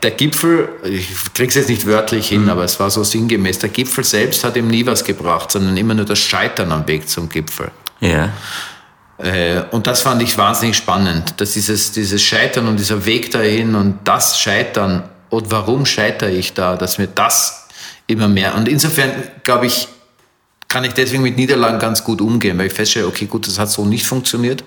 der 0.01 0.09
Gipfel, 0.09 0.69
ich 0.83 1.07
krieg's 1.35 1.53
jetzt 1.53 1.69
nicht 1.69 1.85
wörtlich 1.85 2.29
hin, 2.29 2.49
aber 2.49 2.63
es 2.63 2.79
war 2.79 2.89
so 2.89 3.03
sinngemäß, 3.03 3.59
der 3.59 3.69
Gipfel 3.69 4.03
selbst 4.03 4.43
hat 4.43 4.57
ihm 4.57 4.69
nie 4.69 4.87
was 4.87 5.03
gebracht, 5.03 5.51
sondern 5.51 5.77
immer 5.77 5.93
nur 5.93 6.05
das 6.05 6.17
Scheitern 6.17 6.71
am 6.71 6.87
Weg 6.87 7.07
zum 7.07 7.29
Gipfel. 7.29 7.69
Ja. 7.99 8.33
Äh, 9.17 9.63
Und 9.71 9.87
das 9.87 10.01
fand 10.01 10.21
ich 10.21 10.37
wahnsinnig 10.37 10.77
spannend, 10.77 11.33
dass 11.37 11.53
dieses, 11.53 11.91
dieses 11.91 12.21
Scheitern 12.21 12.67
und 12.67 12.77
dieser 12.79 13.05
Weg 13.05 13.31
dahin 13.31 13.75
und 13.75 13.99
das 14.03 14.39
Scheitern 14.39 15.03
und 15.29 15.51
warum 15.51 15.85
scheitere 15.85 16.31
ich 16.31 16.53
da, 16.53 16.75
dass 16.75 16.97
mir 16.97 17.07
das 17.07 17.67
immer 18.05 18.27
mehr. 18.27 18.55
Und 18.55 18.67
insofern, 18.67 19.11
glaube 19.43 19.65
ich, 19.65 19.87
kann 20.67 20.83
ich 20.83 20.93
deswegen 20.93 21.23
mit 21.23 21.37
Niederlagen 21.37 21.79
ganz 21.79 22.03
gut 22.03 22.21
umgehen, 22.21 22.57
weil 22.57 22.67
ich 22.67 22.73
feststelle, 22.73 23.07
okay, 23.07 23.25
gut, 23.25 23.47
das 23.47 23.57
hat 23.59 23.69
so 23.69 23.85
nicht 23.85 24.05
funktioniert. 24.05 24.63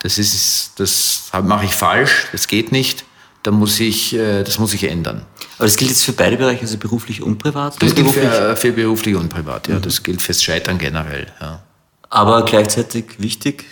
Das 0.00 0.18
ist, 0.18 0.72
das 0.76 1.30
mache 1.42 1.64
ich 1.66 1.74
falsch, 1.74 2.28
das 2.32 2.46
geht 2.46 2.72
nicht. 2.72 3.04
Da 3.42 3.50
muss 3.52 3.78
ich, 3.80 4.14
äh, 4.14 4.42
das 4.42 4.58
muss 4.58 4.74
ich 4.74 4.84
ändern. 4.84 5.24
Aber 5.58 5.66
das 5.66 5.76
gilt 5.76 5.90
jetzt 5.90 6.04
für 6.04 6.12
beide 6.12 6.36
Bereiche, 6.36 6.62
also 6.62 6.76
beruflich 6.76 7.22
und 7.22 7.38
privat? 7.38 7.74
Das 7.74 7.94
gilt 7.94 7.96
beruflich? 7.96 8.28
für, 8.28 8.56
für 8.56 8.72
beruflich 8.72 9.14
und 9.14 9.28
privat, 9.28 9.68
ja. 9.68 9.78
Das 9.78 10.02
gilt 10.02 10.20
fürs 10.20 10.42
Scheitern 10.42 10.78
generell, 10.78 11.26
ja. 11.40 11.62
Aber 12.10 12.44
gleichzeitig 12.44 13.18
wichtig, 13.18 13.64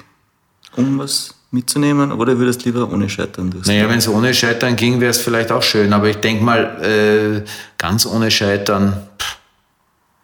um 0.77 0.99
was 0.99 1.35
mitzunehmen? 1.51 2.13
Oder 2.13 2.39
würdest 2.39 2.63
du 2.63 2.69
lieber 2.69 2.91
ohne 2.91 3.09
Scheitern 3.09 3.51
durchs 3.51 3.67
Naja, 3.67 3.89
wenn 3.89 3.99
es 3.99 4.09
ohne 4.09 4.33
Scheitern 4.35 4.77
ging, 4.77 5.01
wäre 5.01 5.11
es 5.11 5.19
vielleicht 5.19 5.51
auch 5.51 5.63
schön. 5.63 5.93
Aber 5.93 6.09
ich 6.09 6.17
denke 6.17 6.45
mal, 6.45 6.83
äh, 6.83 7.49
ganz 7.79 8.07
ohne 8.07 8.31
Scheitern, 8.31 9.09
pff, 9.19 9.37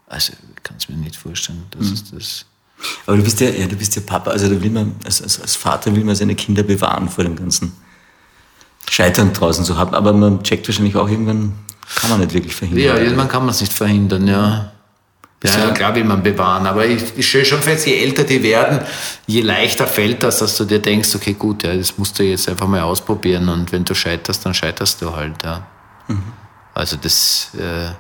also 0.09 0.33
ich 0.33 0.63
kann 0.63 0.77
es 0.79 0.89
mir 0.89 0.97
nicht 0.97 1.17
vorstellen. 1.17 1.65
Das 1.71 1.91
ist 1.91 2.13
das. 2.13 2.45
Aber 3.07 3.17
du 3.17 3.23
bist 3.23 3.41
ja, 3.41 3.49
ja, 3.49 3.67
du 3.67 3.77
bist 3.77 3.95
ja 3.95 4.03
Papa, 4.05 4.31
also 4.31 4.49
da 4.49 4.61
will 4.61 4.71
man, 4.71 4.97
als, 5.05 5.23
als, 5.23 5.41
als 5.41 5.57
Vater 5.57 5.95
will 5.95 6.05
man 6.05 6.17
seine 6.17 6.35
Kinder 6.35 6.65
bewahren 6.65 7.09
vor 7.09 7.25
dem 7.25 7.37
ganzen 7.37 7.73
Scheitern 8.91 9.33
draußen 9.33 9.65
zu 9.65 9.77
haben. 9.77 9.95
Aber 9.95 10.13
man 10.13 10.43
checkt 10.43 10.67
wahrscheinlich 10.69 10.97
auch 10.97 11.09
irgendwann, 11.09 11.53
kann 11.95 12.11
man 12.11 12.21
nicht 12.21 12.35
wirklich 12.35 12.55
verhindern. 12.55 12.85
Ja, 12.85 12.97
irgendwann 12.97 13.29
kann 13.29 13.43
man 13.43 13.51
es 13.51 13.61
nicht 13.61 13.73
verhindern, 13.73 14.27
ja. 14.27 14.73
Ja, 15.43 15.59
ja, 15.59 15.71
klar 15.73 15.95
will 15.95 16.05
man 16.05 16.23
bewahren, 16.23 16.67
aber 16.67 16.87
ich, 16.87 17.03
ich 17.17 17.29
stelle 17.29 17.45
schon 17.45 17.61
fest, 17.61 17.87
je 17.87 18.01
älter 18.01 18.23
die 18.23 18.43
werden, 18.43 18.81
je 19.27 19.41
leichter 19.41 19.87
fällt 19.89 20.23
das, 20.23 20.39
dass 20.39 20.57
du 20.57 20.65
dir 20.65 20.79
denkst, 20.79 21.15
okay, 21.17 21.33
gut, 21.33 21.65
ja, 21.65 21.75
das 21.75 21.99
musst 21.99 22.19
du 22.19 22.23
jetzt 22.23 22.49
einfach 22.49 22.69
mal 22.69 22.83
ausprobieren 22.83 23.49
und 23.49 23.73
wenn 23.73 23.85
du 23.85 23.95
scheiterst, 23.95 24.47
dann 24.47 24.55
scheiterst 24.55 25.03
du 25.03 25.17
halt, 25.17 25.43
ja. 25.43 25.67
Also 26.75 26.97
das, 26.97 27.51
äh, 27.59 27.91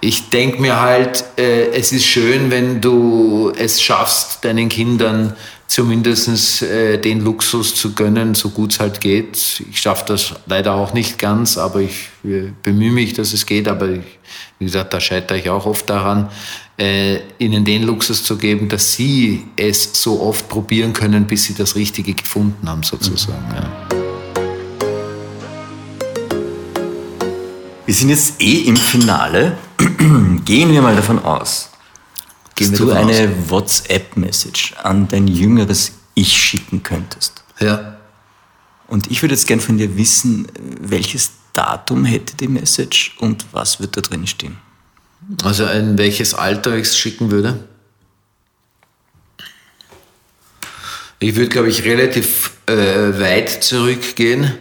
ich 0.00 0.30
denke 0.30 0.60
mir 0.60 0.80
halt, 0.80 1.24
äh, 1.38 1.68
es 1.68 1.92
ist 1.92 2.04
schön, 2.04 2.50
wenn 2.50 2.80
du 2.80 3.52
es 3.56 3.80
schaffst, 3.80 4.44
deinen 4.44 4.68
Kindern 4.68 5.34
zumindest 5.66 6.62
äh, 6.62 6.98
den 6.98 7.20
Luxus 7.20 7.74
zu 7.74 7.94
gönnen, 7.94 8.34
so 8.34 8.50
gut 8.50 8.72
es 8.72 8.80
halt 8.80 9.00
geht. 9.00 9.62
Ich 9.70 9.80
schaffe 9.80 10.04
das 10.06 10.34
leider 10.46 10.74
auch 10.74 10.92
nicht 10.92 11.18
ganz, 11.18 11.56
aber 11.56 11.80
ich 11.80 12.10
äh, 12.24 12.52
bemühe 12.62 12.92
mich, 12.92 13.14
dass 13.14 13.32
es 13.32 13.46
geht. 13.46 13.66
Aber 13.66 13.88
ich, 13.88 14.18
wie 14.58 14.66
gesagt, 14.66 14.92
da 14.92 15.00
scheitere 15.00 15.38
ich 15.38 15.48
auch 15.48 15.66
oft 15.66 15.88
daran, 15.88 16.28
äh, 16.78 17.20
ihnen 17.38 17.64
den 17.64 17.84
Luxus 17.84 18.24
zu 18.24 18.36
geben, 18.36 18.68
dass 18.68 18.94
sie 18.94 19.46
es 19.56 19.90
so 19.92 20.20
oft 20.20 20.48
probieren 20.48 20.92
können, 20.92 21.26
bis 21.26 21.44
sie 21.44 21.54
das 21.54 21.76
Richtige 21.76 22.14
gefunden 22.14 22.68
haben, 22.68 22.82
sozusagen. 22.82 23.46
Mhm. 23.48 23.54
Ja. 23.54 24.04
Wir 27.86 27.94
sind 27.94 28.08
jetzt 28.08 28.40
eh 28.40 28.62
im 28.62 28.76
Finale. 28.76 29.58
Gehen 30.44 30.72
wir 30.72 30.80
mal 30.80 30.96
davon 30.96 31.18
aus, 31.18 31.70
dass 32.56 32.72
du 32.72 32.90
eine 32.90 33.50
WhatsApp-Message 33.50 34.74
an 34.82 35.06
dein 35.08 35.28
jüngeres 35.28 35.92
Ich 36.14 36.36
schicken 36.36 36.82
könntest. 36.82 37.44
Ja. 37.60 37.98
Und 38.88 39.10
ich 39.10 39.22
würde 39.22 39.34
jetzt 39.34 39.46
gern 39.46 39.60
von 39.60 39.78
dir 39.78 39.96
wissen, 39.96 40.46
welches 40.80 41.32
Datum 41.52 42.04
hätte 42.04 42.36
die 42.36 42.48
Message 42.48 43.16
und 43.18 43.46
was 43.52 43.80
wird 43.80 43.96
da 43.96 44.00
drin 44.00 44.26
stehen? 44.26 44.56
Also 45.42 45.66
in 45.66 45.98
welches 45.98 46.34
Alter 46.34 46.76
ich 46.76 46.88
es 46.88 46.98
schicken 46.98 47.30
würde? 47.30 47.58
Ich 51.18 51.36
würde, 51.36 51.48
glaube 51.48 51.68
ich, 51.68 51.84
relativ 51.84 52.52
äh, 52.66 52.74
weit 53.18 53.48
zurückgehen 53.48 54.52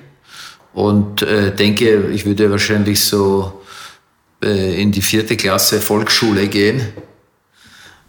und 0.74 1.22
äh, 1.22 1.54
denke, 1.54 2.10
ich 2.12 2.26
würde 2.26 2.50
wahrscheinlich 2.50 3.02
so 3.02 3.62
äh, 4.44 4.82
in 4.82 4.92
die 4.92 5.02
vierte 5.02 5.36
Klasse 5.36 5.82
Volksschule 5.82 6.48
gehen 6.48 6.82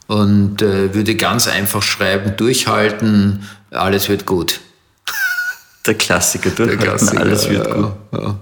und 0.06 0.62
äh, 0.62 0.94
würde 0.94 1.16
ganz 1.16 1.48
einfach 1.48 1.82
schreiben, 1.82 2.36
durchhalten, 2.36 3.48
alles 3.70 4.08
wird 4.08 4.26
gut. 4.26 4.60
Der 5.86 5.94
Klassiker, 5.94 6.50
durchhalten, 6.50 6.78
Der 6.78 6.88
Klassiker, 6.88 7.20
alles 7.20 7.48
wird 7.48 7.74
gut. 7.74 7.92
Ja. 8.12 8.38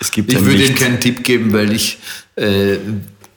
Es 0.00 0.10
gibt 0.10 0.32
ich 0.32 0.44
würde 0.44 0.64
ihm 0.64 0.74
keinen 0.74 1.00
Tipp 1.00 1.24
geben, 1.24 1.52
weil 1.52 1.72
ich 1.72 1.98
äh, 2.36 2.76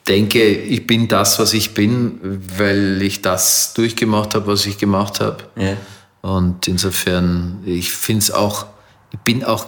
denke, 0.09 0.43
ich 0.43 0.87
bin 0.87 1.07
das, 1.07 1.39
was 1.39 1.53
ich 1.53 1.73
bin, 1.73 2.19
weil 2.57 3.01
ich 3.01 3.21
das 3.21 3.73
durchgemacht 3.73 4.35
habe, 4.35 4.47
was 4.47 4.65
ich 4.65 4.77
gemacht 4.77 5.19
habe. 5.21 5.37
Ja. 5.55 5.77
Und 6.21 6.67
insofern, 6.67 7.59
ich 7.65 7.91
finde 7.91 8.23
es 8.23 8.31
auch, 8.31 8.65
ich 9.11 9.19
bin 9.19 9.43
auch 9.45 9.67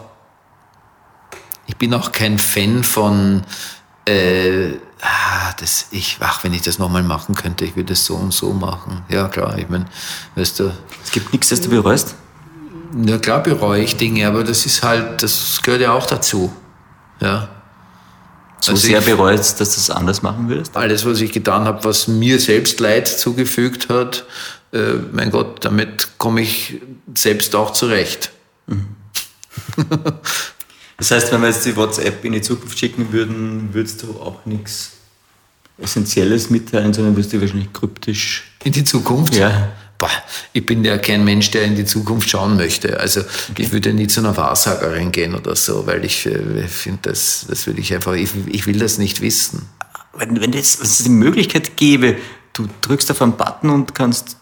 ich 1.71 1.77
bin 1.77 1.93
auch 1.93 2.11
kein 2.11 2.37
Fan 2.37 2.83
von, 2.83 3.43
äh, 4.05 4.71
ah, 5.01 5.53
das, 5.57 5.87
ich, 5.91 6.17
ach, 6.19 6.43
wenn 6.43 6.53
ich 6.53 6.61
das 6.61 6.79
nochmal 6.79 7.01
machen 7.01 7.33
könnte, 7.33 7.63
ich 7.63 7.77
würde 7.77 7.93
es 7.93 8.05
so 8.05 8.15
und 8.15 8.33
so 8.33 8.51
machen. 8.51 9.03
Ja, 9.07 9.29
klar, 9.29 9.57
ich 9.57 9.69
meine, 9.69 9.85
weißt 10.35 10.59
du. 10.59 10.73
Es 11.01 11.11
gibt 11.11 11.31
nichts, 11.31 11.47
das 11.47 11.61
du 11.61 11.69
bereust? 11.69 12.15
Ja, 13.05 13.17
klar 13.19 13.41
bereue 13.41 13.83
ich 13.83 13.95
Dinge, 13.95 14.27
aber 14.27 14.43
das 14.43 14.65
ist 14.65 14.83
halt, 14.83 15.23
das 15.23 15.61
gehört 15.63 15.81
ja 15.81 15.93
auch 15.93 16.05
dazu. 16.05 16.51
Ja. 17.21 17.47
So 18.61 18.71
also 18.71 18.87
sehr 18.87 19.01
bereust, 19.01 19.59
dass 19.59 19.75
du 19.75 19.81
es 19.81 19.89
anders 19.89 20.21
machen 20.21 20.47
würdest? 20.47 20.77
Alles, 20.77 21.05
was 21.05 21.19
ich 21.19 21.31
getan 21.31 21.65
habe, 21.65 21.83
was 21.83 22.07
mir 22.07 22.39
selbst 22.39 22.79
Leid 22.79 23.07
zugefügt 23.07 23.89
hat, 23.89 24.25
äh, 24.71 24.93
mein 25.11 25.31
Gott, 25.31 25.65
damit 25.65 26.09
komme 26.17 26.41
ich 26.41 26.79
selbst 27.15 27.55
auch 27.55 27.73
zurecht. 27.73 28.31
Mhm. 28.67 28.87
Das 30.97 31.09
heißt, 31.09 31.31
wenn 31.31 31.41
wir 31.41 31.47
jetzt 31.47 31.65
die 31.65 31.75
WhatsApp 31.75 32.23
in 32.25 32.33
die 32.33 32.41
Zukunft 32.43 32.77
schicken 32.77 33.11
würden, 33.11 33.73
würdest 33.73 34.03
du 34.03 34.11
auch 34.21 34.45
nichts 34.45 34.91
Essentielles 35.79 36.51
mitteilen, 36.51 36.93
sondern 36.93 37.17
wirst 37.17 37.33
du 37.33 37.41
wahrscheinlich 37.41 37.73
kryptisch. 37.73 38.51
In 38.63 38.71
die 38.71 38.83
Zukunft? 38.83 39.35
Ja. 39.35 39.71
Boah, 40.01 40.09
ich 40.51 40.65
bin 40.65 40.83
ja 40.83 40.97
kein 40.97 41.23
Mensch, 41.23 41.51
der 41.51 41.61
in 41.61 41.75
die 41.75 41.85
Zukunft 41.85 42.27
schauen 42.27 42.55
möchte. 42.55 42.99
Also 42.99 43.19
okay. 43.19 43.61
ich 43.61 43.71
würde 43.71 43.93
nie 43.93 44.07
zu 44.07 44.21
einer 44.21 44.35
Wahrsagerin 44.35 45.11
gehen 45.11 45.35
oder 45.35 45.55
so, 45.55 45.85
weil 45.85 46.03
ich 46.03 46.25
äh, 46.25 46.67
finde, 46.67 47.01
das, 47.03 47.45
das 47.47 47.67
würde 47.67 47.81
ich 47.81 47.93
einfach, 47.93 48.13
ich, 48.13 48.31
ich 48.47 48.65
will 48.65 48.79
das 48.79 48.97
nicht 48.97 49.21
wissen. 49.21 49.69
Wenn, 50.17 50.41
wenn 50.41 50.53
es 50.53 51.03
die 51.03 51.09
Möglichkeit 51.09 51.77
gäbe, 51.77 52.17
du 52.53 52.67
drückst 52.81 53.11
auf 53.11 53.21
einen 53.21 53.33
Button 53.33 53.69
und 53.69 53.93
kannst 53.93 54.37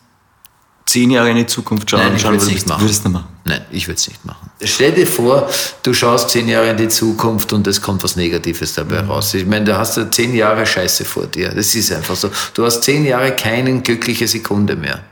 zehn 0.86 1.12
Jahre 1.12 1.30
in 1.30 1.36
die 1.36 1.46
Zukunft 1.46 1.92
schauen, 1.92 2.04
Nein, 2.04 2.16
ich 2.16 2.22
schauen 2.22 2.32
würde 2.32 2.46
es 2.46 2.52
nicht 2.52 2.66
machen. 2.66 2.82
Würdest 2.82 3.04
du 3.04 3.10
machen? 3.10 3.28
Nein, 3.44 3.66
ich 3.70 3.86
würde 3.86 3.98
es 3.98 4.08
nicht 4.08 4.24
machen. 4.24 4.50
Stell 4.64 4.94
dir 4.94 5.08
vor, 5.08 5.50
du 5.84 5.94
schaust 5.94 6.30
zehn 6.30 6.48
Jahre 6.48 6.70
in 6.70 6.78
die 6.78 6.88
Zukunft 6.88 7.52
und 7.52 7.68
es 7.68 7.82
kommt 7.82 8.02
was 8.06 8.16
Negatives 8.16 8.76
dabei 8.76 9.04
mhm. 9.04 9.10
raus. 9.10 9.34
Ich 9.34 9.46
meine, 9.46 9.66
du 9.66 9.78
hast 9.78 10.00
zehn 10.12 10.34
Jahre 10.34 10.66
Scheiße 10.66 11.04
vor 11.04 11.28
dir. 11.28 11.50
Das 11.50 11.76
ist 11.76 11.92
einfach 11.92 12.16
so. 12.16 12.32
Du 12.54 12.64
hast 12.64 12.82
zehn 12.82 13.04
Jahre 13.04 13.36
keine 13.36 13.82
glückliche 13.82 14.26
Sekunde 14.26 14.78
mehr. 14.78 15.04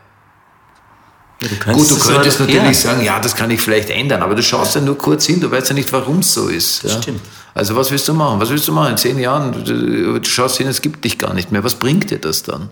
Ja, 1.41 1.47
du 1.47 1.73
Gut, 1.73 1.91
du 1.91 1.99
könntest 1.99 2.39
natürlich 2.39 2.79
sagen, 2.79 3.03
ja, 3.03 3.19
das 3.19 3.35
kann 3.35 3.51
ich 3.51 3.61
vielleicht 3.61 3.89
ändern, 3.89 4.23
aber 4.23 4.33
du 4.33 4.41
schaust 4.41 4.75
ja 4.75 4.81
nur 4.81 4.97
kurz 4.97 5.25
hin, 5.25 5.39
du 5.39 5.51
weißt 5.51 5.69
ja 5.69 5.75
nicht, 5.75 5.93
warum 5.93 6.19
es 6.19 6.33
so 6.33 6.47
ist. 6.47 6.83
Ja? 6.83 7.01
Stimmt. 7.01 7.21
Also 7.53 7.75
was 7.75 7.91
willst 7.91 8.07
du 8.07 8.13
machen? 8.13 8.39
Was 8.39 8.49
willst 8.49 8.67
du 8.67 8.71
machen 8.71 8.91
in 8.91 8.97
zehn 8.97 9.19
Jahren? 9.19 9.63
Du, 9.63 10.19
du 10.19 10.29
schaust 10.29 10.57
hin, 10.57 10.67
es 10.67 10.81
gibt 10.81 11.03
dich 11.05 11.17
gar 11.19 11.33
nicht 11.33 11.51
mehr. 11.51 11.63
Was 11.63 11.75
bringt 11.75 12.09
dir 12.09 12.19
das 12.19 12.43
dann? 12.43 12.69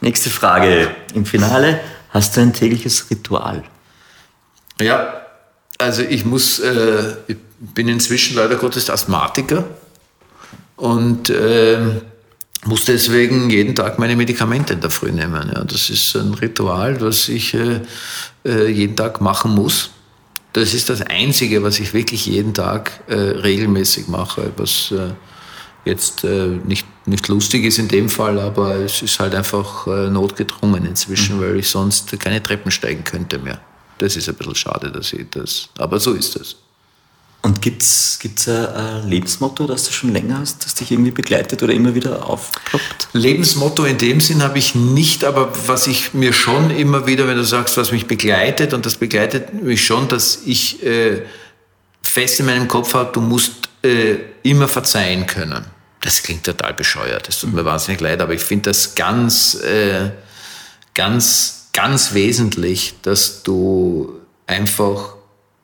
Nächste 0.00 0.30
Frage 0.30 0.90
im 1.14 1.24
Finale. 1.24 1.80
Hast 2.10 2.36
du 2.36 2.40
ein 2.42 2.52
tägliches 2.52 3.10
Ritual? 3.10 3.62
Ja, 4.80 5.22
also 5.78 6.02
ich 6.02 6.24
muss, 6.24 6.58
äh, 6.58 7.16
ich 7.26 7.36
bin 7.58 7.88
inzwischen 7.88 8.36
leider 8.36 8.56
Gottes 8.56 8.90
Asthmatiker 8.90 9.64
und 10.76 11.30
äh, 11.30 11.78
muss 12.64 12.84
deswegen 12.84 13.50
jeden 13.50 13.74
Tag 13.74 13.98
meine 13.98 14.16
Medikamente 14.16 14.72
in 14.72 14.80
der 14.80 14.90
Früh 14.90 15.12
nehmen. 15.12 15.50
Ja, 15.54 15.64
das 15.64 15.90
ist 15.90 16.16
ein 16.16 16.34
Ritual, 16.34 17.00
was 17.00 17.28
ich 17.28 17.54
äh, 17.54 17.80
äh 18.44 18.68
jeden 18.68 18.96
Tag 18.96 19.20
machen 19.20 19.54
muss. 19.54 19.90
Das 20.52 20.72
ist 20.72 20.88
das 20.88 21.02
Einzige, 21.02 21.62
was 21.62 21.78
ich 21.78 21.92
wirklich 21.92 22.26
jeden 22.26 22.54
Tag 22.54 22.90
äh, 23.08 23.14
regelmäßig 23.14 24.08
mache, 24.08 24.52
was 24.56 24.90
äh, 24.90 25.12
jetzt 25.84 26.24
nicht 26.24 26.86
nicht 27.06 27.28
lustig 27.28 27.64
ist 27.64 27.78
in 27.78 27.88
dem 27.88 28.08
Fall, 28.08 28.38
aber 28.40 28.74
es 28.76 29.02
ist 29.02 29.20
halt 29.20 29.34
einfach 29.34 29.86
äh, 29.86 30.10
notgedrungen 30.10 30.84
inzwischen, 30.84 31.36
mhm. 31.36 31.40
weil 31.40 31.56
ich 31.56 31.68
sonst 31.68 32.18
keine 32.18 32.42
Treppen 32.42 32.70
steigen 32.70 33.04
könnte 33.04 33.38
mehr. 33.38 33.60
Das 33.98 34.16
ist 34.16 34.28
ein 34.28 34.34
bisschen 34.34 34.54
schade, 34.54 34.90
dass 34.90 35.12
ich 35.12 35.26
das, 35.30 35.68
aber 35.78 35.98
so 35.98 36.12
ist 36.12 36.38
das. 36.38 36.56
Und 37.46 37.62
gibt 37.62 37.84
es 37.84 38.18
ein 38.48 39.08
Lebensmotto, 39.08 39.68
das 39.68 39.84
du 39.84 39.92
schon 39.92 40.12
länger 40.12 40.40
hast, 40.40 40.64
das 40.64 40.74
dich 40.74 40.90
irgendwie 40.90 41.12
begleitet 41.12 41.62
oder 41.62 41.72
immer 41.72 41.94
wieder 41.94 42.28
aufploppt? 42.28 43.06
Lebensmotto 43.12 43.84
in 43.84 43.98
dem 43.98 44.20
Sinn 44.20 44.42
habe 44.42 44.58
ich 44.58 44.74
nicht, 44.74 45.22
aber 45.22 45.52
was 45.68 45.86
ich 45.86 46.12
mir 46.12 46.32
schon 46.32 46.70
immer 46.70 47.06
wieder, 47.06 47.28
wenn 47.28 47.36
du 47.36 47.44
sagst, 47.44 47.76
was 47.76 47.92
mich 47.92 48.08
begleitet, 48.08 48.74
und 48.74 48.84
das 48.84 48.96
begleitet 48.96 49.54
mich 49.62 49.86
schon, 49.86 50.08
dass 50.08 50.40
ich 50.44 50.84
äh, 50.84 51.22
fest 52.02 52.40
in 52.40 52.46
meinem 52.46 52.66
Kopf 52.66 52.94
habe, 52.94 53.12
du 53.12 53.20
musst 53.20 53.68
äh, 53.84 54.16
immer 54.42 54.66
verzeihen 54.66 55.28
können. 55.28 55.66
Das 56.00 56.24
klingt 56.24 56.42
total 56.42 56.74
bescheuert. 56.74 57.28
Das 57.28 57.38
tut 57.38 57.52
mir 57.52 57.64
wahnsinnig 57.64 58.00
leid, 58.00 58.20
aber 58.20 58.34
ich 58.34 58.42
finde 58.42 58.70
das 58.70 58.96
ganz, 58.96 59.54
äh, 59.54 60.10
ganz, 60.94 61.68
ganz 61.72 62.12
wesentlich, 62.12 62.94
dass 63.02 63.44
du 63.44 64.14
einfach 64.48 65.14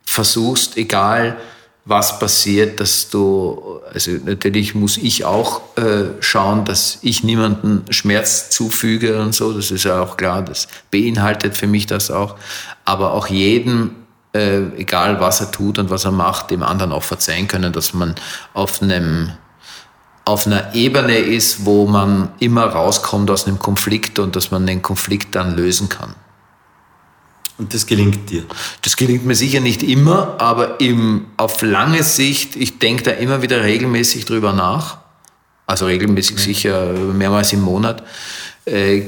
versuchst, 0.07 0.77
egal 0.77 1.39
was 1.85 2.21
passiert, 2.21 2.79
dass 2.79 3.11
du, 3.11 3.81
also 3.93 4.13
natürlich 4.25 4.75
muss 4.75 4.97
ich 4.97 5.25
auch 5.25 5.77
äh, 5.77 6.11
schauen, 6.21 6.65
dass 6.65 6.99
ich 7.03 7.25
niemanden 7.25 7.85
Schmerz 7.91 8.51
zufüge 8.51 9.21
und 9.21 9.35
so, 9.35 9.53
das 9.53 9.71
ist 9.73 9.85
ja 9.85 10.01
auch 10.01 10.17
klar, 10.17 10.43
das 10.43 10.69
beinhaltet 10.91 11.57
für 11.57 11.67
mich 11.67 11.87
das 11.87 12.11
auch, 12.11 12.37
aber 12.85 13.13
auch 13.13 13.27
jedem, 13.27 13.97
äh, 14.33 14.61
egal 14.77 15.21
was 15.21 15.41
er 15.41 15.51
tut 15.51 15.79
und 15.79 15.91
was 15.91 16.05
er 16.05 16.13
macht, 16.13 16.53
dem 16.53 16.63
anderen 16.63 16.93
auch 16.93 17.03
verzeihen 17.03 17.49
können, 17.49 17.73
dass 17.73 17.95
man 17.95 18.15
auf 18.55 18.81
einem 18.81 19.33
auf 20.25 20.47
einer 20.47 20.73
Ebene 20.77 21.17
ist, 21.17 21.67
wo 21.67 21.85
man 21.87 22.29
immer 22.39 22.67
rauskommt 22.67 23.29
aus 23.29 23.49
einem 23.49 23.59
Konflikt 23.59 24.21
und 24.21 24.37
dass 24.37 24.53
man 24.53 24.65
den 24.69 24.81
Konflikt 24.81 25.35
dann 25.35 25.57
lösen 25.57 25.89
kann. 25.89 26.15
Und 27.63 27.73
das 27.73 27.87
gelingt 27.87 28.29
dir? 28.29 28.43
Das 28.83 28.97
gelingt 28.97 29.25
mir 29.25 29.37
sicher 29.37 29.61
nicht 29.61 29.85
immer, 29.85 30.35
aber 30.41 30.81
im, 30.81 31.27
auf 31.37 31.63
lange 31.63 32.03
Sicht, 32.03 32.57
ich 32.57 32.81
denke 32.81 33.05
da 33.05 33.13
immer 33.13 33.41
wieder 33.41 33.63
regelmäßig 33.63 34.25
drüber 34.25 34.53
nach, 34.53 34.99
also 35.65 35.87
regelmäßig 35.87 36.37
mhm. 36.37 36.41
sicher 36.41 36.93
mehrmals 36.93 37.53
im 37.53 37.61
Monat, 37.63 38.03
äh, 38.65 39.03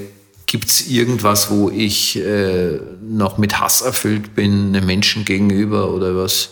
gibt 0.46 0.70
es 0.70 0.86
irgendwas, 0.86 1.50
wo 1.50 1.68
ich 1.68 2.16
äh, 2.16 2.78
noch 3.02 3.38
mit 3.38 3.58
Hass 3.58 3.80
erfüllt 3.80 4.36
bin, 4.36 4.68
einem 4.68 4.86
Menschen 4.86 5.24
gegenüber 5.24 5.90
oder 5.90 6.16
was? 6.16 6.50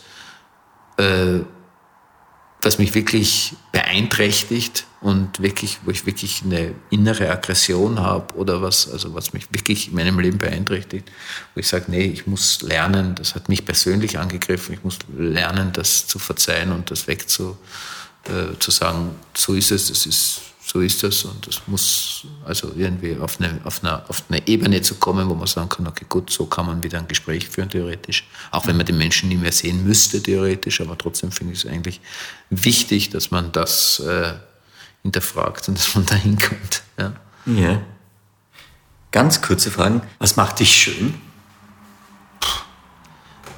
Äh, 0.97 1.43
was 2.63 2.79
mich 2.79 2.97
wirklich 2.97 3.55
beeinträchtigt 3.71 4.87
und 5.03 5.43
wirklich, 5.43 5.79
wo 5.85 5.91
ich 5.91 6.07
wirklich 6.07 6.43
eine 6.45 6.75
innere 6.91 7.29
Aggression 7.29 7.99
habe 8.01 8.35
oder 8.35 8.63
was, 8.63 8.89
also 8.89 9.15
was 9.15 9.33
mich 9.33 9.53
wirklich 9.53 9.89
in 9.89 9.95
meinem 9.95 10.19
Leben 10.21 10.39
beeinträchtigt, 10.39 11.11
wo 11.55 11.61
ich 11.61 11.69
sage, 11.69 11.87
nee, 11.89 12.05
ich 12.05 12.27
muss 12.27 12.63
lernen, 12.63 13.15
das 13.17 13.35
hat 13.35 13.49
mich 13.49 13.65
persönlich 13.65 14.19
angegriffen, 14.19 14.75
ich 14.75 14.85
muss 14.85 14.99
lernen, 15.17 15.73
das 15.73 16.07
zu 16.07 16.19
verzeihen 16.19 16.73
und 16.73 16.91
das 16.91 17.09
wegzu, 17.09 17.59
äh, 18.25 18.57
zu 18.61 18.71
sagen, 18.71 19.11
so 19.35 19.55
ist 19.55 19.73
es, 19.73 19.89
das 19.89 20.07
ist 20.07 20.41
so 20.65 20.81
ist 20.81 21.03
das 21.03 21.25
und 21.25 21.45
das 21.47 21.61
muss 21.67 22.25
also 22.47 22.73
irgendwie 22.77 23.17
auf 23.17 23.41
eine, 23.41 23.61
auf, 23.65 23.83
eine, 23.83 24.09
auf 24.09 24.23
eine 24.29 24.47
Ebene 24.47 24.81
zu 24.81 24.95
kommen, 24.95 25.29
wo 25.29 25.35
man 25.35 25.49
sagen 25.49 25.69
kann, 25.69 25.87
okay, 25.89 26.07
gut, 26.09 26.31
so 26.31 26.47
kann 26.47 26.67
man 26.67 26.83
wieder 26.83 26.99
ein 26.99 27.09
Gespräch 27.09 27.49
führen, 27.49 27.69
theoretisch. 27.69 28.27
Auch 28.53 28.67
wenn 28.67 28.77
man 28.77 28.87
den 28.87 28.97
Menschen 28.97 29.29
nie 29.29 29.37
mehr 29.37 29.53
sehen 29.53 29.85
müsste, 29.85 30.23
theoretisch, 30.23 30.81
aber 30.81 30.97
trotzdem 30.97 31.33
finde 31.33 31.53
ich 31.55 31.65
es 31.65 31.71
eigentlich 31.71 32.01
wichtig, 32.49 33.11
dass 33.11 33.33
man 33.33 33.51
das 33.51 33.99
äh, 33.99 34.35
hinterfragt 35.03 35.69
und 35.69 35.79
dass 35.79 35.95
man 35.95 36.07
da 36.07 36.15
hinkommt. 36.15 36.83
Ja. 36.99 37.13
Ja. 37.47 37.83
Ganz 39.11 39.43
kurze 39.43 39.71
Fragen. 39.71 40.03
Was 40.19 40.37
macht 40.37 40.61
dich 40.61 40.75
schön? 40.75 41.15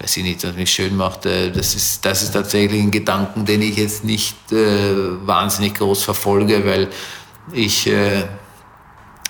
weiß 0.04 0.18
ich 0.18 0.22
nicht, 0.22 0.44
was 0.44 0.54
mich 0.54 0.70
schön 0.70 0.96
macht, 0.96 1.24
äh, 1.24 1.50
das 1.50 1.74
ist, 1.74 2.04
das 2.04 2.22
ist 2.22 2.32
tatsächlich 2.32 2.82
ein 2.82 2.90
Gedanken, 2.90 3.46
den 3.46 3.62
ich 3.62 3.76
jetzt 3.78 4.04
nicht 4.04 4.36
äh, 4.52 4.56
wahnsinnig 5.26 5.74
groß 5.74 6.02
verfolge, 6.02 6.66
weil 6.66 6.88
ich 7.52 7.86
äh, 7.86 8.24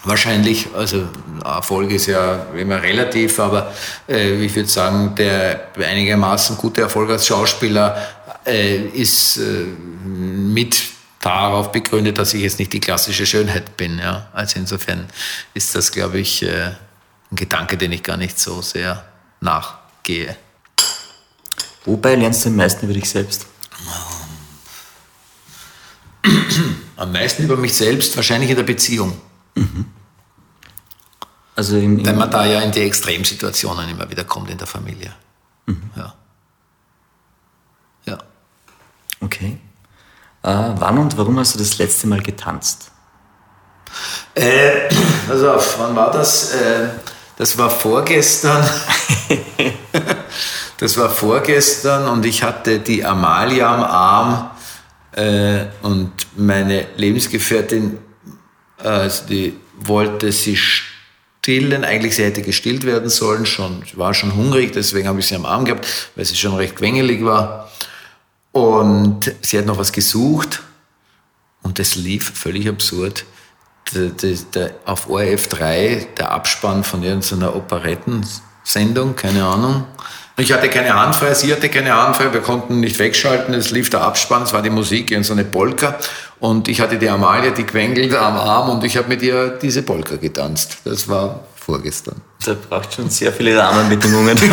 wahrscheinlich, 0.02 0.66
also 0.76 1.08
Erfolg 1.44 1.92
ist 1.92 2.06
ja 2.06 2.46
immer 2.56 2.82
relativ, 2.82 3.38
aber 3.38 3.72
äh, 4.08 4.44
ich 4.44 4.56
würde 4.56 4.68
sagen, 4.68 5.14
der 5.14 5.68
einigermaßen 5.78 6.56
gute 6.56 6.80
Erfolg 6.80 7.08
als 7.10 7.26
Schauspieler 7.26 7.96
äh, 8.44 8.76
ist 8.76 9.36
äh, 9.36 9.66
mit 10.04 10.93
darauf 11.24 11.72
begründet, 11.72 12.18
dass 12.18 12.34
ich 12.34 12.42
jetzt 12.42 12.58
nicht 12.58 12.72
die 12.72 12.80
klassische 12.80 13.26
Schönheit 13.26 13.76
bin. 13.76 13.98
Ja? 13.98 14.28
Also 14.32 14.58
insofern 14.58 15.06
ist 15.54 15.74
das, 15.74 15.90
glaube 15.90 16.18
ich, 16.18 16.42
äh, 16.42 16.66
ein 16.66 17.36
Gedanke, 17.36 17.76
den 17.76 17.92
ich 17.92 18.02
gar 18.02 18.16
nicht 18.16 18.38
so 18.38 18.60
sehr 18.62 19.04
nachgehe. 19.40 20.36
Wobei 21.84 22.14
lernst 22.14 22.44
du 22.44 22.50
am 22.50 22.56
meisten 22.56 22.84
über 22.86 22.94
dich 22.94 23.08
selbst? 23.08 23.46
Am 26.96 27.12
meisten 27.12 27.42
über 27.42 27.56
mich 27.56 27.74
selbst, 27.74 28.16
wahrscheinlich 28.16 28.48
in 28.48 28.56
der 28.56 28.62
Beziehung. 28.62 29.20
Also 31.56 31.76
im, 31.76 31.98
im 31.98 32.06
Weil 32.06 32.14
man 32.14 32.30
da 32.30 32.46
ja 32.46 32.60
in 32.60 32.72
die 32.72 32.80
Extremsituationen 32.80 33.88
immer 33.90 34.08
wieder 34.10 34.24
kommt 34.24 34.48
in 34.48 34.58
der 34.58 34.66
Familie. 34.66 35.14
Ja. 35.96 36.14
Ja. 38.06 38.18
Okay. 39.20 39.46
Äh, 39.54 39.58
wann 40.52 40.98
und 40.98 41.16
warum 41.16 41.38
hast 41.38 41.54
du 41.54 41.58
das 41.58 41.78
letzte 41.78 42.06
Mal 42.06 42.20
getanzt? 42.20 42.90
Äh, 44.34 44.88
also, 45.28 45.52
auf, 45.52 45.78
wann 45.78 45.94
war 45.94 46.10
das? 46.10 46.52
Äh, 46.54 46.88
das 47.36 47.56
war 47.58 47.70
vorgestern. 47.70 48.64
das 50.78 50.96
war 50.96 51.10
vorgestern 51.10 52.08
und 52.08 52.24
ich 52.24 52.42
hatte 52.42 52.78
die 52.78 53.04
Amalia 53.04 53.74
am 53.74 53.84
Arm 53.84 54.50
äh, 55.12 55.66
und 55.82 56.12
meine 56.36 56.86
Lebensgefährtin, 56.96 57.98
äh, 58.82 58.88
also 58.88 59.26
die 59.26 59.58
wollte 59.80 60.30
sie 60.30 60.56
stillen. 60.56 61.84
Eigentlich 61.84 62.16
sie 62.16 62.24
hätte 62.24 62.42
gestillt 62.42 62.84
werden 62.84 63.08
sollen, 63.08 63.46
schon, 63.46 63.82
sie 63.90 63.96
war 63.96 64.14
schon 64.14 64.34
hungrig, 64.34 64.72
deswegen 64.72 65.08
habe 65.08 65.20
ich 65.20 65.26
sie 65.26 65.34
am 65.36 65.46
Arm 65.46 65.64
gehabt, 65.64 65.86
weil 66.14 66.24
sie 66.24 66.36
schon 66.36 66.54
recht 66.54 66.76
quengelig 66.76 67.24
war. 67.24 67.70
Und 68.54 69.34
sie 69.40 69.58
hat 69.58 69.66
noch 69.66 69.78
was 69.78 69.90
gesucht 69.90 70.62
und 71.64 71.80
das 71.80 71.96
lief 71.96 72.38
völlig 72.38 72.68
absurd. 72.68 73.24
Der, 73.92 74.10
der, 74.10 74.36
der, 74.54 74.74
auf 74.84 75.10
ORF 75.10 75.48
3 75.48 76.06
der 76.16 76.30
Abspann 76.30 76.84
von 76.84 77.02
irgendeiner 77.02 77.56
Operettensendung, 77.56 79.16
keine 79.16 79.44
Ahnung. 79.44 79.84
Ich 80.36 80.52
hatte 80.52 80.68
keine 80.68 80.94
Hand 80.94 81.16
frei, 81.16 81.34
sie 81.34 81.52
hatte 81.52 81.68
keine 81.68 81.94
Hand 81.94 82.16
frei, 82.16 82.32
wir 82.32 82.42
konnten 82.42 82.78
nicht 82.78 83.00
wegschalten, 83.00 83.54
es 83.54 83.72
lief 83.72 83.90
der 83.90 84.02
Abspann, 84.02 84.44
es 84.44 84.52
war 84.52 84.62
die 84.62 84.70
Musik 84.70 85.10
in 85.10 85.24
so 85.24 85.32
eine 85.32 85.44
Polka 85.44 85.98
und 86.38 86.68
ich 86.68 86.80
hatte 86.80 86.96
die 86.96 87.08
Amalie, 87.08 87.50
die 87.50 87.64
quengelt 87.64 88.14
am 88.14 88.36
Arm 88.36 88.68
und 88.70 88.84
ich 88.84 88.96
habe 88.96 89.08
mit 89.08 89.20
ihr 89.22 89.48
diese 89.48 89.82
Polka 89.82 90.14
getanzt. 90.14 90.78
Das 90.84 91.08
war 91.08 91.40
vorgestern. 91.64 92.20
Da 92.44 92.54
braucht 92.54 92.92
schon 92.92 93.08
sehr 93.08 93.32
viele 93.32 93.58
Rahmenbedingungen. 93.58 94.36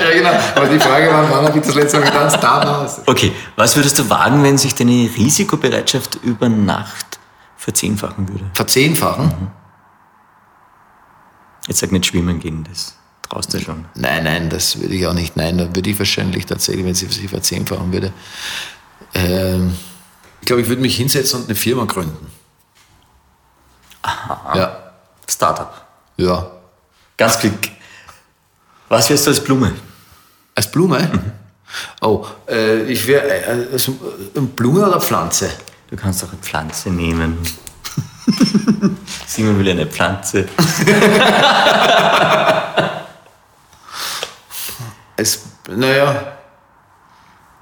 Ja 0.00 0.10
genau, 0.12 0.30
aber 0.54 0.68
die 0.68 0.78
Frage 0.78 1.08
war, 1.08 1.28
wann 1.30 1.46
habe 1.46 1.58
ich 1.58 1.64
das 1.64 1.74
letzte 1.74 1.98
Mal 1.98 2.06
getanzt? 2.06 2.38
Da 2.40 2.64
war 2.64 2.84
es. 2.84 3.00
okay, 3.06 3.32
was 3.56 3.74
würdest 3.76 3.98
du 3.98 4.08
wagen, 4.08 4.42
wenn 4.42 4.58
sich 4.58 4.74
deine 4.74 5.08
Risikobereitschaft 5.16 6.18
über 6.22 6.48
Nacht 6.48 7.18
verzehnfachen 7.56 8.28
würde? 8.28 8.44
Verzehnfachen? 8.54 9.50
Jetzt 11.66 11.80
sag 11.80 11.92
nicht 11.92 12.06
schwimmen 12.06 12.38
gehen, 12.38 12.64
das 12.68 12.96
traust 13.22 13.54
du 13.54 13.60
schon. 13.60 13.86
Nein, 13.94 14.24
nein, 14.24 14.50
das 14.50 14.80
würde 14.80 14.94
ich 14.94 15.06
auch 15.06 15.14
nicht. 15.14 15.36
Nein, 15.36 15.58
dann 15.58 15.74
würde 15.74 15.90
ich 15.90 15.98
wahrscheinlich 15.98 16.46
tatsächlich, 16.46 16.84
wenn 16.84 16.94
sie 16.94 17.06
sich 17.06 17.28
verzehnfachen 17.28 17.92
würde, 17.92 18.12
ähm, 19.14 19.74
ich 20.40 20.46
glaube, 20.46 20.62
ich 20.62 20.68
würde 20.68 20.82
mich 20.82 20.96
hinsetzen 20.96 21.40
und 21.40 21.46
eine 21.46 21.54
Firma 21.54 21.84
gründen. 21.84 22.26
Aha. 24.02 24.58
Ja, 24.58 24.83
Startup. 25.34 25.86
ja. 26.16 26.50
Ganz 27.16 27.38
klick. 27.38 27.70
Was 28.88 29.08
wärst 29.08 29.26
du 29.26 29.30
als 29.30 29.40
Blume? 29.42 29.72
Als 30.54 30.70
Blume? 30.70 31.08
Oh, 32.00 32.26
äh, 32.48 32.82
ich 32.82 33.06
wäre 33.06 33.28
äh, 33.28 33.68
also, 33.72 33.92
äh, 34.34 34.40
Blume 34.40 34.86
oder 34.86 35.00
Pflanze? 35.00 35.50
Du 35.90 35.96
kannst 35.96 36.24
auch 36.24 36.28
eine 36.28 36.38
Pflanze 36.38 36.90
nehmen. 36.90 37.38
Simon 39.26 39.58
will 39.58 39.70
eine 39.70 39.86
Pflanze. 39.86 40.48
Als, 45.16 45.42
naja, 45.68 46.38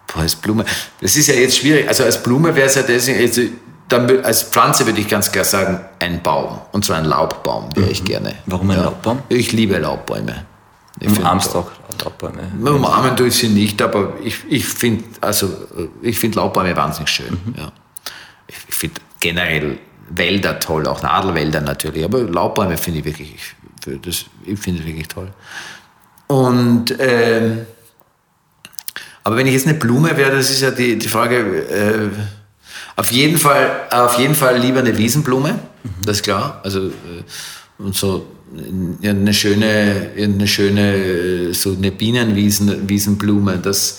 boah, 0.07 0.21
als 0.23 0.35
Blume. 0.37 0.65
Das 1.03 1.15
ist 1.17 1.27
ja 1.27 1.35
jetzt 1.35 1.59
schwierig. 1.59 1.87
Also 1.87 2.05
als 2.05 2.23
Blume 2.23 2.55
wäre 2.55 2.67
es 2.67 2.77
ja 2.77 2.83
das, 2.83 3.07
also, 3.09 3.43
dann, 3.93 4.25
als 4.25 4.43
Pflanze 4.43 4.87
würde 4.87 5.01
ich 5.01 5.09
ganz 5.09 5.31
klar 5.31 5.45
sagen, 5.45 5.81
ein 5.99 6.23
Baum. 6.23 6.61
Und 6.73 6.85
zwar 6.85 6.97
ein 6.99 7.05
Laubbaum 7.05 7.69
wäre 7.77 7.91
ich 7.91 8.05
gerne. 8.05 8.35
Warum 8.47 8.71
ein 8.71 8.83
Laubbbaum? 8.83 9.23
Ich 9.29 9.53
liebe 9.53 9.79
Laubbäume. 9.79 10.47
Ich 11.01 11.09
Im 11.09 11.15
find- 11.15 11.27
Armstock. 11.27 11.73
Laubbäume. 12.03 12.43
Umarmen 12.75 13.17
tue 13.17 13.29
ich 13.29 13.35
sie 13.35 13.49
nicht, 13.49 13.81
aber 13.83 14.15
ich, 14.23 14.37
ich 14.49 14.65
finde 14.67 15.05
also, 15.21 15.49
ich 16.01 16.19
find 16.19 16.35
Laubbäume 16.35 16.75
wahnsinnig 16.77 17.11
schön. 17.11 17.39
Ja. 17.57 17.71
Ich, 18.47 18.57
ich 18.69 18.75
finde 18.75 19.01
generell 19.21 19.79
Wälder 20.11 20.59
toll, 20.59 20.87
auch 20.89 21.03
Nadelwälder 21.03 21.61
natürlich, 21.61 22.05
aber 22.05 22.21
Laubbäume 22.23 22.77
finde 22.77 23.01
ich 23.01 23.05
wirklich, 23.05 23.35
ich, 23.35 24.01
das, 24.03 24.25
ich 24.45 24.59
finde 24.59 24.85
wirklich 24.85 25.09
toll. 25.09 25.29
Und, 26.29 26.95
ähm, 26.99 27.67
aber 29.25 29.37
wenn 29.37 29.47
ich 29.47 29.53
jetzt 29.53 29.67
eine 29.67 29.79
Blume 29.79 30.17
wäre, 30.17 30.31
das 30.35 30.51
ist 30.51 30.61
ja 30.63 30.71
die, 30.71 30.99
die 30.99 31.09
Frage, 31.09 31.37
äh, 31.69 32.09
auf, 32.97 33.11
jeden 33.11 33.39
Fall, 33.39 33.71
auf 33.91 34.19
jeden 34.19 34.35
Fall 34.35 34.59
lieber 34.59 34.81
eine 34.81 34.97
Wiesenblume, 34.97 35.59
das 36.05 36.19
ist 36.19 36.23
klar. 36.23 36.61
Also, 36.65 36.89
äh, 36.89 36.93
und 37.79 37.97
so 37.97 38.27
eine 39.03 39.33
schöne, 39.33 40.11
eine 40.17 40.47
schöne, 40.47 40.95
äh, 40.95 41.53
so 41.55 41.73
eine 41.73 41.91
Bienenwiesen, 41.91 42.89
Wiesenblume, 42.89 43.59
das 43.59 43.99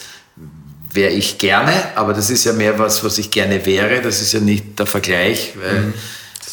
wäre 0.93 1.11
ich 1.11 1.39
gerne, 1.39 1.73
aber 1.95 2.13
das 2.13 2.29
ist 2.29 2.43
ja 2.43 2.53
mehr 2.53 2.77
was, 2.77 3.03
was 3.03 3.17
ich 3.17 3.31
gerne 3.31 3.65
wäre. 3.65 4.01
Das 4.01 4.21
ist 4.21 4.33
ja 4.33 4.39
nicht 4.39 4.77
der 4.77 4.85
Vergleich, 4.85 5.53
weil 5.59 5.85
Das 5.85 5.93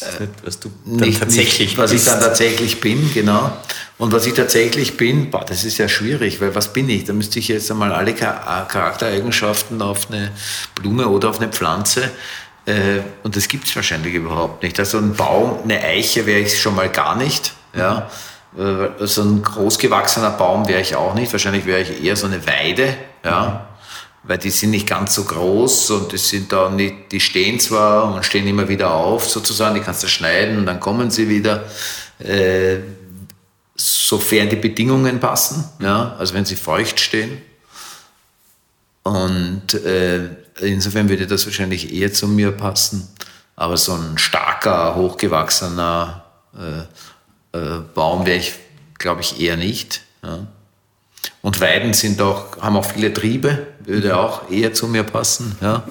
ist 0.01 0.19
nicht, 0.19 0.31
was 0.43 0.59
du 0.59 0.71
dann 0.85 0.95
nicht, 1.07 1.19
tatsächlich 1.19 1.59
nicht, 1.59 1.77
was 1.77 1.91
ich 1.91 1.97
bist. 1.97 2.07
dann 2.07 2.19
tatsächlich 2.19 2.79
bin, 2.81 3.11
genau. 3.13 3.51
Und 3.97 4.11
was 4.11 4.25
ich 4.25 4.33
tatsächlich 4.33 4.97
bin, 4.97 5.29
boah, 5.29 5.45
das 5.45 5.63
ist 5.63 5.77
ja 5.77 5.87
schwierig, 5.87 6.41
weil 6.41 6.55
was 6.55 6.73
bin 6.73 6.89
ich? 6.89 7.03
Da 7.05 7.13
müsste 7.13 7.39
ich 7.39 7.47
jetzt 7.49 7.69
einmal 7.71 7.91
alle 7.93 8.13
Char- 8.13 8.67
Charaktereigenschaften 8.67 9.81
auf 9.81 10.09
eine 10.09 10.31
Blume 10.75 11.07
oder 11.07 11.29
auf 11.29 11.39
eine 11.39 11.49
Pflanze 11.49 12.03
äh, 12.65 12.99
und 13.23 13.35
das 13.35 13.47
gibt 13.47 13.65
es 13.65 13.75
wahrscheinlich 13.75 14.13
überhaupt 14.13 14.63
nicht. 14.63 14.79
Also 14.79 14.97
ein 14.99 15.13
Baum, 15.15 15.59
eine 15.63 15.81
Eiche 15.83 16.25
wäre 16.25 16.39
ich 16.41 16.59
schon 16.59 16.75
mal 16.75 16.89
gar 16.89 17.15
nicht. 17.15 17.53
Ja. 17.75 18.09
Äh, 18.57 19.05
So 19.07 19.21
ein 19.23 19.41
großgewachsener 19.41 20.31
Baum 20.31 20.67
wäre 20.67 20.81
ich 20.81 20.95
auch 20.95 21.13
nicht. 21.15 21.31
Wahrscheinlich 21.31 21.65
wäre 21.65 21.81
ich 21.81 22.03
eher 22.03 22.15
so 22.15 22.27
eine 22.27 22.45
Weide. 22.45 22.95
Ja. 23.25 23.67
Weil 24.23 24.37
die 24.37 24.51
sind 24.51 24.71
nicht 24.71 24.87
ganz 24.87 25.15
so 25.15 25.23
groß 25.23 25.91
und 25.91 26.11
die 26.11 26.17
sind 26.17 26.51
da 26.51 26.69
nicht, 26.69 27.11
die 27.11 27.19
stehen 27.19 27.59
zwar 27.59 28.13
und 28.13 28.23
stehen 28.23 28.45
immer 28.47 28.67
wieder 28.67 28.93
auf 28.93 29.27
sozusagen, 29.27 29.75
die 29.75 29.81
kannst 29.81 30.03
du 30.03 30.07
schneiden 30.07 30.59
und 30.59 30.65
dann 30.67 30.79
kommen 30.79 31.09
sie 31.09 31.27
wieder, 31.27 31.65
äh, 32.19 32.77
sofern 33.75 34.49
die 34.49 34.57
Bedingungen 34.57 35.19
passen, 35.19 35.65
ja, 35.79 36.15
also 36.19 36.35
wenn 36.35 36.45
sie 36.45 36.55
feucht 36.55 36.99
stehen. 36.99 37.41
Und 39.03 39.73
äh, 39.73 40.29
insofern 40.59 41.09
würde 41.09 41.25
das 41.25 41.45
wahrscheinlich 41.45 41.91
eher 41.93 42.13
zu 42.13 42.27
mir 42.27 42.51
passen. 42.51 43.07
Aber 43.55 43.77
so 43.77 43.93
ein 43.93 44.17
starker, 44.17 44.95
hochgewachsener 44.95 46.23
äh, 46.55 47.57
äh, 47.57 47.79
Baum 47.93 48.25
wäre 48.25 48.37
ich, 48.37 48.53
glaube 48.97 49.21
ich, 49.21 49.39
eher 49.39 49.57
nicht. 49.57 50.01
Ja. 50.23 50.47
Und 51.41 51.59
Weiden 51.59 51.93
sind 51.93 52.21
auch, 52.21 52.57
haben 52.61 52.77
auch 52.77 52.85
viele 52.85 53.13
Triebe, 53.13 53.67
würde 53.85 54.17
auch 54.17 54.49
eher 54.51 54.73
zu 54.73 54.87
mir 54.87 55.03
passen. 55.03 55.55
Ja. 55.61 55.83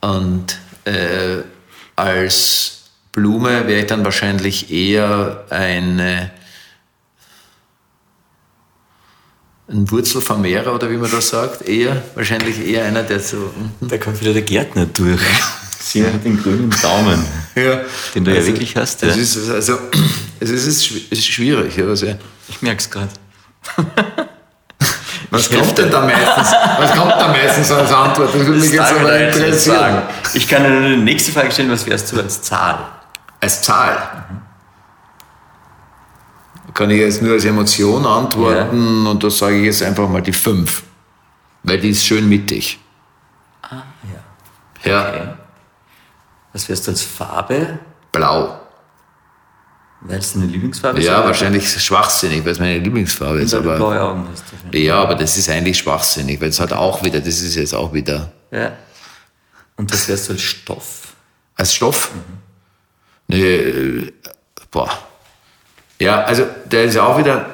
Und 0.00 0.58
äh, 0.84 1.42
als 1.96 2.82
Blume 3.12 3.66
wäre 3.66 3.80
ich 3.80 3.86
dann 3.86 4.04
wahrscheinlich 4.04 4.70
eher 4.70 5.44
eine, 5.50 6.30
ein 9.68 9.90
Wurzelvermehrer 9.90 10.74
oder 10.74 10.90
wie 10.90 10.96
man 10.96 11.10
das 11.10 11.28
sagt. 11.28 11.68
Eher, 11.68 12.02
wahrscheinlich 12.14 12.58
eher 12.64 12.84
einer, 12.84 13.02
der 13.02 13.20
so. 13.20 13.50
Da 13.80 13.98
kommt 13.98 14.20
wieder 14.20 14.32
der 14.32 14.42
Gärtner 14.42 14.86
durch. 14.86 15.20
Simon 15.80 16.12
hat 16.12 16.24
den 16.24 16.42
grünen 16.42 16.70
Daumen, 16.82 17.24
Ja. 17.54 17.80
den 18.14 18.24
du 18.24 18.34
ja 18.34 18.44
wirklich 18.46 18.76
hast. 18.76 19.02
Ja. 19.02 19.08
Es 19.08 19.16
ist, 19.16 19.48
also, 19.50 19.78
es 20.40 20.50
ist, 20.50 20.66
es 20.66 20.90
ist 21.18 21.26
schwierig. 21.26 21.76
Ja, 21.76 21.86
also, 21.86 22.14
Ich 22.48 22.62
merke 22.62 22.80
es 22.80 22.90
gerade. 22.90 23.10
was 25.30 25.50
kommt 25.50 25.76
denn 25.78 25.90
da 25.90 26.00
meistens? 26.02 26.52
Was 26.78 26.92
kommt 26.94 27.12
da 27.12 27.28
meistens 27.28 27.70
als 27.70 27.92
Antwort? 27.92 28.28
Das 28.34 28.46
würde 28.46 28.60
mich 28.60 28.72
jetzt 28.72 28.92
aber 28.92 29.18
interessieren. 29.18 30.02
Ich 30.34 30.48
kann 30.48 30.62
dir 30.64 30.70
nur 30.70 30.88
die 30.90 30.96
nächste 30.96 31.32
Frage 31.32 31.50
stellen, 31.50 31.70
was 31.70 31.86
wärst 31.86 32.12
du 32.12 32.20
als 32.20 32.42
Zahl? 32.42 32.78
Als 33.40 33.62
Zahl. 33.62 34.24
Kann 36.74 36.90
ich 36.90 37.00
jetzt 37.00 37.22
nur 37.22 37.32
als 37.32 37.44
Emotion 37.44 38.06
antworten 38.06 39.06
und 39.06 39.22
da 39.24 39.30
sage 39.30 39.56
ich 39.58 39.64
jetzt 39.66 39.82
einfach 39.82 40.08
mal 40.08 40.22
die 40.22 40.32
5. 40.32 40.82
Weil 41.64 41.80
die 41.80 41.90
ist 41.90 42.04
schön 42.04 42.28
mittig. 42.28 42.78
Ah, 43.62 43.82
ja. 44.84 44.90
Ja, 44.90 45.08
Okay. 45.08 45.28
Was 46.52 46.68
wärst 46.68 46.86
du 46.86 46.90
als 46.92 47.02
Farbe? 47.02 47.78
blau. 48.10 48.58
Weil 50.00 50.18
es 50.18 50.32
deine 50.32 50.46
Lieblingsfarbe 50.46 51.00
ist? 51.00 51.06
Ja, 51.06 51.24
wahrscheinlich 51.24 51.68
schwachsinnig, 51.68 52.44
weil 52.44 52.52
es 52.52 52.58
meine 52.60 52.78
Lieblingsfarbe 52.78 53.40
ist. 53.40 53.52
Du 53.52 53.58
Aber 53.58 53.76
blaue 53.76 54.00
Augen 54.00 54.28
hast. 54.30 54.44
wahrscheinlich. 54.52 54.84
ja, 54.84 54.96
aber 55.02 55.16
das 55.16 55.36
ist 55.36 55.48
eigentlich 55.50 55.78
schwachsinnig, 55.78 56.40
weil 56.40 56.50
es 56.50 56.60
hat 56.60 56.72
auch 56.72 57.02
wieder, 57.02 57.18
das 57.20 57.40
ist 57.40 57.56
jetzt 57.56 57.74
auch 57.74 57.92
wieder 57.92 58.32
Ja. 58.50 58.72
Und 59.76 59.92
was 59.92 60.08
wärst 60.08 60.28
du 60.28 60.32
als 60.34 60.42
Stoff? 60.42 61.08
als 61.56 61.74
Stoff. 61.74 62.10
Nee, 63.26 63.54
äh, 63.56 64.12
boah. 64.70 64.88
Ja, 65.98 66.22
also 66.22 66.46
der 66.70 66.84
ist 66.84 66.96
auch 66.96 67.18
wieder. 67.18 67.46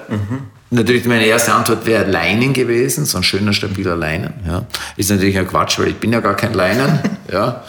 Natürlich, 0.71 1.07
meine 1.07 1.25
erste 1.25 1.55
Antwort 1.55 1.87
wäre 1.87 2.05
Leinen 2.05 2.53
gewesen, 2.53 3.07
so 3.07 3.17
ein 3.19 3.23
schöner, 3.25 3.55
stabiler 3.55 3.97
Leinen. 3.97 4.35
Ja. 4.47 4.67
Ist 4.97 5.11
natürlich 5.11 5.39
ein 5.39 5.49
Quatsch, 5.49 5.79
weil 5.79 5.89
ich 5.89 5.97
bin 5.97 6.13
ja 6.13 6.21
gar 6.21 6.37
kein 6.37 6.53
Leinen. 6.53 6.99
ja. 7.33 7.65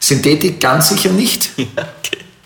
Synthetik 0.00 0.60
ganz 0.60 0.88
sicher 0.88 1.10
nicht. 1.10 1.50
Ja. 1.58 1.66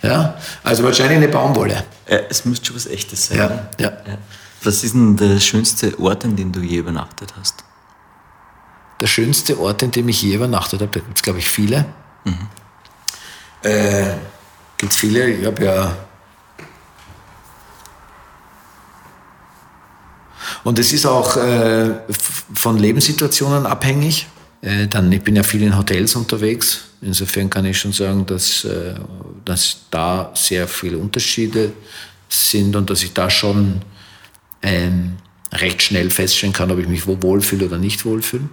Ja. 0.03 0.37
Also 0.63 0.85
wahrscheinlich 0.85 1.17
eine 1.17 1.29
Baumwolle. 1.29 1.85
Äh, 2.07 2.23
es 2.29 2.45
müsste 2.45 2.67
schon 2.67 2.77
was 2.77 2.87
Echtes 2.87 3.27
sein. 3.27 3.39
Ja, 3.39 3.47
oder? 3.47 3.71
ja. 3.79 3.93
Was 4.63 4.85
ist 4.85 4.95
denn 4.95 5.17
der 5.17 5.39
schönste 5.41 5.99
Ort, 6.01 6.25
an 6.25 6.37
dem 6.37 6.53
du 6.53 6.61
je 6.61 6.79
übernachtet 6.79 7.35
hast? 7.39 7.65
Der 9.01 9.07
schönste 9.07 9.59
Ort, 9.61 9.83
in 9.83 9.91
dem 9.93 10.09
ich 10.09 10.23
je 10.23 10.35
übernachtet 10.35 10.81
habe, 10.81 10.91
da 10.91 11.01
gibt 11.01 11.17
es, 11.17 11.23
glaube 11.23 11.39
ich, 11.39 11.49
viele. 11.49 11.87
Äh, 13.63 14.15
gibt 14.77 14.93
es 14.93 14.99
viele. 14.99 15.29
Ich 15.29 15.47
habe 15.47 15.65
ja. 15.65 15.97
Und 20.65 20.79
es 20.79 20.93
ist 20.93 21.07
auch 21.07 21.37
äh, 21.37 21.95
von 22.55 22.79
Lebenssituationen 22.79 23.67
abhängig. 23.67 24.27
Äh, 24.63 24.89
dann, 24.89 25.11
ich 25.13 25.23
bin 25.23 25.37
ja 25.37 25.43
viel 25.43 25.63
in 25.63 25.77
Hotels 25.77 26.17
unterwegs. 26.17 26.85
Insofern 27.01 27.49
kann 27.49 27.65
ich 27.65 27.79
schon 27.79 27.93
sagen, 27.93 28.27
dass, 28.27 28.65
äh, 28.65 28.95
dass 29.45 29.83
da 29.91 30.33
sehr 30.35 30.67
viele 30.67 30.99
Unterschiede 30.99 31.73
sind 32.29 32.75
und 32.75 32.91
dass 32.91 33.03
ich 33.03 33.13
da 33.13 33.31
schon 33.31 33.83
ähm, 34.63 35.17
recht 35.53 35.83
schnell 35.83 36.11
feststellen 36.11 36.53
kann, 36.53 36.71
ob 36.71 36.79
ich 36.79 36.89
mich 36.89 37.07
wo 37.07 37.23
wohlfühle 37.23 37.67
oder 37.67 37.79
nicht 37.79 38.05
wohlfühle. 38.05 38.49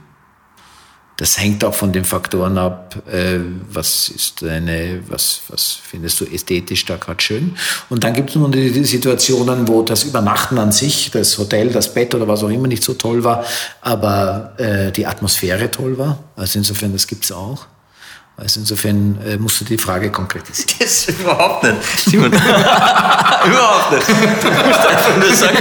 Das 1.18 1.38
hängt 1.38 1.64
auch 1.64 1.74
von 1.74 1.94
den 1.94 2.04
Faktoren 2.04 2.58
ab, 2.58 2.98
äh, 3.10 3.40
was 3.70 4.10
ist 4.10 4.42
deine, 4.42 5.02
was, 5.08 5.42
was 5.48 5.80
findest 5.82 6.20
du 6.20 6.26
ästhetisch 6.26 6.84
da 6.84 6.98
gerade 6.98 7.22
schön. 7.22 7.56
Und 7.90 8.04
dann 8.04 8.14
gibt 8.14 8.32
es 8.32 8.36
nun 8.36 8.52
die, 8.52 8.72
die 8.72 8.84
Situationen, 8.84 9.66
wo 9.68 9.82
das 9.82 10.04
Übernachten 10.04 10.58
an 10.58 10.74
sich, 10.74 11.12
das 11.12 11.38
Hotel, 11.38 11.70
das 11.70 11.94
Bett 11.94 12.14
oder 12.16 12.28
was 12.28 12.44
auch 12.44 12.50
immer 12.50 12.68
nicht 12.68 12.84
so 12.84 12.96
toll 12.96 13.24
war, 13.24 13.46
aber 13.80 14.54
äh, 14.58 14.92
die 14.92 15.06
Atmosphäre 15.06 15.72
toll 15.72 15.98
war. 15.98 16.20
Also 16.36 16.60
insofern, 16.60 16.92
das 16.92 17.08
gibt's 17.08 17.32
auch. 17.32 17.66
Also 18.38 18.60
insofern 18.60 19.18
äh, 19.26 19.38
musst 19.38 19.62
du 19.62 19.66
die 19.66 19.78
Frage 19.78 20.12
konkretisieren. 20.12 20.70
Das 20.80 21.08
überhaupt 21.08 21.64
nicht. 21.64 21.76
Simon, 21.98 22.28
überhaupt 22.34 23.92
nicht. 23.94 24.10
Du 24.10 24.52
musst 24.52 24.86
einfach 24.86 25.18
nur 25.18 25.34
sagen, 25.34 25.58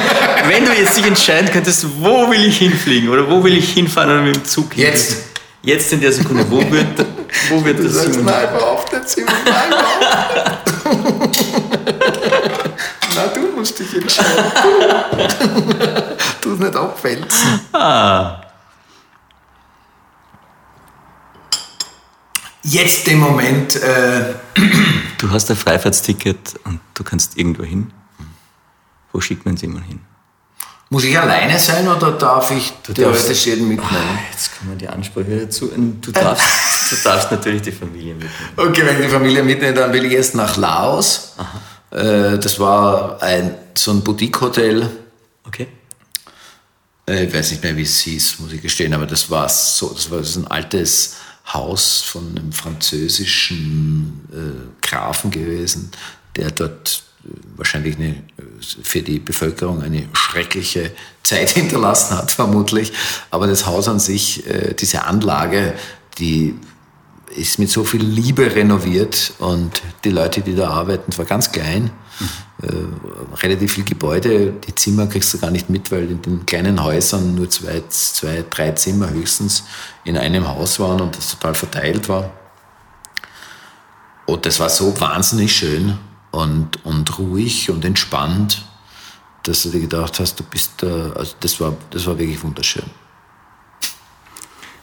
wenn 0.49 0.65
du 0.65 0.73
jetzt 0.73 0.97
dich 0.97 1.07
entscheiden 1.07 1.51
könntest, 1.53 1.87
wo 2.01 2.29
will 2.29 2.45
ich 2.45 2.59
hinfliegen 2.59 3.09
oder 3.09 3.31
wo 3.31 3.45
will 3.45 3.57
ich 3.57 3.73
hinfahren 3.73 4.11
oder 4.11 4.23
mit 4.23 4.35
dem 4.35 4.45
Zug 4.45 4.75
hin? 4.75 4.87
Jetzt. 4.87 5.34
Jetzt 5.65 5.93
in 5.93 6.01
der 6.01 6.13
Sekunde, 6.13 6.45
wo 6.51 6.59
wird, 6.71 7.07
wo 7.49 7.65
wird 7.65 7.79
das 7.83 7.95
Simon? 8.03 8.21
überhaupt 8.23 8.93
nicht, 8.93 9.09
Simon, 9.09 9.35
nein, 9.45 9.71
nicht. 9.71 11.45
Na, 13.17 13.27
du 13.29 13.41
musst 13.57 13.79
dich 13.79 13.95
entscheiden. 13.97 14.45
Du 16.43 16.53
es 16.53 16.59
nicht 16.59 16.77
abwälzen. 16.77 17.61
Ah, 17.73 18.41
Jetzt 22.67 23.07
im 23.09 23.19
Moment, 23.19 23.77
äh, 23.77 24.35
du 25.19 25.31
hast 25.31 25.51
ein 25.51 25.57
Freifahrtsticket 25.57 26.55
und 26.65 26.81
du 26.95 27.05
kannst 27.05 27.37
irgendwo 27.37 27.63
hin. 27.63 27.93
Wo 29.13 29.21
schickt 29.21 29.45
man 29.45 29.59
Simon 29.59 29.83
hin? 29.83 30.01
Muss 30.95 31.03
ich 31.03 31.19
alleine 31.19 31.59
sein 31.59 31.89
oder 31.89 32.13
darf 32.13 32.53
ich 32.53 32.73
theoretisch 32.95 33.47
jeden 33.47 33.67
mitnehmen? 33.67 34.17
Jetzt 34.31 34.57
kommen 34.57 34.79
die 34.79 34.87
Ansprüche 34.87 35.41
dazu. 35.41 35.69
Du 36.01 36.13
darfst, 36.13 36.47
du 36.93 36.97
darfst 37.03 37.33
natürlich 37.33 37.63
die 37.63 37.73
Familie 37.73 38.15
mitnehmen. 38.15 38.53
Okay, 38.57 38.87
wenn 38.87 39.01
ich 39.01 39.07
die 39.07 39.13
Familie 39.13 39.43
mitnehme, 39.43 39.75
dann 39.75 39.93
will 39.93 40.05
ich 40.05 40.13
erst 40.13 40.37
nach 40.37 40.57
Laos. 40.57 41.35
Äh, 41.91 42.39
das 42.39 42.61
war 42.61 43.21
ein, 43.21 43.57
so 43.77 43.91
ein 43.91 44.05
Boutique-Hotel. 44.05 44.89
Okay. 45.45 45.67
Äh, 47.09 47.25
Ich 47.25 47.35
weiß 47.35 47.51
nicht 47.51 47.65
mehr, 47.65 47.77
wie 47.77 47.83
es 47.83 47.99
hieß, 47.99 48.39
muss 48.39 48.53
ich 48.53 48.63
gestehen, 48.63 48.95
aber 48.95 49.07
das 49.07 49.29
war 49.29 49.49
so, 49.49 49.93
das 49.93 50.09
war 50.13 50.23
so 50.23 50.39
ein 50.39 50.47
altes 50.47 51.17
Haus 51.53 52.03
von 52.03 52.39
einem 52.39 52.53
französischen 52.53 54.29
äh, 54.33 54.87
Grafen 54.87 55.33
gewesen, 55.33 55.91
der 56.37 56.53
dort 56.53 57.03
wahrscheinlich 57.57 57.97
eine, 57.97 58.17
für 58.83 59.03
die 59.03 59.19
Bevölkerung 59.19 59.83
eine 59.83 60.09
schreckliche 60.13 60.93
Zeit 61.23 61.51
hinterlassen 61.51 62.17
hat, 62.17 62.31
vermutlich. 62.31 62.93
Aber 63.31 63.47
das 63.47 63.67
Haus 63.67 63.89
an 63.89 63.99
sich, 63.99 64.47
äh, 64.47 64.75
diese 64.75 65.05
Anlage, 65.05 65.75
die 66.19 66.55
ist 67.37 67.59
mit 67.59 67.71
so 67.71 67.85
viel 67.85 68.03
Liebe 68.03 68.55
renoviert 68.55 69.33
und 69.39 69.83
die 70.05 70.11
Leute, 70.11 70.41
die 70.41 70.55
da 70.55 70.71
arbeiten, 70.71 71.11
es 71.11 71.19
war 71.19 71.25
ganz 71.25 71.51
klein, 71.51 71.91
äh, 72.63 72.69
relativ 73.43 73.73
viel 73.73 73.85
Gebäude, 73.85 74.53
die 74.53 74.75
Zimmer 74.75 75.09
kriegst 75.09 75.35
du 75.35 75.39
gar 75.39 75.51
nicht 75.51 75.69
mit, 75.69 75.91
weil 75.91 76.11
in 76.11 76.23
den 76.23 76.47
kleinen 76.47 76.83
Häusern 76.83 77.35
nur 77.35 77.51
zwei, 77.51 77.83
zwei, 77.89 78.45
drei 78.49 78.71
Zimmer 78.73 79.11
höchstens 79.11 79.65
in 80.05 80.17
einem 80.17 80.47
Haus 80.47 80.79
waren 80.79 81.01
und 81.01 81.17
das 81.17 81.31
total 81.31 81.55
verteilt 81.55 82.09
war. 82.09 82.31
Und 84.27 84.47
das 84.47 84.61
war 84.61 84.71
so 84.71 84.99
wahnsinnig 85.01 85.55
schön 85.55 85.99
und, 86.35 86.85
und 86.85 87.19
ruhig 87.19 87.71
und 87.71 87.85
entspannt, 87.85 88.65
dass 89.45 89.63
du 89.63 89.71
dir 89.71 89.81
gedacht 89.81 90.19
hast, 90.19 90.41
du 90.41 90.45
bist 90.45 90.73
da, 90.79 91.13
also 91.13 91.35
das 91.41 91.61
war, 91.61 91.77
das 91.91 92.07
war 92.07 92.19
wirklich 92.19 92.43
wunderschön. 92.43 92.85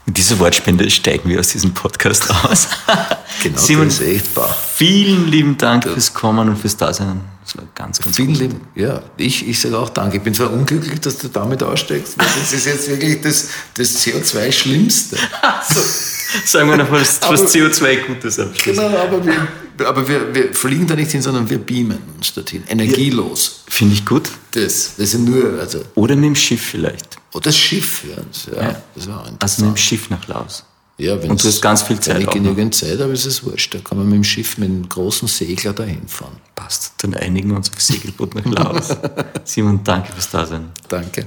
Mit 0.06 0.18
dieser 0.18 0.40
Wortspende 0.40 0.90
steigen 0.90 1.30
wir 1.30 1.40
aus 1.40 1.50
diesem 1.50 1.74
Podcast 1.74 2.30
aus. 2.44 2.68
Genau, 3.44 3.58
Simon, 3.58 3.88
das 3.88 4.02
ist 4.02 4.08
echt 4.08 4.36
wahr. 4.36 4.56
vielen 4.76 5.26
lieben 5.28 5.58
Dank 5.58 5.86
fürs 5.86 6.14
Kommen 6.14 6.48
und 6.50 6.58
fürs 6.58 6.78
Dasein. 6.78 7.22
Das 7.44 7.58
war 7.58 7.64
ganz, 7.74 8.00
ganz 8.00 8.16
Vielen 8.16 8.36
lieben, 8.36 8.62
ja, 8.76 9.02
ich, 9.18 9.48
ich 9.48 9.60
sage 9.60 9.80
auch 9.80 9.90
danke. 9.90 10.18
Ich 10.18 10.24
bin 10.24 10.34
zwar 10.36 10.52
unglücklich, 10.52 11.00
dass 11.00 11.18
du 11.18 11.28
damit 11.30 11.64
aussteigst, 11.64 12.20
weil 12.20 12.28
das 12.28 12.54
ist 12.54 12.66
jetzt 12.68 12.88
wirklich 12.88 13.22
das, 13.22 13.48
das 13.74 14.06
CO2-Schlimmste. 14.06 15.18
Sagen 16.46 16.70
wir 16.70 16.78
noch 16.78 16.92
was, 16.92 17.22
Aber- 17.22 17.34
was 17.34 17.54
CO2 17.54 18.06
Gutes 18.08 18.40
am 18.40 18.54
Schluss. 18.56 18.78
Genau, 18.78 18.88
aber, 18.98 19.26
wir, 19.26 19.48
aber 19.88 20.08
wir, 20.08 20.34
wir 20.34 20.54
fliegen 20.54 20.88
da 20.88 20.96
nicht 20.96 21.12
hin, 21.12 21.22
sondern 21.22 21.50
wir 21.50 21.58
beamen 21.58 21.98
uns 22.16 22.34
dorthin. 22.34 22.64
Energielos. 22.68 23.64
Finde 23.68 23.94
ich 23.96 24.06
gut. 24.06 24.30
Das, 24.52 24.96
das 24.98 25.12
sind 25.12 25.26
nur, 25.26 25.60
also, 25.60 25.84
Oder 25.96 26.16
mit 26.16 26.26
dem 26.26 26.36
Schiff 26.36 26.62
vielleicht. 26.62 27.18
oh, 27.34 27.40
das 27.40 27.58
Schiff, 27.58 28.04
ja, 28.10 28.22
das, 28.32 28.46
ja, 28.56 28.82
das 28.96 29.08
war. 29.08 29.26
Also 29.40 29.66
mit 29.66 29.76
dem 29.76 29.78
Schiff 29.78 30.10
nach 30.10 30.28
Laos. 30.28 30.64
ja, 30.98 31.16
und 31.16 31.44
du 31.44 31.48
hast 31.48 31.62
ganz 31.62 31.82
viel 31.82 32.00
Zeit 32.00 32.16
Wenn 32.18 32.22
ich 32.24 32.30
genügend 32.30 32.76
Zeit 32.76 33.00
habe, 33.00 33.12
ist 33.14 33.26
es 33.26 33.44
wurscht. 33.44 33.74
Da 33.74 33.80
kann 33.80 33.98
man 33.98 34.08
mit 34.08 34.16
dem 34.18 34.24
Schiff, 34.24 34.58
mit 34.58 34.70
einem 34.70 34.88
großen 34.88 35.28
Segler 35.28 35.74
dahin 35.74 36.08
fahren. 36.08 36.38
Passt. 36.56 36.94
Dann 37.00 37.14
einigen 37.16 37.50
wir 37.50 37.58
uns 37.58 37.70
auf 37.72 37.82
Segelboot 37.82 38.36
nach 38.36 38.46
Laos. 38.46 38.90
Simon, 39.46 39.80
danke 39.84 40.12
fürs 40.14 40.30
Dasein. 40.30 40.70
Danke. 40.88 41.26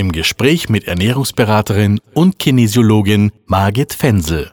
im 0.00 0.12
Gespräch 0.12 0.68
mit 0.70 0.88
Ernährungsberaterin 0.88 2.00
und 2.14 2.38
Kinesiologin 2.38 3.32
Margit 3.46 3.92
Fensel. 3.92 4.50